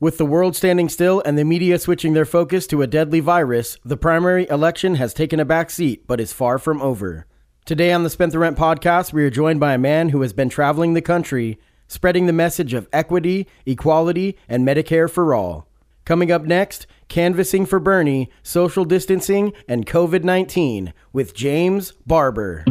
With 0.00 0.18
the 0.18 0.26
world 0.26 0.56
standing 0.56 0.88
still 0.88 1.22
and 1.24 1.38
the 1.38 1.44
media 1.44 1.78
switching 1.78 2.14
their 2.14 2.24
focus 2.24 2.66
to 2.66 2.82
a 2.82 2.86
deadly 2.86 3.20
virus, 3.20 3.78
the 3.84 3.96
primary 3.96 4.46
election 4.50 4.96
has 4.96 5.14
taken 5.14 5.38
a 5.38 5.44
back 5.44 5.70
seat 5.70 6.04
but 6.08 6.20
is 6.20 6.32
far 6.32 6.58
from 6.58 6.82
over. 6.82 7.26
Today 7.64 7.92
on 7.92 8.02
the 8.02 8.10
Spent 8.10 8.32
the 8.32 8.40
Rent 8.40 8.58
podcast, 8.58 9.12
we 9.12 9.24
are 9.24 9.30
joined 9.30 9.60
by 9.60 9.72
a 9.72 9.78
man 9.78 10.08
who 10.08 10.20
has 10.22 10.32
been 10.32 10.48
traveling 10.48 10.94
the 10.94 11.00
country, 11.00 11.60
spreading 11.86 12.26
the 12.26 12.32
message 12.32 12.74
of 12.74 12.88
equity, 12.92 13.46
equality, 13.66 14.36
and 14.48 14.66
Medicare 14.66 15.08
for 15.08 15.32
all. 15.32 15.68
Coming 16.04 16.32
up 16.32 16.42
next, 16.42 16.88
canvassing 17.08 17.64
for 17.64 17.78
Bernie, 17.78 18.30
social 18.42 18.84
distancing, 18.84 19.52
and 19.68 19.86
COVID 19.86 20.24
19 20.24 20.92
with 21.12 21.34
James 21.34 21.92
Barber. 22.04 22.64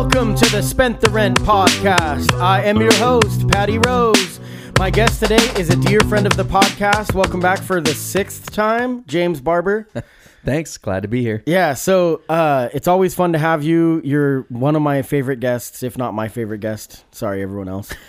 Welcome 0.00 0.34
to 0.36 0.50
the 0.50 0.62
Spent 0.62 0.98
the 0.98 1.10
Rent 1.10 1.38
podcast. 1.42 2.32
I 2.40 2.62
am 2.62 2.80
your 2.80 2.94
host, 2.94 3.46
Patty 3.48 3.76
Rose. 3.76 4.40
My 4.78 4.88
guest 4.88 5.20
today 5.20 5.44
is 5.58 5.68
a 5.68 5.76
dear 5.76 6.00
friend 6.00 6.26
of 6.26 6.34
the 6.38 6.42
podcast. 6.42 7.12
Welcome 7.12 7.38
back 7.38 7.60
for 7.60 7.82
the 7.82 7.92
sixth 7.92 8.50
time, 8.50 9.04
James 9.04 9.42
Barber. 9.42 9.86
Thanks. 10.42 10.78
Glad 10.78 11.02
to 11.02 11.08
be 11.08 11.20
here. 11.20 11.42
Yeah, 11.44 11.74
so 11.74 12.22
uh, 12.30 12.70
it's 12.72 12.88
always 12.88 13.14
fun 13.14 13.34
to 13.34 13.38
have 13.38 13.62
you. 13.62 14.00
You're 14.02 14.46
one 14.48 14.74
of 14.74 14.80
my 14.80 15.02
favorite 15.02 15.38
guests, 15.38 15.82
if 15.82 15.98
not 15.98 16.14
my 16.14 16.28
favorite 16.28 16.60
guest. 16.60 17.04
Sorry, 17.14 17.42
everyone 17.42 17.68
else. 17.68 17.92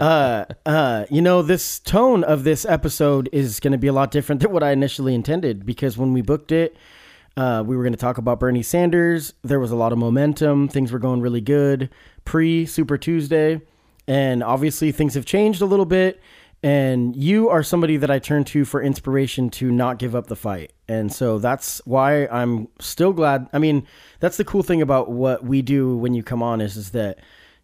Uh, 0.00 0.46
uh, 0.66 1.04
you 1.10 1.22
know, 1.22 1.42
this 1.42 1.78
tone 1.78 2.24
of 2.24 2.42
this 2.42 2.64
episode 2.64 3.28
is 3.30 3.60
going 3.60 3.70
to 3.70 3.78
be 3.78 3.86
a 3.86 3.92
lot 3.92 4.10
different 4.10 4.40
than 4.40 4.50
what 4.50 4.64
I 4.64 4.72
initially 4.72 5.14
intended 5.14 5.64
because 5.64 5.96
when 5.96 6.12
we 6.12 6.22
booked 6.22 6.50
it, 6.50 6.76
uh, 7.36 7.62
we 7.66 7.76
were 7.76 7.82
going 7.82 7.94
to 7.94 7.98
talk 7.98 8.18
about 8.18 8.38
Bernie 8.40 8.62
Sanders. 8.62 9.34
There 9.42 9.60
was 9.60 9.70
a 9.70 9.76
lot 9.76 9.92
of 9.92 9.98
momentum. 9.98 10.68
Things 10.68 10.92
were 10.92 10.98
going 10.98 11.20
really 11.20 11.40
good 11.40 11.90
pre 12.24 12.66
Super 12.66 12.98
Tuesday. 12.98 13.60
And 14.06 14.42
obviously, 14.42 14.92
things 14.92 15.14
have 15.14 15.24
changed 15.24 15.62
a 15.62 15.66
little 15.66 15.86
bit. 15.86 16.20
And 16.64 17.16
you 17.16 17.48
are 17.48 17.62
somebody 17.64 17.96
that 17.96 18.10
I 18.10 18.20
turn 18.20 18.44
to 18.44 18.64
for 18.64 18.80
inspiration 18.80 19.50
to 19.50 19.72
not 19.72 19.98
give 19.98 20.14
up 20.14 20.28
the 20.28 20.36
fight. 20.36 20.72
And 20.86 21.12
so 21.12 21.38
that's 21.38 21.80
why 21.84 22.26
I'm 22.26 22.68
still 22.78 23.12
glad. 23.12 23.48
I 23.52 23.58
mean, 23.58 23.86
that's 24.20 24.36
the 24.36 24.44
cool 24.44 24.62
thing 24.62 24.80
about 24.80 25.10
what 25.10 25.44
we 25.44 25.62
do 25.62 25.96
when 25.96 26.14
you 26.14 26.22
come 26.22 26.42
on 26.42 26.60
is, 26.60 26.76
is 26.76 26.90
that 26.90 27.18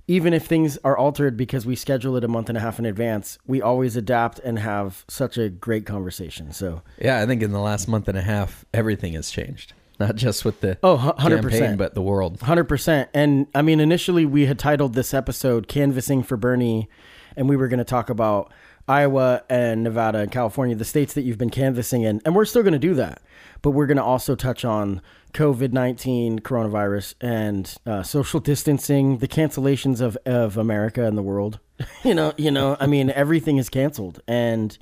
even 0.09 0.33
if 0.33 0.47
things 0.47 0.79
are 0.83 0.97
altered 0.97 1.37
because 1.37 1.65
we 1.67 1.77
schedule 1.77 2.17
it 2.17 2.25
a 2.25 2.29
month 2.29 2.49
and 2.49 2.59
a 2.59 2.61
half 2.61 2.79
in 2.79 2.87
advance, 2.87 3.39
we 3.47 3.63
always 3.63 3.95
adapt 3.95 4.39
and 4.41 4.59
have 4.59 5.05
such 5.07 5.37
a 5.39 5.49
great 5.51 5.85
conversation. 5.87 6.51
So 6.53 6.83
Yeah, 7.01 7.21
I 7.21 7.27
think 7.27 7.43
in 7.43 7.53
the 7.53 7.61
last 7.61 7.87
month 7.87 8.09
and 8.09 8.17
a 8.19 8.23
half, 8.23 8.65
everything 8.75 9.13
has 9.13 9.31
changed. 9.31 9.75
Not 10.01 10.15
just 10.17 10.45
with 10.45 10.61
the 10.61 10.79
Oh, 10.83 11.15
100%. 11.19 11.51
campaign, 11.51 11.77
but 11.77 11.95
the 11.95 12.01
world. 12.03 12.41
Hundred 12.41 12.65
percent. 12.65 13.11
And 13.13 13.47
I 13.55 13.63
mean, 13.63 13.81
initially 13.81 14.25
we 14.25 14.47
had 14.47 14.59
titled 14.59 14.95
this 14.95 15.13
episode 15.13 15.67
"Canvassing 15.69 16.23
for 16.23 16.37
Bernie," 16.37 16.89
and 17.37 17.49
we 17.49 17.57
were 17.57 17.67
going 17.69 17.79
to 17.79 17.85
talk 17.85 18.09
about 18.09 18.53
Iowa 18.89 19.43
and 19.49 19.83
Nevada 19.83 20.19
and 20.19 20.31
California, 20.31 20.75
the 20.75 20.85
states 20.85 21.15
that 21.15 21.23
you've 21.23 21.39
been 21.39 21.51
canvassing 21.51 22.03
in, 22.03 22.21
and 22.25 22.35
we're 22.35 22.45
still 22.45 22.63
going 22.63 22.73
to 22.73 22.79
do 22.79 22.95
that. 22.95 23.23
But 23.61 23.71
we're 23.71 23.87
going 23.87 23.97
to 23.99 24.05
also 24.05 24.35
touch 24.35 24.65
on 24.65 25.03
COVID 25.35 25.73
nineteen, 25.73 26.39
coronavirus, 26.39 27.15
and 27.21 27.75
uh, 27.87 28.03
social 28.03 28.41
distancing, 28.41 29.19
the 29.19 29.29
cancellations 29.29 30.01
of 30.01 30.17
of 30.25 30.57
America 30.57 31.05
and 31.05 31.19
the 31.19 31.23
world. 31.23 31.59
you 32.05 32.15
know, 32.15 32.33
you 32.37 32.51
know. 32.51 32.77
I 32.81 32.87
mean, 32.87 33.11
everything 33.11 33.59
is 33.59 33.69
canceled, 33.69 34.21
and 34.27 34.77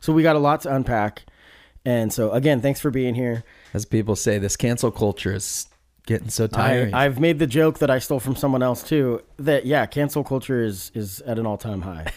so 0.00 0.12
we 0.12 0.22
got 0.22 0.36
a 0.36 0.40
lot 0.40 0.62
to 0.62 0.74
unpack. 0.74 1.24
And 1.84 2.12
so, 2.12 2.32
again, 2.32 2.60
thanks 2.60 2.80
for 2.80 2.90
being 2.90 3.14
here. 3.14 3.44
As 3.72 3.86
people 3.86 4.14
say, 4.14 4.38
this 4.38 4.56
cancel 4.56 4.90
culture 4.90 5.32
is 5.32 5.68
getting 6.06 6.28
so 6.28 6.44
I, 6.44 6.48
tiring. 6.48 6.94
I've 6.94 7.20
made 7.20 7.38
the 7.38 7.46
joke 7.46 7.78
that 7.78 7.90
I 7.90 7.98
stole 7.98 8.20
from 8.20 8.36
someone 8.36 8.62
else 8.62 8.82
too. 8.82 9.22
That 9.38 9.66
yeah, 9.66 9.86
cancel 9.86 10.24
culture 10.24 10.62
is 10.62 10.90
is 10.94 11.20
at 11.22 11.38
an 11.38 11.46
all 11.46 11.58
time 11.58 11.82
high. 11.82 12.12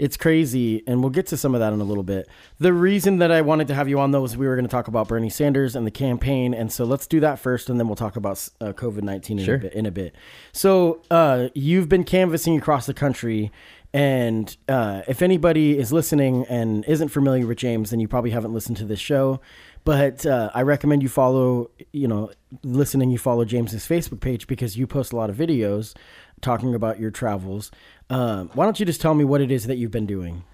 It's 0.00 0.16
crazy, 0.16 0.82
and 0.86 1.00
we'll 1.00 1.10
get 1.10 1.26
to 1.28 1.36
some 1.36 1.54
of 1.54 1.60
that 1.60 1.72
in 1.72 1.80
a 1.80 1.84
little 1.84 2.02
bit. 2.02 2.28
The 2.58 2.72
reason 2.72 3.18
that 3.18 3.30
I 3.30 3.40
wanted 3.42 3.68
to 3.68 3.74
have 3.74 3.88
you 3.88 4.00
on 4.00 4.10
though 4.10 4.24
is 4.24 4.36
we 4.36 4.48
were 4.48 4.56
going 4.56 4.64
to 4.66 4.70
talk 4.70 4.88
about 4.88 5.06
Bernie 5.08 5.30
Sanders 5.30 5.76
and 5.76 5.86
the 5.86 5.90
campaign, 5.90 6.54
and 6.54 6.72
so 6.72 6.84
let's 6.84 7.06
do 7.06 7.20
that 7.20 7.38
first, 7.38 7.70
and 7.70 7.78
then 7.78 7.86
we'll 7.86 7.96
talk 7.96 8.16
about 8.16 8.48
uh, 8.60 8.72
COVID 8.72 9.02
nineteen 9.02 9.38
in, 9.38 9.44
Sure. 9.44 9.56
a 9.56 9.58
bit, 9.58 9.72
in 9.74 9.86
a 9.86 9.90
bit. 9.90 10.14
So 10.52 11.02
uh, 11.10 11.48
you've 11.54 11.88
been 11.88 12.04
canvassing 12.04 12.56
across 12.58 12.86
the 12.86 12.94
country. 12.94 13.52
And 13.92 14.56
uh, 14.68 15.02
if 15.08 15.20
anybody 15.20 15.76
is 15.76 15.92
listening 15.92 16.46
and 16.48 16.84
isn't 16.84 17.08
familiar 17.08 17.44
with 17.44 17.58
James, 17.58 17.90
then 17.90 17.98
you 17.98 18.06
probably 18.06 18.30
haven't 18.30 18.52
listened 18.54 18.76
to 18.76 18.84
this 18.84 19.00
show. 19.00 19.40
But 19.82 20.24
uh, 20.24 20.48
I 20.54 20.62
recommend 20.62 21.02
you 21.02 21.08
follow, 21.08 21.70
you 21.92 22.06
know, 22.06 22.30
listening, 22.62 23.10
you 23.10 23.18
follow 23.18 23.44
James's 23.44 23.84
Facebook 23.88 24.20
page 24.20 24.46
because 24.46 24.76
you 24.78 24.86
post 24.86 25.12
a 25.12 25.16
lot 25.16 25.28
of 25.28 25.34
videos 25.34 25.96
talking 26.40 26.74
about 26.74 26.98
your 26.98 27.10
travels. 27.10 27.70
Um, 28.08 28.50
why 28.54 28.64
don't 28.64 28.80
you 28.80 28.86
just 28.86 29.00
tell 29.00 29.14
me 29.14 29.24
what 29.24 29.40
it 29.40 29.50
is 29.50 29.66
that 29.66 29.76
you've 29.76 29.90
been 29.90 30.06
doing? 30.06 30.44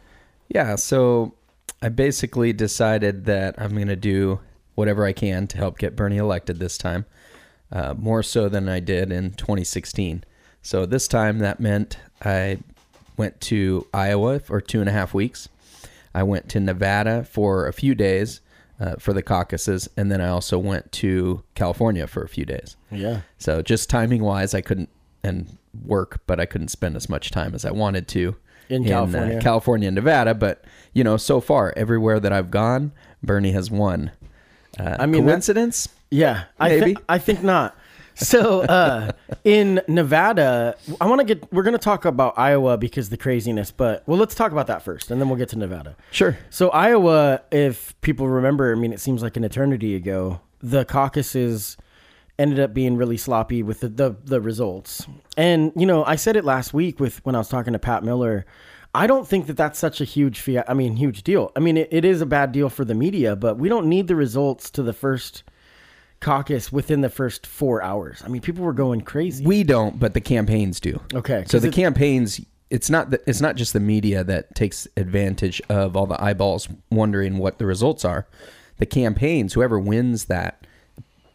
yeah, 0.48 0.76
so 0.76 1.34
I 1.82 1.88
basically 1.88 2.52
decided 2.52 3.24
that 3.26 3.54
I'm 3.58 3.74
going 3.74 3.88
to 3.88 3.97
do 3.97 4.41
whatever 4.74 5.04
I 5.04 5.12
can 5.12 5.47
to 5.48 5.56
help 5.56 5.78
get 5.78 5.97
Bernie 5.97 6.19
elected 6.19 6.58
this 6.58 6.78
time, 6.78 7.06
uh, 7.72 7.94
more 7.94 8.22
so 8.22 8.48
than 8.48 8.69
I 8.69 8.80
did 8.80 9.10
in 9.10 9.32
2016. 9.32 10.24
So 10.62 10.86
this 10.86 11.08
time 11.08 11.38
that 11.38 11.60
meant 11.60 11.98
I 12.24 12.58
went 13.16 13.41
to 13.42 13.86
Iowa 13.94 14.41
for 14.41 14.60
two 14.60 14.80
and 14.80 14.88
a 14.88 14.92
half 14.92 15.14
weeks. 15.14 15.48
I 16.14 16.22
went 16.22 16.48
to 16.50 16.60
Nevada 16.60 17.24
for 17.24 17.66
a 17.66 17.72
few 17.72 17.94
days 17.94 18.41
uh, 18.80 18.97
for 18.97 19.12
the 19.12 19.22
caucuses, 19.22 19.88
and 19.97 20.10
then 20.10 20.20
I 20.20 20.28
also 20.28 20.58
went 20.58 20.92
to 20.92 21.42
California 21.54 22.06
for 22.06 22.22
a 22.22 22.28
few 22.28 22.44
days. 22.44 22.76
Yeah. 22.91 23.22
So 23.38 23.62
just 23.62 23.91
timing 23.91 24.22
wise, 24.22 24.54
I 24.54 24.60
couldn't 24.60 24.91
and 25.26 25.59
work, 25.84 26.20
but 26.26 26.41
I 26.41 26.47
couldn't 26.47 26.69
spend 26.69 26.97
as 26.97 27.09
much 27.09 27.31
time 27.31 27.54
as 27.54 27.64
I 27.66 27.70
wanted 27.70 28.09
to 28.09 28.37
In 28.70 28.84
California. 28.84 29.37
uh, 29.37 29.41
California 29.42 29.88
and 29.88 29.94
Nevada. 29.94 30.34
But 30.34 30.64
you 30.94 31.04
know, 31.04 31.16
so 31.19 31.41
far 31.41 31.75
everywhere 31.76 32.19
that 32.20 32.32
I've 32.32 32.50
gone, 32.50 32.92
Bernie 33.22 33.53
has 33.53 33.70
won. 33.70 34.12
Uh, 34.78 34.97
I 34.98 35.06
mean, 35.06 35.25
coincidence? 35.25 35.88
Yeah, 36.10 36.44
I 36.59 36.69
Maybe. 36.70 36.81
think 36.94 37.04
I 37.09 37.19
think 37.19 37.42
not. 37.42 37.76
So 38.19 38.62
uh, 38.62 39.12
in 39.44 39.82
Nevada, 39.88 40.76
I 41.03 41.06
want 41.06 41.20
to 41.20 41.26
get. 41.34 41.53
We're 41.53 41.62
going 41.65 41.72
to 41.75 41.78
talk 41.78 42.06
about 42.06 42.39
Iowa 42.39 42.78
because 42.78 43.10
the 43.10 43.18
craziness, 43.18 43.71
but 43.71 44.03
well, 44.06 44.18
let's 44.18 44.34
talk 44.34 44.53
about 44.53 44.68
that 44.68 44.80
first, 44.83 45.10
and 45.10 45.21
then 45.21 45.28
we'll 45.28 45.36
get 45.36 45.51
to 45.51 45.59
Nevada. 45.59 45.97
Sure. 46.12 46.39
So 46.48 46.71
Iowa, 46.71 47.42
if 47.53 47.95
people 48.01 48.27
remember, 48.28 48.72
I 48.72 48.74
mean, 48.78 48.92
it 48.95 49.01
seems 49.01 49.22
like 49.22 49.36
an 49.36 49.45
eternity 49.45 49.95
ago. 49.95 50.41
The 50.62 50.86
caucuses 50.86 51.77
ended 52.38 52.60
up 52.60 52.74
being 52.74 52.97
really 52.97 53.16
sloppy 53.16 53.62
with 53.62 53.80
the, 53.80 53.88
the 53.88 54.16
the 54.24 54.41
results, 54.41 55.06
and 55.36 55.72
you 55.77 55.86
know, 55.86 56.04
I 56.04 56.16
said 56.16 56.36
it 56.36 56.44
last 56.44 56.74
week 56.74 57.00
with 57.00 57.24
when 57.24 57.34
I 57.34 57.38
was 57.38 57.48
talking 57.48 57.72
to 57.72 57.78
Pat 57.78 58.04
Miller. 58.04 58.44
I 58.94 59.06
don't 59.06 59.28
think 59.28 59.47
that 59.48 59.59
that's 59.59 59.78
such 59.78 60.00
a 60.00 60.04
huge 60.04 60.41
fee. 60.41 60.59
I 60.66 60.72
mean, 60.72 60.97
huge 60.97 61.22
deal. 61.22 61.53
I 61.54 61.60
mean, 61.60 61.77
it, 61.77 61.88
it 61.91 62.04
is 62.06 62.22
a 62.22 62.27
bad 62.27 62.53
deal 62.53 62.71
for 62.71 62.83
the 62.83 62.94
media, 62.94 63.36
but 63.36 63.59
we 63.59 63.68
don't 63.68 63.88
need 63.88 64.06
the 64.09 64.16
results 64.16 64.71
to 64.71 64.83
the 64.83 64.94
first 64.94 65.42
caucus 66.21 66.72
within 66.72 67.03
the 67.03 67.10
first 67.10 67.47
four 67.47 67.83
hours. 67.83 68.22
I 68.24 68.28
mean, 68.28 68.41
people 68.41 68.65
were 68.65 68.72
going 68.72 69.03
crazy. 69.03 69.44
We 69.44 69.65
don't, 69.65 69.98
but 70.00 70.15
the 70.15 70.21
campaigns 70.22 70.80
do. 70.80 70.98
Okay, 71.12 71.44
So 71.47 71.59
the 71.59 71.68
it- 71.68 71.74
campaigns, 71.74 72.41
it's 72.71 72.89
not 72.89 73.10
the, 73.10 73.21
it's 73.28 73.41
not 73.42 73.56
just 73.56 73.74
the 73.74 73.80
media 73.80 74.24
that 74.24 74.54
takes 74.54 74.89
advantage 74.97 75.60
of 75.68 75.94
all 75.94 76.06
the 76.06 76.22
eyeballs 76.22 76.66
wondering 76.91 77.36
what 77.36 77.59
the 77.59 77.66
results 77.66 78.03
are. 78.04 78.27
The 78.78 78.86
campaigns, 78.86 79.53
whoever 79.53 79.78
wins 79.78 80.24
that, 80.27 80.66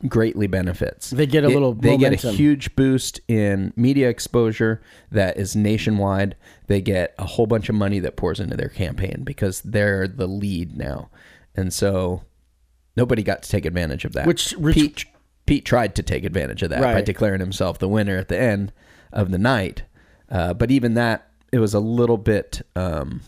greatly 0.08 0.48
benefits. 0.48 1.10
They 1.10 1.26
get 1.26 1.44
a 1.44 1.48
It- 1.48 1.54
little 1.54 1.74
They 1.74 1.98
get 1.98 2.24
a 2.24 2.32
huge 2.32 2.76
boost 2.76 3.20
in 3.28 3.74
media 3.76 4.10
exposure 4.10 4.82
that 5.12 5.38
is 5.38 5.56
nationwide. 5.56 6.36
They 6.68 6.82
get 6.82 7.14
a 7.20 7.26
whole 7.26 7.48
bunch 7.48 7.70
of 7.70 7.76
money 7.76 8.00
that 8.00 8.16
pours 8.16 8.40
into 8.40 8.56
their 8.58 8.70
campaign 8.70 9.22
because 9.24 9.62
they're 9.62 10.08
the 10.08 10.28
lead 10.28 10.78
now, 10.78 11.10
and 11.56 11.72
so 11.74 12.24
nobody 12.98 13.24
got 13.24 13.44
to 13.44 13.50
take 13.50 13.66
advantage 13.66 14.06
of 14.06 14.14
that. 14.14 14.26
Which- 14.28 14.52
which- 14.54 14.76
Pete 14.76 15.06
Pete 15.48 15.66
tried 15.66 15.96
to 15.96 16.04
take 16.04 16.24
advantage 16.24 16.62
of 16.64 16.70
that 16.70 16.82
by 16.82 17.02
declaring 17.02 17.40
himself 17.42 17.80
the 17.80 17.90
winner 17.90 18.16
at 18.18 18.28
the 18.30 18.40
end 18.40 18.72
of 19.12 19.32
the 19.32 19.38
night, 19.40 19.84
uh, 20.30 20.54
but 20.54 20.70
even 20.72 20.94
that 20.94 21.28
it 21.52 21.60
was 21.60 21.74
a 21.74 21.80
little 21.80 22.18
bit. 22.18 22.62
Um, 22.76 23.22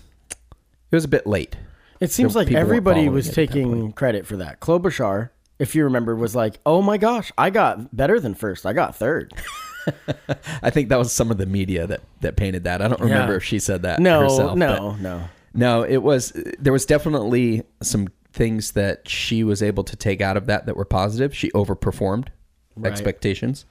it 0.92 0.96
was 0.96 1.04
a 1.06 1.10
bit 1.10 1.26
late. 1.28 1.58
It 2.00 2.12
seems 2.12 2.36
like 2.36 2.52
everybody 2.52 3.10
was 3.10 3.28
it 3.28 3.30
at 3.32 3.36
that 3.36 3.48
taking 3.54 3.92
credit 3.94 4.26
for 4.28 4.38
that. 4.38 4.60
Klobuchar, 4.62 5.30
if 5.64 5.74
you 5.76 5.86
remember, 5.86 6.16
was 6.16 6.36
like, 6.36 6.60
"Oh 6.66 6.82
my 6.82 6.98
gosh, 6.98 7.32
I 7.38 7.50
got 7.50 7.96
better 7.96 8.20
than 8.20 8.36
first. 8.36 8.66
I 8.66 8.74
got 8.74 8.96
third. 8.96 9.34
I 10.62 10.70
think 10.70 10.90
that 10.90 10.98
was 11.00 11.12
some 11.12 11.32
of 11.32 11.38
the 11.38 11.46
media 11.46 11.88
that 11.88 12.02
that 12.22 12.36
painted 12.36 12.66
that. 12.66 12.82
I 12.82 12.88
don't 12.88 13.02
remember 13.02 13.34
Yeah. 13.34 13.38
if 13.38 13.44
she 13.44 13.60
said 13.60 13.82
that. 13.84 14.00
No, 14.00 14.22
herself, 14.22 14.58
no, 14.58 14.96
no. 14.96 15.24
No, 15.54 15.84
it 15.84 15.98
was 16.04 16.32
there 16.60 16.74
was 16.74 16.86
definitely 16.86 17.64
some 17.82 18.08
things 18.32 18.72
that 18.72 19.08
she 19.08 19.44
was 19.44 19.62
able 19.62 19.84
to 19.84 19.96
take 19.96 20.20
out 20.22 20.38
of 20.38 20.46
that 20.48 20.66
that 20.66 20.76
were 20.76 20.86
positive. 20.86 21.36
She 21.36 21.50
overperformed 21.52 22.28
Right. 22.76 22.92
expectations. 22.92 23.66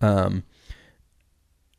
Um, 0.00 0.44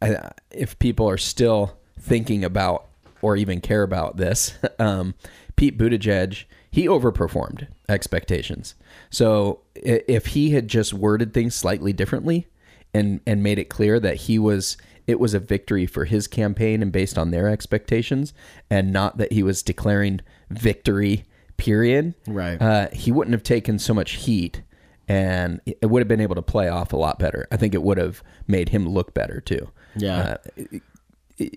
I, 0.02 0.30
if 0.52 0.78
people 0.80 1.10
are 1.10 1.18
still 1.18 1.78
thinking 2.00 2.44
about 2.44 2.86
or 3.24 3.36
even 3.36 3.62
care 3.62 3.82
about 3.84 4.18
this, 4.18 4.54
um, 4.80 5.16
Pete 5.56 5.78
Buttigieg 5.78 6.44
he 6.70 6.86
overperformed 6.88 7.68
expectations. 7.90 8.76
So 9.10 9.60
if 9.76 10.28
he 10.28 10.52
had 10.52 10.68
just 10.68 10.94
worded 10.94 11.34
things 11.34 11.56
slightly 11.56 11.94
differently 11.94 12.48
and 12.94 13.20
and 13.26 13.44
made 13.44 13.60
it 13.60 13.70
clear 13.70 14.00
that 14.00 14.16
he 14.16 14.40
was 14.40 14.78
it 15.06 15.20
was 15.20 15.34
a 15.34 15.40
victory 15.40 15.86
for 15.86 16.06
his 16.06 16.28
campaign 16.28 16.82
and 16.82 16.92
based 16.92 17.18
on 17.18 17.32
their 17.32 17.48
expectations 17.48 18.34
and 18.70 18.92
not 18.92 19.18
that 19.18 19.32
he 19.32 19.44
was 19.44 19.62
declaring 19.64 20.20
victory 20.50 21.24
period 21.58 22.14
Right. 22.28 22.62
uh, 22.62 22.90
he 22.92 23.12
wouldn't 23.12 23.34
have 23.34 23.44
taken 23.44 23.80
so 23.80 23.94
much 23.94 24.12
heat 24.14 24.62
and 25.08 25.60
it 25.66 25.86
would 25.90 26.02
have 26.02 26.08
been 26.08 26.22
able 26.22 26.36
to 26.36 26.42
play 26.42 26.68
off 26.70 26.92
a 26.94 26.98
lot 26.98 27.20
better 27.20 27.48
i 27.52 27.58
think 27.58 27.74
it 27.74 27.82
would 27.84 27.98
have 27.98 28.22
made 28.48 28.70
him 28.70 28.88
look 28.88 29.14
better 29.14 29.42
too 29.42 29.70
Yeah. 29.96 30.38
uh, 30.58 30.64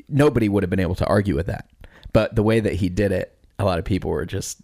nobody 0.08 0.48
would 0.48 0.62
have 0.62 0.70
been 0.70 0.80
able 0.80 0.94
to 0.96 1.06
argue 1.06 1.34
with 1.36 1.46
that 1.46 1.68
but 2.12 2.34
the 2.34 2.42
way 2.42 2.60
that 2.60 2.74
he 2.74 2.88
did 2.88 3.12
it 3.12 3.36
a 3.58 3.64
lot 3.64 3.78
of 3.78 3.84
people 3.84 4.10
were 4.10 4.26
just 4.26 4.60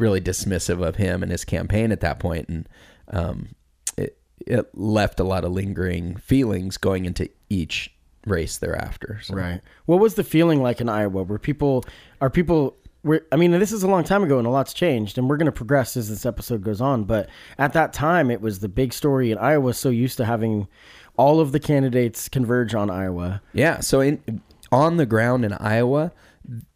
really 0.00 0.20
dismissive 0.20 0.84
of 0.84 0.96
him 0.96 1.22
and 1.22 1.30
his 1.30 1.44
campaign 1.44 1.92
at 1.92 2.00
that 2.00 2.18
point 2.18 2.48
and 2.48 2.68
um, 3.08 3.48
it, 3.96 4.18
it 4.46 4.66
left 4.76 5.20
a 5.20 5.24
lot 5.24 5.44
of 5.44 5.52
lingering 5.52 6.16
feelings 6.16 6.76
going 6.76 7.04
into 7.04 7.28
each 7.48 7.94
race 8.26 8.58
thereafter 8.58 9.20
so. 9.22 9.34
Right. 9.34 9.60
What 9.86 10.00
was 10.00 10.14
the 10.14 10.24
feeling 10.24 10.62
like 10.62 10.80
in 10.80 10.88
Iowa? 10.88 11.22
Were 11.22 11.38
people 11.38 11.84
are 12.20 12.30
people 12.30 12.76
were 13.02 13.26
I 13.32 13.36
mean, 13.36 13.52
this 13.52 13.72
is 13.72 13.82
a 13.82 13.88
long 13.88 14.04
time 14.04 14.22
ago 14.22 14.38
and 14.38 14.46
a 14.46 14.50
lot's 14.50 14.74
changed 14.74 15.18
and 15.18 15.28
we're 15.28 15.36
going 15.36 15.46
to 15.46 15.52
progress 15.52 15.96
as 15.96 16.08
this 16.08 16.26
episode 16.26 16.62
goes 16.62 16.80
on, 16.80 17.04
but 17.04 17.28
at 17.58 17.72
that 17.72 17.92
time 17.92 18.30
it 18.30 18.40
was 18.40 18.60
the 18.60 18.68
big 18.68 18.92
story 18.92 19.30
and 19.30 19.40
Iowa 19.40 19.60
was 19.60 19.78
so 19.78 19.90
used 19.90 20.16
to 20.18 20.24
having 20.24 20.68
all 21.16 21.40
of 21.40 21.52
the 21.52 21.60
candidates 21.60 22.28
converge 22.28 22.74
on 22.74 22.90
Iowa. 22.90 23.42
Yeah. 23.52 23.80
So 23.80 24.00
in 24.00 24.42
on 24.72 24.96
the 24.96 25.06
ground 25.06 25.44
in 25.44 25.52
Iowa, 25.54 26.12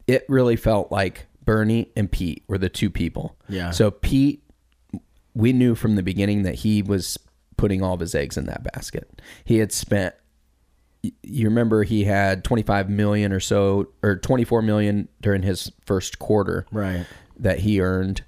it 0.06 0.25
really 0.29 0.56
felt 0.56 0.91
like 0.91 1.26
Bernie 1.44 1.91
and 1.96 2.11
Pete 2.11 2.44
were 2.49 2.58
the 2.58 2.69
two 2.69 2.91
people. 2.91 3.37
Yeah. 3.49 3.70
So 3.70 3.91
Pete, 3.91 4.43
we 5.35 5.52
knew 5.52 5.75
from 5.75 5.96
the 5.96 6.02
beginning 6.02 6.43
that 6.43 6.56
he 6.56 6.82
was 6.82 7.19
putting 7.56 7.82
all 7.82 7.94
of 7.94 8.00
his 8.00 8.14
eggs 8.14 8.37
in 8.37 8.46
that 8.46 8.62
basket. 8.75 9.20
He 9.44 9.58
had 9.58 9.73
spent. 9.73 10.14
You 11.23 11.49
remember 11.49 11.82
he 11.82 12.05
had 12.05 12.44
25 12.44 12.88
million 12.88 13.31
or 13.31 13.41
so, 13.41 13.88
or 14.02 14.17
24 14.17 14.62
million 14.62 15.08
during 15.20 15.43
his 15.43 15.70
first 15.85 16.19
quarter 16.19 16.64
Right. 16.73 17.05
that 17.38 17.58
he 17.58 17.79
earned 17.82 18.23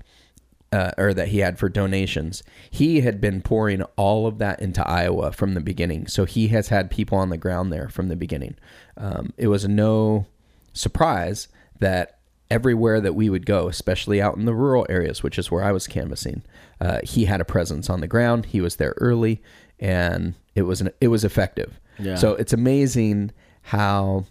uh, 0.73 0.91
or 0.99 1.15
that 1.15 1.29
he 1.29 1.39
had 1.39 1.59
for 1.59 1.71
donations. 1.71 2.43
He 2.71 3.01
had 3.01 3.19
been 3.19 3.41
pouring 3.41 3.81
all 3.97 4.27
of 4.27 4.37
that 4.39 4.61
into 4.61 4.87
Iowa 4.87 5.33
from 5.33 5.55
the 5.55 5.61
beginning. 5.63 6.07
So 6.07 6.27
he 6.27 6.49
has 6.49 6.69
had 6.69 6.91
people 6.91 7.17
on 7.17 7.31
the 7.31 7.39
ground 7.39 7.73
there 7.73 7.89
from 7.89 8.09
the 8.09 8.17
beginning. 8.17 8.57
Um, 8.99 9.33
it 9.39 9.47
was 9.49 9.67
no 9.67 10.27
surprise 10.75 11.49
that 11.79 12.16
everywhere 12.51 13.01
that 13.01 13.15
we 13.15 13.29
would 13.29 13.47
go, 13.47 13.69
especially 13.69 14.21
out 14.23 14.37
in 14.37 14.45
the 14.45 14.55
rural 14.55 14.87
areas, 14.89 15.23
which 15.23 15.39
is 15.39 15.51
where 15.51 15.65
I 15.65 15.73
was 15.73 15.87
canvassing, 15.87 16.43
uh, 16.81 17.01
he 17.03 17.25
had 17.25 17.41
a 17.41 17.45
presence 17.45 17.91
on 17.91 18.01
the 18.01 18.07
ground. 18.07 18.47
He 18.47 18.61
was 18.61 18.77
there 18.77 18.95
early, 18.99 19.43
and 19.81 20.35
it 20.55 20.63
was 20.63 20.81
an, 20.81 20.91
it 21.01 21.09
was 21.09 21.25
effective. 21.25 21.81
Yeah. 21.99 22.15
So 22.17 22.35
it's 22.35 22.53
amazing 22.53 23.33
how 23.63 24.27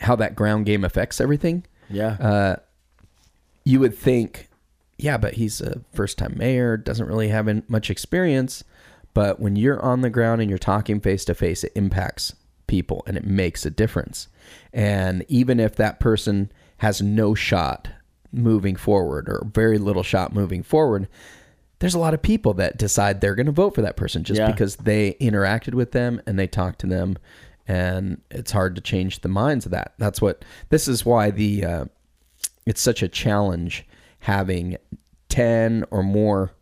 how 0.00 0.16
that 0.16 0.34
ground 0.36 0.66
game 0.66 0.84
affects 0.84 1.20
everything 1.20 1.64
Yeah. 1.88 2.16
uh, 2.20 2.56
you 3.64 3.80
would 3.80 3.96
think, 3.96 4.48
yeah, 4.98 5.16
but 5.16 5.34
he's 5.34 5.60
a 5.60 5.80
first 5.94 6.18
time 6.18 6.34
mayor, 6.36 6.76
doesn't 6.76 7.06
really 7.06 7.28
have 7.28 7.48
in- 7.48 7.62
much 7.68 7.88
experience. 7.90 8.62
But 9.14 9.40
when 9.40 9.56
you're 9.56 9.82
on 9.82 10.02
the 10.02 10.10
ground 10.10 10.40
and 10.42 10.50
you're 10.50 10.58
talking 10.58 11.00
face 11.00 11.24
to 11.26 11.34
face, 11.34 11.64
it 11.64 11.72
impacts 11.74 12.34
people 12.66 13.02
and 13.06 13.16
it 13.16 13.24
makes 13.24 13.64
a 13.64 13.70
difference. 13.70 14.28
And 14.72 15.24
even 15.28 15.58
if 15.60 15.76
that 15.76 15.98
person 16.00 16.52
has 16.78 17.00
no 17.02 17.34
shot 17.34 17.88
moving 18.32 18.76
forward 18.76 19.28
or 19.28 19.46
very 19.52 19.78
little 19.78 20.02
shot 20.02 20.32
moving 20.34 20.62
forward, 20.62 21.08
there's 21.78 21.94
a 21.94 21.98
lot 21.98 22.14
of 22.14 22.22
people 22.22 22.54
that 22.54 22.76
decide 22.78 23.20
they're 23.20 23.34
going 23.34 23.46
to 23.46 23.52
vote 23.52 23.74
for 23.74 23.82
that 23.82 23.96
person 23.96 24.24
just 24.24 24.38
Yeah. 24.40 24.50
because 24.50 24.76
they 24.76 25.14
interacted 25.20 25.74
with 25.74 25.92
them 25.92 26.20
and 26.26 26.38
they 26.38 26.46
talked 26.46 26.78
to 26.80 26.86
them 26.86 27.16
and 27.68 28.20
it's 28.30 28.52
hard 28.52 28.74
to 28.76 28.80
change 28.80 29.20
the 29.20 29.28
minds 29.28 29.64
of 29.66 29.72
that 29.72 29.92
that's 29.98 30.20
what 30.22 30.44
this 30.68 30.86
is 30.88 31.04
why 31.04 31.30
the 31.30 31.64
uh, 31.64 31.84
it's 32.64 32.80
such 32.80 33.02
a 33.02 33.08
challenge 33.08 33.86
having 34.20 34.76
10 35.28 35.84
or 35.90 36.02
more 36.02 36.52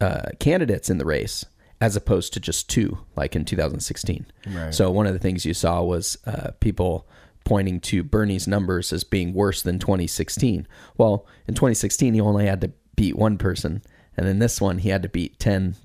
uh, 0.00 0.30
candidates 0.38 0.88
in 0.90 0.98
the 0.98 1.04
race 1.04 1.44
as 1.80 1.94
opposed 1.96 2.32
to 2.34 2.40
just 2.40 2.68
two 2.68 2.98
like 3.16 3.36
in 3.36 3.44
2016 3.44 4.26
Right. 4.48 4.74
so 4.74 4.90
one 4.90 5.06
of 5.06 5.12
the 5.12 5.18
things 5.18 5.44
you 5.46 5.54
saw 5.54 5.82
was 5.82 6.18
uh, 6.26 6.50
people 6.60 7.06
pointing 7.44 7.80
to 7.80 8.02
bernie's 8.02 8.46
numbers 8.46 8.92
as 8.92 9.04
being 9.04 9.32
worse 9.34 9.62
than 9.62 9.78
2016 9.78 10.66
well 10.96 11.26
in 11.46 11.54
2016 11.54 12.14
he 12.14 12.20
only 12.20 12.46
had 12.46 12.60
to 12.60 12.70
beat 12.96 13.16
one 13.16 13.38
person 13.38 13.82
and 14.16 14.26
in 14.28 14.38
this 14.38 14.60
one 14.60 14.78
he 14.78 14.88
had 14.90 15.02
to 15.02 15.08
beat 15.08 15.38
10 15.38 15.76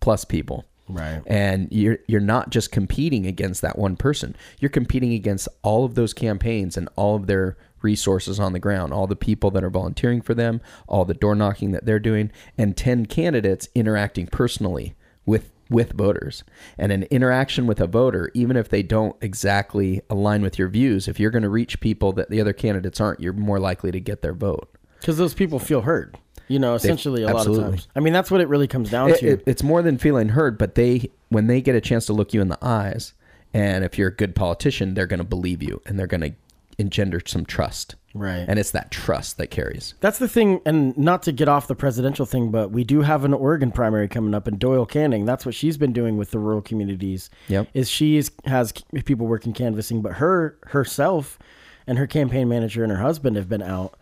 plus 0.00 0.24
people 0.24 0.64
Right. 0.86 1.22
and 1.26 1.68
you're 1.70 1.98
you're 2.06 2.20
not 2.20 2.50
just 2.50 2.70
competing 2.70 3.26
against 3.26 3.62
that 3.62 3.78
one 3.78 3.96
person. 3.96 4.36
You're 4.60 4.68
competing 4.68 5.14
against 5.14 5.48
all 5.62 5.86
of 5.86 5.94
those 5.94 6.12
campaigns 6.12 6.76
and 6.76 6.90
all 6.94 7.16
of 7.16 7.26
their 7.26 7.56
resources 7.80 8.38
on 8.38 8.52
the 8.52 8.58
ground, 8.58 8.92
all 8.92 9.06
the 9.06 9.16
people 9.16 9.50
that 9.52 9.64
are 9.64 9.70
volunteering 9.70 10.20
for 10.20 10.34
them, 10.34 10.60
all 10.86 11.06
the 11.06 11.14
door 11.14 11.34
knocking 11.34 11.70
that 11.72 11.86
they're 11.86 11.98
doing, 11.98 12.30
and 12.58 12.76
10 12.76 13.06
candidates 13.06 13.66
interacting 13.74 14.26
personally 14.26 14.94
with 15.24 15.52
with 15.74 15.92
voters. 15.92 16.44
And 16.78 16.92
an 16.92 17.02
interaction 17.04 17.66
with 17.66 17.80
a 17.80 17.86
voter, 17.86 18.30
even 18.32 18.56
if 18.56 18.68
they 18.68 18.82
don't 18.82 19.16
exactly 19.20 20.00
align 20.08 20.40
with 20.42 20.58
your 20.58 20.68
views, 20.68 21.08
if 21.08 21.20
you're 21.20 21.30
going 21.30 21.42
to 21.42 21.48
reach 21.48 21.80
people 21.80 22.12
that 22.12 22.30
the 22.30 22.40
other 22.40 22.52
candidates 22.52 23.00
aren't, 23.00 23.20
you're 23.20 23.32
more 23.32 23.58
likely 23.58 23.90
to 23.90 24.00
get 24.00 24.22
their 24.22 24.32
vote. 24.34 24.70
Because 25.00 25.18
those 25.18 25.34
people 25.34 25.58
feel 25.58 25.82
heard. 25.82 26.16
You 26.48 26.58
know, 26.58 26.74
essentially 26.74 27.22
a 27.22 27.28
lot 27.28 27.46
of 27.46 27.56
times. 27.56 27.88
I 27.96 28.00
mean, 28.00 28.12
that's 28.12 28.30
what 28.30 28.40
it 28.40 28.48
really 28.48 28.68
comes 28.68 28.90
down 28.90 29.10
It- 29.10 29.18
to. 29.20 29.26
it- 29.28 29.42
it's 29.46 29.62
more 29.62 29.82
than 29.82 29.98
feeling 29.98 30.30
heard, 30.30 30.58
but 30.58 30.74
they 30.74 31.10
when 31.30 31.46
they 31.46 31.60
get 31.60 31.74
a 31.74 31.80
chance 31.80 32.06
to 32.06 32.12
look 32.12 32.32
you 32.34 32.40
in 32.40 32.48
the 32.48 32.58
eyes, 32.62 33.14
and 33.52 33.82
if 33.84 33.98
you're 33.98 34.08
a 34.08 34.14
good 34.14 34.34
politician, 34.34 34.94
they're 34.94 35.06
going 35.06 35.18
to 35.18 35.24
believe 35.24 35.62
you 35.62 35.80
and 35.86 35.98
they're 35.98 36.06
going 36.06 36.20
to 36.20 36.32
engender 36.78 37.20
some 37.24 37.44
trust. 37.44 37.94
right. 38.14 38.44
And 38.48 38.58
it's 38.58 38.70
that 38.72 38.90
trust 38.90 39.36
that 39.38 39.48
carries. 39.48 39.94
That's 40.00 40.18
the 40.18 40.28
thing, 40.28 40.60
and 40.64 40.96
not 40.96 41.22
to 41.24 41.32
get 41.32 41.48
off 41.48 41.66
the 41.66 41.74
presidential 41.74 42.26
thing, 42.26 42.50
but 42.50 42.70
we 42.70 42.84
do 42.84 43.02
have 43.02 43.24
an 43.24 43.34
Oregon 43.34 43.70
primary 43.72 44.08
coming 44.08 44.34
up, 44.34 44.46
and 44.46 44.58
Doyle 44.58 44.86
Canning. 44.86 45.24
That's 45.24 45.44
what 45.44 45.54
she's 45.54 45.76
been 45.76 45.92
doing 45.92 46.16
with 46.16 46.30
the 46.30 46.38
rural 46.38 46.62
communities. 46.62 47.30
Yep. 47.48 47.68
is 47.74 47.90
she 47.90 48.16
is, 48.16 48.30
has 48.44 48.72
people 49.04 49.26
working 49.26 49.52
canvassing, 49.52 50.02
but 50.02 50.14
her 50.14 50.58
herself 50.66 51.38
and 51.86 51.98
her 51.98 52.06
campaign 52.06 52.48
manager 52.48 52.82
and 52.82 52.92
her 52.92 52.98
husband 52.98 53.36
have 53.36 53.48
been 53.48 53.62
out 53.62 53.98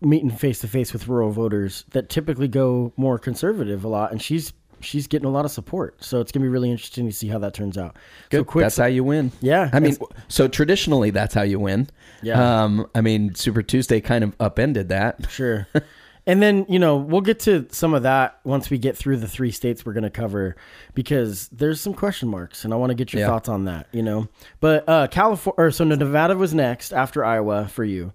meeting 0.00 0.30
face 0.30 0.58
to 0.60 0.68
face 0.68 0.92
with 0.92 1.08
rural 1.08 1.30
voters 1.30 1.84
that 1.90 2.08
typically 2.08 2.48
go 2.48 2.92
more 2.96 3.18
conservative 3.18 3.84
a 3.84 3.88
lot, 3.88 4.12
and 4.12 4.20
she's 4.20 4.52
she's 4.86 5.06
getting 5.06 5.26
a 5.26 5.30
lot 5.30 5.44
of 5.44 5.50
support. 5.50 6.02
So 6.04 6.20
it's 6.20 6.32
gonna 6.32 6.44
be 6.44 6.48
really 6.48 6.70
interesting 6.70 7.06
to 7.06 7.12
see 7.12 7.28
how 7.28 7.38
that 7.40 7.52
turns 7.54 7.76
out. 7.76 7.96
So 8.32 8.44
quick, 8.44 8.64
that's 8.64 8.76
how 8.76 8.86
you 8.86 9.04
win. 9.04 9.32
Yeah, 9.40 9.68
I 9.72 9.80
mean, 9.80 9.96
so 10.28 10.48
traditionally 10.48 11.10
that's 11.10 11.34
how 11.34 11.42
you 11.42 11.58
win. 11.58 11.88
Yeah. 12.22 12.62
Um, 12.64 12.86
I 12.94 13.00
mean, 13.02 13.34
Super 13.34 13.62
Tuesday 13.62 14.00
kind 14.00 14.24
of 14.24 14.34
upended 14.40 14.88
that. 14.88 15.26
Sure. 15.30 15.66
and 16.26 16.42
then, 16.42 16.64
you 16.68 16.78
know, 16.78 16.96
we'll 16.96 17.20
get 17.20 17.40
to 17.40 17.66
some 17.70 17.92
of 17.94 18.02
that 18.04 18.40
once 18.44 18.70
we 18.70 18.78
get 18.78 18.96
through 18.96 19.18
the 19.18 19.28
three 19.28 19.50
states 19.50 19.84
we're 19.84 19.92
going 19.92 20.02
to 20.02 20.10
cover 20.10 20.56
because 20.94 21.48
there's 21.48 21.80
some 21.80 21.94
question 21.94 22.28
marks 22.28 22.64
and 22.64 22.72
I 22.72 22.76
want 22.76 22.90
to 22.90 22.94
get 22.94 23.12
your 23.12 23.20
Yeah. 23.20 23.28
thoughts 23.28 23.48
on 23.48 23.64
that, 23.66 23.86
you 23.92 24.02
know. 24.02 24.28
But 24.60 24.88
uh 24.88 25.06
California 25.08 25.54
or 25.58 25.70
so 25.70 25.84
Nevada 25.84 26.36
was 26.36 26.54
next 26.54 26.92
after 26.92 27.24
Iowa 27.24 27.68
for 27.68 27.84
you. 27.84 28.12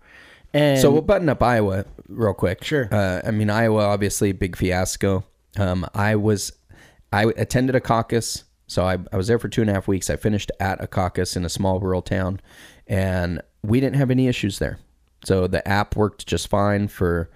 And 0.54 0.80
So 0.80 0.92
we'll 0.92 1.02
button 1.04 1.30
up 1.30 1.42
Iowa 1.42 1.86
real 2.10 2.34
quick. 2.34 2.64
Sure. 2.64 2.90
Uh, 2.92 3.22
I 3.26 3.32
mean, 3.32 3.50
Iowa 3.50 3.84
obviously 3.86 4.34
big 4.34 4.58
fiasco. 4.58 5.24
Um, 5.58 5.86
I 5.94 6.16
was 6.18 6.52
I 7.12 7.26
attended 7.38 7.76
a 7.76 7.82
caucus. 7.82 8.46
So 8.68 8.86
I, 8.86 8.98
I 9.12 9.18
was 9.18 9.28
there 9.28 9.38
for 9.40 9.50
two 9.50 9.62
and 9.62 9.70
a 9.70 9.74
half 9.74 9.88
weeks. 9.88 10.10
I 10.10 10.16
finished 10.16 10.52
at 10.60 10.82
a 10.82 10.88
caucus 10.88 11.36
in 11.36 11.44
a 11.44 11.50
small 11.50 11.80
rural 11.80 12.02
town, 12.02 12.40
and 12.88 13.42
we 13.64 13.82
didn't 13.82 13.98
have 13.98 14.10
any 14.12 14.28
issues 14.28 14.60
there. 14.60 14.80
So 15.26 15.46
the 15.48 15.68
app 15.68 15.96
worked 15.96 16.26
just 16.26 16.48
fine 16.48 16.88
for 16.88 17.30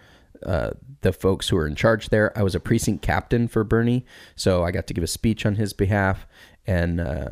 uh, 0.45 0.71
the 1.01 1.11
folks 1.11 1.49
who 1.49 1.57
were 1.57 1.67
in 1.67 1.75
charge 1.75 2.09
there. 2.09 2.35
I 2.37 2.43
was 2.43 2.55
a 2.55 2.59
precinct 2.59 3.01
captain 3.01 3.47
for 3.49 3.63
Bernie, 3.63 4.05
so 4.35 4.63
I 4.63 4.71
got 4.71 4.87
to 4.87 4.93
give 4.93 5.03
a 5.03 5.07
speech 5.07 5.45
on 5.45 5.55
his 5.55 5.73
behalf, 5.73 6.25
and 6.65 7.01
uh, 7.01 7.29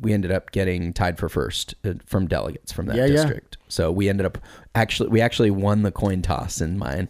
we 0.00 0.12
ended 0.12 0.30
up 0.30 0.52
getting 0.52 0.92
tied 0.92 1.18
for 1.18 1.28
first 1.28 1.74
uh, 1.84 1.94
from 2.06 2.28
delegates 2.28 2.72
from 2.72 2.86
that 2.86 2.96
Yeah, 2.96 3.06
yeah. 3.06 3.16
district. 3.16 3.58
So 3.68 3.90
we 3.90 4.08
ended 4.08 4.26
up 4.26 4.38
actually 4.74 5.08
we 5.08 5.20
actually 5.20 5.50
won 5.50 5.82
the 5.82 5.92
coin 5.92 6.22
toss 6.22 6.60
in 6.60 6.78
mine 6.78 7.08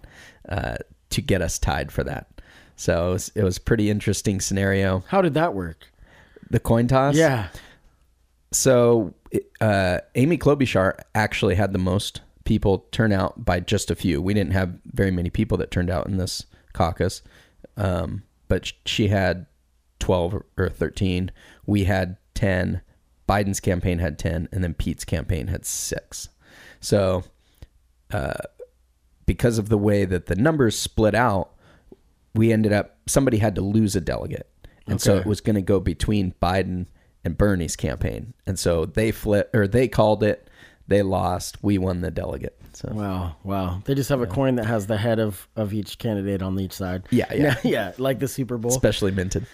uh, 0.48 0.76
to 1.10 1.20
get 1.20 1.42
us 1.42 1.58
tied 1.58 1.92
for 1.92 2.02
that. 2.04 2.28
So 2.76 3.10
it 3.10 3.12
was, 3.12 3.32
it 3.34 3.42
was 3.42 3.56
a 3.58 3.60
pretty 3.60 3.90
interesting 3.90 4.40
scenario. 4.40 5.04
How 5.08 5.22
did 5.22 5.34
that 5.34 5.54
work? 5.54 5.88
The 6.50 6.60
coin 6.60 6.86
toss. 6.86 7.14
Yeah. 7.14 7.48
So 8.50 9.14
uh, 9.60 9.98
Amy 10.14 10.38
Klobuchar 10.38 10.98
actually 11.14 11.54
had 11.54 11.72
the 11.72 11.78
most 11.78 12.20
people 12.44 12.86
turn 12.90 13.12
out 13.12 13.44
by 13.44 13.60
just 13.60 13.90
a 13.90 13.94
few. 13.94 14.20
We 14.20 14.34
didn't 14.34 14.52
have 14.52 14.74
very 14.84 15.10
many 15.10 15.30
people 15.30 15.56
that 15.58 15.70
turned 15.70 15.90
out 15.90 16.06
in 16.06 16.16
this 16.16 16.44
caucus, 16.72 17.22
um, 17.76 18.22
but 18.48 18.72
she 18.84 19.08
had 19.08 19.46
12 20.00 20.42
or 20.56 20.68
13. 20.68 21.30
We 21.66 21.84
had 21.84 22.16
10. 22.34 22.82
Biden's 23.28 23.60
campaign 23.60 23.98
had 23.98 24.18
10, 24.18 24.48
and 24.52 24.64
then 24.64 24.74
Pete's 24.74 25.04
campaign 25.04 25.46
had 25.46 25.64
six. 25.64 26.28
So, 26.80 27.24
uh, 28.12 28.34
because 29.24 29.58
of 29.58 29.68
the 29.68 29.78
way 29.78 30.04
that 30.04 30.26
the 30.26 30.34
numbers 30.34 30.76
split 30.76 31.14
out, 31.14 31.52
we 32.34 32.52
ended 32.52 32.72
up, 32.72 32.96
somebody 33.06 33.38
had 33.38 33.54
to 33.56 33.60
lose 33.60 33.94
a 33.96 34.00
delegate. 34.00 34.48
And 34.86 35.00
so 35.00 35.16
it 35.16 35.26
was 35.26 35.40
going 35.40 35.54
to 35.56 35.62
go 35.62 35.78
between 35.80 36.34
Biden 36.42 36.86
and 37.24 37.38
Bernie's 37.38 37.76
campaign. 37.76 38.34
And 38.46 38.58
so 38.58 38.84
they 38.84 39.12
flipped, 39.12 39.54
or 39.54 39.68
they 39.68 39.86
called 39.86 40.22
it, 40.24 40.48
they 40.88 41.02
lost, 41.02 41.62
we 41.62 41.78
won 41.78 42.00
the 42.00 42.10
delegate. 42.10 42.58
So, 42.72 42.90
Wow, 42.92 43.36
wow. 43.44 43.82
They 43.84 43.94
just 43.94 44.08
have 44.08 44.20
a 44.22 44.26
coin 44.26 44.56
that 44.56 44.66
has 44.66 44.86
the 44.86 44.96
head 44.96 45.18
of, 45.20 45.46
of 45.56 45.72
each 45.72 45.98
candidate 45.98 46.42
on 46.42 46.58
each 46.58 46.72
side. 46.72 47.04
Yeah, 47.10 47.32
yeah. 47.32 47.56
yeah, 47.64 47.92
like 47.98 48.18
the 48.18 48.28
Super 48.28 48.58
Bowl. 48.58 48.72
especially 48.72 49.12
minted. 49.12 49.46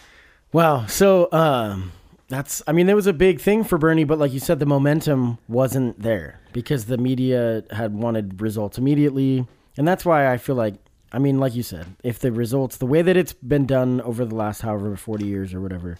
Wow. 0.53 0.87
So 0.87 1.31
um 1.33 1.93
that's 2.29 2.63
I 2.67 2.73
mean 2.73 2.87
there 2.87 2.97
was 2.97 3.07
a 3.07 3.13
big 3.13 3.41
thing 3.41 3.65
for 3.65 3.77
Bernie, 3.77 4.05
but 4.05 4.19
like 4.19 4.33
you 4.33 4.41
said, 4.41 4.61
the 4.61 4.67
momentum 4.67 5.39
wasn't 5.49 6.01
there 6.01 6.41
because 6.53 6.87
the 6.87 6.97
media 6.97 7.65
had 7.71 7.93
wanted 7.93 8.41
results 8.41 8.79
immediately. 8.79 9.47
And 9.77 9.87
that's 9.87 10.05
why 10.05 10.33
I 10.33 10.39
feel 10.39 10.55
like 10.57 10.75
I 11.13 11.19
mean, 11.19 11.39
like 11.41 11.55
you 11.55 11.63
said, 11.63 11.87
if 12.05 12.19
the 12.19 12.31
results 12.33 12.77
the 12.77 12.87
way 12.87 13.03
that 13.03 13.17
it's 13.17 13.33
been 13.33 13.67
done 13.67 14.01
over 14.03 14.25
the 14.25 14.35
last 14.35 14.61
however 14.63 14.95
forty 14.97 15.27
years 15.27 15.55
or 15.55 15.61
whatever, 15.61 15.97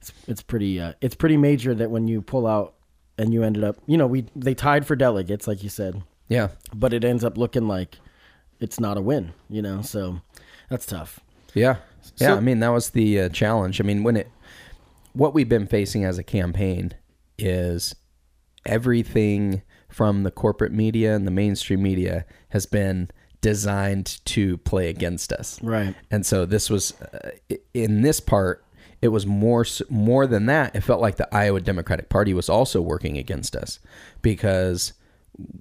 it's 0.00 0.12
it's 0.26 0.42
pretty 0.42 0.80
uh, 0.80 0.92
it's 1.00 1.14
pretty 1.14 1.36
major 1.36 1.74
that 1.74 1.90
when 1.90 2.06
you 2.08 2.22
pull 2.22 2.46
out 2.46 2.74
and 3.18 3.32
you 3.32 3.42
ended 3.42 3.64
up 3.64 3.76
you 3.86 3.96
know, 3.96 4.06
we 4.06 4.26
they 4.36 4.54
tied 4.54 4.86
for 4.86 4.94
delegates, 4.96 5.48
like 5.48 5.62
you 5.64 5.68
said, 5.68 6.02
Yeah. 6.28 6.48
but 6.74 6.92
it 6.92 7.04
ends 7.04 7.24
up 7.24 7.36
looking 7.36 7.66
like 7.66 7.96
it's 8.60 8.78
not 8.78 8.96
a 8.96 9.00
win, 9.00 9.32
you 9.48 9.60
know, 9.62 9.82
so 9.82 10.20
that's 10.68 10.86
tough. 10.86 11.20
Yeah. 11.54 11.76
Yeah. 12.16 12.28
So- 12.28 12.36
I 12.36 12.40
mean, 12.40 12.60
that 12.60 12.68
was 12.68 12.90
the 12.90 13.20
uh, 13.22 13.28
challenge. 13.30 13.80
I 13.80 13.84
mean, 13.84 14.02
when 14.04 14.16
it, 14.16 14.28
what 15.14 15.34
we've 15.34 15.48
been 15.48 15.66
facing 15.66 16.04
as 16.04 16.18
a 16.18 16.22
campaign 16.22 16.92
is 17.38 17.94
everything 18.66 19.62
from 19.88 20.22
the 20.22 20.30
corporate 20.30 20.72
media 20.72 21.14
and 21.14 21.26
the 21.26 21.30
mainstream 21.30 21.82
media 21.82 22.24
has 22.50 22.66
been 22.66 23.10
designed 23.40 24.24
to 24.26 24.56
play 24.58 24.88
against 24.88 25.32
us. 25.32 25.62
Right. 25.62 25.94
And 26.10 26.24
so 26.26 26.44
this 26.44 26.68
was 26.70 26.92
uh, 27.00 27.30
in 27.74 28.02
this 28.02 28.20
part 28.20 28.64
it 29.00 29.08
was 29.08 29.26
more 29.26 29.64
more 29.88 30.26
than 30.26 30.46
that 30.46 30.74
it 30.74 30.80
felt 30.80 31.00
like 31.00 31.16
the 31.16 31.32
Iowa 31.34 31.60
Democratic 31.60 32.08
Party 32.08 32.34
was 32.34 32.48
also 32.48 32.80
working 32.80 33.16
against 33.16 33.54
us 33.54 33.78
because 34.22 34.92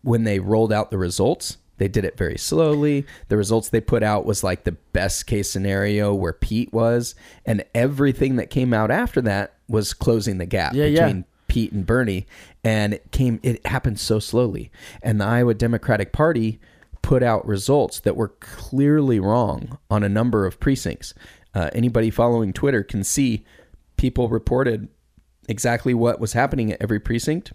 when 0.01 0.23
they 0.23 0.39
rolled 0.39 0.73
out 0.73 0.89
the 0.89 0.97
results 0.97 1.57
they 1.77 1.87
did 1.87 2.03
it 2.03 2.17
very 2.17 2.37
slowly 2.37 3.05
the 3.27 3.37
results 3.37 3.69
they 3.69 3.79
put 3.79 4.01
out 4.01 4.25
was 4.25 4.43
like 4.43 4.63
the 4.63 4.71
best 4.71 5.27
case 5.27 5.51
scenario 5.51 6.15
where 6.15 6.33
Pete 6.33 6.73
was 6.73 7.13
and 7.45 7.63
everything 7.75 8.37
that 8.37 8.49
came 8.49 8.73
out 8.73 8.89
after 8.89 9.21
that 9.21 9.53
was 9.69 9.93
closing 9.93 10.39
the 10.39 10.47
gap 10.47 10.73
Yeah, 10.73 10.85
yeah. 10.85 11.05
between 11.05 11.25
Pete 11.47 11.71
and 11.71 11.85
Bernie, 11.85 12.27
and 12.63 12.95
it 12.95 13.11
came. 13.11 13.39
It 13.41 13.65
happened 13.65 13.99
so 14.01 14.19
slowly, 14.19 14.69
and 15.01 15.21
the 15.21 15.25
Iowa 15.25 15.53
Democratic 15.53 16.11
Party 16.11 16.59
put 17.07 17.23
out 17.23 17.47
results 17.47 18.01
that 18.01 18.17
were 18.17 18.27
clearly 18.41 19.17
wrong 19.17 19.77
on 19.89 20.03
a 20.03 20.09
number 20.09 20.45
of 20.45 20.59
precincts. 20.59 21.13
Uh, 21.55 21.69
anybody 21.71 22.09
following 22.09 22.51
Twitter 22.51 22.83
can 22.83 23.01
see 23.01 23.45
people 23.95 24.27
reported 24.27 24.89
exactly 25.47 25.93
what 25.93 26.19
was 26.19 26.33
happening 26.33 26.69
at 26.69 26.81
every 26.81 26.99
precinct. 26.99 27.53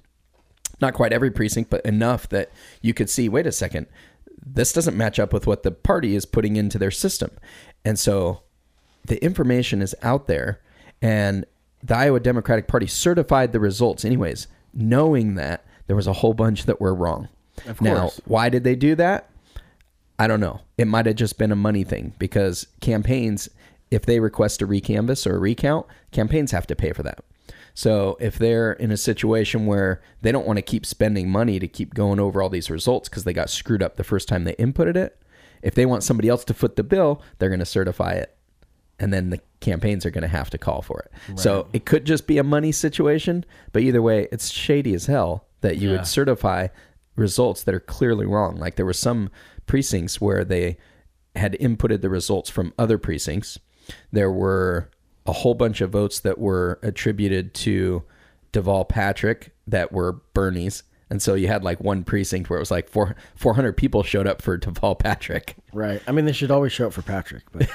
Not 0.81 0.95
quite 0.95 1.13
every 1.13 1.31
precinct, 1.31 1.69
but 1.69 1.85
enough 1.85 2.31
that 2.31 2.51
you 2.81 2.95
could 2.95 3.11
see. 3.11 3.29
Wait 3.29 3.47
a 3.47 3.53
second, 3.53 3.89
this 4.43 4.73
doesn't 4.73 4.97
match 4.97 5.19
up 5.19 5.35
with 5.35 5.47
what 5.47 5.65
the 5.65 5.71
party 5.71 6.15
is 6.15 6.25
putting 6.25 6.57
into 6.57 6.79
their 6.79 6.91
system, 6.91 7.31
and 7.85 7.99
so 7.99 8.41
the 9.05 9.23
information 9.23 9.83
is 9.83 9.95
out 10.01 10.29
there 10.29 10.63
and 11.03 11.45
the 11.85 11.95
Iowa 11.95 12.21
Democratic 12.21 12.69
Party 12.69 12.87
certified 12.87 13.53
the 13.53 13.61
results 13.61 14.03
anyways, 14.03 14.47
knowing 14.73 15.35
that 15.35 15.67
there 15.89 15.97
was 15.97 16.07
a 16.07 16.15
whole 16.15 16.33
bunch 16.33 16.65
that 16.65 16.81
were 16.81 16.95
wrong. 16.95 17.29
Of 17.67 17.83
Now, 17.83 18.13
why 18.25 18.49
did 18.49 18.65
they 18.65 18.77
do 18.77 18.95
that? 18.95 19.29
I 20.23 20.29
don't 20.29 20.39
know. 20.41 20.61
It 20.79 20.87
might 20.87 21.07
have 21.07 21.17
just 21.17 21.37
been 21.37 21.51
a 21.51 21.57
money 21.57 21.83
thing 21.83 22.13
because 22.19 22.67
campaigns, 22.81 23.49
if 23.91 24.07
they 24.07 24.21
request 24.21 24.63
a 24.63 24.67
recanvass 24.69 25.27
or 25.27 25.35
a 25.35 25.39
recount, 25.41 25.87
campaigns 26.13 26.53
have 26.53 26.67
to 26.69 26.77
pay 26.77 26.93
for 26.93 27.03
that. 27.03 27.25
So 27.75 28.17
if 28.21 28.39
they're 28.39 28.73
in 28.75 28.93
a 28.93 28.97
situation 28.97 29.67
where 29.67 30.01
they 30.21 30.31
don't 30.31 30.47
want 30.47 30.59
to 30.59 30.63
keep 30.63 30.87
spending 30.87 31.29
money 31.29 31.59
to 31.59 31.67
keep 31.67 31.95
going 31.95 32.21
over 32.21 32.41
all 32.41 32.51
these 32.51 32.71
results 32.71 33.09
because 33.09 33.25
they 33.25 33.33
got 33.33 33.51
screwed 33.51 33.83
up 33.83 33.97
the 33.97 34.05
first 34.05 34.29
time 34.29 34.45
they 34.45 34.55
inputted 34.55 34.95
it, 34.95 35.19
if 35.61 35.75
they 35.75 35.87
want 35.87 36.05
somebody 36.05 36.29
else 36.29 36.45
to 36.45 36.55
foot 36.55 36.77
the 36.77 36.85
bill, 36.85 37.21
they're 37.39 37.49
going 37.49 37.59
to 37.59 37.67
certify 37.67 38.13
it. 38.13 38.37
And 39.01 39.13
then 39.13 39.31
the 39.31 39.41
campaigns 39.59 40.07
are 40.07 40.11
going 40.11 40.23
to 40.23 40.29
have 40.29 40.51
to 40.51 40.59
call 40.59 40.83
for 40.83 41.01
it. 41.01 41.39
So 41.41 41.67
it 41.73 41.85
could 41.85 42.05
just 42.05 42.29
be 42.29 42.39
a 42.39 42.45
money 42.45 42.71
situation, 42.71 43.45
but 43.73 43.83
either 43.83 44.03
way, 44.03 44.29
it's 44.31 44.51
shady 44.53 44.95
as 44.95 45.07
hell 45.07 45.47
that 45.63 45.79
you 45.79 45.91
Yeah. 45.91 45.97
would 45.97 46.07
certify 46.07 46.69
results 47.17 47.63
that 47.65 47.75
are 47.75 47.81
clearly 47.81 48.27
wrong. 48.27 48.57
Like 48.57 48.77
there 48.77 48.87
were 48.87 48.93
some 48.93 49.31
precincts 49.67 50.21
where 50.21 50.45
they 50.45 50.77
had 51.37 51.55
inputted 51.55 52.01
the 52.01 52.11
results 52.11 52.51
from 52.51 52.73
other 52.79 52.99
precincts. 52.99 53.59
There 54.11 54.31
were 54.31 54.91
a 55.27 55.33
whole 55.33 55.55
bunch 55.55 55.81
of 55.81 55.91
votes 55.91 56.21
that 56.21 56.39
were 56.39 56.79
attributed 56.83 57.55
to 57.55 58.03
Deval 58.53 58.89
Patrick 58.89 59.55
that 59.67 59.93
were 59.93 60.21
Bernie's. 60.35 60.83
And 61.11 61.21
so 61.21 61.35
you 61.35 61.47
had 61.47 61.63
like 61.63 61.79
one 61.79 62.05
precinct 62.05 62.49
where 62.49 62.57
it 62.57 62.61
was 62.61 62.71
like 62.71 62.89
four, 62.89 63.15
400 63.37 63.77
people 63.77 64.03
showed 64.03 64.27
up 64.27 64.41
for 64.41 64.59
Deval 64.59 64.99
Patrick. 64.99 65.57
Right. 65.73 66.03
I 66.07 66.13
mean, 66.13 66.25
they 66.25 66.33
should 66.33 66.51
always 66.51 66.73
show 66.73 66.87
up 66.87 66.95
for 66.95 67.03
Patrick, 67.03 67.45
but 67.53 67.69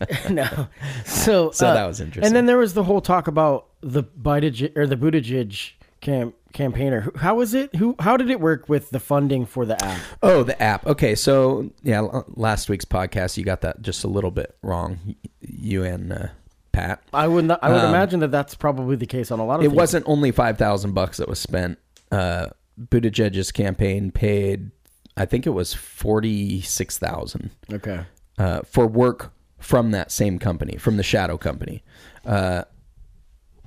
no. 0.30 0.68
So, 1.06 1.50
So 1.50 1.66
uh, 1.66 1.74
that 1.74 1.86
was 1.86 2.00
interesting. 2.00 2.26
And 2.26 2.36
then 2.36 2.46
there 2.46 2.58
was 2.58 2.74
the 2.74 2.84
whole 2.84 3.00
talk 3.00 3.26
about 3.26 3.68
the 3.80 4.02
Buttigieg 4.02 4.76
or 4.76 4.86
the 4.86 4.96
Buttigieg 4.96 5.72
cam- 6.00 6.34
campaigner. 6.52 7.10
How 7.16 7.36
was 7.36 7.54
it? 7.54 7.74
Who? 7.76 7.94
How 7.98 8.16
did 8.16 8.30
it 8.30 8.40
work 8.40 8.68
with 8.68 8.90
the 8.90 9.00
funding 9.00 9.46
for 9.46 9.66
the 9.66 9.82
app? 9.84 10.00
Oh, 10.22 10.42
the 10.42 10.60
app. 10.62 10.86
Okay, 10.86 11.14
so 11.14 11.70
yeah, 11.82 12.00
last 12.28 12.68
week's 12.68 12.84
podcast 12.84 13.36
you 13.36 13.44
got 13.44 13.60
that 13.62 13.82
just 13.82 14.04
a 14.04 14.08
little 14.08 14.30
bit 14.30 14.56
wrong. 14.62 15.14
You 15.40 15.84
and 15.84 16.12
uh, 16.12 16.26
Pat. 16.72 17.02
I 17.12 17.28
would 17.28 17.44
not, 17.46 17.58
I 17.62 17.70
would 17.70 17.84
imagine 17.84 18.20
that 18.20 18.30
that's 18.30 18.54
probably 18.54 18.96
the 18.96 19.06
case 19.06 19.30
on 19.30 19.38
a 19.40 19.44
lot 19.44 19.54
of. 19.56 19.60
Um, 19.60 19.66
It 19.66 19.68
things. 19.70 19.76
wasn't 19.76 20.08
only 20.08 20.30
five 20.30 20.58
thousand 20.58 20.92
bucks 20.92 21.18
that 21.18 21.28
was 21.28 21.38
spent. 21.38 21.78
Uh, 22.10 22.48
Buttigieg's 22.80 23.50
campaign 23.52 24.10
paid, 24.10 24.70
I 25.16 25.26
think 25.26 25.46
it 25.46 25.50
was 25.50 25.74
forty 25.74 26.60
six 26.60 26.96
thousand 26.96 27.50
okay. 27.72 28.04
uh, 28.38 28.60
for 28.62 28.86
work 28.86 29.32
from 29.58 29.90
that 29.90 30.12
same 30.12 30.38
company, 30.38 30.76
from 30.76 30.96
the 30.96 31.02
shadow 31.02 31.36
company. 31.36 31.82
Uh, 32.24 32.62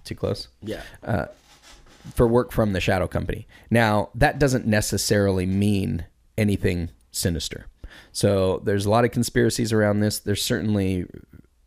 too 0.06 0.16
close. 0.16 0.48
Yeah. 0.62 0.82
For 2.14 2.28
work 2.28 2.52
from 2.52 2.74
the 2.74 2.80
shadow 2.80 3.08
company. 3.08 3.48
Now, 3.70 4.10
that 4.16 4.40
doesn't 4.40 4.66
necessarily 4.66 5.46
mean 5.46 6.06
anything 6.38 6.90
sinister. 7.12 7.68
So, 8.12 8.62
there's 8.64 8.86
a 8.86 8.90
lot 8.90 9.06
of 9.06 9.12
conspiracies 9.12 9.74
around 9.74 10.00
this. 10.00 10.20
There's 10.20 10.44
certainly 10.44 11.06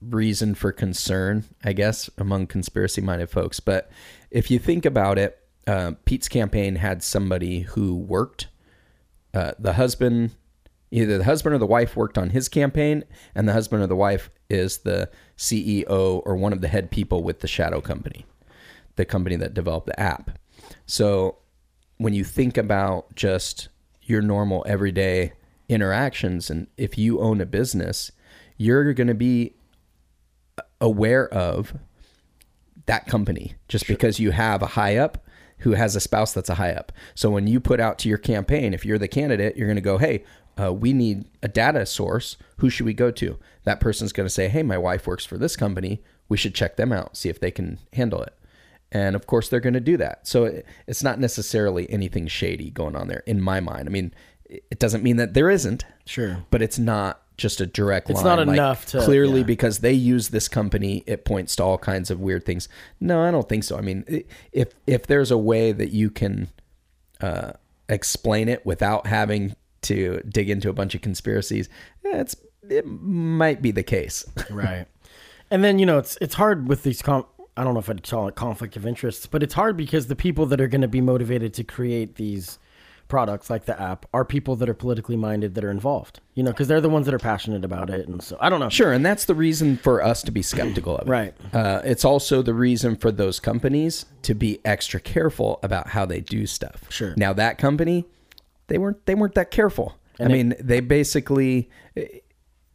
reason 0.00 0.54
for 0.54 0.72
concern, 0.72 1.44
I 1.64 1.72
guess, 1.72 2.10
among 2.18 2.46
conspiracy 2.46 3.00
minded 3.00 3.30
folks. 3.30 3.60
But 3.60 3.90
if 4.30 4.50
you 4.50 4.58
think 4.58 4.84
about 4.84 5.18
it, 5.18 5.38
uh, 5.66 5.92
Pete's 6.04 6.28
campaign 6.28 6.76
had 6.76 7.02
somebody 7.02 7.60
who 7.60 7.96
worked. 7.96 8.48
Uh, 9.32 9.52
the 9.58 9.74
husband, 9.74 10.32
either 10.90 11.18
the 11.18 11.24
husband 11.24 11.54
or 11.54 11.58
the 11.58 11.66
wife 11.66 11.96
worked 11.96 12.18
on 12.18 12.30
his 12.30 12.48
campaign, 12.48 13.04
and 13.34 13.48
the 13.48 13.52
husband 13.52 13.82
or 13.82 13.86
the 13.86 13.96
wife 13.96 14.30
is 14.50 14.78
the 14.78 15.10
CEO 15.36 16.22
or 16.24 16.36
one 16.36 16.52
of 16.52 16.60
the 16.60 16.68
head 16.68 16.90
people 16.90 17.22
with 17.22 17.40
the 17.40 17.48
shadow 17.48 17.80
company 17.80 18.24
the 18.96 19.04
company 19.04 19.36
that 19.36 19.54
developed 19.54 19.86
the 19.86 19.98
app. 19.98 20.38
So 20.86 21.38
when 21.98 22.14
you 22.14 22.24
think 22.24 22.56
about 22.56 23.14
just 23.14 23.68
your 24.02 24.22
normal 24.22 24.64
everyday 24.68 25.32
interactions, 25.68 26.50
and 26.50 26.66
if 26.76 26.98
you 26.98 27.20
own 27.20 27.40
a 27.40 27.46
business, 27.46 28.12
you're 28.56 28.92
going 28.92 29.06
to 29.06 29.14
be 29.14 29.54
aware 30.80 31.28
of 31.32 31.74
that 32.86 33.06
company 33.06 33.54
just 33.68 33.86
because 33.86 34.20
you 34.20 34.30
have 34.30 34.62
a 34.62 34.66
high 34.66 34.96
up 34.96 35.24
who 35.58 35.72
has 35.72 35.96
a 35.96 36.00
spouse 36.00 36.34
that's 36.34 36.50
a 36.50 36.56
high 36.56 36.72
up. 36.72 36.92
So 37.14 37.30
when 37.30 37.46
you 37.46 37.60
put 37.60 37.80
out 37.80 37.98
to 38.00 38.08
your 38.08 38.18
campaign, 38.18 38.74
if 38.74 38.84
you're 38.84 38.98
the 38.98 39.08
candidate, 39.08 39.56
you're 39.56 39.66
going 39.66 39.76
to 39.76 39.80
go, 39.80 39.98
hey, 39.98 40.24
uh, 40.60 40.72
we 40.72 40.92
need 40.92 41.24
a 41.42 41.48
data 41.48 41.86
source. 41.86 42.36
Who 42.58 42.68
should 42.68 42.86
we 42.86 42.94
go 42.94 43.10
to? 43.12 43.38
That 43.64 43.80
person's 43.80 44.12
going 44.12 44.26
to 44.26 44.34
say, 44.34 44.48
hey, 44.48 44.62
my 44.62 44.78
wife 44.78 45.06
works 45.06 45.24
for 45.24 45.38
this 45.38 45.56
company. 45.56 46.02
We 46.28 46.36
should 46.36 46.54
check 46.54 46.76
them 46.76 46.92
out, 46.92 47.16
see 47.16 47.28
if 47.28 47.40
they 47.40 47.50
can 47.50 47.78
handle 47.92 48.22
it. 48.22 48.34
And 48.92 49.16
of 49.16 49.26
course, 49.26 49.48
they're 49.48 49.60
going 49.60 49.74
to 49.74 49.80
do 49.80 49.96
that. 49.96 50.26
So 50.26 50.44
it, 50.44 50.66
it's 50.86 51.02
not 51.02 51.18
necessarily 51.18 51.90
anything 51.90 52.26
shady 52.28 52.70
going 52.70 52.94
on 52.94 53.08
there 53.08 53.22
in 53.26 53.40
my 53.40 53.60
mind. 53.60 53.88
I 53.88 53.90
mean, 53.90 54.14
it 54.44 54.78
doesn't 54.78 55.02
mean 55.02 55.16
that 55.16 55.34
there 55.34 55.50
isn't. 55.50 55.84
Sure. 56.06 56.44
But 56.50 56.62
it's 56.62 56.78
not 56.78 57.20
just 57.36 57.60
a 57.60 57.66
direct 57.66 58.08
line. 58.08 58.16
It's 58.16 58.24
line. 58.24 58.36
not 58.36 58.46
like, 58.46 58.54
enough 58.54 58.86
to- 58.86 59.00
clearly 59.00 59.40
yeah. 59.40 59.46
because 59.46 59.78
they 59.78 59.92
use 59.92 60.28
this 60.28 60.48
company, 60.48 61.02
it 61.06 61.24
points 61.24 61.56
to 61.56 61.64
all 61.64 61.78
kinds 61.78 62.10
of 62.10 62.20
weird 62.20 62.44
things. 62.44 62.68
No, 63.00 63.22
I 63.22 63.30
don't 63.30 63.48
think 63.48 63.64
so. 63.64 63.76
I 63.76 63.80
mean, 63.80 64.24
if 64.52 64.72
if 64.86 65.06
there's 65.06 65.30
a 65.30 65.38
way 65.38 65.72
that 65.72 65.90
you 65.90 66.10
can 66.10 66.48
uh, 67.20 67.52
explain 67.88 68.48
it 68.48 68.64
without 68.64 69.06
having 69.06 69.56
to 69.82 70.22
dig 70.28 70.48
into 70.48 70.68
a 70.68 70.72
bunch 70.72 70.94
of 70.94 71.02
conspiracies, 71.02 71.68
it's 72.04 72.36
it 72.68 72.86
might 72.86 73.60
be 73.60 73.70
the 73.70 73.82
case. 73.82 74.24
right. 74.50 74.86
And 75.50 75.64
then 75.64 75.78
you 75.78 75.86
know 75.86 75.98
it's 75.98 76.16
it's 76.20 76.34
hard 76.34 76.68
with 76.68 76.84
these. 76.84 77.02
Com- 77.02 77.26
I 77.56 77.64
don't 77.64 77.74
know 77.74 77.80
if 77.80 77.88
I'd 77.88 78.02
call 78.02 78.28
it 78.28 78.34
conflict 78.34 78.76
of 78.76 78.86
interests, 78.86 79.26
but 79.26 79.42
it's 79.42 79.54
hard 79.54 79.76
because 79.76 80.08
the 80.08 80.16
people 80.16 80.46
that 80.46 80.60
are 80.60 80.68
going 80.68 80.80
to 80.80 80.88
be 80.88 81.00
motivated 81.00 81.54
to 81.54 81.64
create 81.64 82.16
these 82.16 82.58
products 83.06 83.50
like 83.50 83.66
the 83.66 83.80
app 83.80 84.06
are 84.12 84.24
people 84.24 84.56
that 84.56 84.68
are 84.68 84.74
politically 84.74 85.16
minded 85.16 85.54
that 85.54 85.64
are 85.64 85.70
involved. 85.70 86.20
You 86.34 86.42
know, 86.42 86.50
because 86.50 86.68
they're 86.68 86.80
the 86.80 86.88
ones 86.88 87.06
that 87.06 87.14
are 87.14 87.18
passionate 87.18 87.64
about 87.64 87.90
it, 87.90 88.08
and 88.08 88.22
so 88.22 88.36
I 88.40 88.48
don't 88.48 88.60
know. 88.60 88.68
Sure, 88.68 88.92
and 88.92 89.04
that's 89.04 89.26
the 89.26 89.34
reason 89.34 89.76
for 89.76 90.02
us 90.02 90.22
to 90.22 90.32
be 90.32 90.42
skeptical 90.42 90.96
of 90.96 91.06
it. 91.06 91.10
Right. 91.10 91.34
Uh, 91.52 91.80
it's 91.84 92.04
also 92.04 92.42
the 92.42 92.54
reason 92.54 92.96
for 92.96 93.12
those 93.12 93.38
companies 93.40 94.06
to 94.22 94.34
be 94.34 94.60
extra 94.64 95.00
careful 95.00 95.60
about 95.62 95.88
how 95.88 96.06
they 96.06 96.20
do 96.20 96.46
stuff. 96.46 96.84
Sure. 96.90 97.14
Now 97.16 97.32
that 97.34 97.58
company, 97.58 98.06
they 98.66 98.78
weren't 98.78 99.04
they 99.06 99.14
weren't 99.14 99.34
that 99.34 99.50
careful. 99.50 99.96
I 100.18 100.28
mean, 100.28 100.54
they 100.60 100.80
basically 100.80 101.68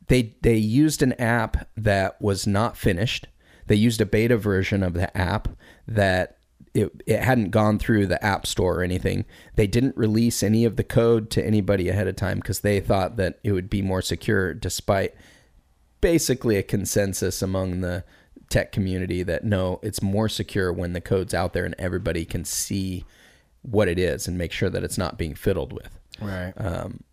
they 0.08 0.36
they 0.42 0.56
used 0.56 1.02
an 1.02 1.14
app 1.14 1.70
that 1.78 2.22
was 2.22 2.46
not 2.46 2.78
finished. 2.78 3.28
They 3.70 3.76
used 3.76 4.02
a 4.02 4.06
beta 4.06 4.36
version 4.36 4.82
of 4.84 4.94
the 4.96 5.16
app 5.16 5.48
that 5.88 6.38
it, 6.74 6.92
it 7.06 7.22
hadn't 7.22 7.52
gone 7.52 7.80
through 7.80 8.08
the 8.08 8.24
app 8.26 8.46
store 8.46 8.80
or 8.80 8.84
anything. 8.84 9.26
They 9.56 9.68
didn't 9.68 9.96
release 9.96 10.44
any 10.44 10.66
of 10.66 10.76
the 10.76 10.84
code 10.84 11.30
to 11.32 11.46
anybody 11.46 11.88
ahead 11.88 12.08
of 12.08 12.16
time 12.16 12.40
because 12.40 12.62
they 12.62 12.80
thought 12.80 13.16
that 13.18 13.40
it 13.44 13.52
would 13.52 13.70
be 13.70 13.82
more 13.82 14.02
secure 14.02 14.54
despite 14.54 15.14
basically 16.02 16.58
a 16.58 16.64
consensus 16.64 17.42
among 17.42 17.82
the 17.82 18.04
tech 18.50 18.72
community 18.72 19.22
that 19.24 19.44
no, 19.44 19.80
it's 19.84 20.02
more 20.02 20.28
secure 20.28 20.74
when 20.74 20.94
the 20.94 21.02
code's 21.02 21.34
out 21.34 21.54
there 21.54 21.66
and 21.66 21.76
everybody 21.78 22.26
can 22.26 22.44
see 22.44 23.06
what 23.62 23.88
it 23.88 24.00
is 24.00 24.28
and 24.28 24.38
make 24.38 24.52
sure 24.52 24.70
that 24.70 24.84
it's 24.84 24.98
not 24.98 25.18
being 25.18 25.36
fiddled 25.36 25.74
with. 25.74 26.00
Right. 26.20 26.54
Um, 26.58 27.04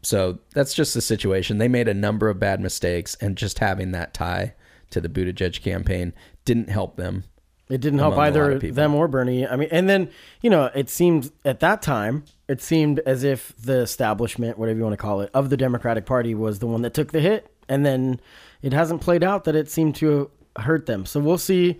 So 0.00 0.38
that's 0.54 0.74
just 0.74 0.94
the 0.94 1.00
situation. 1.00 1.58
They 1.58 1.68
made 1.68 1.88
a 1.88 1.94
number 1.94 2.28
of 2.30 2.38
bad 2.38 2.60
mistakes, 2.60 3.16
and 3.20 3.36
just 3.36 3.58
having 3.58 3.92
that 3.92 4.14
tie 4.14 4.54
to 4.90 5.00
the 5.00 5.08
Buttigieg 5.08 5.62
campaign 5.62 6.12
didn't 6.44 6.70
help 6.70 6.96
them. 6.96 7.24
It 7.68 7.82
didn't 7.82 7.98
help 7.98 8.14
among 8.14 8.26
a 8.28 8.38
lot 8.38 8.54
either 8.54 8.72
them 8.72 8.94
or 8.94 9.08
Bernie. 9.08 9.46
I 9.46 9.56
mean, 9.56 9.68
and 9.70 9.88
then 9.88 10.10
you 10.40 10.48
know, 10.48 10.70
it 10.74 10.88
seemed 10.88 11.30
at 11.44 11.60
that 11.60 11.82
time, 11.82 12.24
it 12.48 12.62
seemed 12.62 13.00
as 13.00 13.24
if 13.24 13.54
the 13.56 13.80
establishment, 13.80 14.58
whatever 14.58 14.78
you 14.78 14.84
want 14.84 14.94
to 14.94 15.02
call 15.02 15.20
it, 15.20 15.30
of 15.34 15.50
the 15.50 15.56
Democratic 15.56 16.06
Party 16.06 16.34
was 16.34 16.60
the 16.60 16.66
one 16.66 16.82
that 16.82 16.94
took 16.94 17.12
the 17.12 17.20
hit, 17.20 17.52
and 17.68 17.84
then 17.84 18.20
it 18.62 18.72
hasn't 18.72 19.02
played 19.02 19.22
out 19.22 19.44
that 19.44 19.54
it 19.54 19.70
seemed 19.70 19.96
to 19.96 20.30
hurt 20.58 20.86
them. 20.86 21.04
So 21.04 21.20
we'll 21.20 21.38
see. 21.38 21.78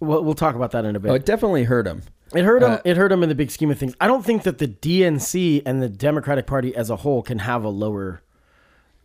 We'll, 0.00 0.22
we'll 0.22 0.34
talk 0.34 0.56
about 0.56 0.72
that 0.72 0.84
in 0.84 0.94
a 0.94 1.00
bit. 1.00 1.10
Oh, 1.10 1.14
it 1.14 1.24
definitely 1.24 1.64
hurt 1.64 1.86
them. 1.86 2.02
It 2.34 2.44
hurt 2.44 2.62
Uh, 2.62 2.80
it 2.84 2.96
hurt 2.96 3.12
him 3.12 3.22
in 3.22 3.28
the 3.28 3.34
big 3.34 3.50
scheme 3.50 3.70
of 3.70 3.78
things. 3.78 3.94
I 4.00 4.06
don't 4.06 4.24
think 4.24 4.42
that 4.42 4.58
the 4.58 4.68
DNC 4.68 5.62
and 5.64 5.82
the 5.82 5.88
Democratic 5.88 6.46
Party 6.46 6.74
as 6.74 6.90
a 6.90 6.96
whole 6.96 7.22
can 7.22 7.38
have 7.38 7.64
a 7.64 7.68
lower 7.68 8.22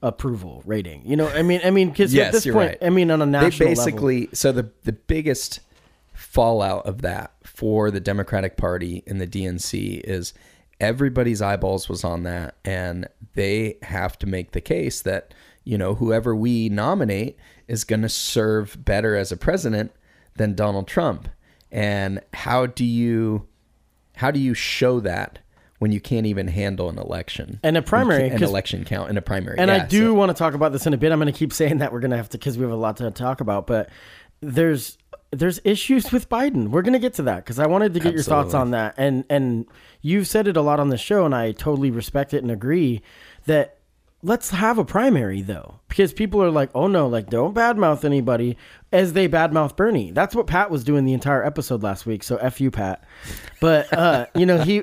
approval 0.01 0.61
rating. 0.65 1.03
You 1.05 1.15
know, 1.15 1.27
I 1.27 1.41
mean, 1.41 1.61
I 1.63 1.71
mean, 1.71 1.89
because 1.89 2.15
at 2.15 2.31
this 2.31 2.45
point, 2.45 2.55
right. 2.55 2.77
I 2.81 2.89
mean, 2.89 3.11
on 3.11 3.21
a 3.21 3.25
They 3.25 3.31
national 3.31 3.69
level, 3.69 3.85
basically 3.85 4.29
so 4.33 4.51
the 4.51 4.71
the 4.83 4.93
biggest 4.93 5.59
fallout 6.13 6.85
of 6.85 7.01
that 7.01 7.33
for 7.43 7.91
the 7.91 7.99
Democratic 7.99 8.57
Party 8.57 9.03
and 9.07 9.19
the 9.19 9.27
DNC 9.27 10.01
is 10.03 10.33
everybody's 10.79 11.41
eyeballs 11.41 11.89
was 11.89 12.03
on 12.03 12.23
that, 12.23 12.55
and 12.63 13.07
they 13.35 13.77
have 13.83 14.17
to 14.19 14.27
make 14.27 14.51
the 14.51 14.61
case 14.61 15.01
that 15.01 15.33
you 15.63 15.77
know 15.77 15.95
whoever 15.95 16.35
we 16.35 16.69
nominate 16.69 17.37
is 17.67 17.83
going 17.83 18.01
to 18.01 18.09
serve 18.09 18.83
better 18.83 19.15
as 19.15 19.31
a 19.31 19.37
president 19.37 19.91
than 20.35 20.55
Donald 20.55 20.87
Trump. 20.87 21.29
And 21.71 22.21
how 22.33 22.65
do 22.65 22.85
you 22.85 23.47
how 24.15 24.31
do 24.31 24.39
you 24.39 24.53
show 24.53 24.99
that 24.99 25.39
when 25.79 25.91
you 25.91 25.99
can't 25.99 26.25
even 26.25 26.47
handle 26.47 26.89
an 26.89 26.97
election 26.97 27.59
And 27.63 27.75
a 27.77 27.81
primary, 27.81 28.29
an 28.29 28.43
election 28.43 28.85
count 28.85 29.09
and 29.09 29.17
a 29.17 29.21
primary? 29.21 29.57
And 29.57 29.71
I 29.71 29.85
do 29.85 30.07
so- 30.07 30.13
want 30.13 30.29
to 30.29 30.33
talk 30.33 30.53
about 30.53 30.71
this 30.71 30.85
in 30.85 30.93
a 30.93 30.97
bit. 30.97 31.11
I'm 31.11 31.19
going 31.19 31.31
to 31.31 31.37
keep 31.37 31.51
saying 31.53 31.79
that 31.79 31.91
we're 31.91 32.01
going 32.01 32.11
to 32.11 32.17
have 32.17 32.29
to 32.29 32.37
because 32.37 32.57
we 32.57 32.63
have 32.63 32.71
a 32.71 32.75
lot 32.75 32.97
to 32.97 33.09
talk 33.11 33.41
about. 33.41 33.65
But 33.65 33.89
there's 34.41 34.97
there's 35.31 35.59
issues 35.63 36.11
with 36.11 36.27
Biden. 36.29 36.69
We're 36.69 36.81
going 36.81 36.93
to 36.93 36.99
get 36.99 37.13
to 37.15 37.23
that 37.23 37.37
because 37.37 37.59
I 37.59 37.67
wanted 37.67 37.93
to 37.93 37.99
get 37.99 38.13
your 38.13 38.23
thoughts 38.23 38.53
on 38.53 38.71
that. 38.71 38.95
And 38.97 39.25
and 39.29 39.65
you've 40.01 40.27
said 40.27 40.47
it 40.47 40.57
a 40.57 40.61
lot 40.61 40.79
on 40.79 40.89
the 40.89 40.97
show, 40.97 41.25
and 41.25 41.35
I 41.35 41.51
totally 41.51 41.91
respect 41.91 42.33
it 42.33 42.41
and 42.41 42.51
agree 42.51 43.01
that 43.45 43.78
let's 44.21 44.49
have 44.49 44.77
a 44.77 44.83
primary 44.83 45.41
though 45.41 45.79
because 45.87 46.13
people 46.13 46.43
are 46.43 46.51
like, 46.51 46.69
oh 46.75 46.87
no, 46.87 47.07
like 47.07 47.29
don't 47.29 47.55
badmouth 47.55 48.03
anybody 48.03 48.57
as 48.91 49.13
they 49.13 49.29
badmouth 49.29 49.75
Bernie. 49.75 50.11
That's 50.11 50.35
what 50.35 50.47
Pat 50.47 50.69
was 50.69 50.83
doing 50.83 51.05
the 51.05 51.13
entire 51.13 51.43
episode 51.43 51.83
last 51.83 52.05
week. 52.05 52.23
So 52.23 52.37
f 52.37 52.59
you, 52.59 52.71
Pat. 52.71 53.03
But 53.61 53.91
uh, 53.93 54.25
you 54.35 54.45
know 54.45 54.61
he. 54.61 54.81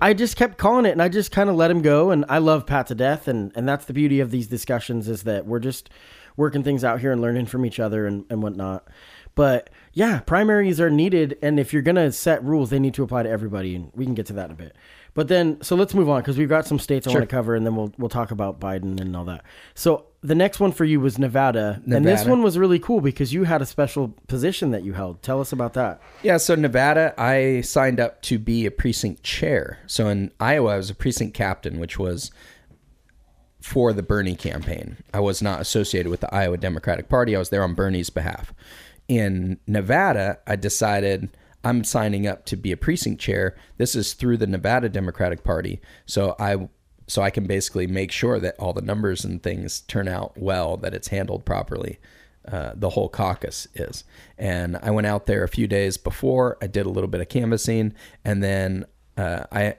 I 0.00 0.14
just 0.14 0.36
kept 0.36 0.58
calling 0.58 0.86
it 0.86 0.90
and 0.90 1.02
I 1.02 1.08
just 1.08 1.30
kind 1.30 1.48
of 1.50 1.56
let 1.56 1.70
him 1.70 1.82
go 1.82 2.10
and 2.10 2.24
I 2.28 2.38
love 2.38 2.66
Pat 2.66 2.86
to 2.88 2.94
death 2.94 3.28
and 3.28 3.52
and 3.54 3.68
that's 3.68 3.84
the 3.84 3.92
beauty 3.92 4.20
of 4.20 4.30
these 4.30 4.46
discussions 4.46 5.08
is 5.08 5.24
that 5.24 5.46
we're 5.46 5.60
just 5.60 5.90
working 6.36 6.62
things 6.62 6.82
out 6.82 7.00
here 7.00 7.12
and 7.12 7.20
learning 7.20 7.46
from 7.46 7.64
each 7.64 7.78
other 7.78 8.06
and, 8.06 8.24
and 8.28 8.42
whatnot. 8.42 8.88
But 9.34 9.70
yeah, 9.92 10.20
primaries 10.20 10.80
are 10.80 10.90
needed 10.90 11.38
and 11.42 11.60
if 11.60 11.72
you're 11.72 11.82
gonna 11.82 12.12
set 12.12 12.42
rules, 12.42 12.70
they 12.70 12.78
need 12.78 12.94
to 12.94 13.02
apply 13.02 13.24
to 13.24 13.30
everybody 13.30 13.74
and 13.74 13.90
we 13.94 14.04
can 14.04 14.14
get 14.14 14.26
to 14.26 14.32
that 14.34 14.46
in 14.46 14.52
a 14.52 14.54
bit. 14.54 14.76
But 15.14 15.28
then 15.28 15.62
so 15.62 15.76
let's 15.76 15.94
move 15.94 16.08
on 16.08 16.20
because 16.20 16.36
we've 16.36 16.48
got 16.48 16.66
some 16.66 16.80
states 16.80 17.06
I 17.06 17.10
want 17.10 17.22
to 17.22 17.26
cover 17.26 17.54
and 17.54 17.64
then 17.64 17.76
we'll 17.76 17.92
we'll 17.98 18.08
talk 18.08 18.32
about 18.32 18.58
Biden 18.58 19.00
and 19.00 19.16
all 19.16 19.24
that. 19.26 19.44
So 19.74 20.06
the 20.22 20.34
next 20.34 20.58
one 20.58 20.72
for 20.72 20.84
you 20.84 21.00
was 21.00 21.18
Nevada, 21.18 21.80
and 21.84 22.04
this 22.04 22.20
Nevada. 22.20 22.30
one 22.30 22.42
was 22.42 22.58
really 22.58 22.78
cool 22.78 23.00
because 23.00 23.32
you 23.32 23.44
had 23.44 23.62
a 23.62 23.66
special 23.66 24.08
position 24.26 24.70
that 24.72 24.82
you 24.82 24.94
held. 24.94 25.22
Tell 25.22 25.40
us 25.40 25.52
about 25.52 25.74
that. 25.74 26.00
Yeah, 26.22 26.38
so 26.38 26.54
Nevada, 26.54 27.14
I 27.16 27.60
signed 27.60 28.00
up 28.00 28.22
to 28.22 28.38
be 28.38 28.66
a 28.66 28.70
precinct 28.70 29.22
chair. 29.22 29.78
So 29.86 30.08
in 30.08 30.32
Iowa, 30.40 30.72
I 30.72 30.76
was 30.78 30.90
a 30.90 30.94
precinct 30.94 31.34
captain, 31.34 31.78
which 31.78 31.98
was 31.98 32.32
for 33.60 33.92
the 33.92 34.02
Bernie 34.02 34.34
campaign. 34.36 34.96
I 35.12 35.20
was 35.20 35.40
not 35.40 35.60
associated 35.60 36.10
with 36.10 36.20
the 36.20 36.34
Iowa 36.34 36.56
Democratic 36.56 37.08
Party. 37.08 37.36
I 37.36 37.38
was 37.38 37.50
there 37.50 37.62
on 37.62 37.74
Bernie's 37.74 38.10
behalf. 38.10 38.52
In 39.06 39.58
Nevada, 39.66 40.38
I 40.46 40.56
decided 40.56 41.30
I'm 41.64 41.84
signing 41.84 42.26
up 42.26 42.44
to 42.46 42.56
be 42.56 42.72
a 42.72 42.76
precinct 42.76 43.20
chair. 43.20 43.56
This 43.78 43.94
is 43.94 44.14
through 44.14 44.36
the 44.38 44.46
Nevada 44.46 44.88
Democratic 44.88 45.44
Party. 45.44 45.80
So 46.06 46.36
I 46.38 46.68
so 47.06 47.22
I 47.22 47.30
can 47.30 47.46
basically 47.46 47.86
make 47.86 48.10
sure 48.10 48.40
that 48.40 48.58
all 48.58 48.72
the 48.72 48.80
numbers 48.80 49.24
and 49.24 49.42
things 49.42 49.80
turn 49.82 50.08
out 50.08 50.38
well, 50.38 50.78
that 50.78 50.94
it's 50.94 51.08
handled 51.08 51.44
properly. 51.44 51.98
Uh, 52.50 52.72
the 52.74 52.90
whole 52.90 53.08
caucus 53.08 53.66
is. 53.74 54.04
And 54.38 54.78
I 54.82 54.90
went 54.90 55.06
out 55.06 55.26
there 55.26 55.44
a 55.44 55.48
few 55.48 55.66
days 55.66 55.96
before. 55.96 56.58
I 56.60 56.66
did 56.66 56.84
a 56.84 56.90
little 56.90 57.08
bit 57.08 57.22
of 57.22 57.28
canvassing, 57.28 57.94
and 58.24 58.42
then 58.42 58.86
uh, 59.16 59.44
I 59.50 59.76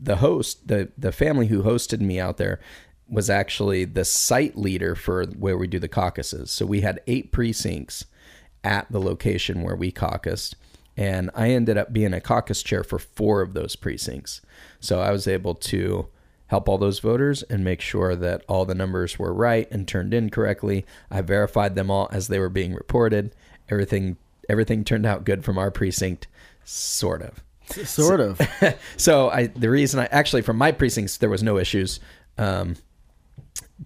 the 0.00 0.16
host, 0.16 0.68
the 0.68 0.90
the 0.96 1.12
family 1.12 1.46
who 1.48 1.62
hosted 1.62 2.00
me 2.00 2.18
out 2.18 2.38
there 2.38 2.60
was 3.08 3.28
actually 3.28 3.84
the 3.84 4.06
site 4.06 4.56
leader 4.56 4.94
for 4.94 5.26
where 5.26 5.58
we 5.58 5.66
do 5.66 5.78
the 5.78 5.88
caucuses. 5.88 6.50
So 6.50 6.64
we 6.64 6.80
had 6.80 7.00
eight 7.06 7.30
precincts 7.30 8.06
at 8.64 8.90
the 8.90 9.00
location 9.00 9.62
where 9.62 9.76
we 9.76 9.92
caucused. 9.92 10.54
And 10.96 11.30
I 11.34 11.50
ended 11.50 11.78
up 11.78 11.92
being 11.92 12.12
a 12.12 12.20
caucus 12.20 12.62
chair 12.62 12.84
for 12.84 12.98
four 12.98 13.40
of 13.40 13.54
those 13.54 13.76
precincts. 13.76 14.40
So 14.80 15.00
I 15.00 15.10
was 15.10 15.26
able 15.26 15.54
to 15.54 16.08
help 16.48 16.68
all 16.68 16.76
those 16.76 16.98
voters 16.98 17.42
and 17.44 17.64
make 17.64 17.80
sure 17.80 18.14
that 18.14 18.44
all 18.46 18.66
the 18.66 18.74
numbers 18.74 19.18
were 19.18 19.32
right 19.32 19.70
and 19.70 19.88
turned 19.88 20.12
in 20.12 20.28
correctly. 20.28 20.84
I 21.10 21.22
verified 21.22 21.74
them 21.74 21.90
all 21.90 22.08
as 22.12 22.28
they 22.28 22.38
were 22.38 22.50
being 22.50 22.74
reported. 22.74 23.34
Everything 23.70 24.16
everything 24.48 24.84
turned 24.84 25.06
out 25.06 25.24
good 25.24 25.44
from 25.44 25.56
our 25.56 25.70
precinct, 25.70 26.26
sort 26.64 27.22
of 27.22 27.42
Sort 27.70 28.20
of. 28.20 28.40
so 28.96 29.30
I 29.30 29.46
the 29.46 29.70
reason 29.70 30.00
I 30.00 30.06
actually 30.06 30.42
from 30.42 30.56
my 30.56 30.72
precincts 30.72 31.18
there 31.18 31.30
was 31.30 31.42
no 31.42 31.58
issues. 31.58 32.00
Um, 32.38 32.76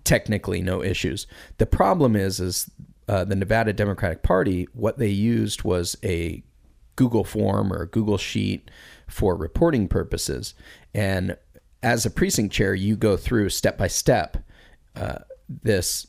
technically 0.05 0.61
no 0.61 0.83
issues. 0.83 1.27
The 1.59 1.66
problem 1.66 2.16
is 2.16 2.40
is 2.40 2.71
uh, 3.09 3.25
the 3.25 3.37
Nevada 3.37 3.73
Democratic 3.73 4.23
Party 4.23 4.69
what 4.73 4.99
they 4.99 5.09
used 5.09 5.62
was 5.62 5.97
a 6.05 6.42
Google 6.96 7.24
form 7.24 7.72
or 7.72 7.87
Google 7.87 8.18
sheet 8.18 8.70
for 9.09 9.37
reporting 9.37 9.87
purposes. 9.88 10.54
And 10.94 11.37
as 11.82 12.04
a 12.04 12.11
precinct 12.11 12.52
chair, 12.54 12.74
you 12.74 12.96
go 12.96 13.16
through 13.16 13.50
step 13.50 13.78
by 13.78 13.87
step 13.88 14.38
uh, 14.96 15.18
this 15.48 16.06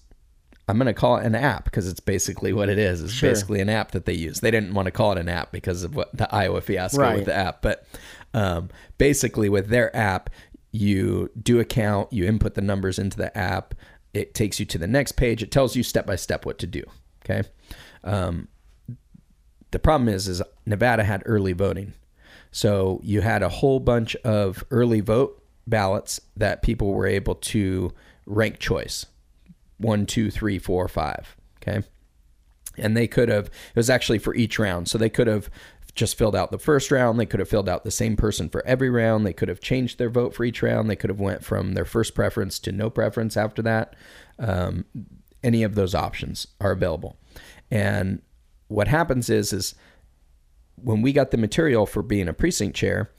I'm 0.70 0.78
going 0.78 0.88
to 0.88 0.94
call 0.94 1.16
it 1.18 1.26
an 1.26 1.34
app 1.36 1.64
because 1.64 1.88
it's 1.88 2.02
basically 2.02 2.52
what 2.52 2.68
it 2.68 2.78
is. 2.78 3.02
It's 3.02 3.14
Sure. 3.14 3.30
basically 3.30 3.62
an 3.62 3.70
app 3.70 3.92
that 3.92 4.06
they 4.06 4.14
use. 4.14 4.42
They 4.42 4.52
didn't 4.52 4.74
want 4.74 4.88
to 4.88 4.92
call 4.92 5.14
it 5.14 5.18
an 5.18 5.30
app 5.30 5.54
because 5.54 5.84
of 5.84 5.96
what 5.96 6.10
the 6.18 6.34
Iowa 6.34 6.60
fiasco 6.60 7.02
Right. 7.02 7.16
with 7.16 7.26
the 7.26 7.34
app, 7.34 7.62
but 7.62 7.86
um, 8.34 8.70
basically 8.98 9.48
with 9.48 9.70
their 9.70 9.96
app, 9.96 10.30
you 10.74 11.32
do 11.42 11.62
a 11.62 11.66
count, 11.66 12.12
you 12.12 12.26
input 12.26 12.56
the 12.56 12.62
numbers 12.62 13.00
into 13.00 13.16
the 13.16 13.36
app. 13.38 13.76
It 14.14 14.34
takes 14.34 14.60
you 14.60 14.66
to 14.66 14.78
the 14.78 14.88
next 14.88 15.14
page. 15.14 15.42
It 15.42 15.52
tells 15.52 15.78
you 15.78 15.84
step 15.84 16.06
by 16.06 16.18
step 16.18 16.46
what 16.46 16.58
to 16.60 16.68
do. 16.68 16.84
Okay. 17.24 17.48
Um, 18.04 18.50
the 19.72 19.80
problem 19.80 20.10
is, 20.10 20.28
is 20.28 20.42
Nevada 20.66 21.04
had 21.04 21.24
early 21.26 21.54
voting, 21.54 21.94
so 22.52 23.00
you 23.04 23.22
had 23.22 23.44
a 23.44 23.50
whole 23.50 23.80
bunch 23.80 24.16
of 24.18 24.64
early 24.72 25.02
vote 25.02 25.44
ballots 25.66 26.22
that 26.36 26.62
people 26.62 26.94
were 26.94 27.08
able 27.08 27.36
to 27.36 27.92
rank 28.26 28.60
choice 28.60 29.06
one, 29.78 30.06
two, 30.06 30.32
three, 30.32 30.58
four, 30.58 30.88
five. 30.88 31.36
Okay. 31.62 31.86
And 32.78 32.96
they 32.96 33.08
could 33.08 33.30
have, 33.30 33.46
it 33.48 33.76
was 33.76 33.90
actually 33.90 34.20
for 34.20 34.36
each 34.36 34.60
round. 34.60 34.88
So 34.88 34.98
they 34.98 35.10
could 35.10 35.28
have 35.28 35.50
just 35.96 36.18
filled 36.18 36.36
out 36.36 36.52
the 36.52 36.60
first 36.60 36.92
round. 36.92 37.20
They 37.20 37.26
could 37.26 37.40
have 37.40 37.50
filled 37.50 37.68
out 37.68 37.84
the 37.84 37.92
same 37.92 38.16
person 38.16 38.50
for 38.50 38.66
every 38.66 38.90
round. 38.90 39.26
They 39.26 39.34
could 39.34 39.50
have 39.50 39.60
changed 39.60 39.98
their 39.98 40.10
vote 40.10 40.36
for 40.36 40.44
each 40.44 40.62
round. 40.62 40.90
They 40.90 40.96
could 40.96 41.10
have 41.10 41.20
went 41.20 41.44
from 41.44 41.74
their 41.74 41.86
first 41.86 42.14
preference 42.14 42.60
to 42.60 42.72
no 42.72 42.90
preference 42.90 43.36
after 43.36 43.62
that. 43.64 43.96
Um, 44.40 44.86
any 45.44 45.64
of 45.64 45.76
those 45.76 45.96
options 45.96 46.48
are 46.62 46.72
available. 46.72 47.18
And 47.72 48.22
what 48.68 48.88
happens 48.88 49.30
is, 49.30 49.54
is 49.54 49.76
when 50.76 51.02
we 51.02 51.14
got 51.14 51.32
the 51.32 51.38
material 51.38 51.86
for 51.86 52.04
being 52.04 52.28
a 52.28 52.34
precinct 52.34 52.76
chair, 52.76 53.12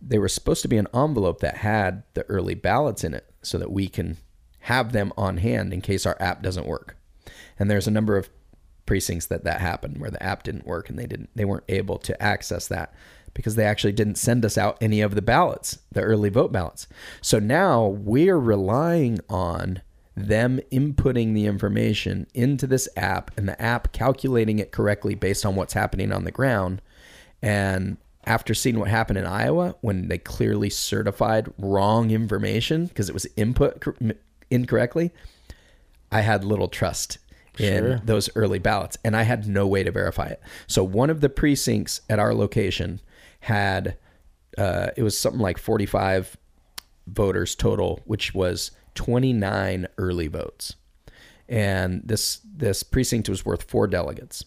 there 0.00 0.20
was 0.20 0.34
supposed 0.34 0.62
to 0.62 0.68
be 0.68 0.76
an 0.76 0.88
envelope 0.94 1.40
that 1.40 1.58
had 1.58 2.02
the 2.14 2.24
early 2.24 2.54
ballots 2.54 3.04
in 3.04 3.14
it 3.14 3.32
so 3.42 3.58
that 3.58 3.72
we 3.72 3.88
can 3.88 4.16
have 4.60 4.92
them 4.92 5.12
on 5.16 5.38
hand 5.38 5.72
in 5.72 5.80
case 5.80 6.06
our 6.06 6.16
app 6.20 6.42
doesn't 6.42 6.66
work. 6.66 6.96
And 7.58 7.70
there's 7.70 7.86
a 7.86 7.92
number 7.92 8.16
of 8.16 8.28
precincts 8.86 9.26
that 9.26 9.44
that 9.44 9.60
happened 9.60 9.98
where 9.98 10.10
the 10.10 10.22
app 10.22 10.42
didn't 10.42 10.66
work 10.66 10.90
and 10.90 10.98
they 10.98 11.06
didn't 11.06 11.30
they 11.34 11.44
weren't 11.44 11.64
able 11.68 11.98
to 11.98 12.22
access 12.22 12.68
that 12.68 12.92
because 13.32 13.56
they 13.56 13.64
actually 13.64 13.92
didn't 13.92 14.16
send 14.16 14.44
us 14.44 14.56
out 14.56 14.78
any 14.80 15.00
of 15.00 15.14
the 15.14 15.22
ballots, 15.22 15.78
the 15.92 16.02
early 16.02 16.28
vote 16.28 16.52
ballots. 16.52 16.86
So 17.20 17.38
now 17.38 17.86
we're 17.86 18.38
relying 18.38 19.20
on 19.28 19.82
them 20.16 20.60
inputting 20.70 21.34
the 21.34 21.46
information 21.46 22.26
into 22.34 22.66
this 22.66 22.88
app 22.96 23.30
and 23.36 23.48
the 23.48 23.60
app 23.60 23.92
calculating 23.92 24.58
it 24.58 24.70
correctly 24.70 25.14
based 25.14 25.44
on 25.44 25.56
what's 25.56 25.72
happening 25.72 26.12
on 26.12 26.24
the 26.24 26.30
ground. 26.30 26.80
And 27.42 27.96
after 28.24 28.54
seeing 28.54 28.78
what 28.78 28.88
happened 28.88 29.18
in 29.18 29.26
Iowa 29.26 29.74
when 29.80 30.08
they 30.08 30.18
clearly 30.18 30.70
certified 30.70 31.52
wrong 31.58 32.10
information 32.10 32.86
because 32.86 33.08
it 33.08 33.12
was 33.12 33.26
input 33.36 33.80
cor- 33.80 33.96
incorrectly, 34.50 35.10
I 36.12 36.20
had 36.20 36.44
little 36.44 36.68
trust 36.68 37.18
in 37.58 37.84
Sure. 37.84 38.00
those 38.04 38.30
early 38.36 38.58
ballots 38.58 38.96
and 39.04 39.16
I 39.16 39.22
had 39.22 39.46
no 39.48 39.66
way 39.66 39.82
to 39.82 39.90
verify 39.90 40.26
it. 40.26 40.40
So 40.66 40.82
one 40.84 41.10
of 41.10 41.20
the 41.20 41.28
precincts 41.28 42.00
at 42.08 42.18
our 42.18 42.34
location 42.34 43.00
had 43.40 43.96
uh, 44.56 44.90
it 44.96 45.02
was 45.02 45.18
something 45.18 45.40
like 45.40 45.58
45 45.58 46.36
voters 47.08 47.54
total, 47.56 48.00
which 48.04 48.32
was 48.34 48.70
29 48.94 49.86
early 49.98 50.28
votes. 50.28 50.76
And 51.48 52.02
this 52.04 52.40
this 52.44 52.82
precinct 52.82 53.28
was 53.28 53.44
worth 53.44 53.64
four 53.64 53.86
delegates. 53.86 54.44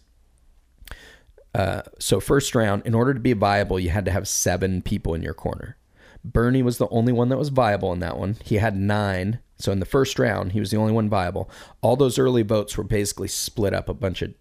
Uh, 1.53 1.81
so 1.99 2.19
first 2.19 2.55
round, 2.55 2.85
in 2.85 2.93
order 2.93 3.13
to 3.13 3.19
be 3.19 3.33
viable, 3.33 3.79
you 3.79 3.89
had 3.89 4.05
to 4.05 4.11
have 4.11 4.27
seven 4.27 4.81
people 4.81 5.13
in 5.13 5.21
your 5.21 5.33
corner. 5.33 5.77
Bernie 6.23 6.63
was 6.63 6.77
the 6.77 6.89
only 6.89 7.13
one 7.13 7.29
that 7.29 7.37
was 7.37 7.49
viable 7.49 7.93
in 7.93 7.99
that 7.99 8.17
one. 8.17 8.37
He 8.43 8.55
had 8.55 8.75
nine. 8.75 9.39
So 9.57 9.71
in 9.71 9.79
the 9.79 9.85
first 9.85 10.19
round, 10.19 10.51
he 10.51 10.59
was 10.59 10.71
the 10.71 10.77
only 10.77 10.91
one 10.91 11.09
viable. 11.09 11.49
All 11.81 11.95
those 11.95 12.19
early 12.19 12.43
votes 12.43 12.77
were 12.77 12.83
basically 12.83 13.27
split 13.27 13.73
up 13.73 13.89
a 13.89 13.93
bunch 13.93 14.21
of 14.21 14.33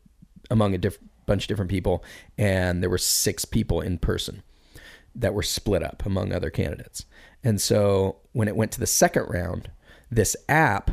among 0.50 0.74
a 0.74 0.78
diff- 0.78 0.98
bunch 1.26 1.44
of 1.44 1.48
different 1.48 1.70
people, 1.70 2.04
and 2.38 2.82
there 2.82 2.90
were 2.90 2.98
six 2.98 3.44
people 3.44 3.80
in 3.80 3.98
person 3.98 4.42
that 5.14 5.34
were 5.34 5.42
split 5.42 5.82
up 5.82 6.04
among 6.04 6.32
other 6.32 6.50
candidates. 6.50 7.04
And 7.42 7.60
so 7.60 8.16
when 8.32 8.48
it 8.48 8.56
went 8.56 8.72
to 8.72 8.80
the 8.80 8.86
second 8.86 9.24
round, 9.28 9.70
this 10.10 10.36
app 10.48 10.90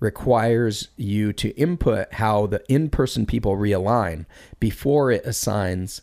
requires 0.00 0.88
you 0.96 1.32
to 1.32 1.56
input 1.56 2.12
how 2.14 2.46
the 2.46 2.62
in 2.68 2.90
person 2.90 3.24
people 3.24 3.56
realign 3.56 4.26
before 4.60 5.10
it 5.10 5.24
assigns 5.24 6.02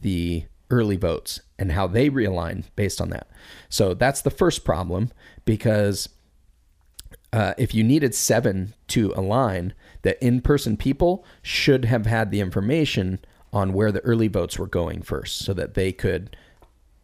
the 0.00 0.44
early 0.70 0.96
votes 0.96 1.40
and 1.58 1.72
how 1.72 1.86
they 1.86 2.08
realign 2.08 2.64
based 2.74 3.00
on 3.00 3.10
that. 3.10 3.28
So 3.68 3.94
that's 3.94 4.22
the 4.22 4.30
first 4.30 4.64
problem 4.64 5.12
because 5.44 6.08
uh, 7.32 7.52
if 7.58 7.74
you 7.74 7.84
needed 7.84 8.14
seven 8.14 8.74
to 8.88 9.12
align, 9.14 9.74
the 10.02 10.22
in 10.24 10.40
person 10.40 10.76
people 10.76 11.24
should 11.42 11.84
have 11.84 12.06
had 12.06 12.30
the 12.30 12.40
information 12.40 13.18
on 13.52 13.72
where 13.72 13.92
the 13.92 14.00
early 14.00 14.28
votes 14.28 14.58
were 14.58 14.66
going 14.66 15.02
first 15.02 15.40
so 15.40 15.52
that 15.52 15.74
they 15.74 15.92
could, 15.92 16.36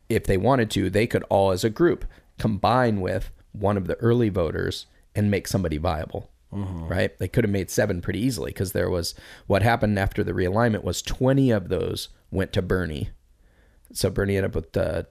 if 0.09 0.25
they 0.25 0.37
wanted 0.37 0.71
to, 0.71 0.89
they 0.89 1.07
could 1.07 1.23
all 1.25 1.51
as 1.51 1.65
a 1.65 1.71
group 1.71 2.05
combine 2.39 3.01
with 3.01 3.31
one 3.53 3.77
of 3.77 3.87
the 3.87 3.97
early 3.97 4.29
voters 4.29 4.87
and 5.15 5.31
make 5.31 5.49
somebody 5.49 5.77
viable. 5.77 6.31
Right? 6.89 7.17
They 7.19 7.29
could 7.29 7.45
have 7.45 7.53
made 7.53 7.71
seven 7.71 8.01
pretty 8.01 8.19
easily 8.21 8.51
because 8.51 8.73
there 8.73 8.91
was 8.91 9.15
what 9.47 9.63
happened 9.63 9.99
after 9.99 10.25
the 10.25 10.33
realignment 10.33 10.83
was 10.83 11.01
20 11.03 11.51
of 11.51 11.69
those 11.69 12.09
went 12.31 12.53
to 12.55 12.63
Bernie. 12.63 13.11
So 13.93 14.11
Bernie 14.11 14.37
ended 14.37 14.51
up 14.51 14.55
with 14.57 14.77
uh, 14.77 15.05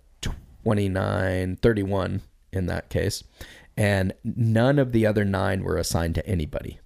29, 0.64 1.58
31 1.58 2.22
in 2.52 2.66
that 2.66 2.90
case. 2.90 3.24
And 3.78 4.14
none 4.24 4.78
of 4.80 4.92
the 4.92 5.06
other 5.06 5.24
nine 5.24 5.64
were 5.64 5.78
assigned 5.78 6.16
to 6.16 6.28
anybody. 6.28 6.80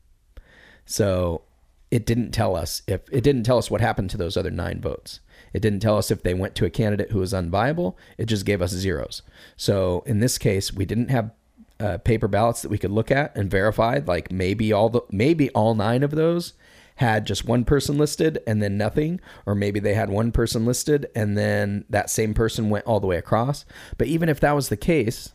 So 0.85 1.43
it 1.89 2.05
didn't 2.05 2.31
tell 2.31 2.55
us 2.55 2.81
if 2.87 3.01
it 3.11 3.23
didn't 3.23 3.43
tell 3.43 3.57
us 3.57 3.71
what 3.71 3.81
happened 3.81 4.09
to 4.11 4.17
those 4.17 4.37
other 4.37 4.51
nine 4.51 4.81
votes. 4.81 5.19
It 5.53 5.61
didn't 5.61 5.79
tell 5.79 5.97
us 5.97 6.11
if 6.11 6.23
they 6.23 6.33
went 6.33 6.55
to 6.55 6.65
a 6.65 6.69
candidate 6.69 7.11
who 7.11 7.19
was 7.19 7.33
unviable. 7.33 7.95
It 8.17 8.25
just 8.25 8.45
gave 8.45 8.61
us 8.61 8.71
zeros. 8.71 9.21
So 9.55 10.03
in 10.05 10.19
this 10.19 10.37
case, 10.37 10.73
we 10.73 10.85
didn't 10.85 11.09
have 11.09 11.31
uh, 11.83 11.97
paper 11.97 12.29
ballots 12.29 12.61
that 12.61 12.69
we 12.69 12.77
could 12.77 12.91
look 12.91 13.11
at 13.11 13.35
and 13.35 13.51
verify. 13.51 13.99
Like 14.05 14.31
maybe 14.31 14.71
all 14.71 14.89
the 14.89 15.01
maybe 15.11 15.49
all 15.49 15.75
nine 15.75 16.01
of 16.01 16.11
those 16.11 16.53
had 16.95 17.25
just 17.25 17.45
one 17.45 17.65
person 17.65 17.97
listed 17.97 18.41
and 18.47 18.61
then 18.61 18.77
nothing, 18.77 19.19
or 19.45 19.53
maybe 19.53 19.79
they 19.79 19.93
had 19.93 20.09
one 20.09 20.31
person 20.31 20.65
listed 20.65 21.09
and 21.15 21.37
then 21.37 21.83
that 21.89 22.09
same 22.09 22.33
person 22.33 22.69
went 22.69 22.85
all 22.85 22.99
the 22.99 23.07
way 23.07 23.17
across. 23.17 23.65
But 23.97 24.07
even 24.07 24.29
if 24.29 24.39
that 24.39 24.53
was 24.53 24.69
the 24.69 24.77
case, 24.77 25.33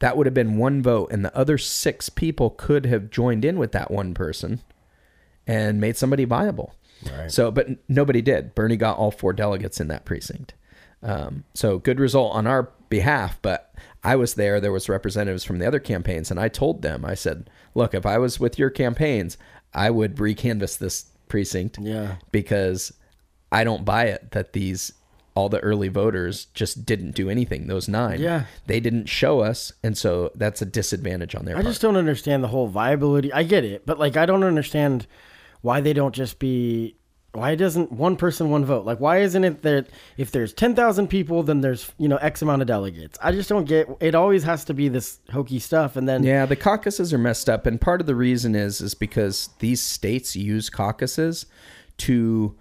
that 0.00 0.16
would 0.16 0.26
have 0.26 0.34
been 0.34 0.58
one 0.58 0.82
vote, 0.82 1.12
and 1.12 1.24
the 1.24 1.36
other 1.36 1.58
six 1.58 2.08
people 2.08 2.50
could 2.50 2.86
have 2.86 3.10
joined 3.10 3.44
in 3.44 3.58
with 3.58 3.72
that 3.72 3.90
one 3.90 4.14
person 4.14 4.60
and 5.46 5.80
made 5.80 5.96
somebody 5.96 6.24
viable. 6.24 6.74
Right. 7.04 7.30
So, 7.30 7.50
but 7.50 7.68
nobody 7.88 8.22
did. 8.22 8.54
Bernie 8.54 8.76
got 8.76 8.98
all 8.98 9.10
four 9.10 9.32
delegates 9.32 9.80
in 9.80 9.88
that 9.88 10.04
precinct. 10.04 10.54
Um, 11.02 11.44
so 11.54 11.78
good 11.78 12.00
result 12.00 12.34
on 12.34 12.46
our 12.46 12.70
behalf. 12.88 13.38
But 13.42 13.74
I 14.04 14.16
was 14.16 14.34
there. 14.34 14.60
There 14.60 14.72
was 14.72 14.88
representatives 14.88 15.44
from 15.44 15.58
the 15.58 15.66
other 15.66 15.80
campaigns, 15.80 16.30
and 16.30 16.38
I 16.38 16.48
told 16.48 16.82
them, 16.82 17.04
I 17.04 17.14
said, 17.14 17.50
"Look, 17.74 17.94
if 17.94 18.06
I 18.06 18.18
was 18.18 18.38
with 18.40 18.58
your 18.58 18.70
campaigns, 18.70 19.36
I 19.74 19.90
would 19.90 20.16
recanvass 20.16 20.78
this 20.78 21.06
precinct 21.28 21.78
Yeah. 21.80 22.16
because 22.32 22.92
I 23.52 23.64
don't 23.64 23.84
buy 23.84 24.04
it 24.06 24.30
that 24.32 24.52
these 24.52 24.92
all 25.34 25.48
the 25.48 25.60
early 25.60 25.86
voters 25.88 26.46
just 26.46 26.84
didn't 26.84 27.14
do 27.14 27.30
anything. 27.30 27.68
Those 27.68 27.86
nine, 27.88 28.20
Yeah. 28.20 28.44
they 28.66 28.80
didn't 28.80 29.06
show 29.06 29.38
us, 29.40 29.72
and 29.84 29.96
so 29.96 30.32
that's 30.34 30.60
a 30.62 30.66
disadvantage 30.66 31.34
on 31.36 31.44
their 31.44 31.54
I 31.54 31.58
part. 31.62 31.66
just 31.70 31.80
don't 31.80 31.96
understand 31.96 32.42
the 32.42 32.48
whole 32.48 32.66
viability. 32.66 33.32
I 33.32 33.44
get 33.44 33.64
it, 33.64 33.86
but 33.86 33.98
like 34.00 34.16
I 34.16 34.26
don't 34.26 34.42
understand 34.42 35.06
why 35.60 35.80
they 35.80 35.92
don't 35.92 36.14
just 36.14 36.38
be 36.40 36.96
why 37.32 37.54
doesn't 37.54 37.92
one 37.92 38.16
person 38.16 38.50
one 38.50 38.64
vote? 38.64 38.86
Like 38.86 39.00
why 39.00 39.18
isn't 39.18 39.44
it 39.44 39.62
that 39.62 39.88
if 40.16 40.30
there's 40.30 40.52
10,000 40.52 41.08
people 41.08 41.42
then 41.42 41.60
there's, 41.60 41.92
you 41.98 42.08
know, 42.08 42.16
x 42.16 42.42
amount 42.42 42.62
of 42.62 42.68
delegates. 42.68 43.18
I 43.22 43.32
just 43.32 43.48
don't 43.48 43.66
get 43.66 43.88
it 44.00 44.14
always 44.14 44.42
has 44.44 44.64
to 44.66 44.74
be 44.74 44.88
this 44.88 45.20
hokey 45.30 45.58
stuff 45.58 45.96
and 45.96 46.08
then 46.08 46.22
Yeah, 46.22 46.46
the 46.46 46.56
caucuses 46.56 47.12
are 47.12 47.18
messed 47.18 47.48
up, 47.48 47.66
and 47.66 47.80
part 47.80 48.00
of 48.00 48.06
the 48.06 48.14
reason 48.14 48.54
is 48.54 48.80
is 48.80 48.94
because 48.94 49.50
these 49.58 49.80
states 49.80 50.34
use 50.34 50.70
caucuses 50.70 51.46
to 51.98 52.56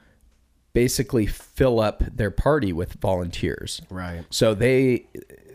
basically 0.73 1.25
fill 1.25 1.80
up 1.80 2.03
their 2.06 2.30
party 2.32 2.71
with 2.73 2.93
volunteers. 2.93 3.82
Right. 3.89 4.25
So 4.30 4.53
they 4.53 5.08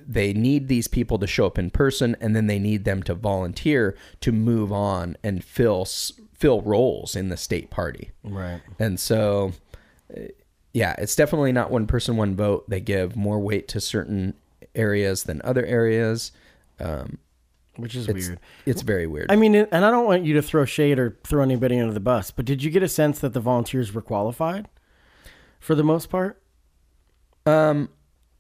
they 0.05 0.33
need 0.33 0.69
these 0.69 0.89
people 0.89 1.19
to 1.19 1.27
show 1.27 1.47
up 1.47 1.59
in 1.59 1.71
person, 1.71 2.17
and 2.21 2.35
then 2.35 2.47
they 2.47 2.59
need 2.59 2.85
them 2.85 3.03
to 3.05 3.15
volunteer 3.15 3.97
to 4.21 4.33
move 4.33 4.73
on 4.73 5.17
and 5.23 5.45
fill 5.45 5.87
fill 6.43 6.61
roles 6.63 7.15
in 7.15 7.29
the 7.29 7.37
state 7.37 7.71
party. 7.71 8.11
Right. 8.25 8.61
And 8.81 8.99
so, 8.99 9.53
uh, 10.15 10.23
yeah, 10.75 10.97
it's 10.99 11.15
definitely 11.15 11.53
not 11.53 11.71
one 11.71 11.87
person, 11.87 12.17
one 12.17 12.35
vote. 12.35 12.69
They 12.69 12.81
give 12.81 13.15
more 13.15 13.39
weight 13.39 13.69
to 13.69 13.81
certain 13.81 14.35
areas 14.75 15.23
than 15.23 15.41
other 15.45 15.65
areas. 15.65 16.33
Um, 16.81 17.19
Which 17.77 17.95
is 17.95 18.09
it's, 18.09 18.27
weird. 18.27 18.41
It's 18.67 18.83
very 18.83 19.07
weird. 19.07 19.31
I 19.31 19.37
mean, 19.37 19.55
and 19.55 19.85
I 19.85 19.91
don't 19.93 20.05
want 20.05 20.25
you 20.25 20.35
to 20.35 20.43
throw 20.43 20.65
shade 20.65 20.99
or 20.99 21.17
throw 21.23 21.45
anybody 21.45 21.79
under 21.79 21.95
the 21.95 22.01
bus, 22.01 22.33
but 22.33 22.45
did 22.45 22.65
you 22.65 22.71
get 22.73 22.83
a 22.83 22.89
sense 22.89 23.21
that 23.21 23.35
the 23.35 23.41
volunteers 23.41 23.93
were 23.93 24.03
qualified 24.03 24.69
for 25.61 25.77
the 25.77 25.85
most 25.85 26.11
part? 26.11 26.43
um, 27.47 27.89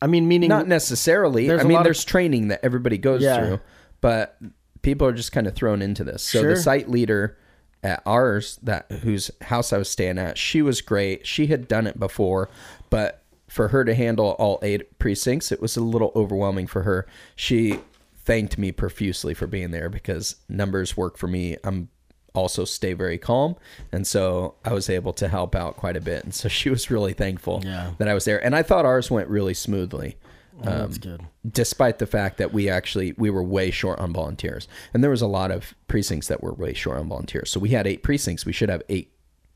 I 0.01 0.09
mean, 0.09 0.27
meaning 0.27 0.49
not 0.49 0.67
necessarily. 0.67 1.47
there's 1.47 1.61
I 1.61 1.65
mean, 1.65 1.75
lot 1.75 1.81
of- 1.81 1.85
there's 1.85 2.05
training 2.05 2.49
that 2.49 2.61
everybody 2.65 2.99
goes 2.99 3.23
Yeah. 3.23 3.37
through, 3.39 3.61
but 4.01 4.37
people 4.83 5.07
are 5.07 5.13
just 5.13 5.31
kind 5.31 5.47
of 5.47 5.55
thrown 5.55 5.81
into 5.81 6.03
this. 6.03 6.25
So 6.25 6.41
Sure. 6.41 6.55
the 6.55 6.61
site 6.61 6.89
leader 6.91 7.37
at 7.83 8.03
ours 8.07 8.59
that 8.63 8.91
whose 9.03 9.31
house 9.43 9.73
I 9.73 9.79
was 9.79 9.91
staying 9.91 10.19
at, 10.19 10.39
she 10.39 10.63
was 10.63 10.81
great. 10.81 11.27
She 11.27 11.47
had 11.49 11.67
done 11.69 11.87
it 11.87 11.99
before, 11.99 12.49
but 12.91 13.23
for 13.49 13.69
her 13.69 13.85
to 13.85 13.95
handle 13.95 14.31
all 14.39 14.59
eight 14.63 14.99
precincts, 14.99 15.53
it 15.53 15.61
was 15.61 15.77
a 15.77 15.83
little 15.83 16.13
overwhelming 16.17 16.67
for 16.67 16.83
her. 16.85 17.07
She 17.37 17.81
thanked 18.17 18.57
me 18.57 18.73
profusely 18.73 19.35
for 19.35 19.47
being 19.47 19.73
there 19.73 19.89
because 19.89 20.37
numbers 20.49 20.97
work 20.97 21.19
for 21.19 21.27
me. 21.27 21.57
I'm 21.65 21.89
also 22.35 22.65
stay 22.65 22.95
very 22.95 23.19
calm, 23.19 23.57
and 23.91 24.07
so 24.07 24.55
I 24.65 24.73
was 24.73 24.89
able 24.89 25.13
to 25.15 25.29
help 25.29 25.55
out 25.55 25.77
quite 25.77 25.99
a 25.99 26.01
bit. 26.01 26.25
And 26.25 26.33
so 26.35 26.49
she 26.49 26.71
was 26.71 26.91
really 26.91 27.13
thankful 27.13 27.61
Yeah. 27.65 27.91
that 27.99 28.09
I 28.09 28.15
was 28.15 28.25
there. 28.25 28.43
And 28.43 28.57
I 28.57 28.63
thought 28.63 28.87
ours 28.87 29.11
went 29.11 29.29
really 29.29 29.53
smoothly 29.55 30.17
Oh, 30.61 30.65
that's 30.65 30.99
good. 30.99 31.23
despite 31.51 31.99
the 31.99 32.07
fact 32.07 32.37
that 32.39 32.53
we 32.53 32.69
actually 32.69 33.13
we 33.17 33.31
were 33.31 33.43
way 33.43 33.71
short 33.71 33.99
on 33.99 34.13
volunteers 34.13 34.69
and 34.93 35.03
there 35.03 35.11
was 35.11 35.23
a 35.23 35.27
lot 35.27 35.51
of 35.51 35.75
precincts 35.89 36.29
that 36.29 36.43
were 36.43 36.53
way 36.53 36.75
short 36.75 36.99
on 36.99 37.09
volunteers 37.09 37.51
so 37.51 37.59
we 37.59 37.71
had 37.71 37.87
eight 37.87 38.03
precincts 38.03 38.45
we 38.45 38.53
should 38.53 38.69
have 38.69 38.83
eight 38.91 39.13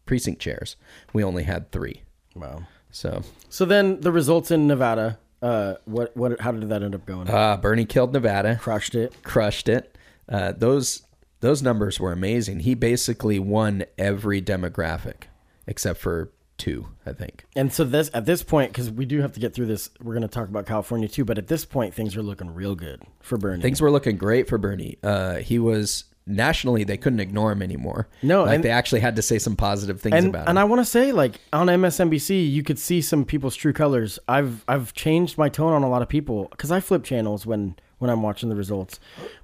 precinct 0.07 0.41
chairs 0.41 0.77
we 1.13 1.23
only 1.23 1.43
had 1.45 1.71
three 1.71 2.03
Wow. 2.35 2.63
so 2.91 3.23
So 3.51 3.65
then 3.65 4.01
the 4.01 4.11
results 4.13 4.51
in 4.51 4.67
Nevada. 4.67 5.19
Uh, 5.43 5.75
what 5.85 6.17
what? 6.17 6.41
How 6.41 6.51
did 6.53 6.69
that 6.71 6.83
end 6.83 6.95
up 6.95 7.05
going? 7.05 7.29
uh, 7.29 7.57
bernie 7.59 7.85
killed 7.85 8.13
nevada 8.15 8.57
Crushed 8.57 8.95
it. 8.95 9.15
crushed 9.23 9.69
it 9.69 9.97
uh, 10.31 10.53
those 10.53 11.03
those 11.41 11.63
numbers 11.63 12.01
were 12.01 12.13
amazing 12.13 12.61
he 12.61 12.75
basically 12.75 13.39
won 13.39 13.85
every 13.99 14.41
demographic 14.41 15.25
except 15.67 16.01
for 16.01 16.31
two 16.59 16.89
i 17.05 17.13
think 17.13 17.45
And 17.55 17.73
so 17.73 17.85
this 17.85 18.11
at 18.15 18.25
this 18.27 18.43
point, 18.43 18.73
because 18.73 18.91
we 18.91 19.05
do 19.05 19.21
have 19.21 19.33
to 19.33 19.41
get 19.41 19.55
through 19.55 19.67
this, 19.67 19.91
we're 20.03 20.15
going 20.15 20.23
to 20.23 20.29
talk 20.29 20.49
about 20.49 20.67
California 20.67 21.09
too. 21.09 21.25
But 21.25 21.39
at 21.39 21.49
this 21.49 21.65
point, 21.65 21.93
things 21.95 22.17
are 22.17 22.23
looking 22.23 22.55
real 22.55 22.75
good 22.75 23.03
for 23.21 23.37
Bernie. 23.37 23.63
things 23.63 23.81
were 23.81 23.91
looking 23.91 24.17
great 24.17 24.49
for 24.49 24.57
bernie 24.59 24.97
uh, 25.03 25.37
he 25.37 25.59
was 25.59 26.05
nationally 26.27 26.83
they 26.83 26.97
couldn't 26.97 27.21
ignore 27.21 27.53
him 27.53 27.63
anymore 27.63 28.09
No, 28.23 28.43
like 28.45 28.57
and- 28.57 28.65
they 28.65 28.71
actually 28.71 29.01
had 29.01 29.17
to 29.17 29.23
say 29.23 29.39
some 29.39 29.55
positive 29.55 30.01
things 30.01 30.15
and 30.17 30.29
about 30.29 30.43
him 30.43 30.49
and 30.49 30.59
I 30.59 30.65
want 30.65 30.81
to 30.81 30.85
say, 30.85 31.13
like 31.13 31.41
on 31.53 31.67
MSNBC, 31.69 32.51
you 32.51 32.63
could 32.63 32.79
see 32.79 33.01
some 33.01 33.25
people's 33.25 33.55
true 33.55 33.73
colors. 33.73 34.19
I've 34.27 34.65
I've 34.67 34.93
changed 34.95 35.39
my 35.39 35.49
tone 35.49 35.73
on 35.73 35.83
a 35.83 35.89
lot 35.89 36.03
of 36.03 36.09
people 36.09 36.49
because 36.51 36.71
I 36.73 36.81
flip 36.81 37.05
channels 37.05 37.47
when 37.47 37.77
when 37.99 38.11
I'm 38.11 38.23
watching 38.23 38.49
the 38.49 38.57
results. 38.57 38.99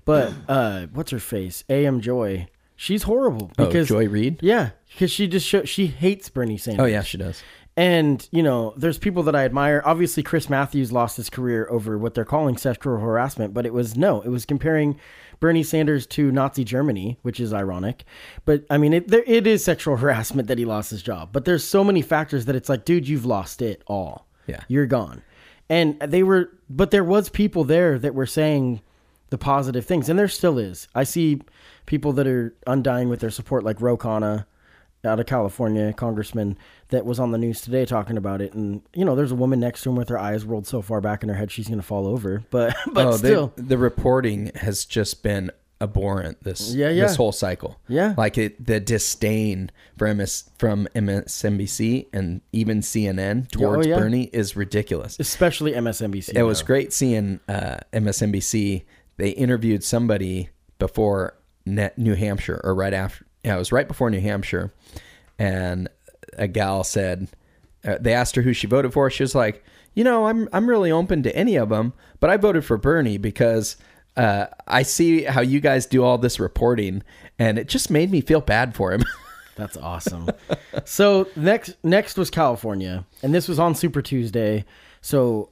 But 0.04 0.32
uh, 0.48 0.86
what's 0.92 1.10
her 1.12 1.18
face? 1.20 1.62
AM 1.70 2.00
Joy. 2.00 2.48
She's 2.76 3.04
horrible 3.04 3.50
Oh, 3.58 3.66
because 3.66 3.88
Joy 3.88 4.08
Reid? 4.08 4.38
Yeah, 4.42 4.70
because 4.92 5.10
she 5.10 5.28
just 5.28 5.46
show, 5.46 5.64
she 5.64 5.86
hates 5.86 6.28
Bernie 6.28 6.58
Sanders. 6.58 6.82
Oh 6.82 6.86
yeah, 6.86 7.02
she 7.02 7.18
does. 7.18 7.42
And, 7.74 8.28
you 8.32 8.42
know, 8.42 8.74
there's 8.76 8.98
people 8.98 9.22
that 9.22 9.34
I 9.34 9.44
admire. 9.46 9.80
Obviously, 9.86 10.22
Chris 10.22 10.50
Matthews 10.50 10.92
lost 10.92 11.16
his 11.16 11.30
career 11.30 11.66
over 11.70 11.96
what 11.96 12.12
they're 12.12 12.26
calling 12.26 12.58
sexual 12.58 12.98
harassment, 12.98 13.54
but 13.54 13.64
it 13.64 13.72
was 13.72 13.96
no, 13.96 14.20
it 14.20 14.28
was 14.28 14.44
comparing 14.44 14.98
Bernie 15.40 15.62
Sanders 15.62 16.06
to 16.08 16.30
Nazi 16.30 16.64
Germany, 16.64 17.18
which 17.22 17.40
is 17.40 17.52
ironic. 17.54 18.04
But 18.44 18.64
I 18.68 18.76
mean, 18.76 18.92
it, 18.92 19.08
there, 19.08 19.24
it 19.26 19.46
is 19.46 19.64
sexual 19.64 19.96
harassment 19.98 20.48
that 20.48 20.58
he 20.58 20.64
lost 20.66 20.90
his 20.90 21.02
job. 21.02 21.30
But 21.32 21.46
there's 21.46 21.64
so 21.64 21.82
many 21.82 22.02
factors 22.02 22.44
that 22.44 22.54
it's 22.56 22.68
like, 22.68 22.84
dude, 22.84 23.08
you've 23.08 23.24
lost 23.24 23.62
it 23.62 23.82
all. 23.86 24.26
Yeah. 24.46 24.60
You're 24.68 24.86
gone. 24.86 25.22
And 25.70 25.98
they 26.00 26.22
were, 26.22 26.50
but 26.68 26.90
there 26.90 27.04
was 27.04 27.30
people 27.30 27.64
there 27.64 27.98
that 27.98 28.14
were 28.14 28.26
saying 28.26 28.82
the 29.30 29.38
positive 29.38 29.86
things, 29.86 30.10
and 30.10 30.18
there 30.18 30.28
still 30.28 30.58
is. 30.58 30.88
I 30.94 31.04
see 31.04 31.40
people 31.86 32.12
that 32.14 32.26
are 32.26 32.54
undying 32.66 33.08
with 33.08 33.20
their 33.20 33.30
support, 33.30 33.64
like 33.64 33.80
Ro 33.80 33.96
Khanna 33.96 34.46
out 35.04 35.18
of 35.18 35.26
California, 35.26 35.92
congressman 35.92 36.56
that 36.90 37.04
was 37.04 37.18
on 37.18 37.32
the 37.32 37.38
news 37.38 37.60
today 37.60 37.84
talking 37.84 38.16
about 38.16 38.40
it. 38.40 38.54
And 38.54 38.82
you 38.94 39.04
know, 39.04 39.16
there's 39.16 39.32
a 39.32 39.36
woman 39.36 39.58
next 39.60 39.82
to 39.82 39.90
him 39.90 39.96
with 39.96 40.08
her 40.08 40.18
eyes 40.18 40.44
rolled 40.44 40.66
so 40.66 40.80
far 40.82 41.00
back 41.00 41.22
in 41.22 41.28
her 41.28 41.34
head 41.34 41.50
she's 41.50 41.68
gonna 41.68 41.82
fall 41.82 42.06
over. 42.06 42.42
But 42.50 42.76
but 42.92 43.06
oh, 43.06 43.10
they- 43.12 43.28
still, 43.28 43.52
the 43.56 43.78
reporting 43.78 44.52
has 44.54 44.84
just 44.84 45.22
been 45.22 45.50
abhorrent 45.80 46.44
this 46.44 46.72
Yeah, 46.72 46.90
yeah. 46.90 47.02
this 47.02 47.16
whole 47.16 47.32
cycle. 47.32 47.80
Yeah. 47.88 48.14
like 48.16 48.38
it 48.38 48.64
the 48.64 48.78
disdain 48.78 49.72
from 49.98 50.18
MS, 50.18 50.50
from 50.56 50.86
MSNBC 50.94 52.06
and 52.12 52.40
even 52.52 52.80
CNN 52.80 53.50
towards 53.50 53.86
oh, 53.86 53.90
yeah. 53.90 53.98
Bernie 53.98 54.30
is 54.32 54.54
ridiculous. 54.54 55.18
especially 55.18 55.72
MSNBC. 55.72 56.34
It 56.34 56.44
was 56.44 56.62
great 56.62 56.92
seeing 56.92 57.40
uh, 57.48 57.78
MSNBC. 57.92 58.84
They 59.16 59.30
interviewed 59.30 59.82
somebody 59.82 60.50
before 60.78 61.34
New 61.66 62.14
Hampshire, 62.14 62.60
or 62.64 62.74
right 62.74 62.92
after. 62.94 63.26
Yeah, 63.44 63.56
it 63.56 63.58
was 63.58 63.72
right 63.72 63.88
before 63.88 64.10
New 64.10 64.20
Hampshire, 64.20 64.72
and 65.38 65.88
a 66.34 66.48
gal 66.48 66.84
said 66.84 67.28
uh, 67.84 67.98
they 68.00 68.12
asked 68.14 68.36
her 68.36 68.42
who 68.42 68.52
she 68.52 68.66
voted 68.66 68.92
for. 68.92 69.10
She 69.10 69.22
was 69.22 69.34
like, 69.34 69.64
"You 69.94 70.04
know, 70.04 70.26
I'm 70.26 70.48
I'm 70.52 70.68
really 70.68 70.90
open 70.90 71.22
to 71.24 71.36
any 71.36 71.56
of 71.56 71.68
them, 71.68 71.92
but 72.20 72.30
I 72.30 72.36
voted 72.36 72.64
for 72.64 72.76
Bernie 72.76 73.18
because." 73.18 73.76
Uh, 74.14 74.44
I 74.68 74.82
see 74.82 75.22
how 75.22 75.40
you 75.40 75.58
guys 75.58 75.86
do 75.86 76.04
all 76.04 76.18
this 76.18 76.38
reporting, 76.38 77.02
and 77.38 77.58
it 77.58 77.66
just 77.66 77.90
made 77.90 78.10
me 78.10 78.20
feel 78.20 78.42
bad 78.42 78.74
for 78.74 78.92
him. 78.92 79.02
That's 79.56 79.78
awesome. 79.78 80.28
so 80.84 81.28
next 81.34 81.76
next 81.82 82.18
was 82.18 82.28
California, 82.28 83.06
and 83.22 83.32
this 83.34 83.48
was 83.48 83.58
on 83.58 83.74
Super 83.74 84.02
Tuesday. 84.02 84.66
So 85.00 85.48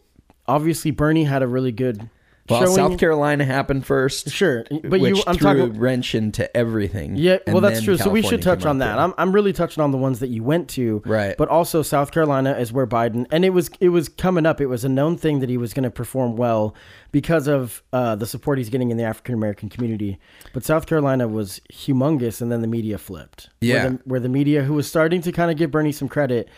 obviously 0.47 0.91
Bernie 0.91 1.25
had 1.25 1.43
a 1.43 1.47
really 1.47 1.73
good 1.73 2.11
well, 2.51 2.61
showing. 2.63 2.75
South 2.75 2.99
Carolina 2.99 3.45
happened 3.45 3.87
first, 3.87 4.31
Sure, 4.31 4.65
but 4.71 5.01
which 5.01 5.17
you, 5.17 5.23
I'm 5.27 5.37
threw 5.37 5.59
talking. 5.69 5.79
wrench 5.81 6.15
into 6.15 6.55
everything. 6.57 7.17
Yeah, 7.17 7.39
well, 7.47 7.61
that's 7.61 7.83
true. 7.83 7.97
So 7.97 8.11
we 8.11 8.23
should 8.23 8.43
touch 8.43 8.65
on 8.67 8.79
that. 8.79 8.99
I'm, 8.99 9.15
I'm 9.19 9.33
really 9.33 9.53
touching 9.53 9.83
on 9.83 9.91
the 9.93 9.99
ones 9.99 10.21
that 10.21 10.29
you 10.29 10.43
went 10.43 10.69
to, 10.71 11.03
Right. 11.05 11.37
But 11.37 11.49
also 11.49 11.83
South 11.83 12.11
Carolina 12.13 12.53
is 12.59 12.73
where 12.73 12.87
Biden, 12.87 13.27
and 13.31 13.45
it 13.45 13.51
was 13.51 13.71
it 13.81 13.91
was 13.91 14.09
coming 14.09 14.47
up. 14.47 14.61
It 14.61 14.67
was 14.67 14.85
a 14.85 14.89
known 14.89 15.17
thing 15.17 15.41
that 15.41 15.49
he 15.49 15.57
was 15.57 15.73
going 15.75 15.85
to 15.85 15.91
perform 15.91 16.37
well 16.37 16.75
because 17.13 17.47
of 17.47 17.83
uh, 17.93 18.15
the 18.17 18.27
support 18.27 18.59
he's 18.59 18.69
getting 18.71 18.91
in 18.91 18.97
the 18.97 19.05
African 19.05 19.35
American 19.35 19.69
community. 19.69 20.19
But 20.53 20.65
South 20.65 20.87
Carolina 20.87 21.27
was 21.29 21.61
humongous, 21.73 22.41
and 22.41 22.51
then 22.53 22.61
the 22.61 22.69
media 22.69 22.99
flipped. 22.99 23.49
Yeah. 23.61 23.83
where 23.83 23.91
the, 23.91 23.97
where 24.05 24.21
the 24.21 24.29
media, 24.29 24.63
who 24.65 24.75
was 24.75 24.87
starting 24.89 25.21
to 25.23 25.33
kind 25.33 25.51
of 25.51 25.57
give 25.57 25.71
Bernie 25.71 25.93
some 25.93 26.09
credit, 26.09 26.49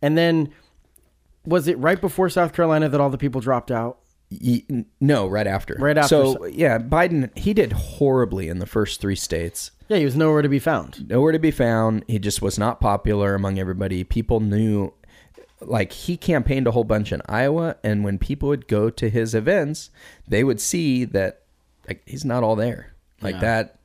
and 0.00 0.16
then 0.16 0.52
was 1.44 1.66
it 1.66 1.78
right 1.78 2.00
before 2.00 2.28
South 2.28 2.52
Carolina 2.52 2.88
that 2.88 3.00
all 3.00 3.10
the 3.10 3.18
people 3.18 3.40
dropped 3.40 3.70
out? 3.70 3.98
Ye- 4.40 4.84
no, 5.00 5.26
right 5.28 5.46
after. 5.46 5.76
Right 5.78 5.96
after, 5.98 6.08
So 6.08 6.34
so- 6.34 6.46
yeah, 6.46 6.78
Biden 6.78 7.36
he 7.36 7.52
did 7.54 7.72
horribly 7.72 8.48
in 8.48 8.58
the 8.58 8.66
first 8.66 9.00
three 9.00 9.16
states. 9.16 9.70
Yeah, 9.88 9.98
he 9.98 10.04
was 10.04 10.16
nowhere 10.16 10.42
to 10.42 10.48
be 10.48 10.58
found. 10.58 11.08
Nowhere 11.08 11.32
to 11.32 11.38
be 11.38 11.50
found. 11.50 12.04
He 12.08 12.18
just 12.18 12.40
was 12.40 12.58
not 12.58 12.80
popular 12.80 13.34
among 13.34 13.58
everybody. 13.58 14.04
People 14.04 14.40
knew, 14.40 14.92
like 15.60 15.92
he 15.92 16.16
campaigned 16.16 16.66
a 16.66 16.70
whole 16.70 16.84
bunch 16.84 17.12
in 17.12 17.20
Iowa, 17.26 17.76
and 17.84 18.02
when 18.04 18.18
people 18.18 18.48
would 18.48 18.68
go 18.68 18.88
to 18.90 19.10
his 19.10 19.34
events, 19.34 19.90
they 20.26 20.44
would 20.44 20.60
see 20.60 21.04
that 21.04 21.42
like 21.88 22.02
he's 22.06 22.24
not 22.24 22.42
all 22.42 22.56
there. 22.56 22.94
Like 23.20 23.34
Yeah. 23.36 23.40
that. 23.40 23.78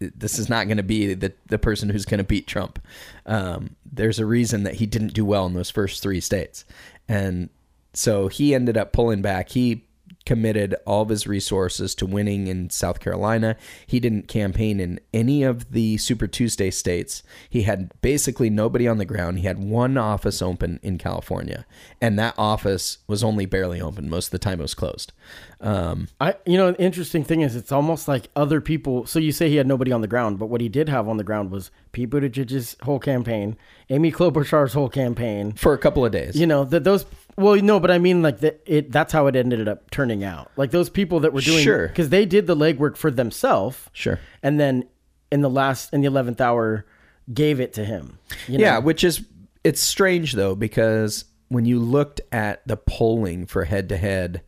This 0.00 0.38
is 0.38 0.48
not 0.50 0.66
going 0.66 0.76
to 0.76 0.82
be 0.82 1.14
the 1.14 1.32
the 1.46 1.58
person 1.58 1.88
who's 1.88 2.04
going 2.04 2.18
to 2.18 2.24
beat 2.24 2.46
Trump. 2.46 2.78
Um, 3.24 3.76
there's 3.90 4.18
a 4.18 4.26
reason 4.26 4.64
that 4.64 4.74
he 4.74 4.86
didn't 4.86 5.14
do 5.14 5.24
well 5.24 5.46
in 5.46 5.54
those 5.54 5.70
first 5.70 6.02
three 6.02 6.20
states, 6.20 6.64
and 7.08 7.48
so 7.94 8.28
he 8.28 8.54
ended 8.54 8.76
up 8.76 8.92
pulling 8.92 9.22
back. 9.22 9.50
He 9.50 9.84
committed 10.26 10.74
all 10.86 11.02
of 11.02 11.08
his 11.08 11.26
resources 11.26 11.94
to 11.96 12.06
winning 12.06 12.46
in 12.46 12.70
South 12.70 13.00
Carolina. 13.00 13.56
He 13.86 14.00
didn't 14.00 14.28
campaign 14.28 14.80
in 14.80 15.00
any 15.12 15.42
of 15.42 15.72
the 15.72 15.98
Super 15.98 16.26
Tuesday 16.26 16.70
states. 16.70 17.22
He 17.48 17.62
had 17.62 17.90
basically 18.00 18.50
nobody 18.50 18.88
on 18.88 18.98
the 18.98 19.04
ground. 19.04 19.38
He 19.38 19.46
had 19.46 19.58
one 19.58 19.96
office 19.96 20.40
open 20.40 20.80
in 20.82 20.98
California, 20.98 21.66
and 22.00 22.18
that 22.18 22.34
office 22.38 22.98
was 23.06 23.22
only 23.22 23.46
barely 23.46 23.80
open. 23.80 24.08
Most 24.08 24.26
of 24.28 24.32
the 24.32 24.38
time, 24.38 24.60
it 24.60 24.62
was 24.62 24.74
closed. 24.74 25.12
Um, 25.60 26.08
I, 26.20 26.34
you 26.44 26.58
know, 26.58 26.72
the 26.72 26.82
interesting 26.82 27.24
thing 27.24 27.40
is, 27.40 27.56
it's 27.56 27.72
almost 27.72 28.08
like 28.08 28.28
other 28.36 28.60
people. 28.60 29.06
So 29.06 29.18
you 29.18 29.32
say 29.32 29.48
he 29.48 29.56
had 29.56 29.66
nobody 29.66 29.92
on 29.92 30.00
the 30.00 30.08
ground, 30.08 30.38
but 30.38 30.46
what 30.46 30.60
he 30.60 30.68
did 30.68 30.88
have 30.88 31.08
on 31.08 31.16
the 31.16 31.24
ground 31.24 31.50
was 31.50 31.70
Pete 31.92 32.10
Buttigieg's 32.10 32.76
whole 32.82 32.98
campaign, 32.98 33.56
Amy 33.90 34.12
Klobuchar's 34.12 34.74
whole 34.74 34.88
campaign. 34.88 35.52
for 35.52 35.72
a 35.72 35.78
couple 35.78 36.04
of 36.04 36.12
days. 36.12 36.38
You 36.38 36.46
know 36.46 36.64
that 36.64 36.84
those. 36.84 37.06
Well, 37.36 37.56
no, 37.56 37.80
but 37.80 37.90
I 37.90 37.98
mean, 37.98 38.22
like 38.22 38.40
that. 38.40 38.62
It 38.66 38.92
that's 38.92 39.12
how 39.12 39.26
it 39.26 39.34
ended 39.36 39.66
up 39.68 39.90
turning 39.90 40.22
out. 40.22 40.50
Like 40.56 40.70
those 40.70 40.88
people 40.88 41.20
that 41.20 41.32
were 41.32 41.40
doing, 41.40 41.62
Sure. 41.64 41.88
because 41.88 42.08
they 42.10 42.24
did 42.26 42.46
the 42.46 42.56
legwork 42.56 42.96
for 42.96 43.10
themselves, 43.10 43.88
Sure. 43.92 44.20
and 44.42 44.60
then 44.60 44.84
in 45.32 45.40
the 45.40 45.50
last 45.50 45.92
in 45.92 46.00
the 46.00 46.06
eleventh 46.06 46.40
hour, 46.40 46.86
gave 47.32 47.58
it 47.60 47.72
to 47.74 47.84
him. 47.84 48.18
You 48.46 48.58
know? 48.58 48.64
Yeah, 48.64 48.78
which 48.78 49.02
is 49.02 49.24
it's 49.64 49.80
strange 49.80 50.34
though 50.34 50.54
because 50.54 51.24
when 51.48 51.64
you 51.64 51.78
looked 51.80 52.20
at 52.32 52.66
the 52.66 52.76
polling 52.76 53.46
for 53.46 53.64
head 53.64 53.88
to 53.88 53.96
head, 53.96 54.42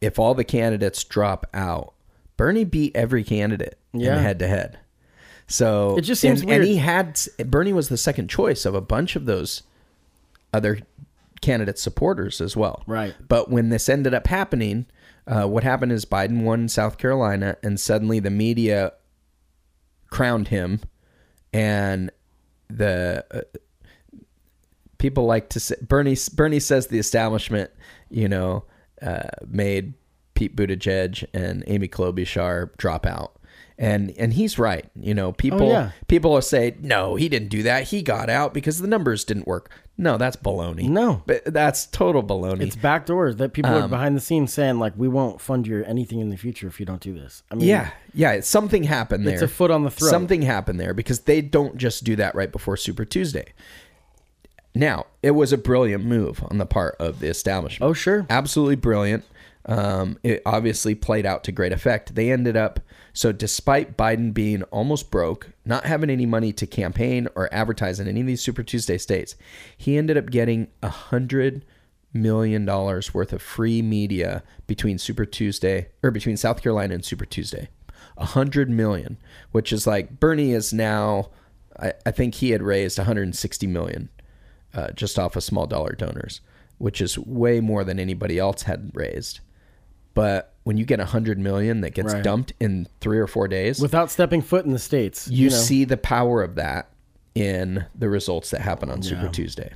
if 0.00 0.18
all 0.18 0.34
the 0.34 0.44
candidates 0.44 1.02
drop 1.04 1.46
out, 1.54 1.94
Bernie 2.36 2.64
beat 2.64 2.94
every 2.96 3.24
candidate 3.24 3.78
Yeah. 3.92 4.16
in 4.16 4.22
head 4.22 4.38
to 4.40 4.46
head. 4.48 4.78
So 5.48 5.96
It 5.98 6.02
just 6.02 6.20
seems 6.20 6.40
and, 6.40 6.48
weird. 6.50 6.62
and 6.62 6.70
he 6.70 6.76
had 6.78 7.18
Bernie 7.46 7.72
was 7.72 7.88
the 7.88 7.96
second 7.96 8.28
choice 8.30 8.64
of 8.64 8.74
a 8.74 8.80
bunch 8.80 9.16
of 9.16 9.26
those 9.26 9.62
other 10.54 10.78
candidate 11.42 11.78
supporters 11.78 12.40
as 12.40 12.56
well. 12.56 12.82
Right. 12.86 13.14
But 13.28 13.50
when 13.50 13.68
this 13.68 13.88
ended 13.88 14.14
up 14.14 14.26
happening, 14.28 14.86
uh, 15.26 15.46
what 15.46 15.62
happened 15.62 15.92
is 15.92 16.04
Biden 16.04 16.42
won 16.42 16.68
South 16.68 16.96
Carolina, 16.96 17.56
and 17.62 17.78
suddenly 17.78 18.18
the 18.18 18.30
media 18.30 18.92
crowned 20.10 20.48
him, 20.48 20.80
and 21.52 22.10
the 22.68 23.24
uh, 23.30 23.40
people 24.98 25.26
like 25.26 25.50
to 25.50 25.60
say 25.60 25.76
Bernie. 25.82 26.16
Bernie 26.32 26.60
says 26.60 26.86
the 26.86 26.98
establishment, 26.98 27.70
you 28.08 28.28
know, 28.28 28.64
uh, 29.00 29.28
made 29.46 29.94
Pete 30.34 30.56
Buttigieg 30.56 31.24
and 31.34 31.62
Amy 31.66 31.88
Klobuchar 31.88 32.76
drop 32.78 33.06
out, 33.06 33.36
And 33.82 34.14
and 34.16 34.32
he's 34.34 34.60
right. 34.60 34.88
You 34.94 35.12
know, 35.12 35.32
people 35.32 35.64
Oh, 35.64 35.70
yeah. 35.72 35.90
people 36.06 36.30
will 36.30 36.40
say, 36.40 36.76
"No, 36.80 37.16
he 37.16 37.28
didn't 37.28 37.48
do 37.48 37.64
that. 37.64 37.88
He 37.88 38.00
got 38.00 38.30
out 38.30 38.54
because 38.54 38.78
the 38.78 38.86
numbers 38.86 39.24
didn't 39.24 39.48
work." 39.48 39.70
No, 39.98 40.16
that's 40.16 40.36
baloney. 40.36 40.88
No. 40.88 41.22
But 41.26 41.44
that's 41.46 41.86
total 41.86 42.22
baloney. 42.22 42.60
It's 42.62 42.76
backdoors 42.76 43.38
that 43.38 43.52
people 43.52 43.72
Um, 43.72 43.82
are 43.82 43.88
behind 43.88 44.16
the 44.16 44.20
scenes 44.20 44.52
saying 44.52 44.78
like, 44.78 44.92
"We 44.96 45.08
won't 45.08 45.40
fund 45.40 45.66
your 45.66 45.84
anything 45.84 46.20
in 46.20 46.30
the 46.30 46.36
future 46.36 46.68
if 46.68 46.78
you 46.78 46.86
don't 46.86 47.00
do 47.00 47.12
this." 47.12 47.42
I 47.50 47.56
mean, 47.56 47.66
yeah. 47.66 47.90
Yeah, 48.14 48.38
something 48.40 48.84
happened 48.84 49.26
there. 49.26 49.34
it's 49.34 49.42
a 49.42 49.48
foot 49.48 49.72
on 49.72 49.82
the 49.82 49.90
throat. 49.90 50.10
Something 50.10 50.42
happened 50.42 50.78
there 50.78 50.94
because 50.94 51.18
they 51.20 51.40
don't 51.40 51.76
just 51.76 52.04
do 52.04 52.14
that 52.16 52.36
right 52.36 52.52
before 52.52 52.76
Super 52.76 53.04
Tuesday. 53.04 53.46
Now, 54.74 55.06
it 55.22 55.32
was 55.32 55.52
a 55.52 55.58
brilliant 55.58 56.04
move 56.04 56.42
on 56.48 56.56
the 56.58 56.66
part 56.66 56.96
of 56.98 57.18
the 57.20 57.26
establishment. 57.28 57.86
Oh, 57.88 57.92
sure. 57.92 58.26
Absolutely 58.30 58.76
brilliant. 58.76 59.24
Um, 59.66 60.18
it 60.22 60.42
obviously 60.44 60.94
played 60.94 61.24
out 61.24 61.44
to 61.44 61.52
great 61.52 61.72
effect. 61.72 62.14
They 62.14 62.32
ended 62.32 62.56
up, 62.56 62.80
so 63.12 63.30
despite 63.30 63.96
Biden 63.96 64.34
being 64.34 64.62
almost 64.64 65.10
broke, 65.10 65.50
not 65.64 65.86
having 65.86 66.10
any 66.10 66.26
money 66.26 66.52
to 66.54 66.66
campaign 66.66 67.28
or 67.34 67.52
advertise 67.54 68.00
in 68.00 68.08
any 68.08 68.22
of 68.22 68.26
these 68.26 68.42
Super 68.42 68.62
Tuesday 68.62 68.98
states, 68.98 69.36
he 69.76 69.96
ended 69.96 70.16
up 70.16 70.30
getting 70.30 70.68
a 70.82 70.88
hundred 70.88 71.64
million 72.12 72.64
dollars 72.64 73.14
worth 73.14 73.32
of 73.32 73.40
free 73.40 73.82
media 73.82 74.42
between 74.66 74.98
Super 74.98 75.24
Tuesday 75.24 75.88
or 76.02 76.10
between 76.10 76.36
South 76.36 76.62
Carolina 76.62 76.94
and 76.94 77.04
Super 77.04 77.24
Tuesday. 77.24 77.68
A 78.16 78.26
hundred 78.26 78.68
million, 78.68 79.16
which 79.52 79.72
is 79.72 79.86
like 79.86 80.20
Bernie 80.20 80.52
is 80.52 80.72
now, 80.72 81.30
I, 81.78 81.92
I 82.04 82.10
think 82.10 82.34
he 82.34 82.50
had 82.50 82.62
raised 82.62 82.98
160 82.98 83.66
million 83.68 84.10
uh, 84.74 84.90
just 84.92 85.18
off 85.18 85.36
of 85.36 85.44
small 85.44 85.66
dollar 85.66 85.92
donors, 85.92 86.40
which 86.78 87.00
is 87.00 87.18
way 87.18 87.60
more 87.60 87.84
than 87.84 87.98
anybody 87.98 88.38
else 88.38 88.62
had 88.62 88.90
raised. 88.94 89.40
But 90.14 90.54
when 90.64 90.76
you 90.76 90.84
get 90.84 91.00
a 91.00 91.04
hundred 91.06 91.38
million 91.38 91.80
that 91.80 91.94
gets 91.94 92.12
Right. 92.14 92.22
dumped 92.22 92.52
in 92.60 92.86
three 93.00 93.18
or 93.18 93.26
four 93.26 93.48
days, 93.48 93.80
without 93.80 94.10
stepping 94.10 94.42
foot 94.42 94.64
in 94.64 94.72
the 94.72 94.78
states. 94.78 95.28
you, 95.28 95.48
know? 95.50 95.56
see 95.56 95.84
the 95.84 95.96
power 95.96 96.42
of 96.42 96.54
that 96.56 96.90
in 97.34 97.84
the 97.98 98.08
results 98.08 98.50
that 98.50 98.60
happen 98.60 98.90
on 98.90 99.02
Super 99.02 99.28
Tuesday. 99.28 99.72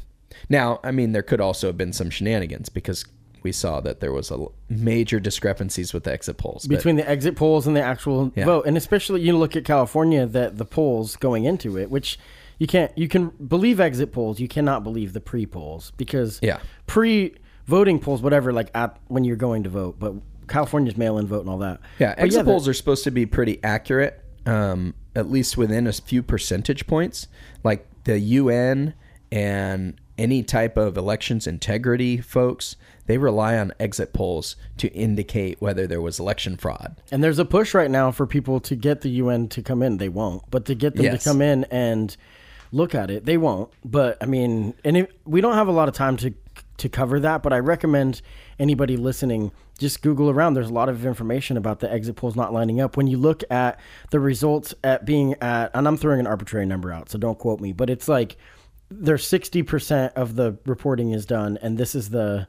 Now, 0.49 0.79
I 0.85 0.91
mean, 0.93 1.13
there 1.13 1.23
could 1.23 1.41
also 1.41 1.69
have 1.69 1.77
been 1.79 1.93
some 1.93 2.11
shenanigans 2.11 2.69
because 2.69 3.05
we 3.43 3.53
saw 3.53 3.81
that 3.81 4.01
there 4.01 4.13
was 4.13 4.31
a 4.31 4.47
major 4.69 5.19
discrepancies 5.21 5.95
with 5.95 6.05
the 6.05 6.13
exit 6.13 6.37
polls. 6.37 6.67
Between 6.67 6.97
the 6.97 7.09
exit 7.09 7.37
polls 7.37 7.67
and 7.67 7.75
the 7.77 7.83
actual 7.83 8.33
Yeah. 8.37 8.45
vote, 8.45 8.67
and 8.67 8.77
especially 8.77 9.23
you 9.23 9.37
look 9.37 9.57
at 9.57 9.65
California, 9.65 10.27
that 10.27 10.59
the 10.59 10.65
polls 10.65 11.17
going 11.17 11.45
into 11.45 11.79
it, 11.79 11.91
which 11.91 12.19
you 12.59 12.67
can't, 12.67 12.91
you 12.97 13.09
can 13.09 13.29
believe 13.47 13.81
exit 13.81 14.13
polls, 14.13 14.41
you 14.41 14.49
cannot 14.49 14.83
believe 14.83 15.13
the 15.15 15.21
pre 15.21 15.47
polls 15.47 15.93
because 15.97 16.39
Yeah. 16.43 16.59
pre 16.87 17.35
voting 17.67 17.99
polls, 17.99 18.23
whatever, 18.23 18.53
like 18.53 18.71
at 18.75 18.99
when 19.09 19.25
you're 19.25 19.37
going 19.37 19.63
to 19.65 19.69
vote, 19.71 19.97
but 19.99 20.15
California's 20.49 20.97
mail 20.97 21.19
in 21.19 21.27
vote 21.27 21.41
and 21.41 21.49
all 21.51 21.59
that. 21.59 21.81
Yeah, 21.99 22.15
But 22.15 22.25
exit 22.25 22.45
the- 22.45 22.51
polls 22.53 22.69
are 22.69 22.75
supposed 22.75 23.05
to 23.05 23.11
be 23.11 23.27
pretty 23.27 23.63
accurate, 23.65 24.23
um, 24.47 24.95
at 25.15 25.29
least 25.31 25.57
within 25.57 25.87
a 25.87 25.93
few 25.93 26.23
percentage 26.23 26.87
points. 26.87 27.27
Like 27.65 27.87
the 28.05 28.19
UN 28.19 28.95
and 29.33 29.95
any 30.19 30.43
type 30.43 30.77
of 30.77 30.97
elections 30.97 31.47
integrity 31.47 32.19
folks, 32.19 32.77
they 33.07 33.19
rely 33.19 33.59
on 33.59 33.73
exit 33.81 34.13
polls 34.13 34.57
to 34.79 34.89
indicate 34.95 35.61
whether 35.61 35.87
there 35.87 36.01
was 36.01 36.19
election 36.21 36.57
fraud. 36.57 36.97
And 37.11 37.23
there's 37.23 37.39
a 37.39 37.45
push 37.45 37.75
right 37.75 37.91
now 37.91 38.11
for 38.13 38.27
people 38.27 38.61
to 38.61 38.77
get 38.77 39.01
the 39.03 39.11
UN 39.11 39.49
to 39.49 39.63
come 39.63 39.83
in. 39.83 39.99
They 39.99 40.09
won't, 40.09 40.43
but 40.51 40.65
to 40.67 40.75
get 40.75 40.95
them 40.95 41.05
Yes. 41.07 41.23
to 41.25 41.29
come 41.31 41.43
in 41.43 41.65
and 41.71 42.17
look 42.73 42.95
at 42.95 43.11
it, 43.11 43.27
they 43.27 43.37
won't. 43.37 43.71
But 43.85 44.17
I 44.23 44.27
mean, 44.27 44.75
and 44.85 44.97
if, 44.97 45.09
we 45.25 45.41
don't 45.41 45.55
have 45.55 45.69
a 45.69 45.73
lot 45.73 45.89
of 45.89 45.95
time 45.95 46.17
to 46.19 46.33
to 46.79 46.89
cover 46.89 47.21
that. 47.21 47.43
But 47.43 47.53
I 47.53 47.59
recommend 47.59 48.23
anybody 48.59 48.97
listening 48.97 49.53
just 49.79 50.03
Google 50.03 50.31
around. 50.31 50.55
There's 50.55 50.71
a 50.71 50.75
lot 50.75 50.89
of 50.89 51.05
information 51.05 51.57
about 51.57 51.81
the 51.81 51.93
exit 51.93 52.17
polls 52.17 52.37
not 52.37 52.53
lining 52.53 52.81
up. 52.81 52.97
When 52.97 53.07
you 53.07 53.19
look 53.19 53.43
at 53.51 53.79
the 54.11 54.21
results 54.21 54.75
at 54.83 55.05
being 55.05 55.35
at, 55.43 55.71
and 55.75 55.87
I'm 55.87 55.97
throwing 55.97 56.21
an 56.21 56.27
arbitrary 56.27 56.67
number 56.67 56.93
out, 56.93 57.11
so 57.11 57.19
don't 57.19 57.39
quote 57.39 57.61
me, 57.61 57.73
but 57.73 57.91
it's 57.91 58.09
like 58.09 58.37
there's 58.91 59.27
60% 59.29 60.13
of 60.15 60.37
the 60.37 60.59
reporting 60.65 61.13
is 61.13 61.27
done, 61.27 61.59
and 61.61 61.77
this 61.77 61.95
is 61.95 62.11
the 62.11 62.49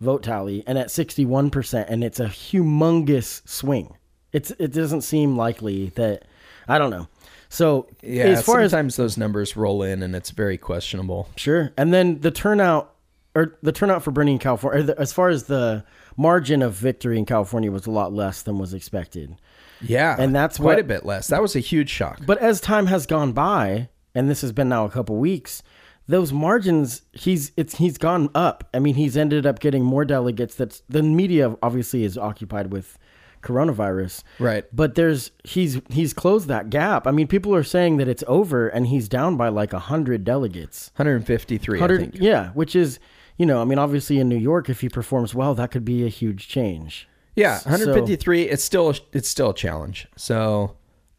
vote 0.00 0.22
tally, 0.22 0.62
and 0.66 0.78
at 0.78 0.88
61%, 0.88 1.86
and 1.88 2.04
it's 2.04 2.20
a 2.20 2.26
humongous 2.26 3.46
swing. 3.48 3.94
It's 4.32 4.50
it 4.58 4.72
doesn't 4.72 5.00
seem 5.00 5.36
likely 5.36 5.88
that 5.90 6.26
I 6.68 6.78
don't 6.78 6.90
know. 6.90 7.08
So 7.48 7.88
Yeah, 8.02 8.24
as 8.24 8.42
far 8.42 8.60
as 8.60 8.72
sometimes 8.72 8.96
those 8.96 9.16
numbers 9.16 9.56
roll 9.56 9.82
in 9.82 10.02
and 10.02 10.14
it's 10.14 10.30
very 10.30 10.58
questionable. 10.58 11.30
Sure. 11.36 11.72
And 11.78 11.94
then 11.94 12.20
the 12.20 12.30
turnout 12.30 12.94
or 13.38 13.58
the 13.62 13.72
turnout 13.72 14.02
for 14.02 14.10
Bernie 14.10 14.32
in 14.32 14.38
California, 14.38 14.82
the, 14.82 14.98
as 15.00 15.12
far 15.12 15.28
as 15.28 15.44
the 15.44 15.84
margin 16.16 16.62
of 16.62 16.74
victory 16.74 17.18
in 17.18 17.24
California 17.24 17.70
was 17.70 17.86
a 17.86 17.90
lot 17.90 18.12
less 18.12 18.42
than 18.42 18.58
was 18.58 18.74
expected. 18.74 19.36
Yeah, 19.80 20.16
And 20.18 20.34
that's 20.34 20.56
quite 20.58 20.64
what- 20.74 20.78
a 20.80 20.84
bit 20.84 21.06
less. 21.06 21.28
That 21.28 21.40
was 21.40 21.54
a 21.54 21.60
huge 21.60 21.88
shock. 21.90 22.20
But 22.26 22.38
as 22.38 22.60
time 22.60 22.86
has 22.86 23.06
gone 23.06 23.32
by, 23.32 23.88
and 24.14 24.28
this 24.28 24.40
has 24.40 24.50
been 24.52 24.68
now 24.68 24.84
a 24.84 24.90
couple 24.90 25.16
weeks, 25.16 25.62
those 26.08 26.32
margins 26.32 27.02
he's 27.12 27.52
it's 27.56 27.76
he's 27.76 27.98
gone 27.98 28.30
up. 28.34 28.64
I 28.74 28.78
mean, 28.78 28.94
he's 28.94 29.16
ended 29.16 29.44
up 29.46 29.60
getting 29.60 29.84
more 29.84 30.04
delegates. 30.06 30.54
That's 30.54 30.82
the 30.88 31.02
media 31.02 31.54
obviously 31.62 32.02
is 32.02 32.16
occupied 32.18 32.72
with 32.72 32.98
coronavirus. 33.42 34.22
Right. 34.38 34.64
But 34.72 34.94
there's 34.94 35.30
he's 35.44 35.80
he's 35.90 36.12
closed 36.14 36.48
that 36.48 36.70
gap. 36.70 37.06
I 37.06 37.10
mean, 37.10 37.26
people 37.26 37.54
are 37.54 37.62
saying 37.62 37.98
that 37.98 38.08
it's 38.08 38.24
over, 38.26 38.68
and 38.68 38.86
he's 38.86 39.08
down 39.08 39.36
by 39.36 39.48
like 39.48 39.72
a 39.72 39.78
hundred 39.78 40.24
delegates. 40.24 40.90
153, 40.96 41.78
I 41.78 41.80
100 41.80 42.00
think. 42.00 42.14
yeah 42.22 42.50
which 42.50 42.74
is 42.74 42.98
you 43.38 43.46
know 43.46 43.60
i 43.62 43.64
mean 43.64 43.78
obviously 43.78 44.18
in 44.18 44.28
new 44.28 44.36
york 44.36 44.68
if 44.68 44.80
he 44.82 44.88
performs 44.88 45.34
well 45.34 45.54
that 45.54 45.70
could 45.70 45.84
be 45.84 46.04
a 46.04 46.08
huge 46.08 46.48
change 46.48 47.08
Yeah, 47.34 47.58
So- 47.58 47.70
153. 47.70 48.42
it's 48.42 48.62
still 48.64 48.92
it's 49.12 49.28
still 49.28 49.50
a 49.50 49.54
challenge. 49.54 50.06
So 50.16 50.74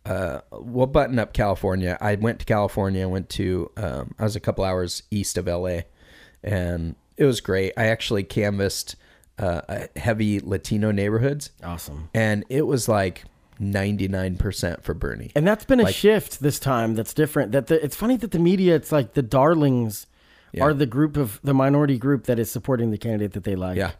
uh, 0.05 0.41
we'll 0.51 0.87
button 0.87 1.17
up 1.19 1.31
California. 1.33 1.97
I 2.01 2.15
went 2.15 2.39
to 2.39 2.45
California. 2.45 3.03
I 3.03 3.05
went 3.05 3.29
to 3.39 3.69
um, 3.77 4.15
I 4.19 4.23
was 4.23 4.35
a 4.35 4.39
couple 4.39 4.63
hours 4.65 5.03
east 5.11 5.37
of 5.37 5.45
LA, 5.47 5.81
and 6.43 6.95
it 7.15 7.25
was 7.25 7.39
great. 7.41 7.71
I 7.77 7.85
actually 7.87 8.23
canvassed 8.23 8.95
uh, 9.37 9.61
heavy 9.95 10.39
Latino 10.41 10.91
neighborhoods, 10.91 11.51
awesome 11.63 12.09
and 12.13 12.43
it 12.49 12.65
was 12.67 12.89
like 12.89 13.23
99% 13.61 14.83
for 14.83 14.93
Bernie. 14.93 15.31
and 15.35 15.45
that's 15.47 15.65
been 15.65 15.79
a 15.79 15.91
shift 15.91 16.39
this 16.41 16.59
time 16.59 16.95
that's 16.95 17.13
different 17.13 17.51
that 17.51 17.67
the, 17.67 17.83
it's 17.83 17.95
funny 17.95 18.17
that 18.17 18.31
the 18.31 18.39
media 18.39 18.75
it's 18.75 18.91
like 18.91 19.13
the 19.13 19.21
darlings 19.21 20.07
Yeah. 20.53 20.63
are 20.63 20.73
the 20.73 20.85
group 20.85 21.17
of 21.17 21.39
the 21.43 21.53
minority 21.53 21.97
group 21.97 22.25
that 22.25 22.39
is 22.39 22.51
supporting 22.51 22.91
the 22.91 22.97
candidate 22.97 23.33
that 23.33 23.43
they 23.43 23.55
like 23.55 23.77
Yeah. 23.77 23.91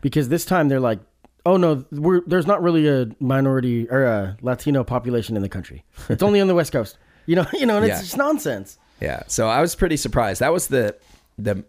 because 0.00 0.28
this 0.28 0.44
time 0.44 0.68
they're 0.68 0.80
like 0.80 1.00
oh 1.46 1.56
no 1.56 1.84
we're, 1.90 2.20
there's 2.26 2.46
not 2.46 2.62
really 2.62 2.86
a 2.88 3.06
minority 3.18 3.88
or 3.90 4.04
a 4.04 4.36
latino 4.42 4.84
population 4.84 5.36
in 5.36 5.42
the 5.42 5.48
country 5.48 5.84
it's 6.08 6.22
only 6.22 6.40
on 6.40 6.48
the 6.48 6.54
west 6.54 6.72
coast 6.72 6.98
you 7.26 7.36
know 7.36 7.46
you 7.52 7.66
know 7.66 7.76
and 7.76 7.86
it's 7.86 7.96
Yeah. 7.96 8.00
just 8.02 8.16
nonsense 8.16 8.78
Yeah. 9.00 9.22
So 9.28 9.48
I 9.48 9.60
was 9.62 9.74
pretty 9.74 9.96
surprised. 9.96 10.40
That 10.40 10.52
was 10.52 10.68
the 10.68 10.94
the 11.38 11.64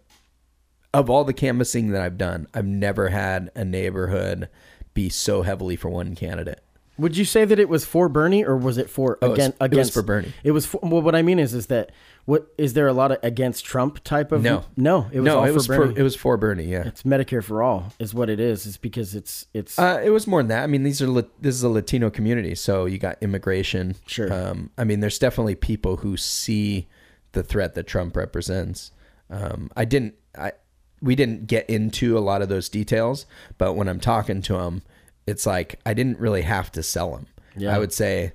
of 0.92 1.08
all 1.08 1.24
the 1.24 1.32
canvassing 1.32 1.92
that 1.92 2.02
I've 2.02 2.18
done, 2.18 2.46
I've 2.52 2.66
never 2.66 3.08
had 3.08 3.50
a 3.54 3.64
neighborhood 3.64 4.50
be 4.92 5.08
so 5.08 5.40
heavily 5.40 5.74
for 5.74 5.88
one 5.88 6.14
candidate. 6.14 6.60
Would 7.02 7.16
you 7.16 7.24
say 7.24 7.44
that 7.44 7.58
it 7.58 7.68
was 7.68 7.84
for 7.84 8.08
Bernie 8.08 8.44
or 8.44 8.56
was 8.56 8.78
it 8.78 8.88
for 8.88 9.18
Oh, 9.20 9.26
it 9.26 9.28
was- 9.30 9.38
against? 9.38 9.62
it 9.62 9.76
was 9.76 9.90
for 9.90 10.02
Bernie. 10.02 10.32
It 10.44 10.52
was. 10.52 10.64
For, 10.66 10.80
well, 10.82 11.02
what 11.02 11.14
I 11.14 11.22
mean 11.22 11.38
is, 11.38 11.52
is 11.52 11.66
that 11.66 11.90
what 12.24 12.46
is 12.56 12.72
there 12.74 12.86
a 12.86 12.92
lot 12.92 13.10
of 13.12 13.18
against 13.22 13.64
Trump 13.64 14.02
type 14.04 14.30
of? 14.32 14.42
No. 14.42 14.64
no. 14.76 15.08
It 15.12 15.20
was 15.20 15.26
no, 15.26 15.42
it 15.42 15.48
for 15.48 15.52
was 15.54 15.66
Bernie. 15.66 15.94
for 15.94 16.00
it 16.00 16.02
was 16.02 16.16
for 16.16 16.36
Bernie. 16.36 16.64
Yeah. 16.64 16.86
it's 16.86 17.02
Medicare 17.02 17.42
for 17.42 17.62
all 17.62 17.92
is 17.98 18.14
what 18.14 18.30
it 18.30 18.38
is. 18.40 18.66
It's 18.66 18.76
because 18.76 19.14
it's 19.14 19.46
it's 19.52 19.78
Uh, 19.78 20.00
it 20.04 20.10
was 20.10 20.26
more 20.26 20.40
than 20.40 20.48
that. 20.48 20.62
I 20.62 20.66
mean, 20.68 20.84
these 20.84 21.02
are 21.02 21.10
this 21.40 21.54
is 21.54 21.62
a 21.62 21.68
Latino 21.68 22.08
community, 22.08 22.54
so 22.54 22.86
you 22.86 22.98
got 22.98 23.18
immigration. 23.20 23.96
Sure. 24.06 24.32
Um, 24.32 24.70
I 24.78 24.84
mean, 24.84 25.00
there's 25.00 25.18
definitely 25.18 25.56
people 25.56 25.98
who 25.98 26.16
see 26.16 26.86
the 27.32 27.42
threat 27.42 27.74
that 27.74 27.86
Trump 27.86 28.16
represents. 28.16 28.92
Um, 29.28 29.70
I 29.76 29.84
didn't. 29.84 30.14
I 30.38 30.52
we 31.00 31.16
didn't 31.16 31.48
get 31.48 31.68
into 31.68 32.16
a 32.16 32.20
lot 32.20 32.42
of 32.42 32.48
those 32.48 32.68
details, 32.68 33.26
but 33.58 33.72
when 33.72 33.88
I'm 33.88 33.98
talking 33.98 34.40
to 34.42 34.52
them, 34.52 34.82
it's 35.26 35.46
like 35.46 35.78
I 35.86 35.94
didn't 35.94 36.18
really 36.18 36.42
have 36.42 36.70
to 36.72 36.82
sell 36.82 37.12
them. 37.12 37.26
Yeah. 37.56 37.74
I 37.74 37.78
would 37.78 37.92
say, 37.92 38.32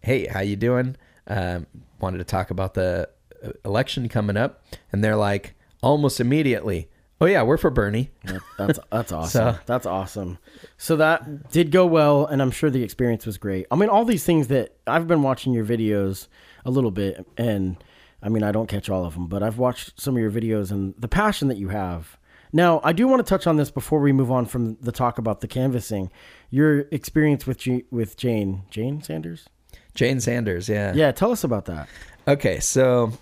"Hey, 0.00 0.26
how 0.26 0.40
you 0.40 0.56
doing? 0.56 0.96
Um, 1.26 1.66
wanted 2.00 2.18
to 2.18 2.24
talk 2.24 2.50
about 2.50 2.74
the 2.74 3.08
uh, 3.44 3.50
election 3.64 4.08
coming 4.08 4.36
up," 4.36 4.62
and 4.92 5.02
they're 5.04 5.16
like, 5.16 5.54
almost 5.82 6.18
immediately, 6.20 6.88
"Oh 7.20 7.26
yeah, 7.26 7.42
we're 7.42 7.56
for 7.58 7.70
Bernie." 7.70 8.10
That's 8.58 8.78
that's 8.90 9.12
awesome. 9.20 9.54
So- 9.54 9.58
that's 9.66 9.86
awesome. 9.86 10.38
So 10.76 10.96
that 10.96 11.50
did 11.50 11.70
go 11.70 11.86
well, 11.86 12.26
and 12.26 12.40
I'm 12.42 12.50
sure 12.50 12.70
the 12.70 12.82
experience 12.82 13.26
was 13.26 13.38
great. 13.38 13.66
I 13.70 13.76
mean, 13.76 13.88
all 13.88 14.04
these 14.04 14.24
things 14.24 14.48
that 14.48 14.76
I've 14.86 15.06
been 15.06 15.22
watching 15.22 15.52
your 15.52 15.64
videos 15.64 16.28
a 16.64 16.70
little 16.70 16.90
bit, 16.90 17.26
and 17.36 17.76
I 18.22 18.28
mean, 18.30 18.42
I 18.42 18.50
don't 18.52 18.68
catch 18.68 18.88
all 18.88 19.04
of 19.04 19.14
them, 19.14 19.26
but 19.28 19.42
I've 19.42 19.58
watched 19.58 20.00
some 20.00 20.16
of 20.16 20.20
your 20.22 20.30
videos 20.30 20.70
and 20.70 20.94
the 20.98 21.08
passion 21.08 21.48
that 21.48 21.58
you 21.58 21.68
have. 21.68 22.18
Now, 22.54 22.80
I 22.84 22.92
do 22.92 23.08
want 23.08 23.18
to 23.18 23.28
touch 23.28 23.48
on 23.48 23.56
this 23.56 23.72
before 23.72 23.98
we 23.98 24.12
move 24.12 24.30
on 24.30 24.46
from 24.46 24.76
the 24.76 24.92
talk 24.92 25.18
about 25.18 25.40
the 25.40 25.48
canvassing. 25.48 26.08
Your 26.50 26.82
experience 26.92 27.48
with 27.48 27.58
G- 27.58 27.84
with 27.90 28.16
Jane 28.16 28.62
Jane 28.70 29.02
Sanders. 29.02 29.48
Jane 29.94 30.20
Sanders, 30.20 30.68
yeah. 30.68 30.92
Yeah, 30.94 31.10
tell 31.10 31.32
us 31.32 31.42
about 31.42 31.64
that. 31.64 31.88
Okay, 32.28 32.60
so 32.60 33.12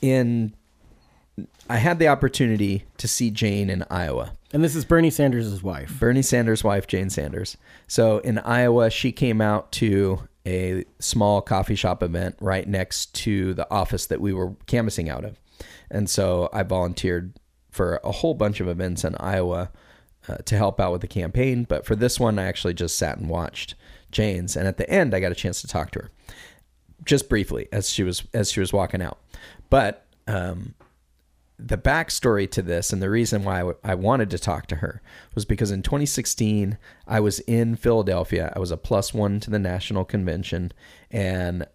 in 0.00 0.54
I 1.68 1.76
had 1.78 1.98
the 1.98 2.06
opportunity 2.06 2.84
to 2.98 3.08
see 3.08 3.32
Jane 3.32 3.68
in 3.68 3.84
Iowa. 3.90 4.32
And 4.52 4.62
this 4.62 4.76
is 4.76 4.84
Bernie 4.84 5.10
Sanders' 5.10 5.60
wife. 5.60 5.98
Bernie 5.98 6.22
Sanders' 6.22 6.62
wife, 6.62 6.86
Jane 6.86 7.10
Sanders. 7.10 7.56
So 7.88 8.18
in 8.18 8.38
Iowa, 8.38 8.90
she 8.90 9.10
came 9.10 9.40
out 9.40 9.72
to 9.72 10.28
a 10.46 10.84
small 11.00 11.42
coffee 11.42 11.74
shop 11.74 12.00
event 12.00 12.36
right 12.40 12.68
next 12.68 13.12
to 13.14 13.54
the 13.54 13.68
office 13.72 14.06
that 14.06 14.20
we 14.20 14.32
were 14.32 14.54
canvassing 14.66 15.08
out 15.08 15.24
of. 15.24 15.40
And 15.90 16.08
so 16.08 16.48
I 16.52 16.62
volunteered 16.62 17.32
for 17.70 18.00
a 18.04 18.12
whole 18.12 18.34
bunch 18.34 18.60
of 18.60 18.68
events 18.68 19.04
in 19.04 19.14
Iowa 19.16 19.70
uh, 20.28 20.36
to 20.44 20.56
help 20.56 20.80
out 20.80 20.92
with 20.92 21.00
the 21.00 21.08
campaign. 21.08 21.64
But 21.68 21.84
for 21.86 21.96
this 21.96 22.20
one, 22.20 22.38
I 22.38 22.44
actually 22.44 22.74
just 22.74 22.98
sat 22.98 23.18
and 23.18 23.28
watched 23.28 23.74
Jane's. 24.10 24.56
And 24.56 24.66
at 24.66 24.76
the 24.76 24.88
end, 24.90 25.14
I 25.14 25.20
got 25.20 25.32
a 25.32 25.36
chance 25.36 25.60
to 25.62 25.68
talk 25.68 25.90
to 25.92 26.00
her 26.00 26.10
just 27.04 27.28
briefly 27.28 27.68
as 27.72 27.90
she 27.90 28.02
was 28.02 28.22
as 28.34 28.50
she 28.52 28.60
was 28.60 28.72
walking 28.72 29.02
out. 29.02 29.18
But 29.70 30.06
um, 30.26 30.74
the 31.58 31.78
backstory 31.78 32.50
to 32.50 32.62
this 32.62 32.92
and 32.92 33.02
the 33.02 33.10
reason 33.10 33.44
why 33.44 33.56
I, 33.56 33.58
w- 33.60 33.78
I 33.84 33.94
wanted 33.94 34.30
to 34.30 34.38
talk 34.38 34.66
to 34.68 34.76
her 34.76 35.02
was 35.34 35.44
because 35.44 35.70
in 35.70 35.82
2016 35.82 36.78
I 37.06 37.20
was 37.20 37.40
in 37.40 37.76
Philadelphia. 37.76 38.52
I 38.54 38.58
was 38.58 38.70
a 38.70 38.76
plus 38.76 39.12
one 39.12 39.40
to 39.40 39.50
the 39.50 39.58
national 39.58 40.04
convention, 40.04 40.72
and 41.10 41.66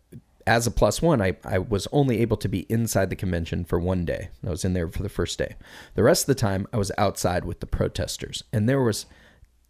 as 0.47 0.67
a 0.67 0.71
plus 0.71 1.01
one, 1.01 1.21
I, 1.21 1.37
I 1.43 1.57
was 1.57 1.87
only 1.91 2.21
able 2.21 2.37
to 2.37 2.47
be 2.47 2.61
inside 2.69 3.09
the 3.09 3.15
convention 3.15 3.65
for 3.65 3.79
one 3.79 4.05
day. 4.05 4.29
I 4.45 4.49
was 4.49 4.63
in 4.63 4.73
there 4.73 4.89
for 4.89 5.01
the 5.01 5.09
first 5.09 5.39
day. 5.39 5.55
The 5.95 6.03
rest 6.03 6.23
of 6.23 6.27
the 6.27 6.39
time, 6.39 6.67
I 6.71 6.77
was 6.77 6.91
outside 6.97 7.45
with 7.45 7.59
the 7.59 7.65
protesters, 7.65 8.43
and 8.53 8.69
there 8.69 8.81
was 8.81 9.07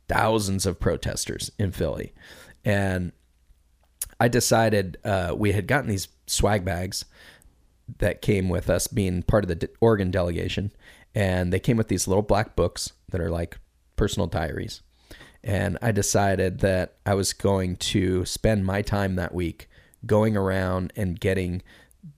thousands 0.08 0.66
of 0.66 0.80
protesters 0.80 1.52
in 1.58 1.72
Philly, 1.72 2.14
and 2.64 3.14
I 4.20 4.28
decided 4.28 4.98
uh, 5.04 5.34
we 5.36 5.54
had 5.54 5.68
gotten 5.68 5.90
these 5.90 6.08
swag 6.28 6.66
bags 6.66 7.06
that 8.00 8.22
came 8.22 8.50
with 8.50 8.70
us 8.70 8.88
being 8.88 9.24
part 9.24 9.44
of 9.44 9.48
the 9.48 9.56
de- 9.56 9.68
Oregon 9.80 10.12
delegation, 10.12 10.72
and 11.14 11.54
they 11.54 11.60
came 11.60 11.78
with 11.78 11.88
these 11.88 12.08
little 12.08 12.24
black 12.24 12.56
books 12.56 12.92
that 13.10 13.22
are 13.22 13.30
like 13.30 13.58
personal 13.96 14.28
diaries. 14.28 14.82
And 15.44 15.78
I 15.82 15.92
decided 15.92 16.60
that 16.60 16.96
I 17.06 17.14
was 17.14 17.32
going 17.32 17.76
to 17.78 18.26
spend 18.26 18.66
my 18.66 18.82
time 18.82 19.16
that 19.16 19.34
week 19.34 19.70
going 20.06 20.36
around 20.38 20.94
and 20.96 21.20
getting 21.20 21.62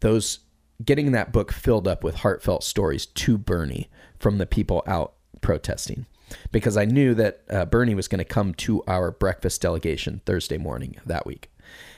those 0.02 0.40
getting 0.84 1.12
that 1.12 1.32
book 1.32 1.52
filled 1.52 1.88
up 1.88 2.04
with 2.04 2.18
heartfelt 2.18 2.64
stories 2.64 3.06
to 3.08 3.38
Bernie 3.38 3.90
from 4.20 4.38
the 4.38 4.46
people 4.46 4.84
out 4.86 5.14
protesting 5.42 6.06
because 6.52 6.78
I 6.78 6.86
knew 6.86 7.14
that 7.16 7.42
uh, 7.50 7.66
Bernie 7.66 7.96
was 7.96 8.08
going 8.08 8.20
to 8.20 8.26
come 8.26 8.54
to 8.56 8.84
our 8.88 9.12
breakfast 9.12 9.62
delegation 9.62 10.22
Thursday 10.26 10.58
morning 10.58 10.98
that 11.06 11.26
week 11.26 11.50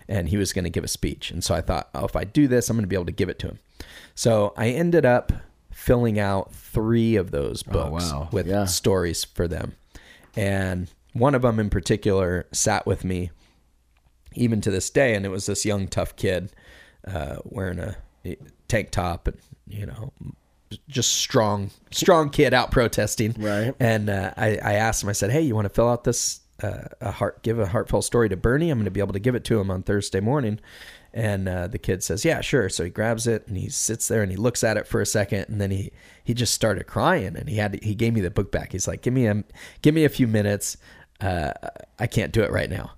and 0.08 0.30
he 0.30 0.38
was 0.38 0.54
going 0.54 0.64
to 0.64 0.70
give 0.70 0.84
a 0.84 0.88
speech. 0.90 1.30
And 1.32 1.44
so 1.44 1.54
I 1.54 1.62
thought, 1.62 1.90
oh, 1.94 2.06
if 2.06 2.16
I 2.16 2.24
do 2.24 2.48
this, 2.48 2.70
I'm 2.70 2.78
going 2.78 2.84
to 2.84 2.88
be 2.88 2.96
able 2.96 3.06
to 3.06 3.12
give 3.12 3.30
it 3.30 3.40
to 3.40 3.48
him. 3.48 3.60
So 4.16 4.54
I 4.58 4.70
ended 4.70 5.06
up 5.06 5.32
filling 5.72 6.20
out 6.20 6.54
three 6.54 7.16
of 7.16 7.32
those 7.32 7.64
books 7.64 8.12
wow. 8.12 8.30
with 8.32 8.48
Yeah. 8.48 8.66
stories 8.66 9.24
for 9.24 9.48
them. 9.48 9.76
And 10.36 10.90
one 11.14 11.36
of 11.36 11.42
them 11.42 11.60
in 11.60 11.70
particular 11.70 12.48
sat 12.52 12.86
with 12.86 13.04
me 13.04 13.32
even 14.36 14.62
to 14.62 14.72
this 14.72 14.90
day. 14.90 15.16
And 15.16 15.26
it 15.26 15.30
was 15.30 15.46
this 15.46 15.66
young, 15.66 15.88
tough 15.88 16.16
kid 16.16 16.52
uh, 17.08 17.38
wearing 17.44 17.80
a 17.80 17.96
tank 18.68 18.92
top 18.92 19.28
and, 19.28 19.38
you 19.68 19.86
know, 19.86 20.12
just 20.88 21.14
strong, 21.14 21.72
strong 21.92 22.30
kid 22.30 22.54
out 22.54 22.70
protesting. 22.72 23.34
Right. 23.40 23.74
And 23.80 24.10
uh, 24.10 24.34
I, 24.38 24.58
I 24.64 24.74
asked 24.74 25.02
him, 25.02 25.10
I 25.10 25.14
said, 25.14 25.32
hey, 25.32 25.42
you 25.42 25.56
want 25.56 25.66
to 25.66 25.74
fill 25.74 25.90
out 25.90 26.04
this, 26.04 26.42
uh, 26.62 26.84
a 27.02 27.12
heart, 27.12 27.42
give 27.42 27.58
a 27.58 27.66
heartfelt 27.66 28.06
story 28.06 28.30
to 28.30 28.38
Bernie? 28.38 28.70
I'm 28.70 28.78
going 28.78 28.86
to 28.86 28.92
be 28.92 29.00
able 29.00 29.14
to 29.14 29.20
give 29.20 29.34
it 29.34 29.44
to 29.46 29.60
him 29.60 29.72
on 29.72 29.82
Thursday 29.82 30.20
morning. 30.20 30.60
And 31.12 31.50
uh, 31.50 31.68
the 31.68 31.80
kid 31.80 32.04
says, 32.04 32.24
yeah, 32.24 32.42
sure. 32.42 32.70
So 32.70 32.84
he 32.84 32.92
grabs 32.92 33.26
it 33.26 33.48
and 33.48 33.58
he 33.58 33.68
sits 33.70 34.08
there 34.08 34.22
and 34.22 34.30
he 34.30 34.38
looks 34.38 34.64
at 34.64 34.78
it 34.78 34.86
for 34.86 35.02
a 35.02 35.08
second. 35.08 35.46
And 35.50 35.60
then 35.60 35.72
he, 35.72 35.92
he 36.24 36.36
just 36.36 36.54
started 36.54 36.86
crying 36.86 37.36
and 37.36 37.50
he 37.50 37.56
had, 37.56 37.82
he 37.82 37.96
gave 37.96 38.14
me 38.14 38.22
the 38.22 38.30
book 38.30 38.52
back. 38.52 38.72
He's 38.72 38.88
like, 38.88 39.02
give 39.02 39.14
me 39.14 39.26
a, 39.26 39.44
give 39.82 39.96
me 39.96 40.06
a 40.06 40.10
few 40.10 40.28
minutes. 40.28 40.78
Uh, 41.20 41.52
I 41.98 42.06
can't 42.06 42.32
do 42.32 42.44
it 42.44 42.52
right 42.52 42.70
now. 42.70 42.92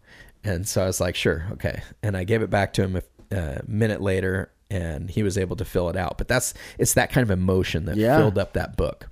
And 0.43 0.67
so 0.67 0.83
I 0.83 0.85
was 0.87 0.99
like, 0.99 1.15
sure. 1.15 1.45
Okay. 1.53 1.81
And 2.01 2.17
I 2.17 2.23
gave 2.23 2.41
it 2.41 2.49
back 2.49 2.73
to 2.73 2.83
him 2.83 2.95
a, 2.95 3.35
a 3.35 3.61
minute 3.67 4.01
later 4.01 4.51
and 4.69 5.09
he 5.09 5.21
was 5.23 5.37
able 5.37 5.55
to 5.57 5.65
fill 5.65 5.89
it 5.89 5.95
out. 5.97 6.17
But 6.17 6.27
that's, 6.27 6.53
it's 6.79 6.93
that 6.95 7.11
kind 7.11 7.23
of 7.23 7.31
emotion 7.31 7.85
that 7.85 7.97
Yeah. 7.97 8.17
filled 8.17 8.37
up 8.37 8.53
that 8.53 8.77
book. 8.77 9.07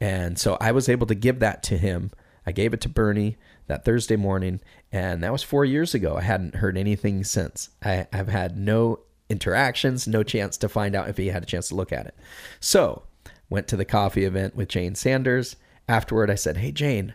And 0.00 0.38
so 0.38 0.56
I 0.60 0.72
was 0.72 0.88
able 0.88 1.06
to 1.06 1.14
give 1.14 1.38
that 1.40 1.62
to 1.64 1.76
him. 1.78 2.10
I 2.46 2.52
gave 2.52 2.74
it 2.74 2.80
to 2.80 2.88
Bernie 2.88 3.36
that 3.68 3.84
Thursday 3.84 4.16
morning, 4.16 4.60
and 4.90 5.22
that 5.22 5.30
was 5.30 5.44
four 5.44 5.64
years 5.64 5.94
ago. 5.94 6.16
I 6.16 6.22
hadn't 6.22 6.56
heard 6.56 6.76
anything 6.76 7.22
since. 7.22 7.68
I, 7.84 8.08
I've 8.12 8.26
had 8.28 8.56
no 8.58 8.98
interactions, 9.28 10.08
no 10.08 10.22
chance 10.24 10.56
to 10.58 10.68
find 10.68 10.94
out 10.96 11.08
if 11.08 11.16
he 11.16 11.28
had 11.28 11.42
a 11.44 11.46
chance 11.46 11.68
to 11.68 11.76
look 11.76 11.92
at 11.92 12.06
it. 12.06 12.16
So 12.58 13.04
went 13.48 13.68
to 13.68 13.76
the 13.76 13.84
coffee 13.84 14.24
event 14.24 14.56
with 14.56 14.68
Jane 14.68 14.94
Sanders. 14.96 15.54
Afterward, 15.88 16.30
I 16.30 16.34
said, 16.34 16.56
"Hey 16.56 16.72
Jane, 16.72 17.14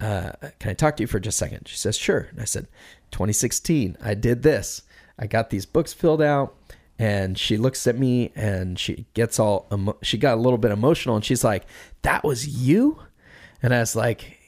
uh, 0.00 0.32
can 0.58 0.70
I 0.70 0.74
talk 0.74 0.96
to 0.98 1.02
you 1.02 1.06
for 1.06 1.18
just 1.20 1.36
a 1.40 1.44
second? 1.46 1.68
She 1.68 1.76
says, 1.76 1.96
"Sure." 1.96 2.28
And 2.30 2.40
I 2.40 2.44
said, 2.44 2.66
"2016, 3.12 3.96
I 4.00 4.14
did 4.14 4.42
this. 4.42 4.82
I 5.18 5.26
got 5.26 5.50
these 5.50 5.66
books 5.66 5.92
filled 5.92 6.22
out." 6.22 6.56
And 6.98 7.38
she 7.38 7.56
looks 7.58 7.86
at 7.86 7.98
me 7.98 8.32
and 8.34 8.78
she 8.78 9.06
gets 9.12 9.38
all 9.38 9.66
emo- 9.72 9.98
she 10.02 10.16
got 10.16 10.38
a 10.38 10.40
little 10.40 10.58
bit 10.58 10.70
emotional 10.70 11.14
and 11.14 11.24
she's 11.24 11.44
like, 11.44 11.64
"That 12.02 12.24
was 12.24 12.48
you?" 12.48 13.00
And 13.62 13.74
I 13.74 13.80
was 13.80 13.94
like, 13.94 14.38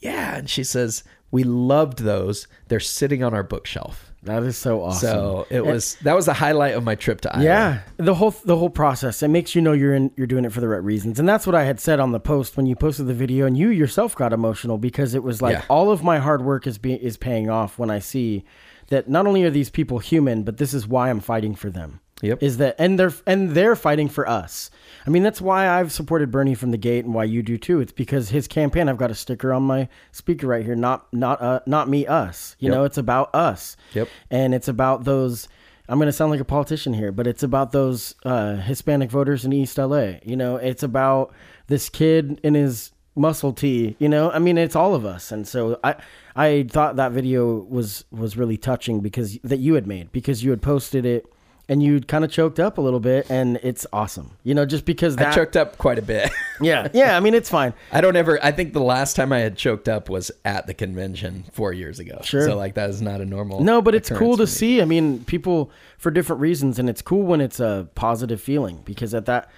"Yeah." 0.00 0.36
And 0.36 0.50
she 0.50 0.64
says, 0.64 1.04
"We 1.30 1.44
loved 1.44 2.00
those. 2.00 2.48
They're 2.68 2.80
sitting 2.80 3.22
on 3.22 3.34
our 3.34 3.44
bookshelf." 3.44 4.11
That 4.24 4.44
is 4.44 4.56
so 4.56 4.82
awesome. 4.84 5.08
So 5.08 5.46
it 5.50 5.66
was 5.66 5.96
that 6.02 6.14
was 6.14 6.26
the 6.26 6.32
highlight 6.32 6.74
of 6.74 6.84
my 6.84 6.94
trip 6.94 7.20
to 7.22 7.34
Iowa. 7.34 7.44
Yeah, 7.44 7.80
the 7.96 8.14
whole 8.14 8.30
the 8.30 8.56
whole 8.56 8.70
process 8.70 9.20
it 9.22 9.28
makes 9.28 9.54
you 9.56 9.60
know 9.62 9.72
you're 9.72 9.94
in 9.94 10.12
you're 10.16 10.28
doing 10.28 10.44
it 10.44 10.52
for 10.52 10.60
the 10.60 10.68
right 10.68 10.82
reasons, 10.82 11.18
and 11.18 11.28
that's 11.28 11.44
what 11.46 11.56
I 11.56 11.64
had 11.64 11.80
said 11.80 11.98
on 11.98 12.12
the 12.12 12.20
post 12.20 12.56
when 12.56 12.66
you 12.66 12.76
posted 12.76 13.08
the 13.08 13.14
video, 13.14 13.46
and 13.46 13.58
you 13.58 13.70
yourself 13.70 14.14
got 14.14 14.32
emotional 14.32 14.78
because 14.78 15.14
it 15.14 15.24
was 15.24 15.42
like 15.42 15.54
Yeah. 15.54 15.64
all 15.68 15.90
of 15.90 16.04
my 16.04 16.18
hard 16.20 16.42
work 16.44 16.66
is 16.68 16.78
being 16.78 16.98
is 17.00 17.16
paying 17.16 17.50
off 17.50 17.78
when 17.80 17.90
I 17.90 17.98
see 17.98 18.44
that 18.88 19.08
not 19.08 19.26
only 19.26 19.42
are 19.42 19.50
these 19.50 19.70
people 19.70 19.98
human, 19.98 20.44
but 20.44 20.58
this 20.58 20.72
is 20.72 20.86
why 20.86 21.10
I'm 21.10 21.20
fighting 21.20 21.54
for 21.56 21.70
them. 21.70 21.98
Yep. 22.22 22.42
Is 22.42 22.56
that 22.58 22.76
and 22.78 22.98
they're 22.98 23.12
and 23.26 23.50
they're 23.50 23.76
fighting 23.76 24.08
for 24.08 24.26
us. 24.28 24.70
I 25.06 25.10
mean 25.10 25.22
that's 25.22 25.40
why 25.40 25.68
I've 25.68 25.92
supported 25.92 26.30
Bernie 26.30 26.54
from 26.54 26.70
the 26.70 26.78
gate 26.78 27.04
and 27.04 27.12
why 27.12 27.24
you 27.24 27.42
do 27.42 27.58
too. 27.58 27.80
It's 27.80 27.92
because 27.92 28.30
his 28.30 28.48
campaign. 28.48 28.88
I've 28.88 28.96
got 28.96 29.10
a 29.10 29.14
sticker 29.14 29.52
on 29.52 29.64
my 29.64 29.88
speaker 30.12 30.46
right 30.46 30.64
here. 30.64 30.76
Not 30.76 31.12
not 31.12 31.42
uh, 31.42 31.60
not 31.66 31.88
me 31.88 32.06
us. 32.06 32.56
You 32.58 32.68
Yep. 32.68 32.74
know 32.74 32.84
it's 32.84 32.98
about 32.98 33.34
us. 33.34 33.76
Yep. 33.94 34.08
And 34.30 34.54
it's 34.54 34.68
about 34.68 35.04
those. 35.04 35.48
I'm 35.88 35.98
going 35.98 36.06
to 36.06 36.12
sound 36.12 36.30
like 36.30 36.40
a 36.40 36.44
politician 36.44 36.94
here, 36.94 37.10
but 37.12 37.26
it's 37.26 37.42
about 37.42 37.72
those 37.72 38.14
uh, 38.24 38.54
Hispanic 38.54 39.10
voters 39.10 39.44
in 39.44 39.52
East 39.52 39.76
LA. 39.76 40.12
You 40.24 40.36
know, 40.36 40.56
it's 40.56 40.84
about 40.84 41.34
this 41.66 41.88
kid 41.88 42.40
in 42.44 42.54
his 42.54 42.92
muscle 43.16 43.52
tee. 43.52 43.96
You 43.98 44.08
know, 44.08 44.30
I 44.30 44.38
mean, 44.38 44.56
it's 44.58 44.76
all 44.76 44.94
of 44.94 45.04
us. 45.04 45.32
And 45.32 45.46
so 45.46 45.80
I, 45.82 45.96
I 46.36 46.66
thought 46.70 46.96
that 46.96 47.10
video 47.12 47.56
was 47.56 48.04
was 48.12 48.36
really 48.36 48.56
touching 48.56 49.00
because 49.00 49.38
that 49.42 49.58
you 49.58 49.74
had 49.74 49.86
made 49.88 50.12
because 50.12 50.44
you 50.44 50.50
had 50.50 50.62
posted 50.62 51.04
it 51.04 51.26
and 51.68 51.82
you 51.82 52.00
kind 52.00 52.24
of 52.24 52.30
choked 52.30 52.58
up 52.58 52.78
a 52.78 52.80
little 52.80 53.00
bit, 53.00 53.30
and 53.30 53.58
it's 53.62 53.86
awesome. 53.92 54.32
You 54.42 54.54
know, 54.54 54.66
just 54.66 54.84
because 54.84 55.16
that. 55.16 55.32
I 55.32 55.34
choked 55.34 55.56
up 55.56 55.78
quite 55.78 55.98
a 55.98 56.02
bit. 56.02 56.30
yeah, 56.60 56.88
yeah. 56.94 57.16
I 57.16 57.20
mean, 57.20 57.34
it's 57.34 57.48
fine. 57.48 57.72
I 57.92 58.00
don't 58.00 58.16
ever. 58.16 58.42
I 58.44 58.52
think 58.52 58.72
the 58.72 58.82
last 58.82 59.14
time 59.14 59.32
I 59.32 59.38
had 59.38 59.56
choked 59.56 59.88
up 59.88 60.08
was 60.08 60.30
at 60.44 60.66
the 60.66 60.74
convention 60.74 61.44
four 61.52 61.72
years 61.72 61.98
ago. 61.98 62.20
Sure. 62.22 62.46
So 62.46 62.56
like 62.56 62.74
that 62.74 62.90
is 62.90 63.00
not 63.00 63.20
a 63.20 63.24
normal. 63.24 63.62
No, 63.62 63.80
but 63.80 63.94
it's 63.94 64.10
cool 64.10 64.36
to 64.38 64.46
see. 64.46 64.82
I 64.82 64.84
mean, 64.84 65.24
people 65.24 65.70
for 65.98 66.10
different 66.10 66.40
reasons, 66.40 66.78
and 66.78 66.90
it's 66.90 67.02
cool 67.02 67.22
when 67.22 67.40
it's 67.40 67.60
a 67.60 67.88
positive 67.94 68.40
feeling 68.40 68.82
because 68.84 69.14
at 69.14 69.26
that, 69.26 69.48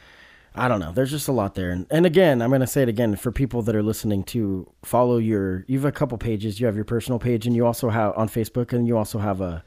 I 0.54 0.68
don't 0.68 0.80
know. 0.80 0.92
There's 0.92 1.10
just 1.10 1.26
a 1.28 1.32
lot 1.32 1.54
there, 1.54 1.70
and, 1.70 1.86
and 1.90 2.04
again, 2.04 2.42
I'm 2.42 2.50
gonna 2.50 2.66
say 2.66 2.82
it 2.82 2.88
again 2.88 3.16
for 3.16 3.32
people 3.32 3.62
that 3.62 3.74
are 3.74 3.82
listening 3.82 4.24
to 4.24 4.70
follow 4.84 5.16
your. 5.16 5.64
You 5.68 5.78
have 5.78 5.86
a 5.86 5.92
couple 5.92 6.18
pages. 6.18 6.60
You 6.60 6.66
have 6.66 6.76
your 6.76 6.84
personal 6.84 7.18
page, 7.18 7.46
and 7.46 7.56
you 7.56 7.64
also 7.64 7.88
have 7.88 8.12
on 8.16 8.28
Facebook, 8.28 8.74
and 8.74 8.86
you 8.86 8.98
also 8.98 9.18
have 9.18 9.40
a, 9.40 9.64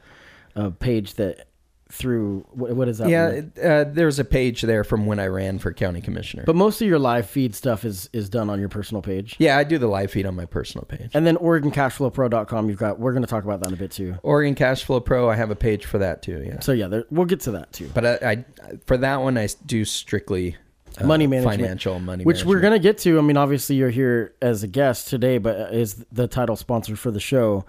a 0.54 0.70
page 0.70 1.14
that 1.14 1.47
through 1.90 2.44
what, 2.52 2.70
what 2.76 2.88
is 2.88 2.98
that? 2.98 3.08
Yeah, 3.08 3.28
it- 3.28 3.58
uh, 3.58 3.84
there's 3.84 4.18
a 4.18 4.24
page 4.24 4.62
there 4.62 4.84
from 4.84 5.06
when 5.06 5.18
I 5.18 5.26
ran 5.26 5.58
for 5.58 5.72
county 5.72 6.00
commissioner. 6.00 6.42
but 6.46 6.54
most 6.56 6.80
of 6.82 6.86
your 6.88 6.98
live 6.98 7.28
feed 7.28 7.54
stuff 7.54 7.84
is 7.84 8.10
is 8.12 8.28
done 8.28 8.50
on 8.50 8.60
your 8.60 8.68
personal 8.68 9.00
page. 9.02 9.36
yeah, 9.38 9.56
I 9.56 9.64
do 9.64 9.78
the 9.78 9.86
live 9.86 10.10
feed 10.10 10.26
on 10.26 10.34
my 10.36 10.44
personal 10.44 10.84
page. 10.84 11.10
And 11.14 11.26
then 11.26 11.36
OregonCashflowPro.com, 11.36 12.68
you've 12.68 12.78
got. 12.78 12.98
We're 12.98 13.12
going 13.12 13.22
to 13.22 13.28
talk 13.28 13.44
about 13.44 13.60
that 13.60 13.68
in 13.68 13.74
a 13.74 13.76
bit 13.76 13.90
too. 13.90 14.16
Oregon 14.22 14.54
Cashflow 14.54 15.04
Pro, 15.04 15.28
I 15.30 15.36
have 15.36 15.50
a 15.50 15.56
page 15.56 15.86
for 15.86 15.98
that 15.98 16.22
too. 16.22 16.42
Yeah, 16.46 16.60
So 16.60 16.72
yeah, 16.72 16.88
there, 16.88 17.04
we'll 17.10 17.26
get 17.26 17.40
to 17.40 17.52
that 17.52 17.72
too. 17.72 17.90
but 17.94 18.04
I, 18.06 18.14
I 18.30 18.44
for 18.86 18.96
that 18.98 19.16
one 19.22 19.38
I 19.38 19.48
do 19.64 19.84
strictly 19.84 20.56
uh, 21.00 21.06
money 21.06 21.26
management, 21.26 21.60
financial 21.60 22.00
money, 22.00 22.24
which 22.24 22.44
we're 22.44 22.60
gonna 22.60 22.78
get 22.78 22.98
to. 22.98 23.18
I 23.18 23.22
mean, 23.22 23.36
obviously 23.36 23.76
you're 23.76 23.90
here 23.90 24.34
as 24.42 24.62
a 24.62 24.66
guest 24.68 25.08
today, 25.08 25.38
but 25.38 25.72
is 25.74 26.04
the 26.12 26.26
title 26.28 26.56
sponsor 26.56 26.96
for 26.96 27.10
the 27.10 27.20
show. 27.20 27.64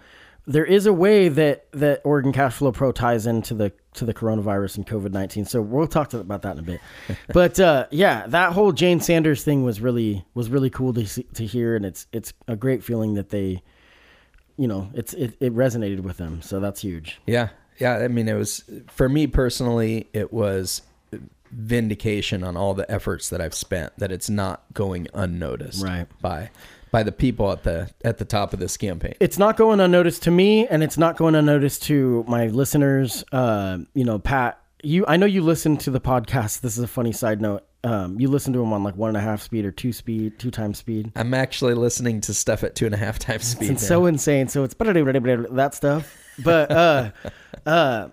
There 0.47 0.65
is 0.65 0.85
a 0.85 0.93
way 0.93 1.29
that 1.29 1.71
that 1.73 2.01
Oregon 2.03 2.31
Cash 2.33 2.55
Flow 2.55 2.71
Pro 2.71 2.91
ties 2.91 3.27
into 3.27 3.53
the 3.53 3.71
to 3.93 4.05
the 4.05 4.13
coronavirus 4.13 4.77
and 4.77 4.87
COVID 4.87 5.11
nineteen. 5.11 5.45
So 5.45 5.61
we'll 5.61 5.87
talk 5.87 6.09
to, 6.09 6.19
about 6.19 6.41
that 6.41 6.53
in 6.53 6.59
a 6.59 6.63
bit. 6.63 6.81
but 7.33 7.59
uh, 7.59 7.85
yeah, 7.91 8.25
that 8.27 8.53
whole 8.53 8.71
Jane 8.71 8.99
Sanders 8.99 9.43
thing 9.43 9.63
was 9.63 9.79
really 9.79 10.25
was 10.33 10.49
really 10.49 10.69
cool 10.69 10.93
to 10.93 11.05
see, 11.05 11.23
to 11.35 11.45
hear, 11.45 11.75
and 11.75 11.85
it's 11.85 12.07
it's 12.11 12.33
a 12.47 12.55
great 12.55 12.83
feeling 12.83 13.13
that 13.13 13.29
they, 13.29 13.61
you 14.57 14.67
know, 14.67 14.89
it's 14.93 15.13
it, 15.13 15.35
it 15.39 15.53
resonated 15.53 15.99
with 16.01 16.17
them. 16.17 16.41
So 16.41 16.59
that's 16.59 16.81
huge. 16.81 17.21
Yeah. 17.27 17.49
Yeah. 17.77 17.97
I 17.97 18.07
mean, 18.07 18.27
it 18.27 18.33
was 18.33 18.63
for 18.87 19.07
me 19.07 19.27
personally, 19.27 20.07
it 20.13 20.33
was 20.33 20.81
vindication 21.51 22.43
on 22.43 22.55
all 22.55 22.73
the 22.73 22.89
efforts 22.91 23.29
that 23.29 23.41
I've 23.41 23.55
spent 23.55 23.93
that 23.97 24.11
it's 24.11 24.29
not 24.29 24.63
going 24.73 25.07
unnoticed 25.13 25.83
Right. 25.83 26.07
by 26.21 26.51
by 26.91 27.03
the 27.03 27.11
people 27.11 27.51
at 27.51 27.63
the 27.63 27.89
at 28.03 28.17
the 28.17 28.25
top 28.25 28.53
of 28.53 28.59
this 28.59 28.77
campaign. 28.77 29.13
it's 29.19 29.37
not 29.37 29.57
going 29.57 29.79
unnoticed 29.79 30.23
to 30.23 30.31
me 30.31 30.67
and 30.67 30.83
it's 30.83 30.97
not 30.97 31.17
going 31.17 31.35
unnoticed 31.35 31.83
to 31.83 32.23
my 32.27 32.47
listeners 32.47 33.23
uh, 33.31 33.77
you 33.93 34.03
know 34.05 34.19
pat 34.19 34.59
you 34.83 35.05
i 35.07 35.17
know 35.17 35.25
you 35.25 35.41
listen 35.41 35.77
to 35.77 35.91
the 35.91 36.01
podcast 36.01 36.61
this 36.61 36.77
is 36.77 36.83
a 36.83 36.87
funny 36.87 37.11
side 37.11 37.41
note 37.41 37.63
um, 37.81 38.19
you 38.19 38.27
listen 38.27 38.51
to 38.53 38.59
them 38.59 38.73
on 38.73 38.83
like 38.83 38.97
one 38.97 39.07
and 39.07 39.17
a 39.17 39.21
half 39.21 39.41
speed 39.41 39.63
or 39.65 39.71
two 39.71 39.93
speed 39.93 40.37
two 40.37 40.51
times 40.51 40.77
speed 40.77 41.11
I'm 41.15 41.33
actually 41.33 41.75
listening 41.75 42.19
to 42.21 42.33
stuff 42.33 42.63
at 42.65 42.75
two 42.75 42.85
and 42.85 42.93
a 42.93 42.97
half 42.97 43.19
times 43.19 43.45
speed. 43.45 43.71
it's 43.71 43.87
so 43.87 44.05
insane 44.05 44.49
so 44.49 44.63
it's 44.65 44.73
that 44.77 45.71
stuff 45.73 46.17
but 46.43 46.71
uh 46.71 47.11
uh 47.65 48.09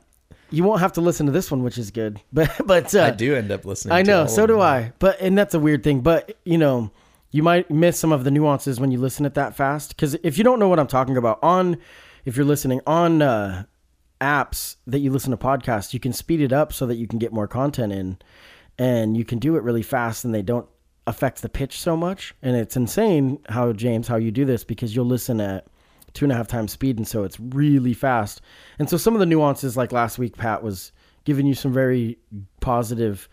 you 0.51 0.63
won't 0.63 0.81
have 0.81 0.93
to 0.95 1.01
listen 1.01 1.27
to 1.27 1.33
this 1.33 1.51
one 1.51 1.63
which 1.63 1.79
is 1.79 1.91
good 1.91 2.21
but 2.33 2.51
but 2.65 2.95
uh, 2.95 3.05
I 3.05 3.11
do 3.11 3.35
end 3.35 3.51
up 3.51 3.65
listening. 3.65 3.93
I 3.93 4.03
know, 4.03 4.27
so 4.27 4.47
do. 4.47 4.61
I. 4.61 4.93
But 4.99 5.21
and 5.21 5.37
that's 5.37 5.55
a 5.55 5.59
weird 5.59 5.83
thing. 5.83 6.01
But 6.01 6.37
you 6.45 6.59
know, 6.59 6.91
you 7.37 7.43
might 7.43 7.71
miss 7.71 7.99
some 7.99 8.13
of 8.13 8.25
the 8.25 8.31
nuances 8.31 8.81
when 8.81 8.91
you 8.91 8.99
listen 8.99 9.27
it 9.27 9.35
that 9.35 9.55
fast. 9.55 9.91
Because 9.91 10.15
if 10.23 10.39
you 10.39 10.43
don't 10.43 10.59
know 10.59 10.69
what 10.69 10.81
I'm 10.81 10.87
talking 10.87 11.19
about 11.19 11.39
on, 11.43 11.77
if 12.25 12.35
you're 12.35 12.47
listening 12.47 12.81
on 12.87 13.21
uh, 13.21 13.65
apps 14.23 14.77
that 14.87 15.01
you 15.01 15.11
listen 15.11 15.33
to 15.33 15.37
podcasts, 15.37 15.93
you 15.93 16.01
can 16.01 16.15
speed 16.15 16.41
it 16.41 16.51
up 16.51 16.73
so 16.73 16.87
that 16.87 16.97
you 16.97 17.07
can 17.07 17.19
get 17.19 17.35
more 17.35 17.47
content 17.47 17.93
in, 17.93 18.19
and 18.79 19.19
you 19.19 19.25
can 19.25 19.39
do 19.39 19.57
it 19.57 19.63
really 19.63 19.83
fast, 19.83 20.25
and 20.25 20.35
they 20.35 20.41
don't 20.41 20.67
affect 21.07 21.43
the 21.43 21.51
pitch 21.51 21.79
so 21.79 21.95
much. 21.95 22.35
And 22.41 22.57
it's 22.57 22.75
insane 22.75 23.39
how 23.51 23.75
James 23.75 24.09
how 24.09 24.17
you 24.17 24.31
do 24.31 24.47
this 24.47 24.65
because 24.65 24.97
you'll 24.97 25.05
listen 25.05 25.39
at 25.39 25.67
two 26.15 26.25
and 26.25 26.33
a 26.33 26.37
half 26.37 26.49
times 26.49 26.73
speed, 26.73 26.97
and 26.97 27.07
so 27.07 27.23
it's 27.23 27.39
really 27.39 27.93
fast. 27.93 28.41
And 28.79 28.89
so 28.89 28.97
some 28.97 29.13
of 29.13 29.21
the 29.21 29.27
nuances, 29.27 29.77
like 29.77 29.93
last 29.93 30.19
week, 30.19 30.39
Pat 30.39 30.63
was 30.63 30.91
giving 31.25 31.47
you 31.47 31.55
some 31.55 31.73
very 31.75 32.17
positive 32.61 33.29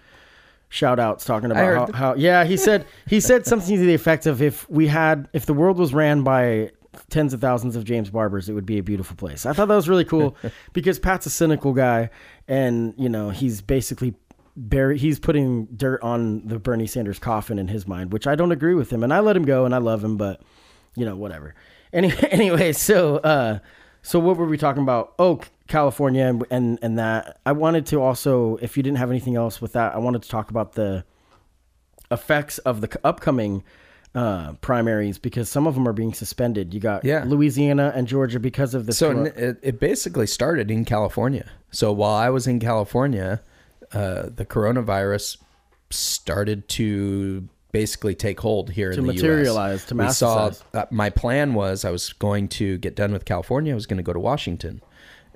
shout 0.73 0.99
outs 0.99 1.23
talking 1.23 1.51
about 1.51 1.91
how, 1.91 1.97
how 1.97 2.15
yeah 2.15 2.43
he 2.43 2.57
said 2.57 2.83
he 3.05 3.19
said 3.19 3.45
something 3.45 3.77
to 3.77 3.85
the 3.85 3.93
effect 3.93 4.25
of 4.25 4.41
if 4.41 4.67
we 4.71 4.87
had 4.87 5.29
if 5.31 5.45
the 5.45 5.53
world 5.53 5.77
was 5.77 5.93
ran 5.93 6.23
by 6.23 6.71
tens 7.11 7.31
of 7.31 7.39
thousands 7.39 7.75
of 7.75 7.83
James 7.83 8.09
Barbers 8.09 8.49
it 8.49 8.53
would 8.53 8.65
be 8.65 8.79
a 8.79 8.83
beautiful 8.83 9.15
place. 9.15 9.45
I 9.45 9.53
thought 9.53 9.67
that 9.67 9.75
was 9.75 9.87
really 9.87 10.03
cool 10.03 10.35
because 10.73 10.97
Pat's 10.97 11.27
a 11.27 11.29
cynical 11.29 11.73
guy 11.73 12.09
and 12.47 12.95
you 12.97 13.07
know 13.07 13.29
he's 13.29 13.61
basically 13.61 14.15
bury 14.57 14.97
he's 14.97 15.19
putting 15.19 15.65
dirt 15.75 16.01
on 16.01 16.47
the 16.47 16.57
Bernie 16.57 16.87
Sanders 16.87 17.19
coffin 17.19 17.59
in 17.59 17.67
his 17.67 17.87
mind 17.87 18.11
which 18.11 18.25
I 18.25 18.33
don't 18.33 18.51
agree 18.51 18.73
with 18.73 18.91
him 18.91 19.03
and 19.03 19.13
I 19.13 19.19
let 19.19 19.37
him 19.37 19.45
go 19.45 19.65
and 19.65 19.75
I 19.75 19.77
love 19.77 20.03
him 20.03 20.17
but 20.17 20.41
you 20.95 21.05
know 21.05 21.15
whatever. 21.15 21.53
Any, 21.91 22.11
anyway, 22.31 22.73
so 22.73 23.17
uh 23.17 23.59
so 24.03 24.19
what 24.19 24.37
were 24.37 24.45
we 24.45 24.57
talking 24.57 24.83
about? 24.83 25.13
Oh, 25.17 25.39
California 25.67 26.25
and, 26.25 26.45
and 26.51 26.77
and 26.81 26.99
that. 26.99 27.39
I 27.45 27.53
wanted 27.53 27.85
to 27.87 28.01
also, 28.01 28.57
if 28.57 28.77
you 28.77 28.83
didn't 28.83 28.99
have 28.99 29.09
anything 29.09 29.35
else 29.35 29.61
with 29.61 29.73
that, 29.73 29.95
I 29.95 29.97
wanted 29.97 30.21
to 30.23 30.29
talk 30.29 30.51
about 30.51 30.73
the 30.73 31.05
effects 32.11 32.59
of 32.59 32.81
the 32.81 32.99
upcoming 33.03 33.63
uh, 34.13 34.53
primaries 34.61 35.17
because 35.17 35.49
some 35.49 35.65
of 35.65 35.73
them 35.73 35.87
are 35.87 35.93
being 35.93 36.13
suspended. 36.13 36.73
You 36.73 36.79
got 36.79 37.03
Yeah. 37.03 37.23
Louisiana 37.25 37.91
and 37.95 38.07
Georgia 38.07 38.39
because 38.39 38.73
of 38.75 38.85
the 38.85 38.93
So 38.93 39.23
it, 39.23 39.57
it 39.63 39.79
basically 39.79 40.27
started 40.27 40.69
in 40.69 40.85
California. 40.85 41.49
So 41.71 41.91
while 41.91 42.13
I 42.13 42.29
was 42.29 42.45
in 42.45 42.59
California, 42.59 43.41
uh, 43.93 44.29
the 44.35 44.45
coronavirus 44.45 45.37
started 45.89 46.67
to 46.67 47.47
basically 47.73 48.15
take 48.15 48.39
hold 48.39 48.69
here 48.71 48.91
To 48.93 48.99
in 48.99 49.05
the 49.05 49.11
materialize, 49.13 49.81
US. 49.81 49.85
to 49.87 49.95
we 49.95 50.09
saw. 50.11 50.49
masticize. 50.49 50.61
Uh, 50.73 50.85
my 50.91 51.09
plan 51.09 51.53
was 51.53 51.83
I 51.83 51.91
was 51.91 52.13
going 52.13 52.47
to 52.49 52.77
get 52.77 52.95
done 52.95 53.11
with 53.11 53.25
California. 53.25 53.73
I 53.73 53.75
was 53.75 53.85
going 53.87 53.97
to 53.97 54.03
go 54.03 54.13
to 54.13 54.19
Washington, 54.19 54.81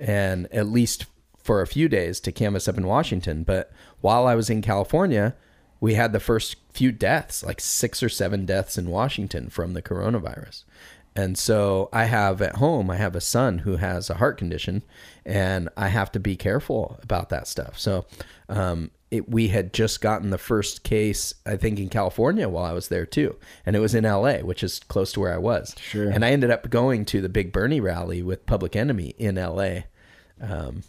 and 0.00 0.46
at 0.52 0.66
least 0.66 1.04
for 1.36 1.60
a 1.60 1.66
few 1.66 1.88
days 1.88 2.20
to 2.20 2.32
canvas 2.32 2.66
up 2.68 2.78
in 2.78 2.86
Washington. 2.86 3.42
But 3.42 3.70
while 4.00 4.26
I 4.26 4.34
was 4.34 4.48
in 4.48 4.62
California, 4.62 5.34
we 5.80 5.94
had 5.94 6.12
the 6.12 6.20
first 6.20 6.56
few 6.72 6.92
deaths, 6.92 7.42
like 7.44 7.60
six 7.60 8.02
or 8.02 8.08
seven 8.08 8.46
deaths 8.46 8.78
in 8.78 8.88
Washington 8.88 9.48
from 9.50 9.74
the 9.74 9.82
coronavirus. 9.82 10.64
And 11.16 11.36
so 11.36 11.88
I 11.92 12.04
have 12.04 12.40
at 12.42 12.56
home, 12.56 12.90
I 12.90 12.96
have 12.96 13.16
a 13.16 13.20
son 13.20 13.58
who 13.60 13.76
has 13.76 14.08
a 14.08 14.14
heart 14.14 14.38
condition, 14.38 14.82
and 15.26 15.68
I 15.76 15.88
have 15.88 16.12
to 16.12 16.20
be 16.20 16.36
careful 16.36 16.98
about 17.02 17.28
that 17.30 17.48
stuff. 17.48 17.76
So 17.78 18.06
um, 18.48 18.92
it, 19.10 19.28
we 19.28 19.48
had 19.48 19.72
just 19.72 20.00
gotten 20.00 20.30
the 20.30 20.38
first 20.38 20.82
case, 20.82 21.34
I 21.46 21.56
think, 21.56 21.78
in 21.78 21.88
California 21.88 22.48
while 22.48 22.64
I 22.64 22.72
was 22.72 22.88
there 22.88 23.06
too, 23.06 23.36
and 23.64 23.74
it 23.74 23.80
was 23.80 23.94
in 23.94 24.04
LA, 24.04 24.38
which 24.38 24.62
is 24.62 24.80
close 24.80 25.12
to 25.12 25.20
where 25.20 25.32
I 25.34 25.38
was. 25.38 25.74
Sure. 25.80 26.10
And 26.10 26.24
I 26.24 26.30
ended 26.30 26.50
up 26.50 26.68
going 26.70 27.04
to 27.06 27.20
the 27.20 27.28
Big 27.28 27.52
Bernie 27.52 27.80
rally 27.80 28.22
with 28.22 28.44
Public 28.46 28.76
Enemy 28.76 29.14
in 29.18 29.36
LA 29.36 29.80
um, 30.40 30.82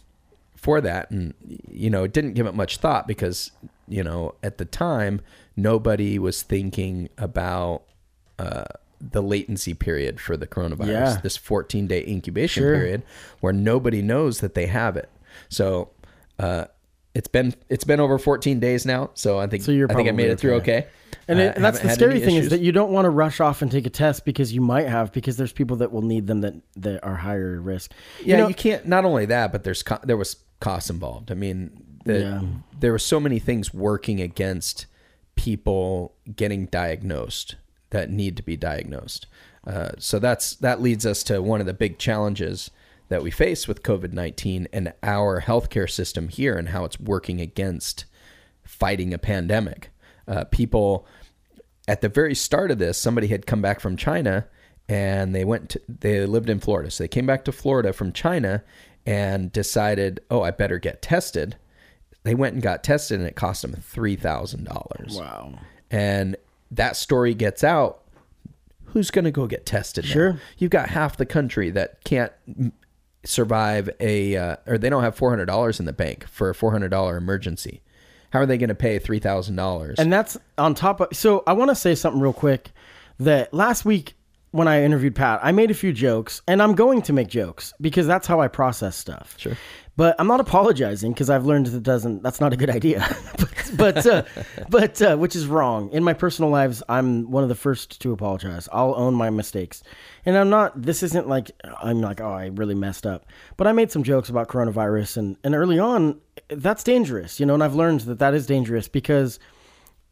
for 0.56 0.80
that, 0.80 1.10
and 1.10 1.34
you 1.70 1.88
know, 1.90 2.04
it 2.04 2.12
didn't 2.12 2.34
give 2.34 2.46
it 2.46 2.54
much 2.54 2.76
thought 2.78 3.06
because 3.06 3.52
you 3.88 4.04
know 4.04 4.34
at 4.42 4.58
the 4.58 4.64
time 4.64 5.20
nobody 5.56 6.18
was 6.18 6.42
thinking 6.42 7.08
about. 7.18 7.82
Uh, 8.38 8.64
the 9.02 9.22
latency 9.22 9.72
period 9.72 10.20
for 10.20 10.36
the 10.36 10.46
coronavirus, 10.46 10.86
Yeah. 10.88 11.20
this 11.22 11.34
14 11.38 11.86
day 11.86 12.04
incubation 12.06 12.62
Sure. 12.62 12.74
period 12.74 13.02
where 13.40 13.52
nobody 13.54 14.02
knows 14.02 14.40
that 14.40 14.52
they 14.54 14.66
have 14.66 14.94
it. 14.94 15.08
So, 15.48 15.88
uh, 16.38 16.66
it's 17.14 17.28
been 17.28 17.54
it's 17.68 17.84
been 17.84 18.00
over 18.00 18.18
14 18.18 18.60
days 18.60 18.86
now, 18.86 19.10
so 19.14 19.38
I 19.38 19.46
think 19.46 19.62
So 19.64 19.72
you're 19.72 19.90
I 19.90 19.94
think 19.94 20.08
I 20.08 20.12
made 20.12 20.30
it 20.30 20.38
through 20.40 20.54
okay. 20.56 20.86
And, 21.26 21.38
Uh, 21.38 21.42
it, 21.42 21.56
and 21.56 21.64
that's 21.64 21.80
the 21.80 21.90
scary 21.90 22.20
thing 22.20 22.36
is 22.36 22.50
that 22.50 22.60
you 22.60 22.72
don't 22.72 22.92
want 22.92 23.04
to 23.04 23.10
rush 23.10 23.40
off 23.40 23.62
and 23.62 23.70
take 23.70 23.86
a 23.86 23.90
test 23.90 24.24
because 24.24 24.52
you 24.52 24.60
might 24.60 24.86
have 24.88 25.12
because 25.12 25.36
there's 25.36 25.52
people 25.52 25.76
that 25.78 25.92
will 25.92 26.02
need 26.02 26.26
them 26.26 26.40
that, 26.42 26.54
that 26.76 27.04
are 27.04 27.16
higher 27.16 27.60
risk. 27.60 27.92
yeah, 28.24 28.36
you 28.36 28.42
know, 28.42 28.48
you 28.48 28.54
can't. 28.54 28.86
Not 28.86 29.04
only 29.04 29.26
that, 29.26 29.52
but 29.52 29.64
there's 29.64 29.82
co- 29.82 29.98
there 30.04 30.16
was 30.16 30.36
costs 30.60 30.90
involved. 30.90 31.30
I 31.30 31.34
mean, 31.34 31.70
the, 32.04 32.18
Yeah. 32.20 32.42
there 32.78 32.92
were 32.92 32.98
so 32.98 33.18
many 33.20 33.38
things 33.38 33.74
working 33.74 34.20
against 34.20 34.86
people 35.34 36.14
getting 36.36 36.66
diagnosed 36.66 37.56
that 37.90 38.10
need 38.10 38.36
to 38.36 38.42
be 38.42 38.56
diagnosed. 38.56 39.26
Uh, 39.66 39.90
so 39.98 40.18
that's 40.18 40.54
that 40.56 40.80
leads 40.80 41.04
us 41.04 41.22
to 41.24 41.42
one 41.42 41.60
of 41.60 41.66
the 41.66 41.74
big 41.74 41.98
challenges 41.98 42.70
that 43.10 43.22
we 43.22 43.30
face 43.30 43.68
with 43.68 43.82
COVID 43.82 44.12
nineteen 44.14 44.66
and 44.72 44.92
our 45.02 45.42
healthcare 45.42 45.90
system 45.90 46.28
here 46.28 46.56
and 46.56 46.70
how 46.70 46.84
it's 46.84 46.98
working 46.98 47.40
against 47.40 48.06
fighting 48.64 49.12
a 49.12 49.18
pandemic. 49.18 49.90
Uh, 50.26 50.44
people 50.44 51.06
at 51.88 52.00
the 52.00 52.08
very 52.08 52.34
start 52.34 52.70
of 52.70 52.78
this, 52.78 52.96
somebody 52.96 53.26
had 53.26 53.46
come 53.46 53.60
back 53.60 53.80
from 53.80 53.96
China 53.96 54.46
and 54.88 55.34
they 55.34 55.44
went 55.44 55.70
to, 55.70 55.80
they 55.88 56.24
lived 56.24 56.48
in 56.48 56.60
Florida. 56.60 56.90
So 56.90 57.02
they 57.02 57.08
came 57.08 57.26
back 57.26 57.44
to 57.46 57.52
Florida 57.52 57.92
from 57.92 58.12
China 58.12 58.62
and 59.04 59.50
decided, 59.50 60.20
oh, 60.30 60.42
I 60.42 60.52
better 60.52 60.78
get 60.78 61.02
tested. 61.02 61.56
They 62.22 62.34
went 62.34 62.54
and 62.54 62.62
got 62.62 62.84
tested 62.84 63.18
and 63.18 63.28
it 63.28 63.34
cost 63.34 63.62
them 63.62 63.72
$3,000. 63.72 65.18
wow. 65.18 65.58
And 65.90 66.36
that 66.70 66.96
story 66.96 67.34
gets 67.34 67.64
out. 67.64 68.02
Who's 68.86 69.10
going 69.10 69.24
to 69.24 69.30
go 69.32 69.46
get 69.46 69.66
tested? 69.66 70.04
now? 70.04 70.10
Sure. 70.10 70.40
You've 70.58 70.70
got 70.70 70.90
half 70.90 71.16
the 71.16 71.26
country 71.26 71.70
that 71.70 72.04
can't 72.04 72.32
survive 73.24 73.90
a, 74.00 74.36
uh, 74.36 74.56
or 74.66 74.78
they 74.78 74.88
don't 74.88 75.02
have 75.02 75.16
$400 75.16 75.80
in 75.80 75.86
the 75.86 75.92
bank 75.92 76.26
for 76.28 76.50
a 76.50 76.54
$400 76.54 77.16
emergency. 77.16 77.82
How 78.30 78.40
are 78.40 78.46
they 78.46 78.58
going 78.58 78.68
to 78.68 78.74
pay 78.74 78.98
$3,000? 78.98 79.98
And 79.98 80.12
that's 80.12 80.38
on 80.56 80.74
top 80.74 81.00
of. 81.00 81.08
So 81.12 81.42
I 81.46 81.52
want 81.52 81.70
to 81.70 81.74
say 81.74 81.94
something 81.94 82.20
real 82.20 82.32
quick. 82.32 82.70
That 83.18 83.52
last 83.52 83.84
week 83.84 84.14
when 84.52 84.66
I 84.66 84.82
interviewed 84.82 85.14
Pat, 85.14 85.40
I 85.42 85.52
made 85.52 85.70
a 85.70 85.74
few 85.74 85.92
jokes, 85.92 86.42
and 86.48 86.62
I'm 86.62 86.74
going 86.74 87.02
to 87.02 87.12
make 87.12 87.28
jokes 87.28 87.74
because 87.80 88.06
that's 88.06 88.26
how 88.26 88.40
I 88.40 88.48
process 88.48 88.96
stuff. 88.96 89.34
Sure. 89.36 89.56
But 90.00 90.16
I'm 90.18 90.28
not 90.28 90.40
apologizing 90.40 91.12
because 91.12 91.28
I've 91.28 91.44
learned 91.44 91.66
that 91.66 91.82
doesn't. 91.82 92.22
That's 92.22 92.40
not 92.40 92.54
a 92.54 92.56
good 92.56 92.70
idea. 92.70 93.06
but 93.36 93.72
but 93.76 94.06
uh, 94.06 94.22
but 94.70 95.02
uh, 95.02 95.16
which 95.18 95.36
is 95.36 95.46
wrong 95.46 95.90
in 95.90 96.02
my 96.02 96.14
personal 96.14 96.50
lives. 96.50 96.82
I'm 96.88 97.30
one 97.30 97.42
of 97.42 97.50
the 97.50 97.54
first 97.54 98.00
to 98.00 98.10
apologize. 98.10 98.66
I'll 98.72 98.94
own 98.94 99.12
my 99.12 99.28
mistakes, 99.28 99.82
and 100.24 100.38
I'm 100.38 100.48
not. 100.48 100.80
This 100.80 101.02
isn't 101.02 101.28
like 101.28 101.50
I'm 101.82 102.00
like 102.00 102.22
oh 102.22 102.32
I 102.32 102.46
really 102.46 102.74
messed 102.74 103.06
up. 103.06 103.26
But 103.58 103.66
I 103.66 103.72
made 103.72 103.92
some 103.92 104.02
jokes 104.02 104.30
about 104.30 104.48
coronavirus, 104.48 105.18
and 105.18 105.36
and 105.44 105.54
early 105.54 105.78
on, 105.78 106.18
that's 106.48 106.82
dangerous, 106.82 107.38
you 107.38 107.44
know. 107.44 107.52
And 107.52 107.62
I've 107.62 107.74
learned 107.74 108.00
that 108.00 108.20
that 108.20 108.32
is 108.32 108.46
dangerous 108.46 108.88
because 108.88 109.38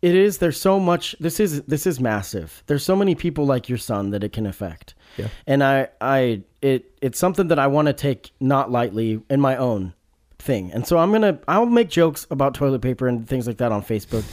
it 0.00 0.14
is 0.14 0.38
there's 0.38 0.60
so 0.60 0.78
much 0.78 1.16
this 1.18 1.40
is 1.40 1.62
this 1.62 1.86
is 1.86 1.98
massive. 2.00 2.62
There's 2.66 2.84
so 2.84 2.94
many 2.94 3.14
people 3.14 3.46
like 3.46 3.68
your 3.68 3.78
son 3.78 4.10
that 4.10 4.22
it 4.22 4.32
can 4.32 4.46
affect. 4.46 4.94
Yeah. 5.16 5.28
and 5.46 5.64
i 5.64 5.88
i 6.00 6.42
it 6.62 6.92
it's 7.00 7.18
something 7.18 7.48
that 7.48 7.58
i 7.58 7.66
want 7.66 7.86
to 7.86 7.92
take 7.92 8.30
not 8.38 8.70
lightly 8.70 9.20
in 9.28 9.40
my 9.40 9.56
own 9.56 9.94
thing. 10.38 10.70
And 10.72 10.86
so 10.86 10.98
i'm 10.98 11.10
gonna 11.10 11.40
i'll 11.48 11.66
make 11.66 11.88
jokes 11.88 12.26
about 12.30 12.54
toilet 12.54 12.82
paper 12.82 13.08
and 13.08 13.26
things 13.26 13.46
like 13.46 13.56
that 13.58 13.72
on 13.72 13.82
facebook 13.82 14.24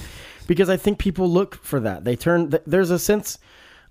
because 0.48 0.70
i 0.70 0.78
think 0.78 1.00
people 1.00 1.28
look 1.28 1.56
for 1.64 1.80
that. 1.80 2.04
They 2.04 2.16
turn 2.16 2.54
there's 2.68 2.92
a 2.92 3.00
sense 3.00 3.40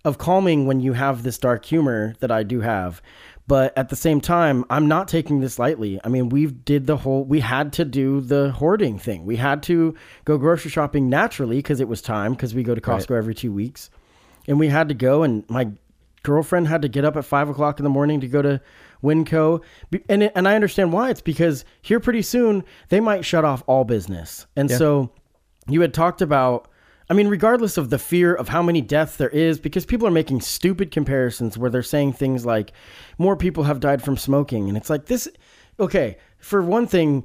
of 0.04 0.18
calming 0.18 0.66
when 0.66 0.80
you 0.80 0.92
have 0.92 1.22
this 1.22 1.38
dark 1.38 1.64
humor 1.64 2.14
that 2.20 2.30
i 2.30 2.42
do 2.42 2.60
have 2.60 3.00
but 3.46 3.76
at 3.76 3.88
the 3.88 3.96
same 3.96 4.20
time 4.20 4.64
i'm 4.70 4.88
not 4.88 5.08
taking 5.08 5.40
this 5.40 5.58
lightly. 5.58 6.00
I 6.04 6.08
mean 6.08 6.28
we 6.28 6.46
did 6.46 6.86
the 6.86 6.96
whole 6.96 7.24
we 7.24 7.40
had 7.40 7.72
to 7.74 7.84
do 7.84 8.20
the 8.20 8.50
hoarding 8.52 8.98
thing. 8.98 9.24
We 9.24 9.36
had 9.36 9.62
to 9.64 9.94
go 10.24 10.38
grocery 10.38 10.70
shopping 10.70 11.08
naturally 11.08 11.56
because 11.56 11.80
it 11.80 11.88
was 11.88 12.02
time 12.02 12.32
because 12.32 12.54
we 12.54 12.62
go 12.62 12.74
to 12.74 12.80
costco 12.80 13.16
every 13.16 13.34
two 13.34 13.52
weeks. 13.52 13.90
And 14.46 14.58
we 14.58 14.68
had 14.68 14.88
to 14.88 14.94
go 14.94 15.22
and 15.22 15.48
my 15.48 15.70
girlfriend 16.22 16.68
had 16.68 16.82
to 16.82 16.88
get 16.88 17.04
up 17.04 17.16
at 17.16 17.24
five 17.24 17.48
o'clock 17.48 17.78
in 17.78 17.84
the 17.84 17.90
morning 17.90 18.20
to 18.20 18.26
go 18.26 18.42
to 18.42 18.60
winco. 19.02 19.62
And, 20.08 20.24
it, 20.24 20.32
and 20.34 20.48
i 20.48 20.54
understand 20.54 20.92
why. 20.92 21.10
It's 21.10 21.20
because 21.20 21.64
here 21.82 22.00
pretty 22.00 22.22
soon 22.22 22.64
they 22.88 23.00
might 23.00 23.24
shut 23.24 23.44
off 23.44 23.62
all 23.66 23.84
business. 23.84 24.46
And 24.56 24.70
so 24.70 25.10
you 25.68 25.80
had 25.82 25.94
talked 25.94 26.22
about 26.22 26.68
I 27.10 27.14
mean, 27.14 27.28
regardless 27.28 27.76
of 27.76 27.90
the 27.90 27.98
fear 27.98 28.34
of 28.34 28.48
how 28.48 28.62
many 28.62 28.80
deaths 28.80 29.16
there 29.16 29.28
is, 29.28 29.58
because 29.58 29.84
people 29.84 30.06
are 30.06 30.12
making 30.12 30.40
stupid 30.40 30.90
comparisons 30.90 31.58
where 31.58 31.70
they're 31.70 31.82
saying 31.82 32.14
things 32.14 32.46
like 32.46 32.72
more 33.18 33.36
people 33.36 33.64
have 33.64 33.80
died 33.80 34.02
from 34.02 34.16
smoking. 34.16 34.68
And 34.68 34.76
it's 34.76 34.88
like 34.88 35.06
this, 35.06 35.28
okay, 35.78 36.16
for 36.38 36.62
one 36.62 36.86
thing, 36.86 37.24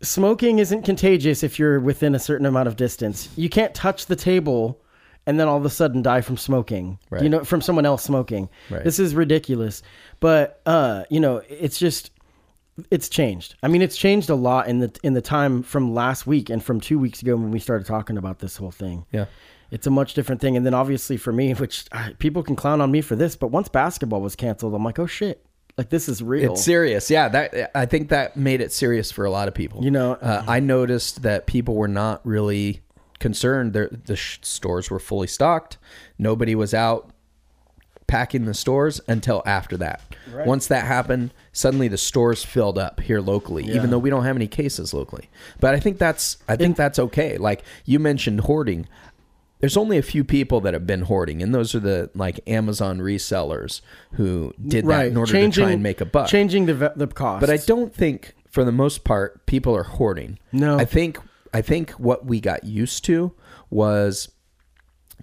smoking 0.00 0.58
isn't 0.58 0.82
contagious 0.82 1.42
if 1.42 1.58
you're 1.58 1.78
within 1.78 2.14
a 2.14 2.18
certain 2.18 2.46
amount 2.46 2.68
of 2.68 2.76
distance. 2.76 3.28
You 3.36 3.50
can't 3.50 3.74
touch 3.74 4.06
the 4.06 4.16
table 4.16 4.80
and 5.26 5.40
then 5.40 5.48
all 5.48 5.56
of 5.56 5.64
a 5.64 5.70
sudden 5.70 6.02
die 6.02 6.20
from 6.20 6.36
smoking. 6.36 6.98
Right. 7.10 7.22
You 7.22 7.28
know, 7.28 7.44
from 7.44 7.60
someone 7.60 7.84
else 7.84 8.02
smoking. 8.04 8.48
Right. 8.70 8.84
This 8.84 8.98
is 8.98 9.14
ridiculous. 9.14 9.82
But 10.20 10.60
uh, 10.64 11.04
you 11.10 11.20
know, 11.20 11.42
it's 11.48 11.78
just 11.78 12.12
it's 12.90 13.08
changed. 13.08 13.54
I 13.62 13.68
mean, 13.68 13.82
it's 13.82 13.96
changed 13.96 14.30
a 14.30 14.34
lot 14.34 14.68
in 14.68 14.80
the 14.80 14.90
in 15.02 15.14
the 15.14 15.22
time 15.22 15.62
from 15.62 15.94
last 15.94 16.26
week 16.26 16.50
and 16.50 16.62
from 16.62 16.80
2 16.80 16.98
weeks 16.98 17.22
ago 17.22 17.36
when 17.36 17.50
we 17.50 17.58
started 17.58 17.86
talking 17.86 18.16
about 18.18 18.38
this 18.40 18.56
whole 18.56 18.70
thing. 18.70 19.06
Yeah. 19.12 19.26
It's 19.70 19.86
a 19.86 19.90
much 19.90 20.14
different 20.14 20.40
thing. 20.40 20.56
And 20.56 20.64
then 20.64 20.74
obviously 20.74 21.16
for 21.16 21.32
me, 21.32 21.52
which 21.64 21.86
uh, 21.92 22.10
people 22.18 22.42
can 22.42 22.56
clown 22.56 22.80
on 22.80 22.90
me 22.90 23.00
for 23.00 23.16
this, 23.16 23.36
but 23.36 23.48
once 23.48 23.68
basketball 23.68 24.20
was 24.20 24.36
canceled, 24.36 24.74
I'm 24.74 24.84
like, 24.84 24.98
"Oh 24.98 25.06
shit. 25.06 25.44
Like 25.78 25.90
this 25.90 26.08
is 26.08 26.22
real." 26.22 26.52
It's 26.52 26.62
serious. 26.64 27.10
Yeah, 27.10 27.28
that 27.28 27.70
I 27.76 27.86
think 27.86 28.08
that 28.10 28.36
made 28.36 28.60
it 28.60 28.72
serious 28.72 29.10
for 29.10 29.24
a 29.24 29.30
lot 29.30 29.48
of 29.48 29.54
people. 29.54 29.82
You 29.84 29.90
know- 29.90 30.12
uh, 30.14 30.44
I 30.46 30.60
noticed 30.60 31.22
that 31.22 31.46
people 31.46 31.74
were 31.74 31.88
not 31.88 32.24
really 32.26 32.80
concerned. 33.18 33.72
Their 33.72 33.88
the 33.88 34.16
sh- 34.16 34.38
stores 34.42 34.90
were 34.90 35.00
fully 35.00 35.26
stocked. 35.26 35.78
Nobody 36.18 36.54
was 36.54 36.72
out 36.74 37.10
packing 38.06 38.44
the 38.44 38.54
stores 38.54 39.00
until 39.08 39.42
after 39.46 39.76
that. 39.78 40.00
Once 40.44 40.66
that 40.66 40.84
happened, 40.86 41.32
suddenly 41.52 41.88
the 41.88 41.96
stores 41.96 42.44
filled 42.44 42.78
up 42.78 43.00
here 43.00 43.20
locally, 43.20 43.64
even 43.64 43.90
though 43.90 43.98
we 43.98 44.10
don't 44.10 44.24
have 44.24 44.36
any 44.36 44.46
cases 44.46 44.92
locally. 44.92 45.28
But 45.60 45.74
I 45.74 45.80
think 45.80 45.98
that's 45.98 46.38
I 46.48 46.56
think 46.56 46.76
that's 46.76 46.98
okay. 46.98 47.38
Like 47.38 47.62
you 47.84 47.98
mentioned 47.98 48.40
hoarding. 48.42 48.86
There's 49.60 49.78
only 49.78 49.96
a 49.96 50.02
few 50.02 50.22
people 50.22 50.60
that 50.60 50.74
have 50.74 50.86
been 50.86 51.02
hoarding, 51.02 51.42
and 51.42 51.54
those 51.54 51.74
are 51.74 51.80
the 51.80 52.10
like 52.14 52.40
Amazon 52.46 52.98
resellers 52.98 53.80
who 54.12 54.52
did 54.62 54.86
that 54.86 55.06
in 55.06 55.16
order 55.16 55.32
to 55.32 55.50
try 55.50 55.70
and 55.70 55.82
make 55.82 56.02
a 56.02 56.04
buck. 56.04 56.28
Changing 56.28 56.66
the 56.66 56.92
the 56.94 57.06
cost. 57.06 57.40
But 57.40 57.48
I 57.48 57.56
don't 57.56 57.94
think, 57.94 58.34
for 58.50 58.64
the 58.64 58.72
most 58.72 59.02
part, 59.02 59.46
people 59.46 59.74
are 59.74 59.84
hoarding. 59.84 60.38
No. 60.52 60.78
I 60.78 60.84
think 60.84 61.18
I 61.54 61.62
think 61.62 61.92
what 61.92 62.26
we 62.26 62.38
got 62.40 62.64
used 62.64 63.04
to 63.06 63.32
was 63.70 64.28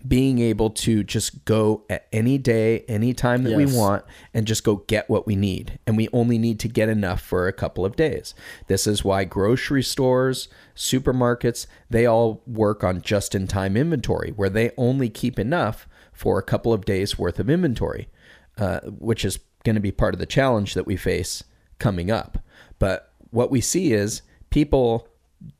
being 0.06 0.39
able 0.39 0.70
to 0.70 1.04
just 1.04 1.45
go 1.45 1.84
at 1.89 2.08
any 2.12 2.38
day, 2.38 2.84
any 2.88 3.14
time 3.14 3.43
that 3.43 3.56
we 3.56 3.66
want, 3.66 4.04
and 4.34 4.45
just 4.45 4.64
go 4.64 4.78
get 4.88 5.10
what 5.10 5.26
we 5.26 5.36
need. 5.36 5.80
And 5.88 5.95
we 5.95 6.10
only 6.12 6.38
need 6.38 6.60
to 6.62 6.68
get 6.68 6.89
enough 6.89 7.22
for 7.22 7.47
a 7.47 7.54
couple 7.54 7.86
of 7.86 7.95
days. 7.95 8.34
This 8.68 8.86
is 8.86 9.04
why 9.04 9.24
grocery 9.24 9.84
stores, 9.84 10.49
supermarkets, 10.76 11.68
they 11.89 12.06
all 12.06 12.41
work 12.45 12.84
on 12.84 13.01
just 13.01 13.34
in 13.34 13.47
time 13.47 13.78
inventory, 13.78 14.32
where 14.32 14.49
they 14.49 14.72
only 14.78 15.10
keep 15.10 15.39
enough 15.39 15.88
for 16.12 16.38
a 16.38 16.43
couple 16.43 16.74
of 16.74 16.86
days 16.86 17.18
worth 17.18 17.39
of 17.39 17.49
inventory, 17.49 18.10
uh, 18.58 18.82
which 18.82 19.24
is 19.24 19.39
going 19.64 19.76
to 19.76 19.82
be 19.82 19.91
part 19.91 20.14
of 20.14 20.20
the 20.20 20.26
challenge 20.26 20.74
that 20.74 20.86
we 20.86 20.97
face 20.97 21.43
coming 21.80 22.12
up. 22.12 22.38
But 22.78 23.14
what 23.30 23.51
we 23.51 23.62
see 23.62 23.93
is 23.93 24.22
people 24.49 25.08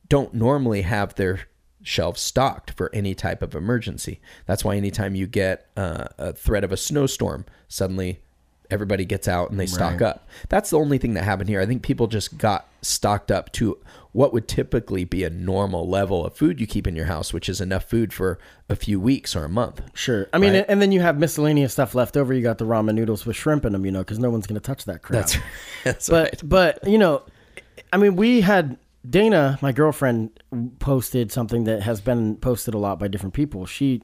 don't 0.08 0.34
normally 0.34 0.82
have 0.82 1.14
their 1.14 1.40
shelves 1.84 2.20
stocked 2.20 2.72
for 2.72 2.90
any 2.92 3.14
type 3.14 3.42
of 3.42 3.54
emergency. 3.54 4.20
That's 4.46 4.64
why 4.64 4.76
anytime 4.76 5.14
you 5.14 5.28
get 5.28 5.66
uh, 5.76 6.06
a 6.18 6.32
threat 6.32 6.64
of 6.64 6.72
a 6.72 6.76
snowstorm, 6.76 7.44
suddenly 7.68 8.20
everybody 8.70 9.04
gets 9.04 9.28
out 9.28 9.50
and 9.50 9.60
they 9.60 9.66
stock 9.66 10.00
up. 10.00 10.26
That's 10.48 10.70
the 10.70 10.78
only 10.78 10.98
thing 10.98 11.14
that 11.14 11.22
happened 11.24 11.48
here. 11.50 11.60
I 11.60 11.66
think 11.66 11.82
people 11.82 12.06
just 12.08 12.38
got 12.38 12.66
stocked 12.82 13.30
up 13.30 13.52
to 13.52 13.78
what 14.12 14.32
would 14.32 14.48
typically 14.48 15.04
be 15.04 15.22
a 15.22 15.30
normal 15.30 15.86
level 15.88 16.24
of 16.24 16.34
food 16.34 16.60
you 16.60 16.66
keep 16.66 16.86
in 16.86 16.96
your 16.96 17.04
house, 17.04 17.32
which 17.32 17.48
is 17.48 17.60
enough 17.60 17.84
food 17.84 18.12
for 18.12 18.38
a 18.70 18.74
few 18.76 18.98
weeks 18.98 19.36
or 19.36 19.44
a 19.44 19.48
month. 19.48 19.82
Sure. 19.92 20.28
I 20.32 20.38
mean, 20.38 20.54
Right. 20.54 20.64
and 20.68 20.80
then 20.80 20.90
you 20.92 21.00
have 21.02 21.18
miscellaneous 21.18 21.72
stuff 21.74 21.94
left 21.94 22.16
over. 22.16 22.32
You 22.32 22.42
got 22.42 22.58
the 22.58 22.64
ramen 22.64 22.94
noodles 22.94 23.26
with 23.26 23.36
shrimp 23.36 23.64
in 23.66 23.72
them, 23.72 23.84
you 23.84 23.92
know, 23.92 23.98
because 24.00 24.18
no 24.18 24.30
one's 24.30 24.46
going 24.46 24.60
to 24.60 24.66
touch 24.66 24.86
that 24.86 25.02
crap. 25.02 25.20
That's, 25.26 25.38
that's 25.84 26.08
but 26.08 26.22
right. 26.32 26.40
but 26.48 26.88
you 26.88 26.96
know, 26.98 27.22
I 27.92 27.98
mean, 27.98 28.16
we 28.16 28.40
had 28.40 28.78
Dana, 29.08 29.58
my 29.60 29.72
girlfriend, 29.72 30.30
posted 30.78 31.30
something 31.30 31.64
that 31.64 31.82
has 31.82 32.00
been 32.00 32.36
posted 32.36 32.74
a 32.74 32.78
lot 32.78 32.98
by 32.98 33.08
different 33.08 33.34
people. 33.34 33.66
She 33.66 34.02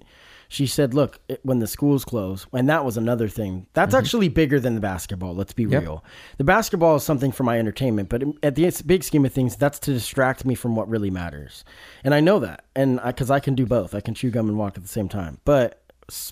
she 0.53 0.67
said, 0.67 0.95
"Look, 0.95 1.21
it- 1.29 1.39
when 1.45 1.61
the 1.61 1.67
schools 1.69 2.05
close, 2.05 2.45
and 2.53 2.69
that 2.69 2.85
was 2.85 2.97
another 2.97 3.29
thing. 3.29 3.67
That's 3.73 3.95
actually 3.95 4.29
bigger 4.29 4.59
than 4.59 4.75
the 4.75 4.81
basketball. 4.81 5.35
Let's 5.35 5.53
be 5.53 5.65
real. 5.65 6.05
The 6.39 6.45
basketball 6.45 6.97
is 6.97 7.05
something 7.05 7.31
for 7.31 7.45
my 7.45 7.57
entertainment, 7.59 8.09
but 8.09 8.25
at 8.43 8.57
the 8.57 8.83
big 8.85 9.05
scheme 9.05 9.25
of 9.25 9.33
things, 9.33 9.55
that's 9.55 9.79
to 9.81 9.93
distract 9.93 10.45
me 10.45 10.57
from 10.57 10.75
what 10.75 10.89
really 10.89 11.09
matters. 11.11 11.65
And 12.03 12.15
I 12.15 12.21
know 12.21 12.41
that, 12.41 12.65
and 12.75 13.01
because 13.07 13.31
I, 13.31 13.39
can 13.39 13.55
do 13.55 13.65
both, 13.65 13.95
I 13.95 14.01
can 14.01 14.13
chew 14.15 14.31
gum 14.31 14.49
and 14.49 14.59
walk 14.59 14.77
at 14.77 14.83
the 14.83 14.89
same 14.89 15.09
time. 15.09 15.39
But 15.45 15.81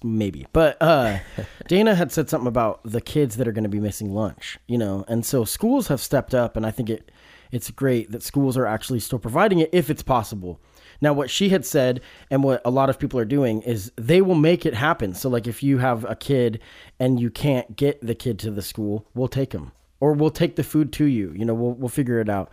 maybe. 0.02 0.48
But 0.52 0.76
uh, 0.82 1.18
Dana 1.68 1.94
had 1.94 2.10
said 2.10 2.28
something 2.28 2.48
about 2.48 2.80
the 2.84 3.00
kids 3.00 3.36
that 3.36 3.46
are 3.46 3.52
going 3.52 3.62
to 3.62 3.68
be 3.70 3.78
missing 3.80 4.12
lunch, 4.12 4.58
you 4.66 4.78
know, 4.78 5.04
and 5.06 5.24
so 5.24 5.44
schools 5.44 5.86
have 5.86 6.00
stepped 6.00 6.34
up, 6.34 6.56
and 6.56 6.66
I 6.66 6.72
think 6.72 6.90
it 6.90 7.10
it's 7.52 7.70
great 7.70 8.10
that 8.12 8.22
schools 8.22 8.56
are 8.56 8.66
actually 8.66 9.00
still 9.00 9.18
providing 9.18 9.60
it 9.60 9.70
if 9.72 9.90
it's 9.90 10.02
possible. 10.02 10.60
Now, 11.00 11.12
what 11.12 11.30
she 11.30 11.50
had 11.50 11.64
said, 11.64 12.00
and 12.30 12.42
what 12.42 12.60
a 12.64 12.70
lot 12.70 12.90
of 12.90 12.98
people 12.98 13.20
are 13.20 13.24
doing, 13.24 13.62
is 13.62 13.92
they 13.96 14.20
will 14.20 14.34
make 14.34 14.66
it 14.66 14.74
happen. 14.74 15.14
So, 15.14 15.28
like, 15.28 15.46
if 15.46 15.62
you 15.62 15.78
have 15.78 16.04
a 16.04 16.16
kid 16.16 16.60
and 16.98 17.20
you 17.20 17.30
can't 17.30 17.76
get 17.76 18.04
the 18.04 18.14
kid 18.14 18.38
to 18.40 18.50
the 18.50 18.62
school, 18.62 19.06
we'll 19.14 19.28
take 19.28 19.50
them, 19.50 19.72
or 20.00 20.12
we'll 20.12 20.30
take 20.30 20.56
the 20.56 20.64
food 20.64 20.92
to 20.94 21.04
you. 21.04 21.32
You 21.36 21.44
know, 21.44 21.54
we'll 21.54 21.74
we'll 21.74 21.88
figure 21.88 22.20
it 22.20 22.28
out. 22.28 22.50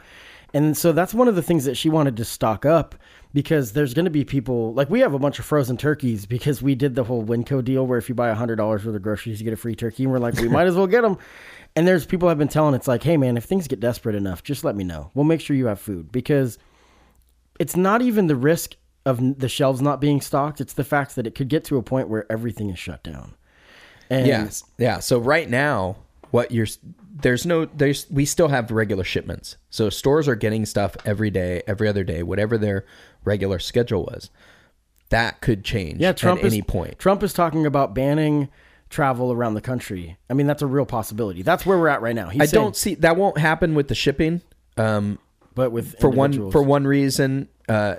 And 0.54 0.78
so 0.78 0.93
that's 0.93 1.14
one 1.14 1.28
of 1.28 1.36
the 1.36 1.41
things 1.41 1.66
that 1.66 1.76
she 1.76 1.89
wanted 1.89 2.16
to 2.18 2.24
stock 2.24 2.66
up 2.66 2.96
because 3.34 3.74
there's 3.74 3.93
going 3.93 4.06
to 4.06 4.12
be 4.12 4.24
people 4.24 4.74
like 4.74 4.89
we 4.89 5.02
have 5.02 5.14
a 5.14 5.20
bunch 5.20 5.38
of 5.38 5.43
frozen 5.43 5.76
turkeys 5.76 6.26
because 6.36 6.62
we 6.62 6.76
did 6.76 6.96
the 6.96 7.04
whole 7.04 7.26
Winco 7.26 7.64
deal 7.64 7.86
where 7.86 7.98
if 7.98 8.08
you 8.08 8.16
buy 8.16 8.34
$100 8.34 8.58
worth 8.58 8.86
of 8.86 9.02
groceries, 9.02 9.41
you 9.41 9.43
get 9.43 9.54
a 9.54 9.58
free 9.58 9.76
turkey. 9.76 10.04
And 10.04 10.14
we're 10.14 10.20
like, 10.20 10.36
we 10.36 10.48
might 10.48 10.68
as 10.68 10.76
well 10.76 10.88
get 10.88 11.02
them. 11.02 11.18
And 11.76 11.88
there's 11.88 12.05
people 12.05 12.30
I've 12.30 12.38
been 12.38 12.47
telling 12.47 12.73
it's 12.73 12.88
like, 12.88 13.03
hey, 13.03 13.17
man, 13.17 13.36
if 13.36 13.43
things 13.43 13.67
get 13.67 13.80
desperate 13.80 14.15
enough, 14.15 14.43
just 14.43 14.63
let 14.63 14.76
me 14.76 14.84
know. 14.84 15.11
We'll 15.13 15.26
make 15.26 15.41
sure 15.41 15.55
you 15.55 15.65
have 15.65 15.80
food 15.80 16.11
because 16.11 16.57
it's 17.59 17.76
not 17.76 18.01
even 18.01 18.28
the 18.28 18.36
risk 18.36 18.76
of 19.05 19.39
the 19.39 19.49
shelves 19.49 19.82
not 19.82 20.01
being 20.01 20.21
stocked. 20.21 20.61
It's 20.61 20.73
the 20.73 20.84
fact 20.84 21.15
that 21.15 21.28
it 21.28 21.36
could 21.36 21.49
get 21.49 21.63
to 21.65 21.78
a 21.78 21.84
point 21.84 22.09
where 22.09 22.30
everything 22.32 22.69
is 22.69 22.80
shut 22.80 23.03
down. 23.03 23.36
And 24.09 24.28
Yes. 24.28 24.63
Yeah. 24.78 24.99
So 24.99 25.19
right 25.19 25.49
now, 25.49 25.97
what 26.32 26.51
you're 26.51 26.67
there's 27.21 27.45
no 27.45 27.65
there's 27.65 28.09
we 28.09 28.26
still 28.26 28.49
have 28.49 28.71
regular 28.71 29.03
shipments. 29.03 29.57
So 29.69 29.89
stores 29.89 30.28
are 30.28 30.36
getting 30.36 30.65
stuff 30.65 30.95
every 31.05 31.30
day, 31.30 31.61
every 31.67 31.88
other 31.88 32.03
day, 32.03 32.23
whatever 32.23 32.57
their 32.57 32.86
regular 33.23 33.59
schedule 33.59 34.03
was. 34.03 34.30
That 35.09 35.39
could 35.41 35.63
change 35.63 36.01
Yeah, 36.01 36.13
Trump 36.13 36.41
at 36.41 36.47
is, 36.47 36.53
any 36.53 36.61
point. 36.61 36.99
Trump 36.99 37.23
is 37.23 37.32
talking 37.32 37.65
about 37.65 37.93
banning 37.93 38.49
travel 38.90 39.32
around 39.32 39.56
the 39.56 39.62
country. 39.62 40.18
I 40.30 40.34
mean, 40.34 40.48
that's 40.48 40.62
a 40.62 40.68
real 40.68 40.86
possibility. 40.86 41.42
That's 41.42 41.66
where 41.66 41.78
we're 41.78 41.88
at 41.88 42.02
right 42.02 42.16
now. 42.16 42.30
He's 42.30 42.42
I 42.42 42.46
saying- 42.46 42.64
don't 42.64 42.76
see 42.76 42.96
that 42.96 43.18
won't 43.18 43.38
happen 43.38 43.76
with 43.76 43.88
the 43.88 43.96
shipping. 43.96 44.42
Um, 44.78 45.20
but 45.54 45.72
with 45.72 46.00
for 46.00 46.10
one 46.10 46.52
for 46.52 46.62
one 46.62 46.86
reason, 46.86 47.48
uh, 47.70 47.96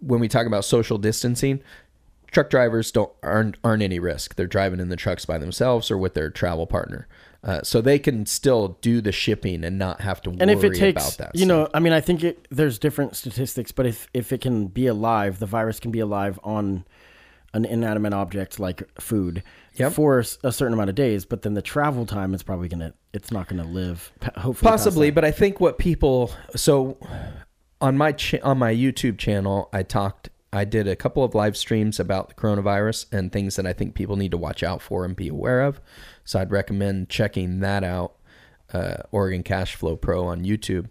when 0.00 0.20
we 0.20 0.28
talk 0.28 0.46
about 0.46 0.64
social 0.64 0.98
distancing, 0.98 1.60
truck 2.30 2.50
drivers 2.50 2.90
don't 2.90 3.12
aren't 3.22 3.56
aren't 3.62 3.82
any 3.82 3.98
risk. 4.00 4.34
They're 4.34 4.46
driving 4.48 4.80
in 4.80 4.88
the 4.88 4.96
trucks 4.96 5.24
by 5.24 5.38
themselves 5.38 5.90
or 5.90 5.96
with 5.98 6.14
their 6.14 6.28
travel 6.28 6.66
partner, 6.66 7.06
uh, 7.44 7.62
so 7.62 7.80
they 7.80 8.00
can 8.00 8.26
still 8.26 8.78
do 8.80 9.00
the 9.00 9.12
shipping 9.12 9.62
and 9.64 9.78
not 9.78 10.00
have 10.00 10.20
to 10.22 10.30
worry 10.30 10.38
and 10.40 10.50
if 10.50 10.64
it 10.64 10.74
takes, 10.74 11.02
about 11.04 11.18
that. 11.18 11.30
you 11.38 11.44
stuff. 11.44 11.48
know, 11.48 11.68
I 11.72 11.78
mean, 11.78 11.92
I 11.92 12.00
think 12.00 12.24
it, 12.24 12.48
there's 12.50 12.80
different 12.80 13.14
statistics, 13.14 13.70
but 13.70 13.86
if 13.86 14.08
if 14.12 14.32
it 14.32 14.40
can 14.40 14.66
be 14.66 14.88
alive, 14.88 15.38
the 15.38 15.46
virus 15.46 15.78
can 15.78 15.92
be 15.92 16.00
alive 16.00 16.40
on 16.42 16.84
an 17.54 17.64
inanimate 17.64 18.12
object 18.14 18.58
like 18.58 18.82
food 19.00 19.42
Yep. 19.76 19.92
for 19.92 20.18
a 20.18 20.52
certain 20.52 20.72
amount 20.74 20.90
of 20.90 20.96
days, 20.96 21.24
but 21.24 21.42
then 21.42 21.54
the 21.54 21.62
travel 21.62 22.06
time 22.06 22.34
is 22.34 22.42
probably 22.42 22.68
gonna, 22.68 22.92
it's 23.12 23.30
not 23.30 23.48
gonna 23.48 23.64
live. 23.64 24.12
Hopefully, 24.36 24.68
possibly 24.70 25.10
but 25.10 25.24
i 25.24 25.30
think 25.30 25.60
what 25.60 25.78
people 25.78 26.30
so 26.54 26.96
on 27.80 27.96
my 27.96 28.12
cha- 28.12 28.38
on 28.42 28.58
my 28.58 28.72
youtube 28.74 29.18
channel 29.18 29.68
i 29.72 29.82
talked 29.82 30.28
i 30.52 30.64
did 30.64 30.86
a 30.86 30.94
couple 30.96 31.22
of 31.24 31.34
live 31.34 31.56
streams 31.56 31.98
about 32.00 32.28
the 32.28 32.34
coronavirus 32.34 33.06
and 33.12 33.32
things 33.32 33.56
that 33.56 33.66
i 33.66 33.72
think 33.72 33.94
people 33.94 34.16
need 34.16 34.30
to 34.30 34.36
watch 34.36 34.62
out 34.62 34.80
for 34.80 35.04
and 35.04 35.16
be 35.16 35.28
aware 35.28 35.62
of 35.62 35.80
so 36.24 36.38
i'd 36.40 36.50
recommend 36.50 37.08
checking 37.08 37.60
that 37.60 37.82
out 37.84 38.14
uh, 38.72 38.96
oregon 39.10 39.42
cash 39.42 39.74
flow 39.74 39.96
pro 39.96 40.24
on 40.26 40.44
youtube 40.44 40.88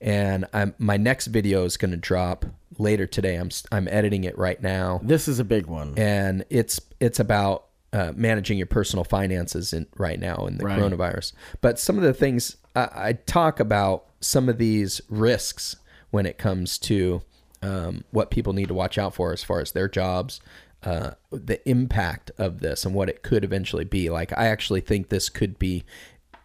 and 0.00 0.46
I'm, 0.54 0.74
my 0.78 0.96
next 0.96 1.26
video 1.26 1.64
is 1.64 1.76
going 1.76 1.90
to 1.90 1.96
drop 1.96 2.44
later 2.78 3.06
today 3.06 3.36
i'm 3.36 3.50
i'm 3.70 3.86
editing 3.88 4.24
it 4.24 4.36
right 4.38 4.60
now 4.62 5.00
This 5.02 5.28
is 5.28 5.38
a 5.38 5.44
big 5.44 5.66
one. 5.66 5.94
and 5.96 6.44
it's 6.50 6.80
it's 7.00 7.20
about 7.20 7.66
uh, 7.92 8.12
managing 8.14 8.56
your 8.58 8.66
personal 8.66 9.04
finances 9.04 9.72
in 9.72 9.86
right 9.96 10.20
now 10.20 10.46
in 10.46 10.58
the 10.58 10.64
Right. 10.64 10.78
coronavirus. 10.78 11.32
But 11.60 11.78
some 11.78 11.96
of 11.96 12.02
the 12.04 12.14
things 12.14 12.56
I, 12.76 12.88
I 12.94 13.12
talk 13.14 13.58
about 13.60 14.04
some 14.20 14.48
of 14.48 14.58
these 14.58 15.00
risks 15.08 15.76
when 16.10 16.26
it 16.26 16.38
comes 16.38 16.78
to 16.78 17.22
um, 17.62 18.04
what 18.10 18.30
people 18.30 18.52
need 18.52 18.68
to 18.68 18.74
watch 18.74 18.96
out 18.98 19.14
for 19.14 19.32
as 19.32 19.42
far 19.42 19.60
as 19.60 19.72
their 19.72 19.88
jobs, 19.88 20.40
uh, 20.82 21.12
the 21.30 21.66
impact 21.68 22.30
of 22.38 22.60
this, 22.60 22.84
and 22.84 22.94
what 22.94 23.08
it 23.08 23.22
could 23.22 23.44
eventually 23.44 23.84
be. 23.84 24.08
Like 24.08 24.32
I 24.38 24.46
actually 24.46 24.80
think 24.80 25.08
this 25.08 25.28
could 25.28 25.58
be 25.58 25.84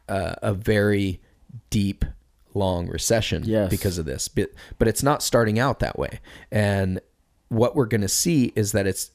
uh, 0.10 0.36
a 0.42 0.54
very 0.54 1.22
deep, 1.70 2.04
long 2.54 2.88
recession 2.88 3.44
Yes. 3.46 3.70
because 3.70 3.98
of 3.98 4.06
this. 4.06 4.28
But 4.28 4.50
but 4.78 4.88
it's 4.88 5.04
not 5.04 5.24
starting 5.24 5.58
out 5.60 5.80
that 5.80 5.98
way, 5.98 6.20
and 6.52 7.00
what 7.50 7.76
we're 7.76 7.86
going 7.86 8.02
to 8.02 8.08
see 8.10 8.52
is 8.56 8.72
that 8.74 8.88
it's 8.88 9.12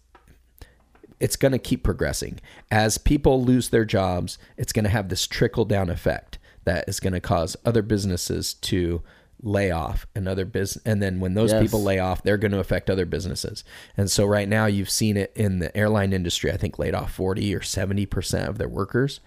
it's 1.20 1.36
going 1.36 1.52
to 1.52 1.58
keep 1.58 1.82
progressing. 1.84 2.40
As 2.70 2.98
people 2.98 3.44
lose 3.44 3.68
their 3.68 3.84
jobs 3.84 4.38
it's 4.56 4.72
going 4.72 4.84
to 4.84 4.90
have 4.90 5.08
this 5.08 5.26
trickle 5.26 5.64
down 5.64 5.90
effect 5.90 6.38
that 6.64 6.88
is 6.88 7.00
going 7.00 7.12
to 7.12 7.20
cause 7.20 7.56
other 7.64 7.82
businesses 7.82 8.54
to 8.54 9.02
lay 9.42 9.70
off 9.70 10.06
and 10.14 10.28
other 10.28 10.44
business 10.44 10.84
and 10.84 11.02
then 11.02 11.18
when 11.18 11.32
those 11.32 11.50
Yes. 11.52 11.62
people 11.62 11.82
lay 11.82 11.98
off 11.98 12.22
they're 12.22 12.36
going 12.36 12.52
to 12.52 12.58
affect 12.58 12.90
other 12.90 13.06
businesses. 13.06 13.64
And 13.96 14.10
so 14.10 14.26
right 14.26 14.48
now 14.48 14.66
you've 14.66 14.90
seen 14.90 15.16
it 15.16 15.32
in 15.34 15.60
the 15.60 15.74
airline 15.76 16.12
industry 16.12 16.52
i 16.52 16.56
think 16.58 16.78
laid 16.78 16.94
off 16.94 17.12
40 17.12 17.54
or 17.54 17.60
70% 17.60 18.48
of 18.48 18.58
their 18.58 18.68
workers. 18.68 19.20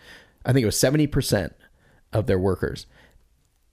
I 0.45 0.53
think 0.53 0.63
it 0.63 0.67
was 0.67 0.75
70% 0.75 1.53
of 2.11 2.27
their 2.27 2.37
workers. 2.37 2.85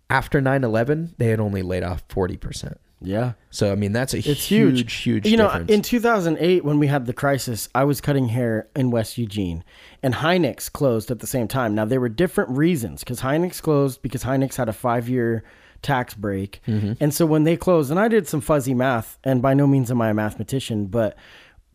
After 0.09 0.41
9-11 0.41 1.17
they 1.19 1.27
had 1.27 1.41
only 1.41 1.63
laid 1.63 1.83
off 1.83 2.07
40% 2.09 2.79
Yeah. 3.03 3.33
so 3.51 3.73
i 3.73 3.75
mean 3.75 3.93
that's 3.93 4.13
a 4.15 4.19
It's 4.19 4.45
huge 4.47 4.79
huge. 4.81 4.93
huge 4.95 5.27
you 5.27 5.37
know, 5.37 5.51
in 5.69 5.81
2008 5.83 6.65
when 6.65 6.79
we 6.79 6.87
had 6.87 7.07
the 7.07 7.13
crisis, 7.15 7.69
I 7.75 7.85
was 7.85 8.01
cutting 8.01 8.29
hair 8.29 8.69
in 8.77 8.91
West 8.91 9.17
Eugene, 9.19 9.65
and 10.03 10.15
Hynix 10.15 10.71
closed 10.71 11.11
at 11.11 11.19
the 11.21 11.27
same 11.27 11.49
time. 11.49 11.75
Now 11.75 11.85
there 11.87 12.01
were 12.01 12.09
different 12.11 12.51
reasons 12.51 13.01
because 13.01 13.21
Hynix 13.23 13.63
closed 13.63 14.03
because 14.03 14.23
Hynix 14.25 14.57
had 14.57 14.69
a 14.69 14.73
five-year 14.73 15.43
tax 15.83 16.13
break, 16.15 16.61
Mm-hmm. 16.67 16.93
and 17.03 17.15
so 17.15 17.25
when 17.25 17.45
they 17.45 17.57
closed, 17.57 17.91
and 17.91 17.99
I 17.99 18.09
did 18.09 18.29
some 18.29 18.43
fuzzy 18.43 18.75
math, 18.75 19.19
and 19.25 19.41
by 19.41 19.55
no 19.55 19.67
means 19.67 19.91
am 19.91 20.03
I 20.03 20.11
a 20.11 20.15
mathematician, 20.15 20.87
but 20.87 21.17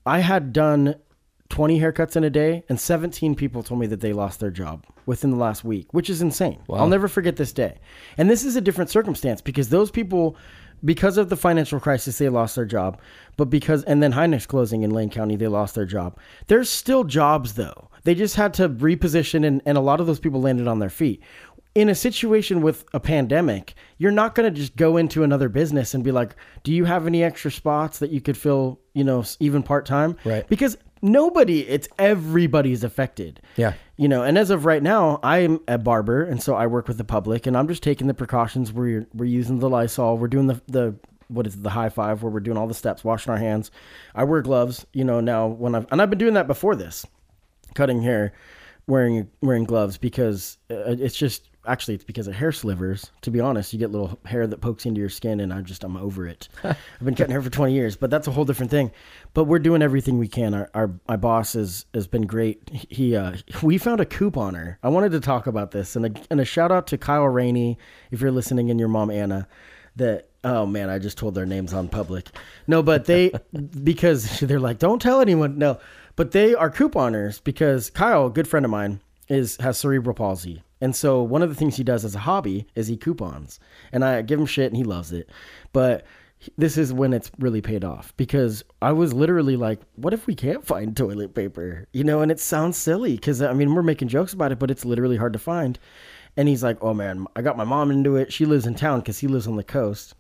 I 0.06 0.20
had 0.20 0.54
done 0.54 0.94
20 1.50 1.80
haircuts 1.80 2.16
in 2.16 2.24
a 2.24 2.30
day, 2.30 2.64
and 2.70 2.80
17 2.80 3.34
people 3.36 3.64
told 3.64 3.80
me 3.80 3.88
that 3.88 4.02
they 4.02 4.14
lost 4.14 4.40
their 4.40 4.52
job 4.52 4.86
within 5.08 5.32
the 5.32 5.38
last 5.38 5.64
week, 5.64 5.92
which 5.94 6.10
is 6.10 6.22
insane. 6.22 6.60
I'll 6.72 6.88
never 6.88 7.08
forget 7.08 7.36
this 7.36 7.52
day. 7.54 7.80
And 8.18 8.30
this 8.30 8.44
is 8.46 8.56
a 8.56 8.62
different 8.62 8.90
circumstance 8.92 9.42
because 9.42 9.70
those 9.70 9.90
people, 9.92 10.36
because 10.84 11.18
of 11.18 11.30
the 11.30 11.38
financial 11.38 11.80
crisis, 11.80 12.18
they 12.18 12.30
lost 12.30 12.56
their 12.56 12.66
job. 12.66 13.00
But 13.38 13.50
because, 13.50 13.84
and 13.84 14.02
then 14.02 14.14
Hynix 14.14 14.48
closing 14.48 14.84
in 14.84 14.92
Lane 14.92 15.10
County, 15.10 15.36
they 15.36 15.48
lost 15.48 15.76
their 15.76 15.86
job. 15.86 16.18
There's 16.48 16.70
still 16.70 17.04
jobs 17.04 17.54
though. 17.54 17.90
They 18.04 18.16
just 18.16 18.36
had 18.36 18.54
to 18.56 18.70
reposition, 18.70 19.46
and, 19.46 19.62
and 19.66 19.78
a 19.78 19.82
lot 19.82 20.00
of 20.00 20.06
those 20.06 20.20
people 20.20 20.42
landed 20.42 20.68
on 20.68 20.80
their 20.80 20.92
feet 20.92 21.24
in 21.76 21.90
a 21.90 21.96
situation 21.96 22.62
with 22.62 22.86
a 22.94 23.00
pandemic, 23.02 23.76
you're 23.98 24.10
not 24.10 24.34
going 24.34 24.52
to 24.52 24.60
just 24.60 24.78
go 24.78 24.96
into 24.96 25.24
another 25.24 25.50
business 25.50 25.94
and 25.94 26.04
be 26.04 26.12
like, 26.12 26.36
"Do 26.64 26.74
you 26.74 26.86
have 26.86 27.06
any 27.06 27.22
extra 27.22 27.52
spots 27.52 28.00
that 28.00 28.10
you 28.10 28.22
could 28.22 28.38
fill, 28.38 28.80
you 28.94 29.04
know, 29.04 29.24
even 29.40 29.62
part-time?" 29.62 30.16
Right. 30.24 30.48
Because 30.48 30.78
nobody, 31.06 31.62
it's 31.62 31.88
everybody's 31.98 32.84
affected. 32.84 33.40
Yeah. 33.56 33.74
You 33.96 34.08
know, 34.10 34.24
and 34.24 34.38
as 34.38 34.50
of 34.50 34.66
right 34.66 34.84
now, 34.84 35.20
I'm 35.24 35.62
a 35.68 35.78
barber 35.78 36.24
and 36.24 36.42
so 36.42 36.56
I 36.56 36.68
work 36.68 36.88
with 36.88 36.98
the 36.98 37.04
public 37.06 37.48
and 37.48 37.56
I'm 37.56 37.68
just 37.68 37.84
taking 37.84 38.08
the 38.08 38.14
precautions. 38.14 38.74
We're 38.74 39.08
we're 39.14 39.26
using 39.26 39.60
the 39.60 39.70
Lysol, 39.70 40.18
we're 40.18 40.28
doing 40.28 40.48
the 40.48 40.62
the 40.68 40.96
what 41.28 41.48
is 41.48 41.56
it, 41.56 41.64
the 41.64 41.70
high 41.70 41.90
five 41.90 42.22
where 42.22 42.32
we're 42.32 42.40
doing 42.40 42.58
all 42.58 42.68
the 42.68 42.74
steps, 42.74 43.04
washing 43.04 43.32
our 43.32 43.40
hands. 43.40 43.72
I 44.14 44.26
wear 44.26 44.42
gloves, 44.42 44.86
you 44.94 45.04
know, 45.04 45.22
now 45.22 45.48
when 45.48 45.76
I've 45.76 45.88
and 45.92 46.02
I've 46.02 46.10
been 46.10 46.20
doing 46.20 46.34
that 46.34 46.48
before 46.48 46.76
this 46.76 47.06
cutting 47.74 48.02
hair 48.02 48.34
wearing 48.88 49.30
wearing 49.42 49.64
gloves 49.64 49.98
because 49.98 50.58
uh, 50.72 50.96
it's 51.00 51.18
just 51.18 51.50
actually 51.68 51.96
it's 51.96 52.04
because 52.04 52.28
of 52.28 52.36
hair 52.36 52.52
slivers. 52.52 53.12
To 53.22 53.32
be 53.32 53.40
honest 53.40 53.74
you 53.74 53.80
get 53.80 53.92
little 53.92 54.20
hair 54.26 54.48
that 54.48 54.62
pokes 54.62 54.86
into 54.86 55.00
your 55.00 55.10
skin 55.10 55.40
and 55.40 55.54
i 55.54 55.62
just 55.62 55.84
i'm 55.84 55.98
over 55.98 56.28
it. 56.28 56.48
I've 56.64 56.78
been 57.02 57.16
cutting 57.16 57.32
hair 57.32 57.42
for 57.42 57.50
20 57.50 57.74
years 57.74 57.96
but 57.96 58.10
that's 58.10 58.28
a 58.28 58.32
whole 58.32 58.46
different 58.46 58.72
thing. 58.72 58.92
But 59.34 59.46
we're 59.46 59.60
doing 59.60 59.82
everything 59.82 60.18
we 60.18 60.28
can. 60.28 60.54
Our, 60.54 60.70
our 60.74 60.92
my 61.08 61.18
boss 61.18 61.54
has 61.54 61.86
has 61.94 62.08
been 62.08 62.26
great. 62.26 62.70
He 62.70 63.16
uh 63.16 63.36
we 63.62 63.78
found 63.78 64.00
a 64.00 64.06
couponer. 64.06 64.78
I 64.84 64.90
wanted 64.90 65.12
to 65.14 65.20
talk 65.20 65.48
about 65.48 65.72
this. 65.72 65.96
And 65.96 66.06
a, 66.06 66.22
and 66.30 66.40
a 66.40 66.46
shout 66.46 66.72
out 66.72 66.88
to 66.88 66.98
kyle 66.98 67.28
rainey 67.28 67.78
if 68.12 68.22
you're 68.22 68.32
listening 68.32 68.70
and 68.70 68.80
your 68.80 68.90
mom 68.90 69.10
anna 69.10 69.48
that 69.98 70.30
oh 70.44 70.66
man 70.66 70.90
i 70.90 71.00
just 71.00 71.18
told 71.18 71.36
their 71.36 71.46
names 71.46 71.74
on 71.74 71.88
public. 71.88 72.30
No 72.68 72.84
but 72.84 73.06
they 73.06 73.32
because 73.84 74.40
they're 74.40 74.60
like 74.60 74.80
don't 74.80 75.02
tell 75.02 75.22
anyone. 75.22 75.58
No 75.58 75.80
but 76.16 76.32
they 76.32 76.56
are 76.56 76.70
couponers 76.70 77.44
because 77.44 77.90
kyle 77.90 78.28
a 78.28 78.30
good 78.30 78.48
friend 78.48 78.66
of 78.66 78.72
mine 78.72 79.02
is 79.28 79.58
has 79.58 79.78
cerebral 79.78 80.14
palsy 80.14 80.64
and 80.82 80.96
so 80.96 81.22
one 81.22 81.42
of 81.42 81.50
the 81.50 81.56
things 81.56 81.76
he 81.76 81.84
does 81.84 82.06
as 82.06 82.16
a 82.16 82.20
hobby 82.20 82.68
is 82.76 82.88
he 82.88 82.98
coupons 82.98 83.60
and 83.92 84.04
i 84.04 84.22
give 84.22 84.40
him 84.40 84.46
shit 84.46 84.68
and 84.68 84.78
he 84.78 84.84
loves 84.84 85.12
it 85.12 85.30
but 85.74 86.06
this 86.58 86.78
is 86.78 86.94
when 86.94 87.14
it's 87.14 87.32
really 87.40 87.62
paid 87.62 87.84
off 87.84 88.16
because 88.18 88.64
I 88.82 88.92
was 88.92 89.14
literally 89.14 89.56
like, 89.56 89.80
what 89.96 90.14
if 90.14 90.28
we 90.28 90.36
can't 90.36 90.66
find 90.66 90.96
toilet 90.96 91.34
paper? 91.34 91.88
You 91.94 92.04
know, 92.04 92.22
and 92.22 92.32
it 92.32 92.40
sounds 92.40 92.78
silly 92.78 93.16
because 93.16 93.42
I 93.42 93.54
mean, 93.54 93.74
we're 93.74 93.84
making 93.84 94.10
jokes 94.10 94.34
about 94.34 94.52
it, 94.52 94.60
but 94.60 94.72
it's 94.72 94.86
literally 94.86 95.18
hard 95.18 95.34
to 95.34 95.40
find. 95.40 95.80
And 96.38 96.48
he's 96.48 96.64
like, 96.64 96.78
oh 96.82 96.94
man, 96.94 97.26
I 97.36 97.42
got 97.42 97.58
my 97.58 97.64
mom 97.64 97.92
into 97.92 98.16
it. 98.18 98.32
She 98.32 98.46
lives 98.46 98.68
in 98.68 98.76
town 98.76 99.00
because 99.00 99.20
he 99.20 99.28
lives 99.28 99.48
on 99.48 99.56
the 99.56 99.64
coast. 99.64 100.16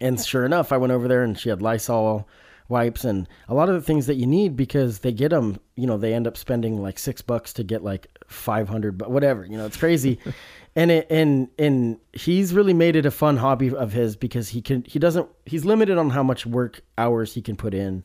And 0.00 0.20
sure 0.20 0.44
enough, 0.44 0.72
I 0.72 0.76
went 0.76 0.92
over 0.92 1.08
there 1.08 1.22
and 1.22 1.38
she 1.38 1.50
had 1.50 1.62
Lysol 1.62 2.28
wipes 2.68 3.04
and 3.04 3.28
a 3.48 3.54
lot 3.54 3.68
of 3.68 3.74
the 3.74 3.82
things 3.82 4.06
that 4.06 4.14
you 4.14 4.26
need 4.26 4.56
because 4.56 5.00
they 5.00 5.12
get 5.12 5.30
them, 5.30 5.58
you 5.76 5.86
know, 5.86 5.98
they 5.98 6.14
end 6.14 6.26
up 6.26 6.36
spending 6.36 6.80
like 6.80 6.98
six 6.98 7.20
bucks 7.20 7.52
to 7.54 7.64
get 7.64 7.84
like 7.84 8.06
500, 8.30 8.96
but 8.96 9.10
whatever, 9.10 9.44
you 9.44 9.56
know, 9.56 9.66
it's 9.66 9.76
crazy. 9.76 10.18
and 10.76 10.90
it, 10.90 11.06
and, 11.10 11.48
and 11.58 11.98
he's 12.12 12.54
really 12.54 12.74
made 12.74 12.96
it 12.96 13.04
a 13.04 13.10
fun 13.10 13.36
hobby 13.36 13.74
of 13.74 13.92
his 13.92 14.16
because 14.16 14.50
he 14.50 14.62
can, 14.62 14.84
he 14.84 14.98
doesn't, 14.98 15.28
he's 15.46 15.64
limited 15.64 15.98
on 15.98 16.10
how 16.10 16.22
much 16.22 16.46
work 16.46 16.80
hours 16.96 17.34
he 17.34 17.42
can 17.42 17.56
put 17.56 17.74
in 17.74 18.04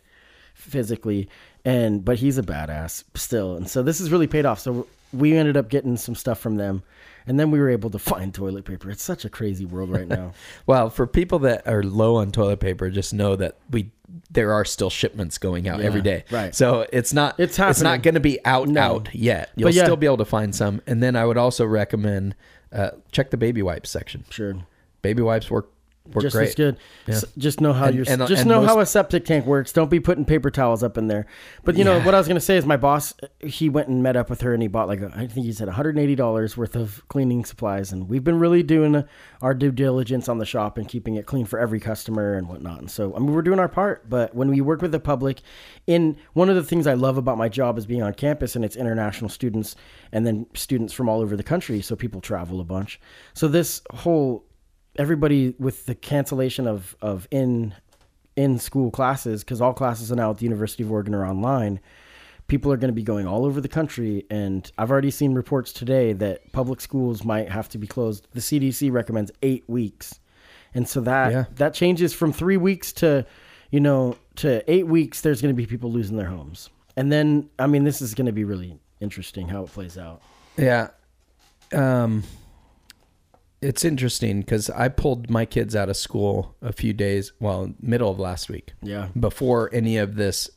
physically 0.54 1.30
and, 1.64 2.04
but 2.04 2.18
he's 2.18 2.38
a 2.38 2.44
badass 2.44 3.04
still. 3.14 3.56
And 3.56 3.70
so 3.70 3.84
this 3.84 4.00
has 4.00 4.12
really 4.12 4.28
paid 4.28 4.46
off. 4.46 4.60
So 4.60 4.88
we 5.14 5.38
ended 5.38 5.58
up 5.58 5.70
getting 5.70 5.98
some 5.98 6.16
stuff 6.16 6.40
from 6.40 6.56
them 6.58 6.84
and 7.28 7.40
then 7.40 7.52
we 7.52 7.60
were 7.60 7.70
able 7.70 7.90
to 7.92 8.00
find 8.00 8.34
toilet 8.34 8.66
paper. 8.66 8.90
It's 8.90 9.04
such 9.04 9.26
a 9.26 9.30
crazy 9.30 9.66
world 9.66 9.90
right 9.90 10.08
now. 10.08 10.34
Well, 10.68 10.90
for 10.90 11.06
people 11.06 11.40
that 11.40 11.68
are 11.68 11.84
low 11.84 12.16
on 12.16 12.32
toilet 12.32 12.60
paper, 12.60 12.90
just 12.90 13.14
know 13.14 13.36
that 13.36 13.58
we 13.70 13.92
there 14.30 14.54
are 14.54 14.66
still 14.66 14.90
shipments 14.90 15.38
going 15.38 15.68
out 15.68 15.80
Yeah, 15.80 15.86
every 15.86 16.02
day. 16.02 16.26
right. 16.32 16.54
So 16.54 16.86
it's 16.92 17.14
not 17.14 17.40
It's 17.40 17.58
it's 17.60 17.82
not 17.82 18.02
going 18.04 18.14
to 18.16 18.20
be 18.20 18.44
out 18.46 18.68
No. 18.68 18.82
out 18.82 19.10
yet. 19.16 19.52
You'll 19.56 19.72
yeah. 19.72 19.84
still 19.84 19.96
be 19.98 20.06
able 20.06 20.18
to 20.18 20.26
find 20.26 20.54
some. 20.56 20.82
And 20.88 21.02
then 21.02 21.16
I 21.16 21.26
would 21.26 21.38
also 21.38 21.66
recommend 21.66 22.36
uh, 22.72 22.92
check 23.12 23.32
the 23.32 23.38
baby 23.38 23.62
wipes 23.62 23.90
section. 23.90 24.26
sure. 24.30 24.56
Baby 25.02 25.22
wipes 25.22 25.50
work 25.52 25.70
just 26.20 26.36
great. 26.36 26.50
as 26.50 26.56
good. 26.56 26.78
Yeah. 27.08 27.20
Just 27.38 27.62
know 27.62 27.74
how 27.74 27.86
And- 27.86 27.96
your 27.96 28.06
and- 28.08 28.22
uh, 28.22 28.28
just 28.28 28.42
and 28.42 28.50
know 28.50 28.62
how 28.64 28.80
a 28.80 28.86
septic 28.86 29.26
tank 29.26 29.46
works. 29.46 29.72
Don't 29.74 29.90
be 29.90 30.00
putting 30.00 30.26
paper 30.26 30.50
towels 30.52 30.84
up 30.84 30.98
in 30.98 31.08
there. 31.08 31.26
But 31.64 31.78
you 31.78 31.84
know 31.84 32.00
what 32.02 32.14
I 32.14 32.18
was 32.18 32.28
gonna 32.28 32.40
say 32.40 32.58
is 32.58 32.66
my 32.66 32.78
boss. 32.78 33.14
He 33.40 33.70
went 33.70 33.88
and 33.88 34.04
met 34.04 34.16
up 34.16 34.30
with 34.30 34.42
her 34.42 34.54
and 34.54 34.62
he 34.62 34.68
bought 34.68 34.88
like 34.88 35.02
a, 35.02 35.12
I 35.16 35.28
think 35.28 35.46
he 35.46 35.52
said 35.52 35.68
180 35.68 36.16
dollars 36.16 36.56
worth 36.56 36.76
of 36.76 37.04
cleaning 37.08 37.44
supplies. 37.46 37.92
And 37.92 38.08
we've 38.08 38.24
been 38.24 38.40
really 38.40 38.64
doing 38.64 39.04
our 39.42 39.54
due 39.54 39.72
diligence 39.72 40.30
on 40.30 40.38
the 40.38 40.46
shop 40.46 40.78
and 40.78 40.88
keeping 40.88 41.16
it 41.16 41.26
clean 41.26 41.46
for 41.46 41.60
every 41.60 41.80
customer 41.80 42.36
and 42.36 42.48
whatnot. 42.48 42.80
And 42.80 42.92
so 42.92 43.16
I 43.16 43.20
mean 43.20 43.34
we're 43.34 43.42
doing 43.42 43.60
our 43.60 43.70
part. 43.70 44.10
But 44.10 44.36
when 44.36 44.50
we 44.50 44.62
work 44.62 44.82
with 44.82 44.92
the 44.92 45.00
public, 45.00 45.42
in 45.88 46.18
one 46.34 46.50
of 46.50 46.56
the 46.56 46.64
things 46.64 46.88
I 46.88 46.94
love 46.94 47.18
about 47.18 47.38
my 47.38 47.50
job 47.50 47.78
is 47.78 47.86
being 47.86 48.04
on 48.04 48.14
campus 48.14 48.56
and 48.56 48.64
it's 48.64 48.76
international 48.76 49.30
students 49.30 49.76
and 50.12 50.26
then 50.26 50.46
students 50.54 50.94
from 50.94 51.10
all 51.10 51.22
over 51.22 51.36
the 51.36 51.44
country. 51.44 51.82
So 51.82 51.96
people 51.96 52.22
travel 52.22 52.60
a 52.60 52.64
bunch. 52.64 53.00
So 53.34 53.48
this 53.48 53.82
whole 53.92 54.46
everybody 54.98 55.56
with 55.60 55.86
the 55.86 55.96
cancellation 55.96 56.68
of 56.68 56.96
of 57.02 57.28
in 57.32 57.74
in 58.36 58.60
school 58.60 58.92
classes 58.92 59.44
because 59.44 59.62
all 59.62 59.74
classes 59.74 60.12
are 60.12 60.16
now 60.16 60.32
at 60.32 60.38
the 60.38 60.44
University 60.44 60.84
of 60.84 60.92
Oregon 60.92 61.16
are 61.16 61.26
online. 61.26 61.80
People 62.48 62.72
are 62.72 62.78
going 62.78 62.90
to 62.90 62.94
be 62.96 63.02
going 63.02 63.26
all 63.26 63.44
over 63.44 63.60
the 63.60 63.68
country, 63.68 64.24
and 64.30 64.72
I've 64.78 64.92
already 64.92 65.10
seen 65.10 65.34
reports 65.34 65.74
today 65.74 66.14
that 66.14 66.52
public 66.52 66.80
schools 66.80 67.24
might 67.24 67.50
have 67.50 67.68
to 67.70 67.80
be 67.80 67.88
closed. 67.88 68.28
The 68.34 68.40
CDC 68.40 68.92
recommends 68.92 69.32
eight 69.42 69.64
weeks, 69.68 70.20
and 70.74 70.88
so 70.88 71.02
that 71.02 71.32
Yeah. 71.32 71.46
that 71.56 71.74
changes 71.74 72.14
from 72.14 72.32
three 72.32 72.58
weeks 72.58 72.94
to, 72.94 73.26
you 73.72 73.80
know, 73.80 74.16
to 74.36 74.70
eight 74.72 74.86
weeks. 74.88 75.22
There's 75.22 75.42
going 75.42 75.56
to 75.56 75.58
be 75.58 75.66
people 75.66 75.92
losing 75.92 76.18
their 76.18 76.28
homes, 76.30 76.70
and 76.96 77.12
then 77.12 77.50
I 77.58 77.66
mean, 77.66 77.84
this 77.84 78.00
is 78.02 78.14
going 78.14 78.28
to 78.28 78.32
be 78.34 78.44
really 78.44 78.78
interesting 79.00 79.48
how 79.48 79.64
it 79.64 79.70
plays 79.72 79.98
out. 79.98 80.22
Yeah. 80.56 80.90
Um 81.74 82.24
it's 83.66 83.84
interesting 83.84 84.44
cuz 84.44 84.70
I 84.70 84.88
pulled 84.90 85.30
my 85.30 85.46
kids 85.46 85.76
out 85.76 85.90
of 85.90 85.98
school 85.98 86.56
a 86.62 86.72
few 86.72 86.94
days, 86.94 87.32
well, 87.40 87.74
middle 87.82 88.12
of 88.12 88.20
last 88.20 88.50
week. 88.50 88.74
Yeah. 88.82 89.10
Before 89.20 89.70
any 89.74 89.98
of 89.98 90.16
this 90.16 90.50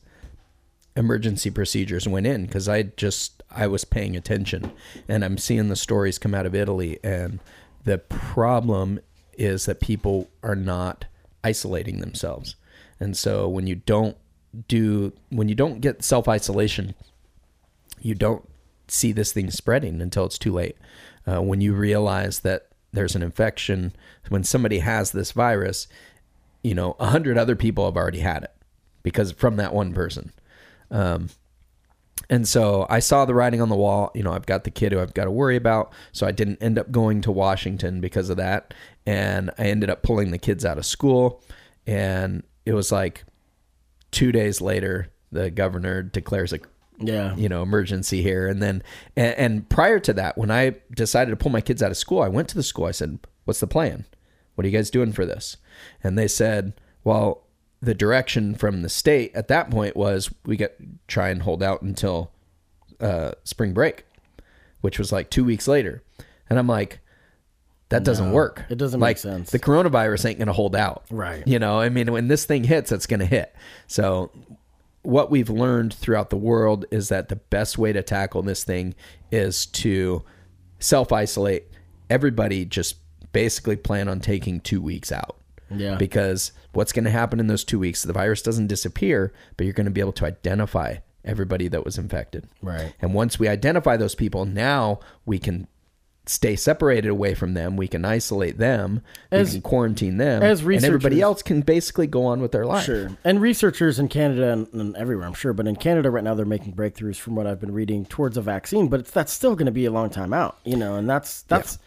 emergency 0.95 1.49
procedures 1.49 2.07
went 2.07 2.27
in 2.27 2.47
cuz 2.47 2.67
I 2.67 2.83
just 2.83 3.43
I 3.49 3.67
was 3.67 3.85
paying 3.85 4.15
attention 4.15 4.71
and 5.07 5.23
I'm 5.25 5.37
seeing 5.37 5.69
the 5.69 5.75
stories 5.75 6.19
come 6.19 6.35
out 6.35 6.45
of 6.45 6.55
Italy 6.55 6.99
and 7.03 7.39
the 7.83 7.97
problem 7.97 8.99
is 9.33 9.65
that 9.65 9.79
people 9.79 10.29
are 10.43 10.55
not 10.55 11.05
isolating 11.43 11.99
themselves. 11.99 12.55
And 12.99 13.15
so 13.15 13.47
when 13.47 13.65
you 13.65 13.75
don't 13.75 14.17
do 14.67 15.13
when 15.29 15.47
you 15.47 15.55
don't 15.55 15.79
get 15.79 16.03
self-isolation 16.03 16.95
you 18.01 18.15
don't 18.15 18.47
see 18.87 19.11
this 19.11 19.31
thing 19.31 19.51
spreading 19.51 20.01
until 20.01 20.25
it's 20.25 20.37
too 20.37 20.53
late. 20.53 20.77
Uh, 21.27 21.41
when 21.41 21.61
you 21.61 21.73
realize 21.73 22.39
that 22.39 22.68
there's 22.91 23.15
an 23.15 23.23
infection, 23.23 23.93
when 24.29 24.43
somebody 24.43 24.79
has 24.79 25.11
this 25.11 25.31
virus, 25.31 25.87
you 26.63 26.73
know, 26.73 26.95
a 26.99 27.07
hundred 27.07 27.37
other 27.37 27.55
people 27.55 27.85
have 27.85 27.97
already 27.97 28.19
had 28.19 28.43
it 28.43 28.53
because 29.03 29.31
from 29.31 29.57
that 29.57 29.73
one 29.73 29.93
person. 29.93 30.31
Um, 30.91 31.29
and 32.29 32.47
so 32.47 32.85
I 32.89 32.99
saw 32.99 33.25
the 33.25 33.33
writing 33.33 33.61
on 33.61 33.69
the 33.69 33.75
wall. 33.75 34.11
You 34.13 34.23
know, 34.23 34.33
I've 34.33 34.45
got 34.45 34.63
the 34.63 34.71
kid 34.71 34.91
who 34.91 34.99
I've 34.99 35.13
got 35.13 35.25
to 35.25 35.31
worry 35.31 35.55
about. 35.55 35.93
So 36.11 36.27
I 36.27 36.31
didn't 36.31 36.61
end 36.61 36.77
up 36.77 36.91
going 36.91 37.21
to 37.21 37.31
Washington 37.31 38.01
because 38.01 38.29
of 38.29 38.37
that. 38.37 38.73
And 39.05 39.49
I 39.57 39.65
ended 39.65 39.89
up 39.89 40.03
pulling 40.03 40.31
the 40.31 40.37
kids 40.37 40.65
out 40.65 40.77
of 40.77 40.85
school. 40.85 41.43
And 41.87 42.43
it 42.65 42.73
was 42.73 42.91
like, 42.91 43.23
two 44.11 44.31
days 44.31 44.61
later, 44.61 45.07
the 45.31 45.49
governor 45.49 46.03
declares 46.03 46.53
a 46.53 46.59
Yeah. 46.99 47.35
you 47.35 47.47
know 47.49 47.61
emergency 47.63 48.21
here. 48.21 48.47
And 48.47 48.61
then 48.61 48.83
and, 49.15 49.35
and 49.37 49.69
prior 49.69 49.99
to 49.99 50.13
that 50.13 50.37
when 50.37 50.51
i 50.51 50.75
decided 50.95 51.31
to 51.31 51.37
pull 51.37 51.51
my 51.51 51.61
kids 51.61 51.81
out 51.81 51.91
of 51.91 51.97
school 51.97 52.21
i 52.21 52.27
went 52.27 52.49
to 52.49 52.55
the 52.55 52.63
school. 52.63 52.85
I 52.85 52.91
said 52.91 53.19
what's 53.45 53.59
the 53.61 53.67
plan? 53.67 54.05
What 54.55 54.65
are 54.65 54.69
you 54.69 54.77
guys 54.77 54.89
doing 54.89 55.13
for 55.13 55.25
this? 55.25 55.57
And 56.03 56.17
they 56.17 56.27
said 56.27 56.73
well 57.03 57.43
the 57.81 57.93
direction 57.95 58.55
from 58.55 58.81
the 58.81 58.89
state 58.89 59.31
at 59.33 59.47
that 59.47 59.71
point 59.71 59.95
was 59.95 60.29
we 60.45 60.57
get 60.57 60.77
try 61.07 61.29
and 61.29 61.43
hold 61.43 61.63
out 61.63 61.81
until 61.81 62.31
uh, 62.99 63.31
spring 63.45 63.73
break 63.73 64.05
which 64.81 64.97
was 64.99 65.11
like 65.11 65.29
two 65.29 65.43
weeks 65.45 65.67
later. 65.67 66.03
And 66.49 66.59
i'm 66.59 66.67
like 66.67 66.99
that 67.89 68.03
doesn't 68.03 68.27
No, 68.29 68.33
work. 68.35 68.65
it 68.69 68.77
doesn't 68.77 68.99
make 68.99 69.17
sense. 69.17 69.49
the 69.49 69.57
coronavirus 69.57 70.29
ain't 70.29 70.37
gonna 70.39 70.53
hold 70.53 70.75
out. 70.75 71.05
Right. 71.09 71.47
you 71.47 71.57
know 71.59 71.79
i 71.79 71.89
mean 71.89 72.11
when 72.11 72.27
this 72.27 72.45
thing 72.45 72.63
hits 72.65 72.91
it's 72.91 73.07
gonna 73.07 73.25
hit. 73.25 73.55
So 73.87 74.31
what 75.09 75.31
we've 75.31 75.49
learned 75.49 75.93
throughout 75.93 76.29
the 76.29 76.37
world 76.37 76.85
is 76.91 77.09
that 77.09 77.29
the 77.29 77.35
best 77.35 77.77
way 77.77 77.91
to 77.93 78.01
tackle 78.01 78.41
this 78.41 78.63
thing 78.63 78.95
is 79.31 79.65
to 79.65 80.23
self 80.79 81.11
isolate. 81.11 81.65
Everybody 82.09 82.65
just 82.65 82.97
basically 83.31 83.75
plan 83.75 84.07
on 84.07 84.19
taking 84.19 84.59
two 84.59 84.81
weeks 84.81 85.11
out. 85.11 85.37
Yeah. 85.71 85.95
Because 85.95 86.51
what's 86.73 86.91
going 86.91 87.05
to 87.05 87.11
happen 87.11 87.39
in 87.39 87.47
those 87.47 87.63
two 87.63 87.79
weeks? 87.79 88.03
The 88.03 88.13
virus 88.13 88.41
doesn't 88.41 88.67
disappear, 88.67 89.31
but 89.55 89.65
you're 89.65 89.73
going 89.73 89.85
to 89.85 89.91
be 89.91 90.01
able 90.01 90.13
to 90.13 90.25
identify 90.25 90.97
everybody 91.23 91.67
that 91.67 91.85
was 91.85 91.97
infected. 91.97 92.47
Right. 92.61 92.93
And 93.01 93.13
once 93.13 93.37
we 93.37 93.47
identify 93.47 93.97
those 93.97 94.15
people, 94.15 94.45
now 94.45 94.99
we 95.25 95.37
can 95.37 95.67
stay 96.31 96.55
separated 96.55 97.09
away 97.09 97.33
from 97.33 97.55
them. 97.55 97.75
We 97.75 97.87
can 97.87 98.05
isolate 98.05 98.59
them. 98.59 99.01
As- 99.31 99.47
we 99.49 99.53
can 99.53 99.61
quarantine 99.63 100.17
them. 100.17 100.43
as 100.43 100.63
researchers, 100.63 100.83
and 100.83 100.95
everybody 100.95 101.21
else 101.21 101.41
can 101.41 101.61
basically 101.61 102.05
go 102.05 102.25
on 102.25 102.39
with 102.39 102.51
their 102.51 102.65
life. 102.67 102.85
Sure. 102.85 103.09
And 103.23 103.41
researchers 103.41 103.97
in 103.97 104.09
Canada 104.09 104.51
and, 104.51 104.67
and 104.73 104.95
everywhere, 104.95 105.25
I'm 105.25 105.33
sure, 105.33 105.53
but 105.53 105.67
in 105.67 105.75
Canada 105.75 106.11
right 106.11 106.23
now, 106.23 106.35
they're 106.35 106.45
making 106.45 106.73
breakthroughs 106.73 107.15
from 107.17 107.33
what 107.35 107.47
I've 107.47 107.59
been 107.59 107.73
reading 107.73 108.05
towards 108.05 108.37
a 108.37 108.41
vaccine, 108.43 108.89
but 108.89 108.99
it's, 108.99 109.09
that's 109.09 109.33
still 109.33 109.55
going 109.55 109.65
to 109.65 109.71
be 109.71 109.85
a 109.85 109.91
long 109.91 110.11
time 110.11 110.31
out, 110.31 110.59
you 110.63 110.77
know, 110.77 110.97
and 110.97 111.09
that's, 111.09 111.41
that's, 111.43 111.79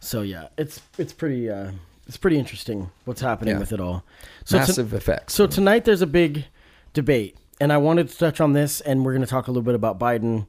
so 0.00 0.22
yeah, 0.22 0.48
it's, 0.58 0.82
it's 0.98 1.12
pretty, 1.12 1.48
uh, 1.48 1.70
it's 2.08 2.16
pretty 2.16 2.38
interesting 2.40 2.90
what's 3.04 3.20
happening 3.20 3.54
Yeah. 3.54 3.60
with 3.60 3.72
it 3.72 3.78
all. 3.80 4.02
So, 4.44 4.56
to- 4.58 4.62
Massive 4.62 4.94
effects. 4.94 5.32
so 5.34 5.46
tonight 5.46 5.84
there's 5.84 6.02
a 6.02 6.06
big 6.08 6.46
debate, 6.92 7.36
and 7.60 7.72
I 7.72 7.76
wanted 7.76 8.08
to 8.08 8.18
touch 8.18 8.40
on 8.40 8.52
this, 8.52 8.80
and 8.80 9.04
we're 9.04 9.12
going 9.12 9.24
to 9.24 9.30
talk 9.30 9.46
a 9.46 9.50
little 9.52 9.62
bit 9.62 9.76
about 9.76 9.98
Biden 10.00 10.48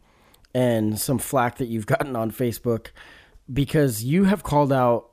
and 0.56 1.00
some 1.00 1.20
flack 1.20 1.58
that 1.60 1.68
you've 1.68 1.86
gotten 1.96 2.16
on 2.16 2.32
Facebook 2.32 2.88
because 3.52 4.04
you 4.04 4.26
have 4.26 4.44
called 4.44 4.72
out. 4.74 5.10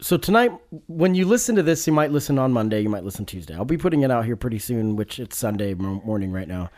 So 0.00 0.16
tonight, 0.18 0.52
when 0.88 1.14
you 1.14 1.24
listen 1.26 1.56
to 1.56 1.62
this, 1.62 1.86
you 1.86 1.92
might 1.92 2.12
listen 2.12 2.38
on 2.38 2.52
Monday, 2.52 2.80
you 2.80 2.88
might 2.88 3.04
listen 3.04 3.24
Tuesday. 3.24 3.54
I'll 3.54 3.64
be 3.64 3.78
putting 3.78 4.02
it 4.02 4.10
out 4.10 4.24
here 4.26 4.36
pretty 4.36 4.58
soon, 4.58 4.94
which 4.96 5.18
it's 5.18 5.36
Sunday 5.38 5.72
mo- 5.74 6.02
morning 6.04 6.32
right 6.32 6.48
now. 6.48 6.70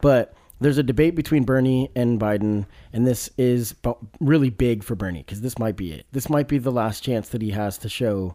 But 0.00 0.34
there's 0.60 0.78
a 0.78 0.82
debate 0.82 1.14
between 1.14 1.44
Bernie 1.44 1.90
and 1.94 2.18
Biden, 2.20 2.66
and 2.92 3.06
this 3.06 3.30
is 3.38 3.74
really 4.20 4.50
big 4.50 4.82
for 4.82 4.94
Bernie 4.96 5.20
because 5.20 5.40
this 5.40 5.58
might 5.58 5.76
be 5.76 5.92
it. 5.92 6.06
This 6.12 6.28
might 6.28 6.48
be 6.48 6.58
the 6.58 6.72
last 6.72 7.02
chance 7.04 7.28
that 7.28 7.42
he 7.42 7.50
has 7.50 7.78
to 7.78 7.88
show 7.88 8.34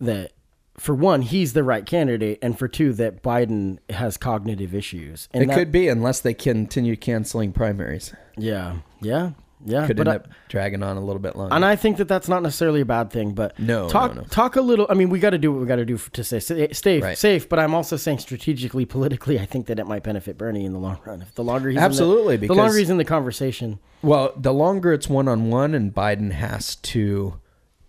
that 0.00 0.32
for 0.76 0.94
one, 0.94 1.22
he's 1.22 1.54
the 1.54 1.64
right 1.64 1.84
candidate, 1.84 2.38
and 2.40 2.56
for 2.56 2.68
two, 2.68 2.92
that 2.92 3.20
Biden 3.24 3.78
has 3.90 4.16
cognitive 4.16 4.72
issues. 4.72 5.28
And 5.34 5.42
It 5.42 5.46
that- 5.48 5.56
could 5.56 5.72
be 5.72 5.88
unless 5.88 6.20
they 6.20 6.34
continue 6.34 6.94
canceling 6.96 7.50
primaries. 7.50 8.14
yeah, 8.36 8.76
yeah, 9.02 9.30
yeah. 9.64 9.86
Could 9.86 9.98
end 10.00 10.08
I- 10.08 10.16
up 10.16 10.28
dragging 10.48 10.82
on 10.82 10.96
a 10.96 11.00
little 11.00 11.20
bit 11.20 11.36
longer. 11.36 11.54
and 11.54 11.64
I 11.64 11.76
think 11.76 11.96
that 11.98 12.08
that's 12.08 12.28
not 12.28 12.42
necessarily 12.42 12.80
a 12.80 12.84
bad 12.84 13.10
thing. 13.10 13.32
But 13.32 13.58
No, 13.58 13.88
talk 13.88 14.14
no, 14.14 14.22
no. 14.22 14.26
talk 14.28 14.56
a 14.56 14.60
little. 14.60 14.86
I 14.88 14.94
mean, 14.94 15.10
we 15.10 15.18
got 15.18 15.30
to 15.30 15.38
do 15.38 15.52
what 15.52 15.60
we 15.60 15.66
got 15.66 15.76
to 15.76 15.84
do 15.84 15.94
f- 15.96 16.10
to 16.12 16.24
say 16.24 16.38
stay, 16.40 16.72
stay 16.72 17.00
Right. 17.00 17.18
safe. 17.18 17.48
But 17.48 17.58
I'm 17.58 17.74
also 17.74 17.96
saying 17.96 18.18
strategically, 18.18 18.84
politically, 18.84 19.38
I 19.38 19.46
think 19.46 19.66
that 19.66 19.78
it 19.78 19.86
might 19.86 20.02
benefit 20.02 20.38
Bernie 20.38 20.64
in 20.64 20.72
the 20.72 20.78
long 20.78 20.98
run. 21.04 21.22
If 21.22 21.34
the 21.34 21.44
longer 21.44 21.70
he's 21.70 21.78
Absolutely, 21.78 22.34
in 22.36 22.40
the, 22.42 22.46
the 22.48 22.54
longer 22.54 22.78
he's 22.78 22.90
in 22.90 22.98
the 22.98 23.04
conversation. 23.04 23.78
well, 24.02 24.32
the 24.36 24.52
longer 24.52 24.92
it's 24.92 25.08
one 25.08 25.28
on 25.28 25.50
one, 25.50 25.74
and 25.74 25.94
Biden 25.94 26.32
has 26.32 26.76
to 26.76 27.34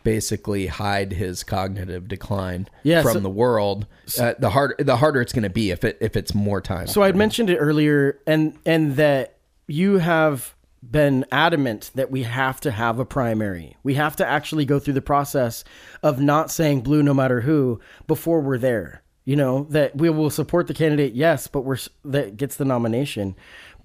basically 0.03 0.67
hide 0.67 1.11
his 1.13 1.43
cognitive 1.43 2.07
decline 2.07 2.67
Yeah, 2.84 3.01
from 3.01 3.13
so- 3.13 3.20
the 3.20 3.30
world, 3.30 3.86
uh, 4.20 4.34
the 4.39 4.49
harder 4.51 4.76
the 4.80 4.95
harder 4.97 5.22
it's 5.22 5.34
going 5.34 5.43
to 5.43 5.49
be 5.49 5.72
if 5.72 5.84
it 5.84 5.97
if 6.01 6.15
it's 6.15 6.34
more 6.34 6.61
time. 6.61 6.88
So 6.88 7.03
I'd 7.03 7.15
mentioned 7.15 7.49
it 7.49 7.57
earlier, 7.57 8.17
and 8.26 8.53
and 8.65 8.95
that 8.95 9.36
you 9.67 9.97
have 9.99 10.55
been 10.82 11.26
adamant 11.32 11.92
that 11.96 12.12
we 12.12 12.24
have 12.24 12.62
to 12.62 12.72
have 12.72 13.00
a 13.00 13.06
primary. 13.06 13.76
We 13.84 13.96
have 13.96 14.16
to 14.18 14.26
actually 14.26 14.66
go 14.66 14.80
through 14.80 14.94
the 14.94 15.02
process 15.02 15.64
of 16.02 16.22
not 16.22 16.52
saying 16.52 16.82
blue 16.82 17.04
no 17.04 17.14
matter 17.14 17.42
who 17.42 17.80
before 18.08 18.42
we're 18.42 18.58
there. 18.58 19.04
You 19.26 19.36
know 19.36 19.68
that 19.70 19.96
we 19.96 20.10
will 20.10 20.30
support 20.30 20.68
the 20.68 20.74
candidate, 20.74 21.14
yes, 21.14 21.48
but 21.48 21.62
we're 21.62 21.78
that 22.06 22.38
gets 22.38 22.56
the 22.56 22.66
nomination, 22.66 23.36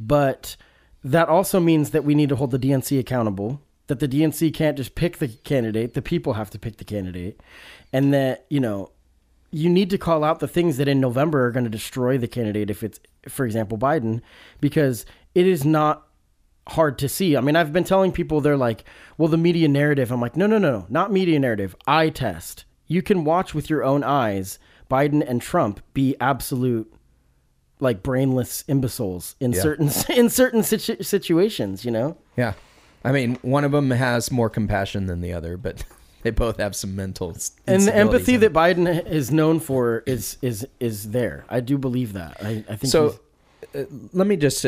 but 0.01 0.57
that 1.03 1.29
also 1.29 1.61
means 1.61 1.91
that 1.91 2.05
we 2.05 2.15
need 2.15 2.31
to 2.31 2.37
hold 2.37 2.51
the 2.51 2.59
DNC 2.59 2.99
accountable. 2.99 3.61
That 3.89 4.01
the 4.01 4.09
DNC 4.09 4.55
can't 4.55 4.77
just 4.77 4.95
pick 4.95 5.19
the 5.19 5.29
candidate; 5.29 5.93
the 5.93 6.01
people 6.01 6.35
have 6.35 6.49
to 6.51 6.59
pick 6.59 6.79
the 6.79 6.85
candidate, 6.85 7.43
and 7.93 8.15
that 8.15 8.47
you 8.49 8.59
know 8.59 8.93
you 9.51 9.69
need 9.69 9.91
to 9.91 9.99
call 9.99 10.25
out 10.25 10.41
the 10.41 10.49
things 10.49 10.79
that 10.79 10.89
in 10.89 10.99
November 10.99 11.47
are 11.47 11.53
going 11.53 11.65
to 11.65 11.71
destroy 11.71 12.17
the 12.17 12.27
candidate 12.27 12.71
if 12.71 12.83
it's, 12.83 12.99
for 13.29 13.45
example, 13.47 13.79
Biden, 13.79 14.21
because 14.61 15.07
it 15.35 15.47
is 15.47 15.65
not 15.65 16.09
hard 16.69 16.99
to 16.99 17.09
see. 17.09 17.37
I 17.37 17.41
mean, 17.41 17.57
I've 17.57 17.73
been 17.73 17.85
telling 17.85 18.13
people 18.13 18.41
they're 18.41 18.57
like, 18.57 18.85
well, 19.19 19.29
the 19.29 19.37
media 19.37 19.69
narrative. 19.69 20.11
I'm 20.11 20.21
like, 20.21 20.37
no, 20.37 20.47
no, 20.47 20.59
no, 20.59 20.71
no, 20.71 20.87
not 20.89 21.13
media 21.13 21.39
narrative. 21.39 21.77
Eye 21.87 22.09
test. 22.09 22.65
You 22.87 23.03
can 23.03 23.25
watch 23.25 23.55
with 23.55 23.69
your 23.71 23.83
own 23.85 24.03
eyes 24.05 24.59
Biden 24.91 25.25
and 25.27 25.41
Trump 25.41 25.81
be 25.95 26.15
absolute 26.21 26.93
like 27.81 28.03
brainless 28.03 28.63
imbeciles 28.69 29.37
in 29.41 29.53
Yeah. 29.53 29.63
certain 29.63 29.91
in 30.17 30.29
certain 30.31 30.63
situ- 30.63 31.03
situations. 31.03 31.85
You 31.85 31.91
know. 31.91 32.17
yeah, 32.37 32.55
I 33.05 33.13
mean, 33.13 33.37
one 33.43 33.65
of 33.65 33.73
them 33.73 33.91
has 33.91 34.31
more 34.31 34.49
compassion 34.51 35.07
than 35.07 35.21
the 35.21 35.33
other, 35.33 35.57
but 35.57 35.85
they 36.23 36.31
both 36.31 36.59
have 36.59 36.77
some 36.77 36.95
mental 36.97 37.37
and 37.67 37.83
the 37.83 37.95
empathy 37.95 38.37
that 38.39 38.53
Biden 38.53 39.07
is 39.07 39.31
known 39.31 39.61
for 39.61 40.03
is 40.07 40.37
is 40.43 40.67
is 40.81 41.11
there. 41.11 41.45
I 41.49 41.61
do 41.61 41.79
believe 41.79 42.13
that. 42.15 42.37
I, 42.43 42.65
I 42.69 42.77
think 42.77 42.91
So 42.91 43.19
uh, 43.75 43.85
let 44.13 44.27
me 44.27 44.37
just 44.37 44.65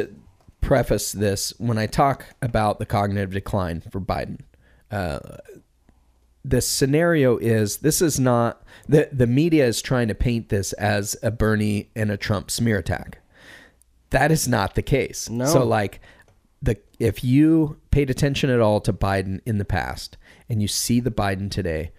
preface 0.66 1.12
this 1.12 1.54
when 1.58 1.78
I 1.78 1.86
talk 1.86 2.26
about 2.42 2.80
the 2.80 2.86
cognitive 2.86 3.30
decline 3.30 3.80
for 3.80 4.00
Biden. 4.00 4.40
Uh, 4.90 5.20
the 6.44 6.60
scenario 6.60 7.36
is 7.38 7.78
this 7.78 8.02
is 8.02 8.18
not 8.18 8.62
the 8.88 9.08
the 9.12 9.28
media 9.28 9.64
is 9.64 9.80
trying 9.80 10.08
to 10.08 10.14
paint 10.14 10.48
this 10.48 10.72
as 10.74 11.16
a 11.22 11.30
Bernie 11.30 11.90
and 11.94 12.10
a 12.10 12.16
Trump 12.16 12.50
smear 12.50 12.78
attack. 12.78 13.20
That 14.10 14.32
is 14.32 14.48
not 14.48 14.74
the 14.74 14.82
case. 14.82 15.30
No. 15.30 15.46
So 15.46 15.64
like 15.64 16.00
the 16.60 16.76
if 16.98 17.22
you 17.22 17.80
paid 17.92 18.10
attention 18.10 18.50
at 18.50 18.60
all 18.60 18.80
to 18.80 18.92
Biden 18.92 19.40
in 19.46 19.58
the 19.58 19.64
past 19.64 20.16
and 20.48 20.60
you 20.60 20.68
see 20.68 20.98
the 20.98 21.12
Biden 21.12 21.48
today, 21.48 21.92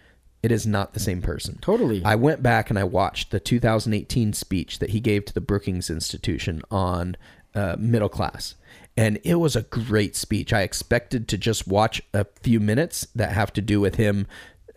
it 0.43 0.51
is 0.51 0.67
not 0.67 0.93
the 0.93 0.99
same 0.99 1.21
person. 1.21 1.57
Totally. 1.61 2.01
I 2.03 2.15
went 2.15 2.43
back 2.43 2.69
and 2.69 2.77
I 2.77 2.83
watched 2.83 3.31
the 3.31 3.39
2018 3.39 4.33
speech 4.33 4.79
that 4.79 4.89
he 4.89 4.99
gave 4.99 5.23
to 5.25 5.33
the 5.33 5.41
Brookings 5.41 5.89
Institution 5.89 6.61
on 6.69 7.15
uh, 7.57 7.75
middle 7.79 8.07
class. 8.07 8.53
And 8.95 9.19
it 9.23 9.35
was 9.35 9.55
a 9.55 9.63
great 9.63 10.15
speech. 10.15 10.53
I 10.53 10.61
expected 10.61 11.27
to 11.29 11.37
just 11.37 11.67
watch 11.67 12.01
a 12.13 12.25
few 12.41 12.59
minutes 12.59 13.07
that 13.15 13.31
have 13.31 13.51
to 13.53 13.61
do 13.61 13.81
with 13.81 13.95
him 13.95 14.27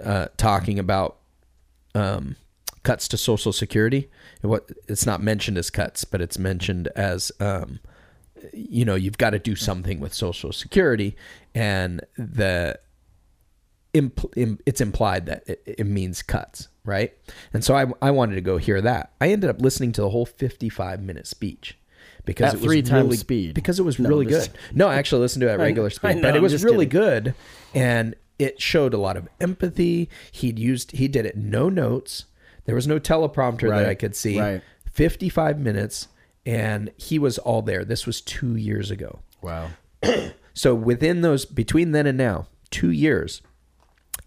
uh, 0.02 0.28
talking 0.38 0.78
about 0.78 1.18
um, 1.94 2.36
cuts 2.82 3.06
to 3.08 3.18
Social 3.18 3.52
Security. 3.52 4.10
What 4.40 4.70
it's 4.88 5.04
not 5.04 5.22
mentioned 5.22 5.58
as 5.58 5.68
cuts, 5.68 6.04
but 6.04 6.22
it's 6.22 6.38
mentioned 6.38 6.88
as 6.96 7.30
um, 7.38 7.80
you 8.54 8.86
know 8.86 8.94
you've 8.94 9.18
got 9.18 9.30
to 9.30 9.38
do 9.38 9.54
something 9.56 10.00
with 10.00 10.14
Social 10.14 10.52
Security, 10.52 11.16
and 11.54 12.00
the 12.16 12.78
im- 13.92 14.58
it's 14.64 14.80
implied 14.80 15.26
that 15.26 15.44
it, 15.46 15.62
it 15.66 15.86
means 15.86 16.22
cuts, 16.22 16.68
right? 16.84 17.12
And 17.52 17.62
so 17.62 17.74
I, 17.74 17.86
I 18.00 18.10
wanted 18.10 18.36
to 18.36 18.40
go 18.40 18.56
hear 18.56 18.80
that. 18.80 19.12
I 19.20 19.28
ended 19.28 19.50
up 19.50 19.60
listening 19.60 19.92
to 19.92 20.00
the 20.00 20.10
whole 20.10 20.26
55 20.26 21.02
minute 21.02 21.26
speech 21.26 21.76
because 22.24 22.48
At 22.48 22.54
it 22.54 22.60
was 22.60 22.64
three 22.66 22.82
times 22.82 23.04
really, 23.06 23.16
speed. 23.16 23.54
because 23.54 23.78
it 23.78 23.82
was 23.82 23.98
No, 23.98 24.08
really 24.08 24.26
good. 24.26 24.48
No, 24.74 24.88
I 24.88 24.96
actually 24.96 25.20
listened 25.22 25.40
to 25.42 25.48
it 25.48 25.52
at 25.52 25.58
regular 25.58 25.90
speed, 25.90 26.16
know, 26.16 26.22
but 26.22 26.36
it 26.36 26.42
was 26.42 26.62
really 26.64 26.86
kidding. 26.86 27.00
good 27.00 27.34
and 27.74 28.14
it 28.38 28.60
showed 28.60 28.94
a 28.94 28.98
lot 28.98 29.16
of 29.16 29.28
empathy. 29.40 30.08
He'd 30.32 30.58
used 30.58 30.92
he 30.92 31.08
did 31.08 31.26
it 31.26 31.36
no 31.36 31.68
notes. 31.68 32.24
There 32.64 32.74
was 32.74 32.86
no 32.86 32.98
teleprompter 33.00 33.68
Right, 33.70 33.80
that 33.80 33.88
I 33.88 33.94
could 33.94 34.14
see. 34.16 34.38
right. 34.40 34.62
55 34.92 35.58
minutes 35.58 36.08
and 36.46 36.90
he 36.96 37.18
was 37.18 37.38
all 37.38 37.62
there. 37.62 37.84
This 37.84 38.06
was 38.06 38.20
2 38.20 38.56
years 38.56 38.90
ago. 38.90 39.20
wow. 39.42 39.70
So 40.52 40.74
within 40.74 41.20
those 41.22 41.44
between 41.46 41.92
then 41.92 42.06
and 42.06 42.18
now, 42.18 42.46
2 42.70 42.90
years, 42.90 43.40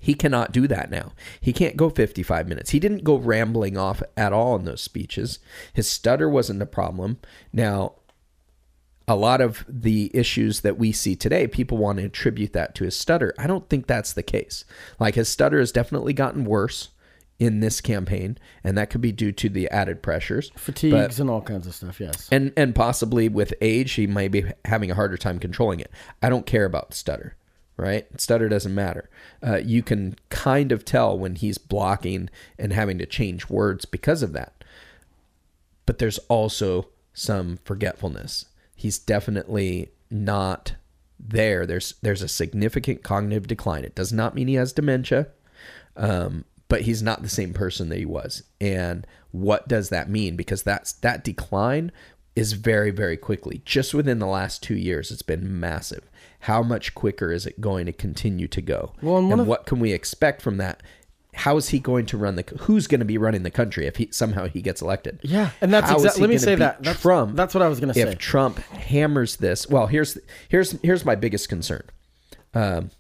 he 0.03 0.15
cannot 0.15 0.51
do 0.51 0.67
that 0.67 0.91
now. 0.91 1.13
He 1.39 1.53
can't 1.53 1.77
go 1.77 1.89
55 1.89 2.45
minutes. 2.45 2.71
He 2.71 2.79
didn't 2.79 3.05
go 3.05 3.15
rambling 3.15 3.77
off 3.77 4.03
at 4.17 4.33
all 4.33 4.57
in 4.57 4.65
those 4.65 4.81
speeches. 4.81 5.39
His 5.71 5.87
stutter 5.87 6.27
wasn't 6.27 6.61
a 6.61 6.65
problem. 6.65 7.19
Now, 7.53 7.93
a 9.07 9.15
lot 9.15 9.39
of 9.39 9.63
the 9.65 10.11
issues 10.13 10.59
that 10.59 10.77
we 10.77 10.91
see 10.91 11.15
today, 11.15 11.47
people 11.47 11.77
want 11.77 11.99
to 11.99 12.03
attribute 12.03 12.51
that 12.51 12.75
to 12.75 12.83
his 12.83 12.97
stutter. 12.97 13.33
I 13.39 13.47
don't 13.47 13.69
think 13.69 13.87
that's 13.87 14.11
the 14.11 14.23
case. 14.23 14.65
Like 14.99 15.15
his 15.15 15.29
stutter 15.29 15.59
has 15.59 15.71
definitely 15.71 16.11
gotten 16.11 16.43
worse 16.43 16.89
in 17.39 17.61
this 17.61 17.79
campaign, 17.79 18.37
and 18.61 18.77
that 18.77 18.89
could 18.89 18.99
be 18.99 19.13
due 19.13 19.31
to 19.31 19.47
the 19.47 19.69
added 19.69 20.03
pressures. 20.03 20.51
Fatigues 20.57 21.21
and 21.21 21.29
all 21.29 21.41
kinds 21.41 21.65
of 21.65 21.73
stuff. 21.75 22.01
Yes. 22.01 22.27
and 22.29 22.51
and 22.57 22.75
possibly 22.75 23.29
with 23.29 23.53
age 23.61 23.93
he 23.93 24.05
might 24.05 24.31
be 24.31 24.43
having 24.65 24.91
a 24.91 24.95
harder 24.95 25.15
time 25.15 25.39
controlling 25.39 25.79
it 25.79 25.89
i 26.21 26.27
don't 26.27 26.45
care 26.45 26.65
about 26.65 26.93
stutter 26.93 27.37
right 27.77 28.07
stutter 28.19 28.47
doesn't 28.47 28.75
matter 28.75 29.09
uh, 29.45 29.57
you 29.57 29.81
can 29.81 30.15
kind 30.29 30.71
of 30.71 30.85
tell 30.85 31.17
when 31.17 31.35
he's 31.35 31.57
blocking 31.57 32.29
and 32.57 32.73
having 32.73 32.97
to 32.97 33.05
change 33.05 33.49
words 33.49 33.85
because 33.85 34.21
of 34.21 34.33
that 34.33 34.63
but 35.85 35.97
there's 35.97 36.19
also 36.29 36.87
some 37.13 37.57
forgetfulness 37.63 38.45
he's 38.75 38.99
definitely 38.99 39.89
not 40.11 40.75
there 41.19 41.65
there's 41.65 41.95
there's 42.01 42.21
a 42.21 42.27
significant 42.27 43.01
cognitive 43.01 43.47
decline 43.47 43.83
it 43.83 43.95
does 43.95 44.13
not 44.13 44.35
mean 44.35 44.47
he 44.47 44.55
has 44.55 44.73
dementia 44.73 45.27
um, 45.95 46.45
but 46.73 46.81
he's 46.81 47.03
not 47.03 47.21
the 47.21 47.29
same 47.29 47.53
person 47.53 47.89
that 47.89 47.99
he 47.99 48.05
was. 48.05 48.41
And 48.59 49.05
what 49.29 49.67
does 49.67 49.89
that 49.89 50.09
mean? 50.09 50.35
Because 50.35 50.63
that's 50.63 50.91
that 50.91 51.23
decline 51.23 51.91
is 52.35 52.53
very, 52.53 52.89
very 52.89 53.15
quickly. 53.15 53.61
Just 53.63 53.93
within 53.93 54.17
the 54.17 54.25
last 54.25 54.63
two 54.63 54.75
years, 54.75 55.11
it's 55.11 55.21
been 55.21 55.59
massive. 55.59 56.09
How 56.43 56.61
much 56.61 56.93
quicker 56.93 57.31
is 57.31 57.45
it 57.45 57.61
going 57.61 57.85
to 57.85 57.93
continue 57.93 58.47
to 58.49 58.61
go? 58.61 58.91
Well, 59.01 59.17
and 59.17 59.31
and 59.31 59.41
of- 59.41 59.47
what 59.47 59.65
can 59.65 59.79
we 59.79 59.93
expect 59.93 60.41
from 60.41 60.57
that? 60.57 60.83
How 61.35 61.57
is 61.57 61.69
he 61.69 61.79
going 61.79 62.05
to 62.07 62.17
run 62.17 62.35
the? 62.35 62.43
Who's 62.59 62.85
going 62.85 62.99
to 62.99 63.05
be 63.05 63.17
running 63.17 63.43
the 63.43 63.49
country 63.49 63.87
if 63.87 63.95
he 63.95 64.09
somehow 64.11 64.47
he 64.47 64.61
gets 64.61 64.81
elected? 64.81 65.19
Yeah, 65.23 65.49
and 65.61 65.73
that's 65.73 65.89
exactly. 65.89 66.21
Let 66.21 66.29
me 66.29 66.37
say 66.37 66.55
that. 66.55 66.83
That's, 66.83 67.01
Trump. 67.01 67.35
That's 67.35 67.53
what 67.55 67.61
I 67.61 67.67
was 67.67 67.79
gonna 67.79 67.93
say. 67.93 68.01
if. 68.01 68.17
Trump 68.19 68.59
hammers 68.59 69.37
this, 69.37 69.67
well, 69.69 69.87
here's 69.87 70.17
here's 70.49 70.73
here's 70.81 71.05
my 71.05 71.15
biggest 71.15 71.49
concern. 71.49 71.83
Um, 72.53 72.91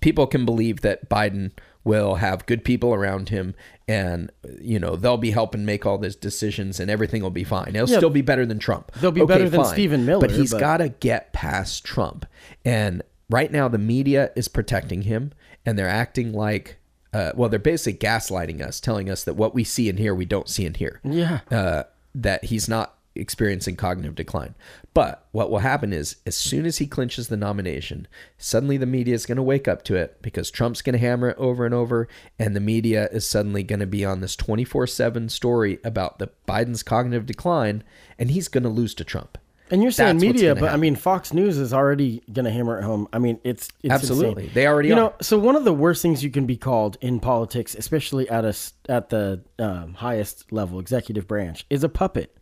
people 0.00 0.26
can 0.26 0.44
believe 0.44 0.82
that 0.82 1.08
Biden 1.08 1.52
will 1.84 2.16
have 2.16 2.46
good 2.46 2.64
people 2.64 2.92
around 2.92 3.28
him, 3.28 3.54
and 3.88 4.30
you 4.60 4.78
know 4.78 4.96
they'll 4.96 5.16
be 5.16 5.30
helping 5.30 5.64
make 5.64 5.86
all 5.86 5.98
these 5.98 6.16
decisions, 6.16 6.80
and 6.80 6.90
everything 6.90 7.22
will 7.22 7.30
be 7.30 7.44
fine. 7.44 7.74
It'll 7.76 7.88
Yeah. 7.88 7.98
still 7.98 8.10
be 8.10 8.22
better 8.22 8.44
than 8.46 8.58
Trump. 8.58 8.92
They'll 9.00 9.12
be 9.12 9.24
better 9.24 9.48
than 9.48 9.64
Stephen 9.64 10.04
Miller, 10.06 10.20
but 10.20 10.30
he's 10.32 10.52
but- 10.52 10.60
got 10.60 10.76
to 10.78 10.88
get 10.88 11.32
past 11.32 11.84
Trump. 11.84 12.26
And 12.64 13.02
right 13.30 13.50
now, 13.50 13.68
the 13.68 13.78
media 13.78 14.30
is 14.36 14.48
protecting 14.48 15.02
him, 15.02 15.32
and 15.64 15.78
they're 15.78 15.88
acting 15.88 16.32
like. 16.32 16.78
Uh, 17.12 17.32
well, 17.34 17.48
they're 17.48 17.58
basically 17.58 17.98
gaslighting 17.98 18.60
us, 18.60 18.78
telling 18.78 19.08
us 19.08 19.24
that 19.24 19.34
what 19.34 19.54
we 19.54 19.64
see 19.64 19.88
in 19.88 19.96
here 19.96 20.14
we 20.14 20.26
don't 20.26 20.50
see 20.50 20.66
in 20.66 20.74
here. 20.74 21.00
yeah. 21.02 21.40
uh, 21.50 21.84
that 22.14 22.44
he's 22.46 22.68
not 22.68 22.95
experiencing 23.20 23.76
cognitive 23.76 24.14
decline. 24.14 24.54
But 24.94 25.26
what 25.32 25.50
will 25.50 25.58
happen 25.58 25.92
is, 25.92 26.16
as 26.26 26.36
soon 26.36 26.66
as 26.66 26.78
he 26.78 26.86
clinches 26.86 27.28
the 27.28 27.36
nomination, 27.36 28.08
suddenly 28.38 28.76
the 28.76 28.86
media 28.86 29.14
is 29.14 29.26
going 29.26 29.36
to 29.36 29.42
wake 29.42 29.68
up 29.68 29.82
to 29.84 29.96
it 29.96 30.20
because 30.22 30.50
Trump's 30.50 30.82
going 30.82 30.94
to 30.94 30.98
hammer 30.98 31.30
it 31.30 31.38
over 31.38 31.64
and 31.64 31.74
over, 31.74 32.08
and 32.38 32.56
the 32.56 32.60
media 32.60 33.08
is 33.12 33.26
suddenly 33.26 33.62
going 33.62 33.80
to 33.80 33.86
be 33.86 34.04
on 34.04 34.20
this 34.20 34.36
24 34.36 34.86
7 34.86 35.28
story 35.28 35.78
about 35.84 36.18
the 36.18 36.30
Biden's 36.48 36.82
cognitive 36.82 37.26
decline, 37.26 37.82
and 38.18 38.30
he's 38.30 38.48
going 38.48 38.64
to 38.64 38.70
lose 38.70 38.94
to 38.94 39.04
Trump. 39.04 39.38
And 39.70 39.82
you're 39.82 39.90
saying 39.90 40.18
That's 40.18 40.32
media, 40.32 40.54
but 40.54 40.72
I 40.72 40.76
mean, 40.76 40.94
Fox 40.94 41.32
News 41.32 41.58
is 41.58 41.74
already 41.74 42.22
going 42.32 42.44
to 42.44 42.52
hammer 42.52 42.78
it 42.78 42.84
home. 42.84 43.08
I 43.12 43.18
mean, 43.18 43.40
it's, 43.42 43.68
it's 43.82 43.92
Absolutely. 43.92 44.44
insane. 44.44 44.54
They 44.54 44.66
already 44.66 44.88
you 44.88 44.94
are. 44.94 44.96
know. 44.96 45.14
So 45.20 45.38
one 45.38 45.56
of 45.56 45.64
the 45.64 45.72
worst 45.72 46.02
things 46.02 46.22
you 46.22 46.30
can 46.30 46.46
be 46.46 46.56
called 46.56 46.96
in 47.00 47.18
politics, 47.18 47.74
especially 47.74 48.28
at 48.28 48.44
a 48.44 48.54
at 48.88 49.08
the 49.08 49.42
um, 49.58 49.94
highest 49.94 50.52
level, 50.52 50.78
executive 50.78 51.26
branch, 51.26 51.66
is 51.68 51.82
a 51.82 51.88
puppet, 51.88 52.36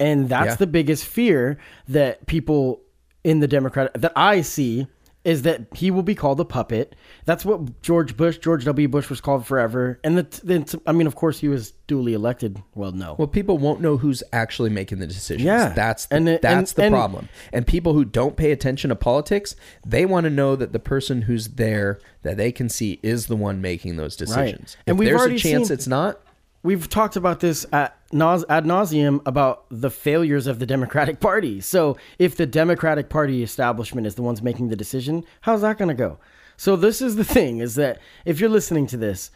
and 0.00 0.28
that's 0.28 0.46
Yeah. 0.48 0.54
the 0.56 0.66
biggest 0.66 1.04
fear 1.04 1.58
that 1.88 2.26
people 2.26 2.80
in 3.24 3.40
the 3.40 3.48
Democrat 3.48 3.90
that 3.94 4.12
I 4.16 4.40
see 4.42 4.86
is 5.24 5.42
that 5.42 5.66
he 5.74 5.90
will 5.90 6.04
be 6.04 6.14
called 6.14 6.38
a 6.38 6.44
puppet. 6.44 6.94
That's 7.24 7.44
what 7.44 7.82
George 7.82 8.16
Bush, 8.16 8.38
George 8.38 8.64
W. 8.64 8.86
Bush, 8.86 9.10
was 9.10 9.20
called 9.20 9.44
forever. 9.44 9.98
And 10.04 10.16
then, 10.44 10.64
I 10.86 10.92
mean, 10.92 11.08
of 11.08 11.16
course, 11.16 11.40
he 11.40 11.48
was 11.48 11.72
duly 11.88 12.12
elected. 12.14 12.62
Well, 12.76 12.92
no. 12.92 13.16
Well, 13.18 13.26
people 13.26 13.58
won't 13.58 13.80
know 13.80 13.96
who's 13.96 14.22
actually 14.32 14.70
making 14.70 15.00
the 15.00 15.06
decisions. 15.08 15.44
Yeah. 15.44 15.70
that's 15.70 16.06
the, 16.06 16.14
And 16.14 16.28
it- 16.28 16.42
that's 16.42 16.70
and- 16.70 16.76
the 16.76 16.82
and- 16.84 16.92
problem. 16.94 17.28
And 17.52 17.66
people 17.66 17.92
who 17.92 18.04
don't 18.04 18.36
pay 18.36 18.52
attention 18.52 18.90
to 18.90 18.94
politics, 18.94 19.56
they 19.84 20.06
want 20.06 20.22
to 20.24 20.30
know 20.30 20.54
that 20.54 20.72
the 20.72 20.78
person 20.78 21.22
who's 21.22 21.48
there 21.48 21.98
that 22.22 22.36
they 22.36 22.52
can 22.52 22.68
see 22.68 23.00
is 23.02 23.26
the 23.26 23.34
one 23.34 23.60
making 23.60 23.96
those 23.96 24.14
decisions. 24.14 24.76
And 24.86 24.94
if 24.94 24.98
we've 25.00 25.08
there's 25.08 25.22
a 25.22 25.28
chance 25.38 25.66
seen- 25.68 25.74
it's 25.74 25.88
not, 25.88 26.20
we've 26.66 26.88
talked 26.88 27.14
about 27.14 27.38
this 27.38 27.64
at 27.72 27.96
nause, 28.10 28.44
ad 28.48 28.64
nauseum 28.64 29.22
about 29.24 29.66
the 29.70 29.88
failures 29.88 30.48
of 30.48 30.58
the 30.58 30.66
Democratic 30.66 31.20
Party. 31.20 31.60
So 31.60 31.96
if 32.18 32.36
the 32.36 32.44
Democratic 32.44 33.08
Party 33.08 33.42
establishment 33.42 34.06
is 34.06 34.16
the 34.16 34.22
ones 34.22 34.42
making 34.42 34.68
the 34.68 34.76
decision, 34.76 35.24
how's 35.42 35.60
that 35.62 35.78
going 35.78 35.88
to 35.88 35.94
go? 35.94 36.18
So 36.56 36.74
this 36.74 37.00
is 37.00 37.14
the 37.16 37.24
thing: 37.36 37.58
is 37.58 37.76
that 37.76 38.00
if 38.24 38.40
you're 38.40 38.50
listening 38.50 38.88
to 38.88 38.96
this, 38.96 39.30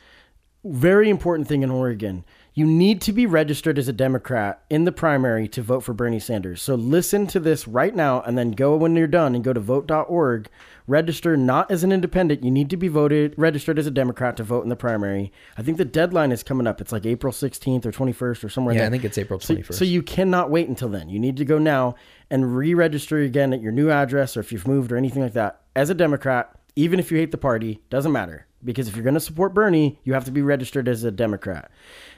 very 0.64 1.08
important 1.08 1.48
thing 1.48 1.62
in 1.62 1.70
Oregon. 1.70 2.24
You 2.52 2.66
need 2.66 3.00
to 3.02 3.12
be 3.12 3.26
registered 3.26 3.78
as 3.78 3.86
a 3.86 3.92
Democrat 3.92 4.62
in 4.68 4.84
the 4.84 4.92
primary 4.92 5.46
to 5.48 5.62
vote 5.62 5.80
for 5.80 5.94
Bernie 5.94 6.18
Sanders. 6.18 6.60
So 6.60 6.74
listen 6.74 7.28
to 7.28 7.40
this 7.40 7.68
right 7.68 7.94
now 7.94 8.20
and 8.22 8.36
then 8.36 8.50
go 8.50 8.76
when 8.76 8.96
you're 8.96 9.06
done 9.06 9.36
and 9.36 9.44
go 9.44 9.52
to 9.52 9.60
vote.org. 9.60 10.48
Register 10.90 11.36
not 11.36 11.70
as 11.70 11.84
an 11.84 11.92
independent. 11.92 12.42
You 12.42 12.50
need 12.50 12.68
to 12.70 12.76
be 12.76 12.88
voted 12.88 13.34
registered 13.36 13.78
as 13.78 13.86
a 13.86 13.92
Democrat 13.92 14.36
to 14.38 14.42
vote 14.42 14.64
in 14.64 14.70
the 14.70 14.76
primary. 14.76 15.32
I 15.56 15.62
think 15.62 15.78
the 15.78 15.84
deadline 15.84 16.32
is 16.32 16.42
coming 16.42 16.66
up. 16.66 16.80
It's 16.80 16.90
like 16.90 17.06
April 17.06 17.32
16th 17.32 17.86
or 17.86 17.92
21st 17.92 18.42
or 18.42 18.48
somewhere. 18.48 18.74
Yeah, 18.74 18.86
I 18.86 18.90
think 18.90 19.04
it's 19.04 19.16
April 19.16 19.38
So- 19.38 19.54
21st. 19.54 19.74
So, 19.78 19.84
you 19.84 20.02
cannot 20.02 20.50
wait 20.50 20.68
until 20.68 20.88
then. 20.88 21.08
You 21.08 21.20
need 21.20 21.36
to 21.36 21.44
go 21.44 21.58
now 21.58 21.94
and 22.28 22.56
re-register 22.56 23.18
again 23.18 23.52
at 23.52 23.62
your 23.62 23.70
new 23.70 23.88
address 23.88 24.36
or 24.36 24.40
if 24.40 24.50
you've 24.50 24.66
moved 24.66 24.90
or 24.90 24.96
anything 24.96 25.22
like 25.22 25.34
that 25.34 25.60
as 25.76 25.90
a 25.90 25.94
Democrat. 25.94 26.50
Even 26.74 26.98
if 26.98 27.12
you 27.12 27.18
hate 27.18 27.30
the 27.30 27.38
party, 27.38 27.80
doesn't 27.88 28.10
matter 28.12 28.46
because 28.64 28.88
if 28.88 28.96
you're 28.96 29.04
going 29.04 29.14
to 29.14 29.20
support 29.20 29.54
Bernie, 29.54 29.98
you 30.02 30.12
have 30.14 30.24
to 30.24 30.30
be 30.32 30.42
registered 30.42 30.88
as 30.88 31.04
a 31.04 31.10
Democrat. 31.12 31.70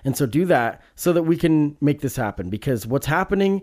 And 0.04 0.16
so 0.16 0.24
do 0.24 0.46
that 0.46 0.82
so 0.94 1.12
that 1.12 1.22
we 1.24 1.36
can 1.36 1.76
make 1.82 2.00
this 2.00 2.16
happen 2.16 2.48
because 2.48 2.86
what's 2.86 3.06
happening 3.06 3.62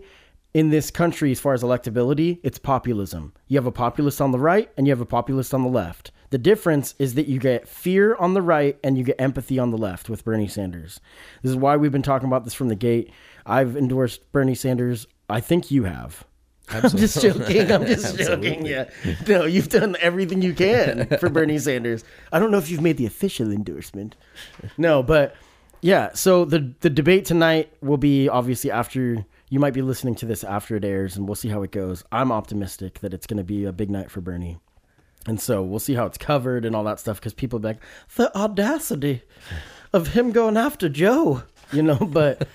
in 0.52 0.70
this 0.70 0.90
country 0.90 1.30
as 1.30 1.40
far 1.40 1.54
as 1.54 1.62
electability, 1.62 2.38
it's 2.42 2.58
populism. 2.58 3.32
You 3.46 3.56
have 3.56 3.66
a 3.66 3.72
populist 3.72 4.20
on 4.20 4.32
the 4.32 4.38
right 4.38 4.70
and 4.76 4.86
you 4.86 4.92
have 4.92 5.00
a 5.00 5.06
populist 5.06 5.54
on 5.54 5.62
the 5.62 5.68
left. 5.68 6.10
The 6.30 6.38
difference 6.38 6.94
is 6.98 7.14
that 7.14 7.26
you 7.26 7.38
get 7.38 7.68
fear 7.68 8.14
on 8.16 8.34
the 8.34 8.42
right 8.42 8.78
and 8.84 8.96
you 8.96 9.04
get 9.04 9.20
empathy 9.20 9.58
on 9.58 9.70
the 9.70 9.78
left 9.78 10.08
with 10.08 10.24
Bernie 10.24 10.48
Sanders. 10.48 11.00
This 11.42 11.50
is 11.50 11.56
why 11.56 11.76
we've 11.76 11.92
been 11.92 12.02
talking 12.02 12.28
about 12.28 12.44
this 12.44 12.54
from 12.54 12.68
the 12.68 12.76
gate. 12.76 13.12
I've 13.46 13.76
endorsed 13.76 14.30
Bernie 14.32 14.54
Sanders. 14.54 15.06
I 15.28 15.40
think 15.40 15.70
you 15.70 15.84
have. 15.84 16.24
I'm 16.70 16.88
just 16.90 17.20
joking. 17.20 17.70
I'm 17.72 17.84
just 17.84 18.16
joking. 18.18 18.64
Yeah. 18.64 18.88
No, 19.26 19.44
you've 19.44 19.70
done 19.70 19.96
everything 20.00 20.40
you 20.40 20.54
can 20.54 21.06
for 21.18 21.28
Bernie 21.28 21.58
Sanders. 21.58 22.04
I 22.32 22.38
don't 22.38 22.52
know 22.52 22.58
if 22.58 22.70
you've 22.70 22.80
made 22.80 22.96
the 22.96 23.06
official 23.06 23.50
endorsement. 23.50 24.14
No, 24.78 25.02
but 25.02 25.34
yeah. 25.80 26.10
So 26.14 26.44
the 26.44 26.72
the 26.80 26.90
debate 26.90 27.24
tonight 27.24 27.72
will 27.80 27.96
be 27.96 28.28
obviously 28.28 28.70
after 28.70 29.24
you 29.50 29.58
might 29.58 29.74
be 29.74 29.82
listening 29.82 30.14
to 30.14 30.26
this 30.26 30.44
after 30.44 30.76
it 30.76 30.84
airs, 30.84 31.16
and 31.16 31.28
we'll 31.28 31.34
see 31.34 31.48
how 31.48 31.62
it 31.62 31.72
goes. 31.72 32.04
I'm 32.10 32.30
optimistic 32.30 33.00
that 33.00 33.12
it's 33.12 33.26
going 33.26 33.38
to 33.38 33.44
be 33.44 33.64
a 33.64 33.72
big 33.72 33.90
night 33.90 34.10
for 34.10 34.20
Bernie. 34.20 34.58
And 35.26 35.40
so 35.40 35.62
we'll 35.62 35.80
see 35.80 35.94
how 35.94 36.06
it's 36.06 36.16
covered 36.16 36.64
and 36.64 36.74
all 36.74 36.84
that 36.84 37.00
stuff 37.00 37.18
because 37.20 37.34
people 37.34 37.58
be 37.58 37.68
like, 37.68 37.82
the 38.14 38.34
audacity 38.34 39.22
of 39.92 40.08
him 40.08 40.30
going 40.30 40.56
after 40.56 40.88
Joe, 40.88 41.42
you 41.72 41.82
know. 41.82 41.96
But, 42.10 42.48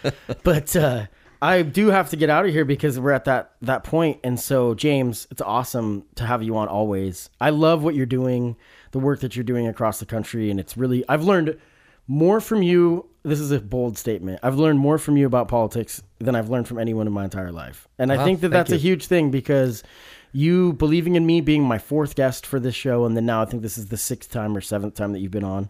but 0.44 0.76
uh, 0.76 1.08
I 1.42 1.62
do 1.64 1.88
have 1.88 2.10
to 2.12 2.16
get 2.16 2.30
out 2.30 2.46
of 2.46 2.52
here 2.52 2.66
because 2.66 2.98
we're 2.98 3.12
at 3.12 3.26
that 3.26 3.52
that 3.62 3.84
point. 3.84 4.20
And 4.24 4.40
so, 4.40 4.74
James, 4.74 5.28
it's 5.30 5.42
awesome 5.42 6.06
to 6.16 6.26
have 6.26 6.42
you 6.42 6.56
on 6.58 6.70
always. 6.70 7.30
I 7.42 7.50
love 7.50 7.84
what 7.84 7.94
you're 7.94 8.06
doing, 8.06 8.56
the 8.92 9.00
work 9.00 9.20
that 9.20 9.36
you're 9.36 9.44
doing 9.44 9.68
across 9.68 10.00
the 10.00 10.06
country, 10.06 10.50
and 10.50 10.60
it's 10.60 10.78
really 10.78 11.04
I've 11.10 11.24
learned 11.24 11.60
more 12.08 12.40
from 12.42 12.62
you. 12.62 13.10
This 13.24 13.40
is 13.40 13.52
a 13.52 13.60
bold 13.60 13.98
statement. 13.98 14.40
I've 14.44 14.56
learned 14.56 14.80
more 14.80 14.98
from 14.98 15.18
you 15.18 15.26
about 15.26 15.48
politics 15.48 16.02
than 16.20 16.36
I've 16.36 16.50
learned 16.50 16.68
from 16.68 16.78
anyone 16.78 17.08
in 17.08 17.14
my 17.14 17.24
entire 17.24 17.52
life, 17.52 17.88
and 17.98 18.12
I 18.12 18.18
Wow, 18.18 18.26
think 18.26 18.42
that 18.42 18.50
that's 18.50 18.72
a 18.72 18.78
huge 18.78 19.08
thing 19.08 19.32
because 19.32 19.84
you 20.32 20.74
believing 20.74 21.16
in 21.16 21.26
me 21.26 21.42
being 21.42 21.64
my 21.64 21.78
fourth 21.78 22.16
guest 22.16 22.46
for 22.46 22.60
this 22.60 22.76
show, 22.76 23.06
and 23.06 23.16
then 23.18 23.26
now 23.26 23.42
I 23.42 23.46
think 23.46 23.64
this 23.64 23.78
is 23.78 23.88
the 23.88 23.98
sixth 23.98 24.32
time 24.32 24.56
or 24.56 24.62
seventh 24.62 24.94
time 24.94 25.12
that 25.14 25.20
you've 25.20 25.32
been 25.32 25.44
on. 25.44 25.70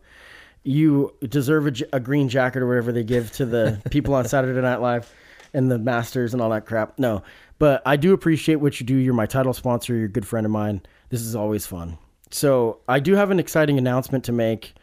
You 0.63 1.13
deserve 1.21 1.67
a 1.93 1.99
green 1.99 2.27
jacket 2.27 2.61
or 2.63 2.67
whatever 2.67 2.91
they 2.91 3.03
give 3.03 3.31
to 3.33 3.45
the 3.45 3.79
people 3.91 4.15
on 4.15 4.27
Saturday 4.27 4.59
Night 4.59 4.81
Live 4.81 5.13
and 5.53 5.71
the 5.71 5.77
Masters 5.77 6.33
and 6.33 6.41
all 6.41 6.49
that 6.49 6.65
crap. 6.65 6.97
No, 6.99 7.21
but 7.59 7.81
I 7.86 7.95
do 7.95 8.11
appreciate 8.13 8.55
what 8.55 8.79
you 8.79 8.86
do. 8.86 8.95
You're 8.95 9.13
my 9.13 9.27
title 9.27 9.53
sponsor. 9.53 9.95
You're 9.95 10.05
a 10.05 10.09
good 10.09 10.27
friend 10.27 10.45
of 10.45 10.51
mine. 10.51 10.81
This 11.09 11.21
is 11.21 11.36
always 11.36 11.65
fun. 11.67 11.97
So 12.31 12.79
I 12.89 12.99
do 12.99 13.13
have 13.13 13.31
an 13.31 13.39
exciting 13.39 13.77
announcement 13.77 14.25
to 14.25 14.31
make 14.33 14.73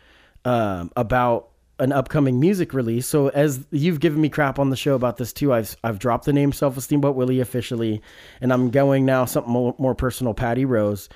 um, 0.44 0.90
about 0.96 1.48
an 1.78 1.92
upcoming 1.92 2.38
music 2.38 2.74
release. 2.74 3.06
So 3.06 3.28
as 3.28 3.66
you've 3.70 4.00
given 4.00 4.20
me 4.20 4.28
crap 4.28 4.58
on 4.58 4.70
the 4.70 4.76
show 4.76 4.94
about 4.94 5.16
this 5.16 5.32
too, 5.32 5.52
I've 5.52 5.76
I've 5.82 5.98
dropped 5.98 6.24
the 6.26 6.32
name 6.32 6.52
Self 6.52 6.76
Esteem 6.76 7.00
But 7.00 7.12
Willie 7.12 7.40
officially, 7.40 8.02
and 8.40 8.52
I'm 8.52 8.70
going 8.70 9.04
now 9.04 9.24
something 9.24 9.52
more, 9.52 9.74
more 9.78 9.94
personal. 9.94 10.34
Patty 10.34 10.64
Rose. 10.64 11.08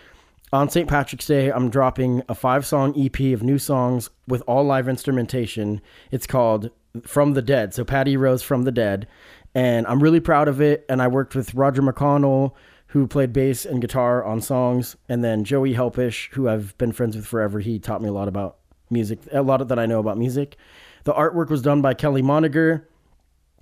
On 0.52 0.70
St. 0.70 0.88
Patrick's 0.88 1.26
Day, 1.26 1.50
I'm 1.50 1.70
dropping 1.70 2.22
a 2.28 2.34
five 2.34 2.64
song 2.64 2.94
EP 2.96 3.34
of 3.34 3.42
new 3.42 3.58
songs 3.58 4.10
with 4.28 4.42
all 4.46 4.64
live 4.64 4.88
instrumentation. 4.88 5.80
It's 6.12 6.26
called 6.26 6.70
From 7.04 7.34
the 7.34 7.42
Dead. 7.42 7.74
So 7.74 7.84
Patty 7.84 8.16
Rose 8.16 8.42
from 8.42 8.62
the 8.62 8.70
Dead. 8.70 9.08
And 9.56 9.86
I'm 9.88 10.02
really 10.02 10.20
proud 10.20 10.46
of 10.46 10.60
it. 10.60 10.84
And 10.88 11.02
I 11.02 11.08
worked 11.08 11.34
with 11.34 11.54
Roger 11.54 11.82
McConnell, 11.82 12.52
who 12.88 13.08
played 13.08 13.32
bass 13.32 13.64
and 13.64 13.80
guitar 13.80 14.24
on 14.24 14.40
songs, 14.40 14.96
and 15.08 15.24
then 15.24 15.44
Joey 15.44 15.74
Helpish, 15.74 16.30
who 16.32 16.48
I've 16.48 16.78
been 16.78 16.92
friends 16.92 17.16
with 17.16 17.26
forever. 17.26 17.58
He 17.58 17.78
taught 17.80 18.00
me 18.00 18.08
a 18.08 18.12
lot 18.12 18.28
about 18.28 18.58
music, 18.90 19.20
a 19.32 19.42
lot 19.42 19.60
of 19.60 19.68
that 19.68 19.78
I 19.78 19.86
know 19.86 20.00
about 20.00 20.18
music. 20.18 20.56
The 21.04 21.12
artwork 21.12 21.50
was 21.50 21.62
done 21.62 21.82
by 21.82 21.94
Kelly 21.94 22.22
Moniger. 22.22 22.88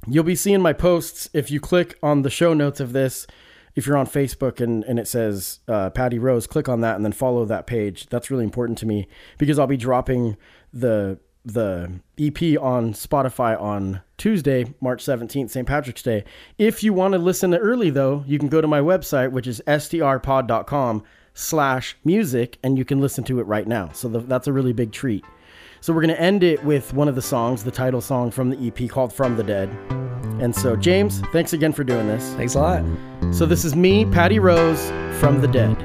You'll 0.07 0.25
be 0.25 0.37
seeing 0.37 0.61
my 0.61 0.73
posts 0.73 1.29
if 1.33 1.51
you 1.51 1.61
click 1.61 1.99
on 2.03 2.23
the 2.23 2.31
show 2.31 2.55
notes 2.55 2.81
of 2.81 2.93
this. 2.93 3.27
If 3.75 3.87
you're 3.87 3.97
on 3.97 4.07
Facebook 4.07 4.61
and, 4.61 4.85
and 4.85 4.99
it 4.99 5.09
says 5.09 5.61
uh, 5.67 5.91
Patty 5.91 6.19
Rose, 6.19 6.47
click 6.47 6.69
on 6.69 6.81
that 6.83 6.97
and 6.97 7.05
then 7.05 7.13
follow 7.13 7.45
that 7.45 7.67
page. 7.67 8.07
That's 8.07 8.31
really 8.31 8.45
important 8.45 8.79
to 8.79 8.87
me 8.87 9.09
because 9.37 9.59
I'll 9.59 9.67
be 9.67 9.77
dropping 9.77 10.37
the 10.73 11.19
the 11.45 12.01
EP 12.19 12.59
on 12.59 12.95
Spotify 12.95 13.61
on 13.61 14.01
Tuesday, 14.17 14.73
March 14.81 15.05
17th, 15.05 15.51
St. 15.51 15.69
Patrick's 15.69 16.03
Day. 16.03 16.25
If 16.57 16.83
you 16.83 16.95
want 16.95 17.13
to 17.13 17.19
listen 17.19 17.55
early 17.55 17.91
though, 17.91 18.25
you 18.27 18.39
can 18.39 18.49
go 18.49 18.63
to 18.63 18.69
my 18.69 18.81
website, 18.81 19.31
which 19.31 19.47
is 19.47 19.61
strpod.com 19.67 21.03
slash 21.35 21.97
music, 22.05 22.59
and 22.63 22.79
you 22.79 22.85
can 22.85 23.01
listen 23.01 23.25
to 23.25 23.41
it 23.41 23.45
right 23.45 23.67
now. 23.67 23.91
So 23.93 24.09
the, 24.09 24.21
that's 24.21 24.47
a 24.47 24.53
really 24.53 24.73
big 24.73 24.93
treat. 24.93 25.25
So 25.81 25.93
we're 25.93 26.01
going 26.01 26.15
to 26.15 26.21
end 26.21 26.43
it 26.43 26.65
with 26.65 26.95
one 26.95 27.09
of 27.09 27.15
the 27.15 27.23
songs, 27.23 27.63
the 27.63 27.71
title 27.71 28.01
song 28.01 28.31
from 28.31 28.49
the 28.49 28.67
EP 28.67 28.89
called 28.89 29.13
From 29.13 29.37
the 29.37 29.43
Dead. 29.43 29.69
And 30.41 30.55
so, 30.55 30.77
James, 30.77 31.21
thanks 31.33 31.53
again 31.53 31.73
for 31.73 31.85
doing 31.85 32.07
this. 32.07 32.33
Thanks 32.35 32.55
a 32.55 32.61
lot. 32.61 32.85
So 33.35 33.45
this 33.45 33.65
is 33.65 33.77
me, 33.77 34.07
Patty 34.07 34.39
Rose, 34.39 34.89
from 35.21 35.43
the 35.43 35.49
Dead. 35.49 35.77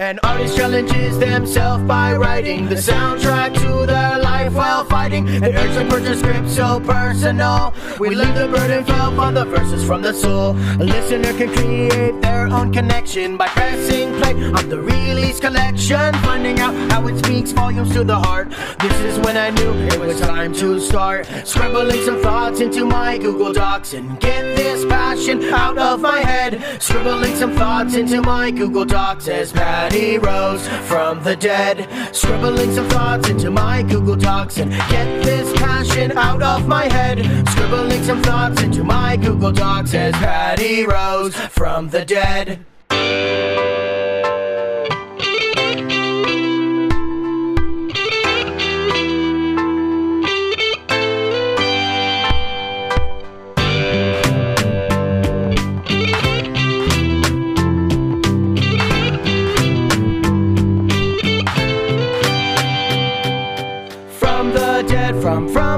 An 0.00 0.20
artist 0.22 0.56
challenges 0.56 1.18
themselves 1.18 1.82
by 1.82 2.14
writing 2.14 2.68
the 2.68 2.76
soundtrack 2.76 3.52
to 3.54 3.84
their 3.84 4.20
life 4.20 4.54
while 4.54 4.84
fighting. 4.84 5.28
An 5.28 5.42
urge 5.42 5.74
to 5.74 5.84
put 5.90 6.04
your 6.04 6.14
script 6.14 6.48
so 6.50 6.78
personal. 6.78 7.74
We 7.98 8.14
leave 8.14 8.32
the 8.36 8.46
burden 8.46 8.84
felt 8.84 9.18
on 9.18 9.34
the 9.34 9.44
verses 9.44 9.84
from 9.84 10.02
the 10.02 10.14
soul. 10.14 10.56
A 10.80 10.84
listener 10.84 11.32
can 11.32 11.52
create 11.52 12.22
their 12.22 12.46
own 12.46 12.72
connection 12.72 13.36
by 13.36 13.48
pressing 13.48 14.14
play 14.20 14.34
on 14.34 14.68
the 14.68 14.80
release 14.80 15.40
collection, 15.40 16.14
finding 16.22 16.60
out 16.60 16.74
how 16.92 17.04
it 17.08 17.18
speaks 17.18 17.50
volumes 17.50 17.92
to 17.94 18.04
the 18.04 18.14
heart. 18.14 18.50
This 18.78 19.00
is 19.00 19.18
when 19.18 19.36
I 19.36 19.50
knew 19.50 19.72
it 19.88 19.98
was 19.98 20.20
time 20.20 20.54
to 20.54 20.78
start 20.78 21.26
scribbling 21.44 22.04
some 22.04 22.22
thoughts 22.22 22.60
into 22.60 22.84
my 22.84 23.18
Google 23.18 23.52
Docs 23.52 23.94
and 23.94 24.20
get 24.20 24.42
this 24.56 24.84
passion 24.84 25.42
out 25.52 25.76
of 25.76 26.00
my 26.00 26.20
head. 26.20 26.62
Scribbling 26.80 27.34
some 27.34 27.54
thoughts 27.56 27.96
into 27.96 28.22
my 28.22 28.52
Google 28.52 28.84
Docs 28.84 29.26
as 29.26 29.52
Patty 29.88 30.18
Rose 30.18 30.68
from 30.86 31.24
the 31.24 31.34
dead. 31.34 31.88
Scribbling 32.14 32.74
some 32.74 32.86
thoughts 32.90 33.30
into 33.30 33.50
my 33.50 33.82
Google 33.82 34.16
Docs 34.16 34.58
and 34.58 34.70
get 34.70 35.24
this 35.24 35.50
passion 35.58 36.12
out 36.12 36.42
of 36.42 36.68
my 36.68 36.84
head. 36.84 37.24
Scribbling 37.48 38.04
some 38.04 38.22
thoughts 38.22 38.60
into 38.60 38.84
my 38.84 39.16
Google 39.16 39.50
Docs 39.50 39.94
as 39.94 40.12
Patty 40.16 40.84
Rose 40.84 41.34
from 41.34 41.88
the 41.88 42.04
dead. 42.04 42.66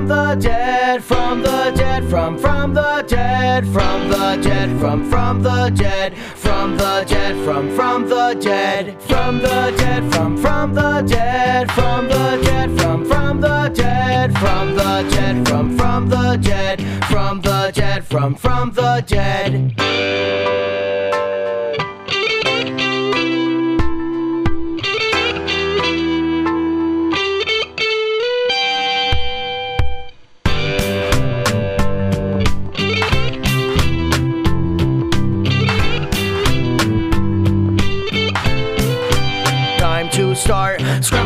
From 0.01 0.09
the 0.09 0.35
dead, 0.37 1.05
from 1.05 1.43
the 1.43 1.73
dead, 1.77 2.09
from 2.09 2.39
from 2.39 2.73
the 2.73 3.05
dead, 3.07 3.67
from 3.67 4.09
the 4.09 4.41
dead, 4.43 4.81
from 4.81 5.11
from 5.11 5.43
the 5.43 5.71
dead, 5.77 6.17
from 6.17 6.77
the 6.77 7.05
dead, 7.07 7.45
from 7.45 7.77
from 7.77 8.09
the 8.09 8.35
dead, 8.41 9.03
from 9.03 9.39
the 9.41 9.75
dead, 9.77 10.13
from 10.13 10.37
from 10.39 10.75
the 10.75 11.03
dead, 11.03 11.71
from 11.73 12.09
the 12.09 12.41
dead, 12.43 12.81
from 12.81 13.05
from 13.05 13.41
the 13.43 13.69
dead, 13.75 14.39
from 14.39 14.75
the 14.75 15.07
dead, 15.11 15.47
from 15.47 15.77
from 15.77 16.09
the 16.09 16.37
dead, 16.41 16.81
from 17.11 17.41
the 17.43 17.71
dead, 17.75 18.05
from 18.07 18.35
from 18.35 18.71
the 18.73 19.05
dead. 19.07 19.75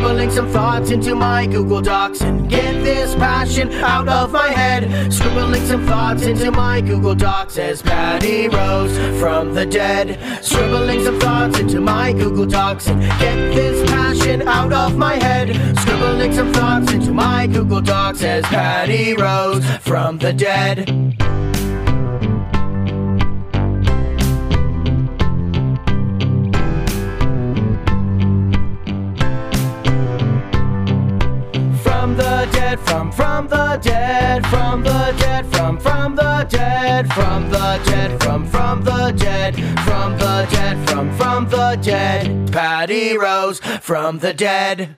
Scribbling 0.05 0.29
some 0.29 0.47
thoughts 0.49 0.91
into 0.91 1.15
my 1.15 1.47
Google 1.47 1.81
Docs 1.81 2.21
and 2.21 2.47
get 2.47 2.73
this 2.83 3.15
passion 3.15 3.71
out 3.71 4.07
of 4.07 4.31
my 4.31 4.49
head. 4.49 5.11
Scribbling 5.11 5.65
some 5.65 5.83
thoughts 5.87 6.21
into 6.27 6.51
my 6.51 6.79
Google 6.79 7.15
Docs 7.15 7.57
as 7.57 7.81
Patty 7.81 8.47
Rose 8.47 8.95
from 9.19 9.55
the 9.55 9.65
dead. 9.65 10.19
Scribbling 10.43 11.03
some 11.03 11.19
thoughts 11.19 11.57
into 11.57 11.81
my 11.81 12.13
Google 12.13 12.45
Docs 12.45 12.87
and 12.87 13.01
get 13.01 13.35
this 13.55 13.89
passion 13.89 14.47
out 14.47 14.71
of 14.71 14.95
my 14.95 15.15
head. 15.15 15.55
Scribbling 15.79 16.33
some 16.33 16.53
thoughts 16.53 16.91
into 16.91 17.11
my 17.11 17.47
Google 17.47 17.81
Docs 17.81 18.21
as 18.21 18.45
Patty 18.45 19.15
Rose 19.15 19.65
from 19.77 20.19
the 20.19 20.31
dead. 20.31 21.44
Dead, 32.75 32.87
from 32.87 33.11
from 33.11 33.47
the 33.47 33.77
dead, 33.81 34.47
from 34.47 34.83
the 34.83 35.15
dead, 35.17 35.45
from 35.47 35.79
from 35.79 36.15
the 36.15 36.47
dead, 36.49 37.13
from 37.13 37.49
the 37.49 37.81
dead, 37.85 38.23
from 38.23 38.45
from 38.47 38.83
the 38.83 39.11
dead, 39.11 39.55
from 39.85 40.17
the 40.17 40.47
dead, 40.51 40.89
from 40.89 41.17
from 41.17 41.49
the 41.49 41.79
dead. 41.81 42.51
Patty 42.51 43.17
Rose 43.17 43.59
from 43.59 44.19
the 44.19 44.33
dead. 44.33 44.97